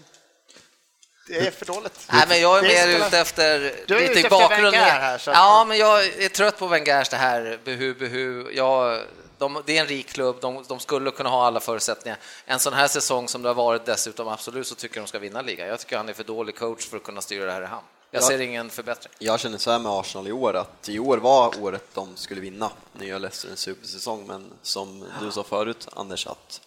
det 1.28 1.46
är 1.46 1.50
för 1.50 1.66
dåligt. 1.66 2.06
Nej, 2.12 2.24
men 2.28 2.40
jag 2.40 2.58
är 2.58 2.62
mer 2.62 3.06
ute 3.06 3.18
efter 3.18 3.58
Du 3.86 3.96
är 3.96 4.00
lite 4.00 4.12
ute 4.12 4.20
i 4.20 4.22
efter 4.24 4.30
bakgrunden. 4.30 4.74
Här, 4.82 5.18
så 5.18 5.30
att- 5.30 5.36
Ja, 5.36 5.64
men 5.68 5.78
jag 5.78 6.04
är 6.06 6.28
trött 6.28 6.58
på 6.58 6.66
Wengers 6.66 7.08
det 7.08 7.16
här 7.16 7.58
behu, 7.64 7.94
behu. 7.94 8.50
Ja, 8.52 9.00
de, 9.38 9.62
det 9.66 9.76
är 9.76 9.80
en 9.80 9.86
rik 9.86 10.08
klubb, 10.08 10.36
de, 10.40 10.64
de 10.68 10.80
skulle 10.80 11.10
kunna 11.10 11.28
ha 11.28 11.46
alla 11.46 11.60
förutsättningar. 11.60 12.18
En 12.46 12.58
sån 12.58 12.72
här 12.72 12.88
säsong 12.88 13.28
som 13.28 13.42
det 13.42 13.48
har 13.48 13.54
varit 13.54 13.84
dessutom, 13.86 14.28
absolut 14.28 14.66
så 14.66 14.74
tycker 14.74 14.96
jag 14.96 15.04
de 15.04 15.08
ska 15.08 15.18
vinna 15.18 15.42
ligan. 15.42 15.68
Jag 15.68 15.80
tycker 15.80 15.96
han 15.96 16.08
är 16.08 16.12
för 16.12 16.24
dålig 16.24 16.56
coach 16.58 16.86
för 16.88 16.96
att 16.96 17.02
kunna 17.02 17.20
styra 17.20 17.46
det 17.46 17.52
här 17.52 17.62
i 17.62 17.66
hamn. 17.66 17.84
Jag 18.10 18.22
Ja. 18.22 18.26
ser 18.26 18.38
ingen 18.40 18.70
förbättring. 18.70 19.12
Jag 19.18 19.40
känner 19.40 19.58
så 19.58 19.70
här 19.70 19.78
med 19.78 19.92
Arsenal 19.92 20.28
i 20.28 20.32
år, 20.32 20.56
att 20.56 20.88
i 20.88 20.98
år 20.98 21.18
var 21.18 21.62
året 21.62 21.84
de 21.94 22.16
skulle 22.16 22.40
vinna. 22.40 22.70
Nu 22.92 23.06
gör 23.06 23.18
Leicester 23.18 23.50
en 23.50 23.56
supersäsong, 23.56 24.26
men 24.26 24.52
som 24.62 25.04
du 25.20 25.30
sa 25.30 25.42
förut, 25.42 25.88
Anders, 25.92 26.26
att 26.26 26.60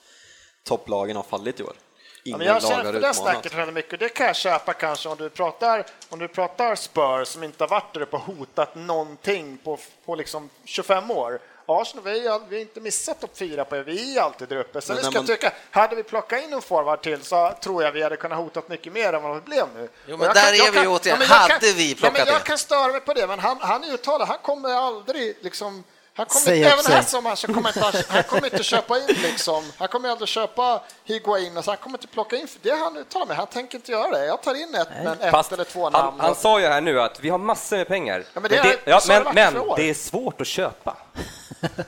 topplagen 0.64 1.16
har 1.16 1.24
fallit 1.24 1.60
i 1.60 1.64
år. 1.64 1.74
Ja, 1.76 1.82
Ingen 2.24 2.38
men 2.38 2.48
jag 2.48 2.64
känner 2.64 2.84
för 2.94 3.00
det 3.02 3.14
snacket 3.14 3.54
väldigt 3.54 3.74
mycket. 3.74 4.00
Det 4.00 4.10
kan 4.10 4.26
jag 4.28 4.36
köpa 4.36 4.74
kanske 4.74 5.10
om 5.10 5.18
du 5.18 5.30
pratar, 5.30 5.86
om 6.10 6.20
du 6.20 6.28
pratar 6.28 6.76
Spurs 6.76 7.28
som 7.28 7.44
inte 7.44 7.64
har 7.64 7.70
varit 7.70 7.94
där 7.94 8.02
uppe 8.02 8.16
och 8.16 8.22
hotat 8.22 8.76
någonting 8.76 9.58
på, 9.58 9.78
på 10.06 10.16
liksom 10.16 10.50
25 10.66 11.12
år. 11.12 11.40
Arsenal, 11.70 12.03
vi 12.03 12.28
har, 12.28 12.41
vi 12.49 12.55
har 12.55 12.61
inte 12.61 12.80
missat 12.82 13.22
topp 13.22 13.38
fyra 13.38 13.65
på 13.65 13.76
er. 13.76 13.84
Vi 13.84 14.17
är 14.17 14.22
alltid 14.22 14.47
där 14.49 14.57
uppe. 14.57 14.82
Sen 14.82 14.95
Men 14.95 15.03
ska 15.05 15.20
man- 15.20 15.26
tycka, 15.28 15.51
hade 15.72 15.95
vi 15.95 16.03
plockat 16.03 16.43
in 16.43 16.53
en 16.53 16.61
forward 16.61 17.01
till 17.01 17.24
så 17.24 17.53
tror 17.63 17.84
jag 17.84 17.91
vi 17.91 18.03
hade 18.03 18.17
kunnat 18.17 18.38
hotat 18.38 18.70
mycket 18.70 18.93
mer 18.93 19.13
än 19.13 19.24
vad 19.24 19.36
det 19.38 19.41
blev 19.41 19.65
nu. 19.76 19.89
Jo, 20.05 20.17
men 20.17 20.28
där 20.28 20.34
kan- 20.34 20.43
är 20.67 20.72
vi 20.72 20.78
kan- 20.78 20.88
återigen. 20.88 21.20
men 21.20 21.28
jag 21.28 21.36
Hade 21.36 21.53
kan- 21.53 21.59
vi 21.78 21.89
ja, 21.91 21.95
plockat 21.99 22.17
men 22.17 22.28
Jag 22.28 22.36
in? 22.36 22.43
kan 22.45 22.57
störa 22.57 22.88
mig 22.91 23.01
på 23.01 23.13
det, 23.13 23.28
men 23.28 23.39
han, 23.39 23.57
han 23.61 23.84
är 23.84 23.93
uttalad. 23.93 24.28
Han 24.28 24.38
kommer 24.41 24.70
aldrig 24.74 25.38
liksom 25.41 25.84
han 26.13 26.26
kommer 26.26 26.55
inte, 26.55 26.70
även 26.70 26.86
här 26.86 27.01
sommaren 27.03 27.38
så 27.38 27.47
kommer 27.53 27.70
inte, 27.70 28.03
han- 28.09 28.24
kommer 28.24 28.45
inte 28.45 28.63
köpa 28.63 28.97
in 28.97 29.05
liksom. 29.07 29.63
Han 29.78 29.88
kommer 29.88 30.09
aldrig 30.09 30.28
köpa 30.30 30.82
Higuain 31.03 31.57
och 31.57 31.63
så 31.65 31.72
han 31.72 31.78
kommer 31.78 31.97
inte 31.97 32.07
plocka 32.07 32.36
in. 32.36 32.47
Det 32.61 32.72
han 32.72 32.97
uttalar 32.97 33.26
med. 33.26 33.38
Han 33.38 33.47
tänker 33.47 33.76
inte 33.78 33.91
göra 33.91 34.11
det. 34.11 34.26
Jag 34.26 34.41
tar 34.43 34.53
in 34.55 34.76
ett, 34.76 34.88
men 35.03 35.22
ett 35.22 35.32
Fast 35.32 35.51
eller 35.51 35.63
två 35.63 35.84
han, 35.84 35.91
namn. 35.93 36.20
han 36.20 36.36
sa 36.36 36.59
ju 36.59 36.65
här 36.67 36.82
nu 36.82 37.01
att 37.01 37.20
vi 37.20 37.30
har 37.30 37.38
massor 37.38 37.78
med 37.78 37.88
pengar. 37.88 38.24
Ja, 38.34 38.39
men 38.39 38.49
det 38.51 38.57
är- 38.57 38.78
ja, 38.86 38.99
det 38.99 39.07
men, 39.07 39.24
varit 39.24 39.34
i 39.34 39.36
men 39.36 39.57
år. 39.57 39.76
det 39.78 39.89
är 39.89 39.93
svårt 39.93 40.41
att 40.41 40.47
köpa. 40.47 40.97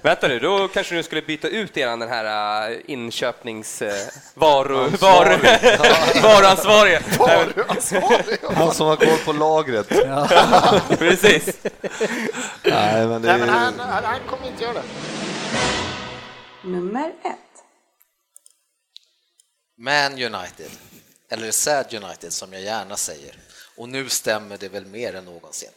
Vänta 0.01 0.27
nu, 0.27 0.39
då 0.39 0.67
kanske 0.67 0.95
du 0.95 1.03
skulle 1.03 1.21
byta 1.21 1.47
ut 1.47 1.77
eran 1.77 1.99
den 1.99 2.09
här 2.09 2.69
uh, 2.71 2.77
inköpnings... 2.87 3.83
Varu, 4.33 4.89
varu, 4.89 5.37
varuansvarige. 6.21 7.01
Han 8.55 8.73
som 8.73 8.87
har 8.87 8.95
koll 8.95 9.17
på 9.25 9.33
lagret. 9.33 9.87
Precis. 10.99 11.57
Nej, 12.63 13.07
men 13.07 13.21
det 13.21 13.27
Nej, 13.27 13.39
men 13.39 13.49
han, 13.49 13.79
han, 13.79 14.03
han 14.03 14.19
kommer 14.29 14.47
inte 14.47 14.63
göra 14.63 14.73
det. 14.73 14.83
Nummer 16.69 17.07
ett. 17.23 17.37
Man 19.77 20.11
United, 20.11 20.71
eller 21.29 21.51
Sad 21.51 21.93
United 21.93 22.33
som 22.33 22.53
jag 22.53 22.61
gärna 22.61 22.97
säger. 22.97 23.35
Och 23.77 23.89
nu 23.89 24.09
stämmer 24.09 24.57
det 24.57 24.69
väl 24.69 24.85
mer 24.85 25.15
än 25.15 25.25
någonsin. 25.25 25.69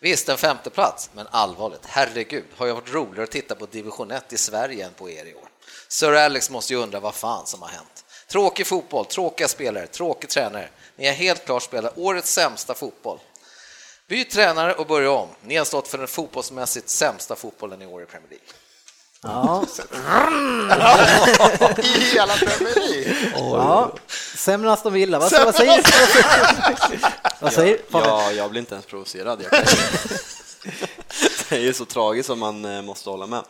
Visst, 0.00 0.28
en 0.28 0.38
femte 0.38 0.70
plats, 0.70 1.10
men 1.14 1.26
allvarligt, 1.30 1.86
herregud, 1.86 2.44
har 2.56 2.66
jag 2.66 2.74
varit 2.74 2.92
roligare 2.92 3.24
att 3.24 3.30
titta 3.30 3.54
på 3.54 3.66
division 3.66 4.10
1 4.10 4.32
i 4.32 4.36
Sverige 4.36 4.86
än 4.86 4.92
på 4.92 5.10
er 5.10 5.24
i 5.24 5.34
år? 5.34 5.48
Sir 5.88 6.12
Alex 6.12 6.50
måste 6.50 6.72
ju 6.72 6.78
undra 6.78 7.00
vad 7.00 7.14
fan 7.14 7.46
som 7.46 7.62
har 7.62 7.68
hänt. 7.68 8.04
Tråkig 8.28 8.66
fotboll, 8.66 9.06
tråkiga 9.06 9.48
spelare, 9.48 9.86
tråkig 9.86 10.30
tränare. 10.30 10.68
Ni 10.96 11.06
har 11.06 11.14
helt 11.14 11.44
klart 11.44 11.62
spelat 11.62 11.98
årets 11.98 12.32
sämsta 12.32 12.74
fotboll. 12.74 13.18
Byt 14.08 14.30
tränare 14.30 14.74
och 14.74 14.86
börja 14.86 15.10
om. 15.10 15.28
Ni 15.42 15.56
har 15.56 15.64
stått 15.64 15.88
för 15.88 15.98
den 15.98 16.08
fotbollsmässigt 16.08 16.88
sämsta 16.88 17.36
fotbollen 17.36 17.82
i 17.82 17.86
år 17.86 18.02
i 18.02 18.06
Premier 18.06 18.30
League. 18.30 18.46
Ja, 19.22 19.64
I 21.78 22.00
hela 22.12 22.34
Premier 22.36 22.74
League. 22.74 23.14
ja. 23.34 23.92
sämre 24.36 24.72
Aston 24.72 24.92
Villa. 24.92 25.18
Vad, 25.18 25.32
vad 25.44 25.54
säger 25.54 25.82
Vad 27.40 27.52
säger 27.52 27.78
Fabian? 27.90 28.08
Ja, 28.18 28.32
jag 28.32 28.50
blir 28.50 28.60
inte 28.60 28.74
ens 28.74 28.86
provocerad. 28.86 29.42
Jag 29.42 29.50
kan- 29.50 29.64
det 31.48 31.56
är 31.56 31.60
ju 31.60 31.72
så 31.72 31.84
tragiskt 31.84 32.26
som 32.26 32.38
man 32.38 32.64
eh, 32.64 32.82
måste 32.82 33.10
hålla 33.10 33.26
med. 33.26 33.42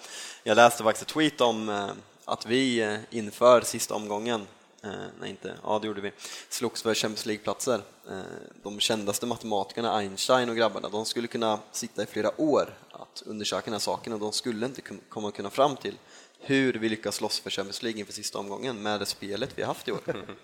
Jag 0.43 0.57
läste 0.57 0.83
faktiskt 0.83 1.09
ett 1.09 1.15
tweet 1.15 1.41
om 1.41 1.69
eh, 1.69 1.87
att 2.25 2.47
vi 2.47 2.81
eh, 2.81 2.97
inför 3.11 3.61
sista 3.61 3.95
omgången, 3.95 4.47
eh, 4.85 4.91
nej 5.21 5.31
inte, 5.31 5.55
ja 5.65 5.79
det 5.79 5.87
gjorde 5.87 6.01
vi, 6.01 6.13
slogs 6.49 6.83
för 6.83 6.95
Champions 6.95 7.27
League-platser. 7.27 7.81
Eh, 8.11 8.19
De 8.63 8.81
kändaste 8.81 9.27
matematikerna, 9.27 9.97
Einstein 9.97 10.49
och 10.51 10.57
grabbarna, 10.57 10.89
de 10.89 11.05
skulle 11.05 11.27
kunna 11.29 11.59
sitta 11.73 12.03
i 12.03 12.07
flera 12.07 12.41
år 12.41 12.75
att 13.23 13.27
undersöka 13.27 13.65
den 13.65 13.73
här 13.73 13.79
saken 13.79 14.13
och 14.13 14.21
de 14.21 14.33
skulle 14.33 14.67
inte 14.67 14.83
komma 15.09 15.31
kunna 15.31 15.51
fram 15.51 15.77
till 15.77 15.95
hur 16.41 16.73
vi 16.73 16.89
lyckas 16.89 17.15
slåss 17.15 17.41
för 17.41 17.51
Champions 17.51 17.83
League 17.83 18.01
inför 18.01 18.13
sista 18.13 18.39
omgången 18.39 18.83
med 18.83 19.01
det 19.01 19.07
spelet 19.07 19.51
vi 19.55 19.63
har 19.63 19.69
haft 19.69 19.89
i 19.89 19.93
år. 19.93 20.01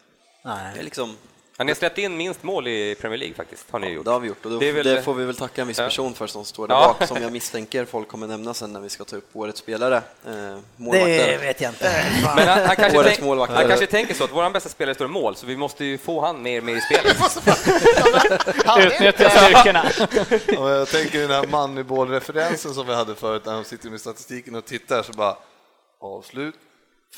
Det 0.42 0.50
är 0.50 0.74
Nej. 0.74 0.84
liksom 0.84 1.16
Ja, 1.58 1.64
ni 1.64 1.70
har 1.72 1.76
släppt 1.76 1.98
in 1.98 2.16
minst 2.16 2.42
mål 2.42 2.68
i 2.68 2.94
Premier 3.00 3.18
League 3.18 3.34
faktiskt, 3.34 3.70
har 3.70 3.78
ni 3.78 3.88
gjort. 3.90 4.04
det 4.04 4.10
har 4.10 4.20
vi 4.20 4.28
gjort 4.28 4.44
och 4.44 4.50
då, 4.50 4.58
Det 4.58 4.72
det, 4.72 4.82
väl- 4.82 5.02
får 5.02 5.14
vi 5.14 5.24
väl 5.24 5.36
tacka 5.36 5.60
en 5.62 5.68
viss 5.68 5.76
person 5.76 6.14
för 6.14 6.26
som 6.26 6.44
står 6.44 6.68
där 6.68 6.74
Ja. 6.74 6.96
bak, 6.98 7.08
som 7.08 7.22
jag 7.22 7.32
misstänker 7.32 7.84
folk 7.84 8.08
kommer 8.08 8.26
nämna 8.26 8.54
sen 8.54 8.72
när 8.72 8.80
vi 8.80 8.88
ska 8.88 9.04
ta 9.04 9.16
upp 9.16 9.28
årets 9.32 9.58
spelare. 9.60 9.96
Eh, 9.96 10.58
Det 10.92 11.36
vet 11.40 11.60
jag 11.60 11.70
inte. 11.70 12.04
Men 12.36 12.48
han, 12.48 12.58
han, 12.66 12.76
kanske 12.76 12.98
Årets 12.98 13.18
tänk, 13.18 13.50
han 13.50 13.68
kanske 13.68 13.86
tänker 13.86 14.14
så 14.14 14.24
att 14.24 14.32
vår 14.32 14.50
bästa 14.50 14.68
spelare 14.68 14.94
står 14.94 15.06
i 15.06 15.10
mål, 15.10 15.36
så 15.36 15.46
vi 15.46 15.56
måste 15.56 15.84
ju 15.84 15.98
få 15.98 16.20
han 16.20 16.42
mer 16.42 16.60
med 16.60 16.74
i 16.76 16.80
spelet. 16.80 17.16
Utnyttja 18.78 19.30
styrkorna. 19.30 19.84
Ja, 20.46 20.70
jag 20.70 20.88
tänker 20.88 21.18
den 21.20 21.30
här 21.30 21.46
Moneyball-referensen 21.46 22.74
som 22.74 22.86
vi 22.86 22.94
hade 22.94 23.14
förut 23.14 23.42
när 23.46 23.52
de 23.52 23.64
sitter 23.64 23.90
med 23.90 24.00
statistiken 24.00 24.54
och 24.54 24.64
tittar 24.64 25.02
så 25.02 25.12
bara 25.12 25.36
avslut, 26.00 26.54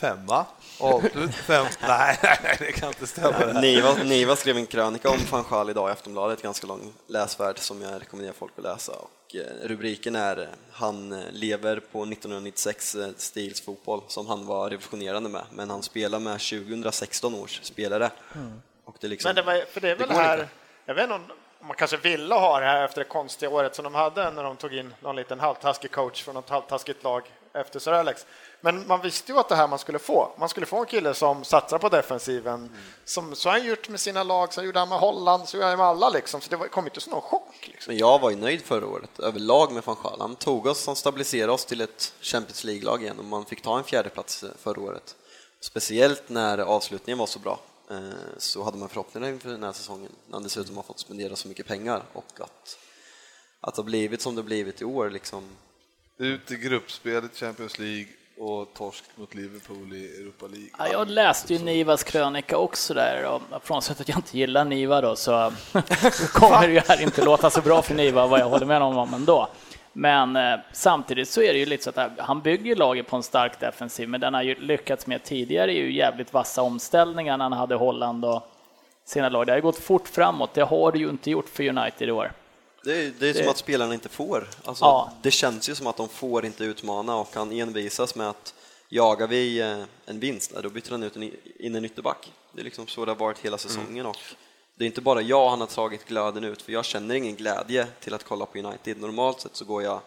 femma, 0.00 0.46
avslut, 0.80 1.34
fem. 1.34 1.66
Nej, 1.80 2.18
det 2.58 2.72
kan 2.72 2.88
inte 2.88 3.06
stämma. 3.06 3.60
Niva, 3.60 3.94
Niva 3.94 4.36
skrev 4.36 4.56
en 4.56 4.66
krönika 4.66 5.10
om 5.10 5.18
van 5.30 5.44
Gaal 5.50 5.70
idag 5.70 5.88
i 5.88 5.92
Aftonbladet, 5.92 6.42
ganska 6.42 6.66
lång 6.66 6.92
läsvärd 7.06 7.58
som 7.58 7.82
jag 7.82 8.00
rekommenderar 8.00 8.34
folk 8.34 8.52
att 8.56 8.64
läsa. 8.64 8.92
Och 8.92 9.36
eh, 9.36 9.68
rubriken 9.68 10.16
är 10.16 10.40
eh, 10.40 10.48
“Han 10.72 11.12
eh, 11.12 11.18
lever 11.32 11.80
på 11.80 12.02
1996 12.02 12.94
eh, 12.94 13.08
stils 13.16 13.60
fotboll” 13.60 14.02
som 14.08 14.26
han 14.26 14.46
var 14.46 14.70
revolutionerande 14.70 15.28
med, 15.28 15.44
men 15.52 15.70
han 15.70 15.82
spelar 15.82 16.18
med 16.18 16.40
2016 16.40 17.34
års 17.34 17.60
spelare. 17.62 18.10
Och 18.84 18.96
det 19.00 19.08
liksom, 19.08 19.28
Men 19.28 19.36
det, 19.36 19.42
var, 19.42 19.64
för 19.72 19.80
det 19.80 19.90
är 19.90 19.96
väl 19.96 20.08
det 20.08 20.14
här, 20.14 20.38
inte. 20.38 20.48
jag 20.84 20.94
vet 20.94 21.02
inte 21.02 21.14
om 21.14 21.22
om 21.60 21.66
man 21.66 21.76
kanske 21.76 21.96
ville 21.96 22.34
ha 22.34 22.60
det 22.60 22.66
här 22.66 22.84
efter 22.84 23.00
det 23.00 23.08
konstiga 23.08 23.50
året 23.50 23.74
som 23.74 23.84
de 23.84 23.94
hade 23.94 24.30
när 24.30 24.42
de 24.42 24.56
tog 24.56 24.74
in 24.74 24.94
någon 25.00 25.16
liten 25.16 25.40
halvtaskig 25.40 25.90
coach 25.90 26.22
från 26.22 26.34
något 26.34 26.50
halvtaskigt 26.50 27.04
lag 27.04 27.22
efter 27.54 27.78
Sir 27.80 27.92
Alex. 27.92 28.26
Men 28.60 28.86
man 28.86 29.00
visste 29.00 29.32
ju 29.32 29.38
att 29.38 29.48
det 29.48 29.54
här 29.56 29.68
man 29.68 29.78
skulle 29.78 29.98
få. 29.98 30.32
Man 30.38 30.48
skulle 30.48 30.66
få 30.66 30.78
en 30.80 30.86
kille 30.86 31.14
som 31.14 31.44
satsar 31.44 31.78
på 31.78 31.88
defensiven. 31.88 32.76
Som, 33.04 33.34
så 33.34 33.48
har 33.48 33.58
han 33.58 33.66
gjort 33.66 33.88
med 33.88 34.00
sina 34.00 34.22
lag, 34.22 34.52
så 34.54 34.62
gjorde 34.62 34.78
han 34.78 34.88
med 34.88 34.98
Holland, 34.98 35.48
så 35.48 35.56
gjorde 35.56 35.66
han 35.68 35.78
med 35.78 35.86
alla 35.86 36.08
liksom. 36.10 36.40
Så 36.40 36.50
det 36.50 36.56
var- 36.56 36.68
kom 36.68 36.84
inte 36.86 37.00
som 37.00 37.10
någon 37.12 37.22
chock. 37.22 37.54
Liksom. 37.72 37.90
Men 37.90 37.98
jag 37.98 38.18
var 38.18 38.30
ju 38.30 38.36
nöjd 38.36 38.62
förra 38.62 38.86
året 38.86 39.18
överlag 39.20 39.72
med 39.72 39.82
van 39.84 39.96
Gaal. 40.02 40.20
Han 40.20 40.36
tog 40.36 40.66
oss, 40.66 40.86
han 40.86 40.96
stabiliserade 40.96 41.52
oss 41.52 41.64
till 41.64 41.80
ett 41.80 42.14
Champions 42.20 42.64
League-lag 42.64 43.02
igen 43.02 43.18
och 43.18 43.24
man 43.24 43.44
fick 43.44 43.62
ta 43.62 43.78
en 43.78 43.84
fjärde 43.84 44.08
plats 44.08 44.44
förra 44.58 44.80
året. 44.80 45.16
Speciellt 45.60 46.28
när 46.28 46.58
avslutningen 46.58 47.18
var 47.18 47.26
så 47.26 47.38
bra 47.38 47.60
eh, 47.90 47.98
så 48.38 48.62
hade 48.62 48.78
man 48.78 48.88
förhoppningar 48.88 49.28
inför 49.28 49.48
den 49.48 49.62
här 49.62 49.72
säsongen 49.72 50.12
när 50.26 50.32
han 50.34 50.42
dessutom 50.42 50.76
har 50.76 50.82
fått 50.82 50.98
spendera 51.00 51.36
så 51.36 51.48
mycket 51.48 51.66
pengar 51.66 52.02
och 52.12 52.24
att, 52.40 52.78
att 53.60 53.74
det 53.74 53.78
har 53.82 53.84
blivit 53.84 54.22
som 54.22 54.34
det 54.34 54.42
blivit 54.42 54.80
i 54.80 54.84
år 54.84 55.10
liksom. 55.10 55.48
Ut 56.20 56.50
i 56.50 56.56
gruppspelet 56.56 57.36
Champions 57.36 57.78
League 57.78 58.06
och 58.38 58.74
torsk 58.74 59.04
mot 59.14 59.34
Liverpool 59.34 59.92
i 59.92 60.20
Europa 60.20 60.46
League. 60.46 60.68
Ja, 60.78 60.88
jag 60.88 61.08
läste 61.08 61.54
ju 61.54 61.64
Nivas 61.64 62.04
krönika 62.04 62.56
också 62.58 62.94
där 62.94 63.24
och 63.24 63.42
frånsett 63.62 64.00
att 64.00 64.08
jag 64.08 64.18
inte 64.18 64.38
gillar 64.38 64.64
Niva 64.64 65.00
då 65.00 65.16
så 65.16 65.52
kommer 66.32 66.66
det 66.66 66.72
ju 66.72 66.80
här 66.88 67.02
inte 67.02 67.24
låta 67.24 67.50
så 67.50 67.60
bra 67.60 67.82
för 67.82 67.94
Niva 67.94 68.26
vad 68.26 68.40
jag 68.40 68.48
håller 68.48 68.66
med 68.66 68.80
honom 68.80 68.98
om 68.98 69.14
ändå. 69.14 69.48
Men 69.92 70.36
eh, 70.36 70.58
samtidigt 70.72 71.28
så 71.28 71.42
är 71.42 71.52
det 71.52 71.58
ju 71.58 71.66
lite 71.66 71.84
så 71.84 71.90
att 71.90 72.10
han 72.18 72.40
bygger 72.40 72.76
laget 72.76 73.06
på 73.06 73.16
en 73.16 73.22
stark 73.22 73.60
defensiv 73.60 74.08
men 74.08 74.20
den 74.20 74.34
har 74.34 74.42
ju 74.42 74.54
lyckats 74.54 75.06
med 75.06 75.24
tidigare 75.24 75.72
är 75.72 75.82
ju 75.82 75.92
jävligt 75.92 76.32
vassa 76.32 76.62
omställningar 76.62 77.36
när 77.36 77.44
han 77.44 77.52
hade 77.52 77.74
Holland 77.74 78.24
och 78.24 78.42
sina 79.04 79.28
lag. 79.28 79.46
Det 79.46 79.52
har 79.52 79.56
ju 79.56 79.62
gått 79.62 79.78
fort 79.78 80.08
framåt, 80.08 80.54
det 80.54 80.62
har 80.62 80.92
det 80.92 80.98
ju 80.98 81.08
inte 81.08 81.30
gjort 81.30 81.48
för 81.48 81.68
United 81.68 82.08
i 82.08 82.12
år. 82.12 82.32
Det 82.84 82.92
är, 82.94 83.12
det 83.18 83.28
är 83.28 83.34
som 83.34 83.42
Det- 83.44 83.50
att 83.50 83.56
spelarna 83.58 83.94
inte 83.94 84.08
får. 84.08 84.48
Alltså, 84.64 84.84
Ja. 84.84 85.12
Det 85.22 85.30
känns 85.30 85.68
ju 85.68 85.74
som 85.74 85.86
att 85.86 85.96
de 85.96 86.08
får 86.08 86.44
inte 86.46 86.64
utmana 86.64 87.16
och 87.16 87.28
han 87.34 87.52
envisas 87.52 88.14
med 88.14 88.28
att 88.28 88.54
jagar 88.88 89.26
vi 89.26 89.60
eh, 89.60 89.82
en 90.06 90.20
vinst, 90.20 90.52
då 90.62 90.70
byter 90.70 90.90
han 90.90 91.02
ut 91.02 91.16
en 91.16 91.22
i- 91.22 91.34
in 91.58 91.74
en 91.74 91.84
ytterback. 91.84 92.32
Det 92.52 92.60
är 92.60 92.64
liksom 92.64 92.86
så 92.86 93.04
det 93.04 93.10
har 93.10 93.16
varit 93.16 93.38
hela 93.38 93.58
säsongen 93.58 94.06
och 94.06 94.16
det 94.74 94.84
är 94.84 94.86
inte 94.86 95.00
bara 95.00 95.22
jag 95.22 95.50
han 95.50 95.60
har 95.60 95.66
tagit 95.66 96.04
glöden 96.04 96.44
ut, 96.44 96.62
för 96.62 96.72
jag 96.72 96.84
känner 96.84 97.14
ingen 97.14 97.36
glädje 97.36 97.86
till 98.00 98.14
att 98.14 98.24
kolla 98.24 98.46
på 98.46 98.58
United. 98.58 99.00
Normalt 99.00 99.40
sett 99.40 99.56
så 99.56 99.64
går 99.64 99.82
jag 99.82 100.00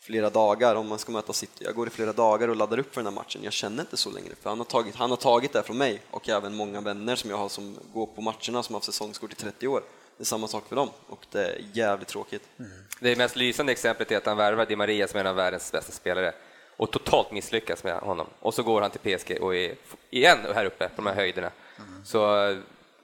flera 0.00 0.30
dagar, 0.30 0.74
om 0.74 0.88
man 0.88 0.98
ska 0.98 1.12
möta 1.12 1.32
City, 1.32 1.64
jag 1.64 1.74
går 1.74 1.86
i 1.86 1.90
flera 1.90 2.12
dagar 2.12 2.48
och 2.48 2.56
laddar 2.56 2.78
upp 2.78 2.94
för 2.94 3.00
den 3.02 3.06
här 3.12 3.14
matchen. 3.22 3.40
Jag 3.44 3.52
känner 3.52 3.82
inte 3.82 3.96
så 3.96 4.10
längre, 4.10 4.34
för 4.42 4.50
han 4.50 4.58
har 4.58 4.64
tagit, 4.64 4.94
han 4.96 5.10
har 5.10 5.16
tagit 5.16 5.52
det 5.52 5.62
från 5.62 5.78
mig 5.78 6.00
och 6.10 6.28
även 6.28 6.54
många 6.54 6.80
vänner 6.80 7.16
som 7.16 7.30
jag 7.30 7.36
har 7.36 7.48
som 7.48 7.78
går 7.94 8.06
på 8.06 8.20
matcherna 8.20 8.62
som 8.62 8.74
har 8.74 8.74
haft 8.74 8.84
säsongskort 8.86 9.32
i 9.32 9.36
30 9.36 9.68
år. 9.68 9.82
Det 10.16 10.22
är 10.22 10.24
samma 10.24 10.48
sak 10.48 10.68
för 10.68 10.76
dem 10.76 10.90
och 11.08 11.26
det 11.30 11.44
är 11.44 11.64
jävligt 11.72 12.08
tråkigt. 12.08 12.48
Det 13.00 13.16
mest 13.16 13.36
lysande 13.36 13.72
exemplet 13.72 14.12
är 14.12 14.16
att 14.16 14.26
han 14.26 14.36
värvar 14.36 14.66
Di 14.66 14.76
Maria 14.76 15.08
som 15.08 15.20
en 15.20 15.26
av 15.26 15.36
världens 15.36 15.72
bästa 15.72 15.92
spelare 15.92 16.32
och 16.76 16.90
totalt 16.90 17.32
misslyckas 17.32 17.84
med 17.84 17.98
honom. 17.98 18.26
Och 18.40 18.54
så 18.54 18.62
går 18.62 18.82
han 18.82 18.90
till 18.90 19.18
PSG 19.18 19.38
och 19.40 19.54
är 19.54 19.74
igen 20.10 20.38
här 20.54 20.64
uppe 20.64 20.88
på 20.88 20.96
de 20.96 21.06
här 21.06 21.14
höjderna. 21.14 21.50
Så 22.04 22.36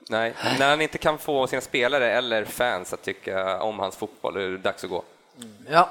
nej, 0.09 0.33
när 0.59 0.69
han 0.69 0.81
inte 0.81 0.97
kan 0.97 1.17
få 1.17 1.47
sina 1.47 1.61
spelare 1.61 2.11
eller 2.11 2.45
fans 2.45 2.93
att 2.93 3.01
tycka 3.01 3.61
om 3.61 3.79
hans 3.79 3.95
fotboll, 3.95 4.33
då 4.33 4.39
är 4.39 4.49
det 4.49 4.57
dags 4.57 4.83
att 4.83 4.89
gå. 4.89 5.03
Ja. 5.69 5.89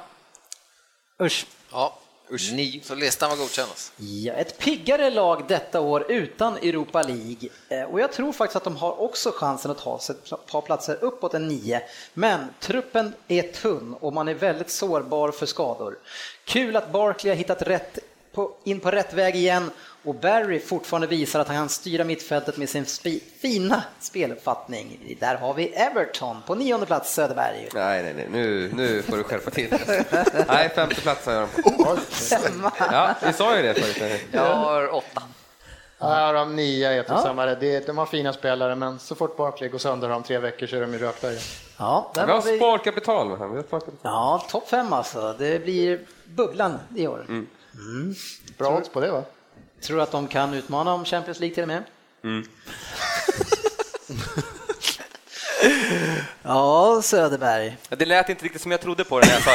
Usch. 1.21 1.47
Ja, 1.73 1.99
usch. 2.33 2.53
Ni. 2.53 2.81
Så 2.85 2.95
listan 2.95 3.31
var 3.31 3.37
godkännas. 3.37 3.93
Ja, 3.97 4.33
ett 4.33 4.59
piggare 4.59 5.11
lag 5.11 5.45
detta 5.49 5.81
år 5.81 6.05
utan 6.13 6.57
Europa 6.57 7.03
League. 7.03 7.49
Eh, 7.69 7.83
Och 7.83 8.01
jag 8.01 8.13
tror 8.13 8.33
faktiskt 8.33 8.57
att 8.57 8.65
de 8.65 8.77
har 8.77 9.01
också 9.01 9.33
chansen 9.37 9.71
att 9.71 9.79
ta 9.79 9.99
sig 9.99 10.17
ett 10.25 10.47
par 10.47 10.61
platser 10.61 10.99
uppåt 11.01 11.35
en 11.35 11.49
nio. 11.49 11.83
Men 12.15 12.41
truppen 12.61 13.15
är 13.29 13.43
tunn 13.43 13.95
och 14.01 14.13
man 14.13 14.29
är 14.29 14.35
väldigt 14.35 14.71
sårbar 14.71 15.31
för 15.31 15.47
skador. 15.47 15.99
Kul 16.45 16.77
att 16.77 16.93
Barkley 16.93 17.31
har 17.31 17.37
hittat 17.37 17.63
rätt 17.63 17.99
på, 18.33 18.51
in 18.65 18.81
på 18.81 18.91
rätt 18.91 19.13
väg 19.13 19.37
igen 19.37 19.71
och 20.05 20.15
Barry 20.15 20.61
fortfarande 20.61 21.07
visar 21.07 21.41
att 21.41 21.49
han 21.49 21.57
kan 21.57 21.69
styra 21.69 22.05
mittfältet 22.05 22.57
med 22.57 22.69
sin 22.69 22.87
spi, 22.87 23.23
fina 23.41 23.83
speluppfattning. 24.01 25.17
Där 25.21 25.37
har 25.37 25.55
vi 25.55 25.69
Everton 25.69 26.37
på 26.47 26.55
nionde 26.55 26.87
plats 26.87 27.15
Söderberg. 27.15 27.69
Nej, 27.75 28.03
nej, 28.03 28.15
nej, 28.15 28.27
nu, 28.31 28.71
nu 28.75 29.03
får 29.03 29.17
du 29.17 29.23
skärpa 29.23 29.51
till. 29.51 29.75
Nej, 30.49 30.69
femte 30.69 31.01
plats 31.01 31.27
har 31.27 31.33
jag 31.33 31.49
dem. 31.65 31.97
Femma. 32.11 32.73
Ja, 32.79 33.15
vi 33.27 33.33
sa 33.33 33.57
ju 33.57 33.63
det 33.63 33.75
förut. 33.75 34.21
Jag 34.33 34.55
har 34.55 34.95
åtta. 34.95 35.23
Ja, 35.99 36.33
de 36.33 36.57
nio 36.57 36.89
är 36.93 37.05
Ja. 37.09 37.55
Det, 37.61 37.87
de 37.87 37.99
har 37.99 38.07
fina 38.07 38.33
spelare, 38.33 38.75
men 38.75 38.99
så 38.99 39.15
fort 39.15 39.37
Barkley 39.37 39.69
går 39.69 39.79
sönder 39.79 40.11
om 40.11 40.23
tre 40.23 40.39
veckor 40.39 40.67
så 40.67 40.77
är 40.77 40.81
de 40.81 40.93
ju 40.93 40.99
rökta 40.99 41.31
igen. 41.31 41.43
Ja, 41.79 42.11
där 42.15 42.27
Vi 42.27 42.33
har 42.33 42.43
vi. 42.43 42.57
sparkapital. 42.59 43.39
Ja, 44.03 44.45
topp 44.51 44.69
fem 44.69 44.93
alltså. 44.93 45.35
Det 45.39 45.65
blir 45.65 46.01
bubblan 46.25 46.79
i 46.97 47.07
år. 47.07 47.25
Mm. 47.29 47.47
Bra 48.59 48.77
odds 48.77 48.89
på 48.89 49.01
det 49.01 49.11
va? 49.11 49.25
Tror 49.83 50.01
att 50.01 50.11
de 50.11 50.29
kan 50.29 50.55
utmana 50.55 50.93
om 50.93 51.05
Champions 51.05 51.41
League 51.41 51.55
till 51.55 51.63
och 51.63 51.69
med? 51.69 51.83
Ja, 56.43 57.01
Söderberg. 57.03 57.77
Det 57.89 58.07
lät 58.07 58.29
inte 58.29 58.45
riktigt 58.45 58.63
som 58.63 58.71
jag 58.71 58.81
trodde 58.81 59.05
på 59.05 59.21
det 59.21 59.27
när 59.27 59.35
jag 59.35 59.43
sa. 59.43 59.55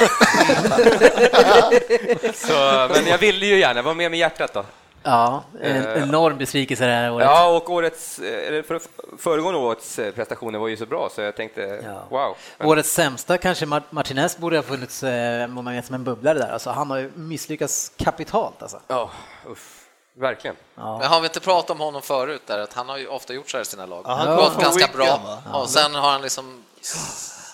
Så, 2.48 2.94
Men 2.94 3.07
jag 3.07 3.18
ville 3.18 3.45
ju 3.45 3.60
gärna 3.60 3.81
vara 3.81 3.94
med 3.94 4.11
med 4.11 4.19
hjärtat 4.19 4.53
då. 4.53 4.65
Ja, 5.09 5.43
en 5.61 5.75
Eh, 5.85 6.03
enorm 6.03 6.38
besvikelse 6.38 6.85
det 6.85 6.91
här 6.91 7.11
året. 7.11 7.25
Ja, 7.27 7.47
och 7.57 7.69
årets, 7.69 8.19
eh, 8.19 8.63
för, 8.63 8.81
föregående 9.17 9.59
årets 9.59 9.99
eh, 9.99 10.11
prestationer 10.13 10.59
var 10.59 10.67
ju 10.67 10.77
så 10.77 10.85
bra 10.85 11.09
så 11.15 11.21
jag 11.21 11.35
tänkte 11.35 11.61
Ja. 11.84 12.03
wow. 12.09 12.38
Men, 12.57 12.67
Årets 12.67 12.91
sämsta 12.91 13.38
kanske 13.38 13.65
Mar- 13.65 13.84
Martinez 13.89 14.38
borde 14.38 14.55
ha 14.57 14.63
funnits 14.63 15.03
moment 15.49 15.85
som 15.85 15.95
en 15.95 16.03
bubblare 16.03 16.39
där. 16.39 16.49
Alltså, 16.53 16.69
han 16.69 16.89
har 16.89 16.97
ju 16.97 17.11
misslyckats 17.15 17.91
kapitalt. 17.97 18.61
Alltså. 18.61 18.79
ja, 18.88 19.09
uff, 19.49 19.84
verkligen. 20.17 20.55
Men 20.75 21.01
har 21.01 21.19
vi 21.21 21.27
inte 21.27 21.39
pratat 21.39 21.69
om 21.69 21.79
honom 21.79 22.01
förut, 22.01 22.41
där, 22.47 22.59
att 22.59 22.73
han 22.73 22.89
har 22.89 22.97
ju 22.97 23.07
ofta 23.07 23.34
gjort 23.34 23.49
så 23.49 23.57
här 23.57 23.61
i 23.61 23.65
sina 23.65 23.85
lag. 23.85 24.01
Ja, 24.05 24.13
han 24.15 24.27
Ja, 24.27 24.35
kom 24.35 24.45
gått 24.53 24.63
ganska 24.63 24.88
bra. 24.97 25.19
Ja, 25.51 25.59
och 25.61 25.69
sen 25.69 25.95
har 25.95 26.09
han 26.11 26.21
liksom... 26.21 26.63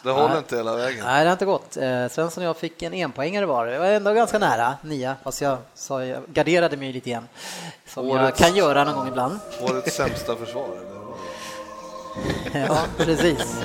Det 0.04 0.12
håller 0.12 0.38
inte 0.38 0.56
hela 0.58 0.76
vägen. 0.76 1.06
Nej, 1.06 1.24
det 1.24 1.30
har 1.30 1.34
inte 1.34 1.46
gått. 1.46 1.78
Eh, 1.78 2.08
Svensson 2.08 2.44
och 2.44 2.48
jag 2.50 2.58
fick 2.58 2.82
en 2.84 2.94
enpoängare 2.94 3.46
var. 3.46 3.66
Det 3.66 3.80
var 3.80 3.86
ändå 3.86 4.14
ganska 4.14 4.40
nära, 4.40 4.74
nia, 4.82 5.16
fast 5.24 5.42
jag, 5.42 5.58
sa, 5.74 6.06
jag 6.06 6.24
garderade 6.28 6.78
mig 6.78 6.94
lite 6.94 7.10
grann. 7.10 7.28
Som 7.88 8.08
jag 8.10 8.18
Årets- 8.18 8.38
kan 8.38 8.56
göra 8.56 8.84
någon 8.84 8.96
gång 8.96 9.08
ibland. 9.08 9.40
Årets 9.62 9.96
sämsta 9.96 10.36
försvar. 10.36 10.66
eller? 10.66 11.04
Ja, 12.68 12.78
precis. 12.98 13.56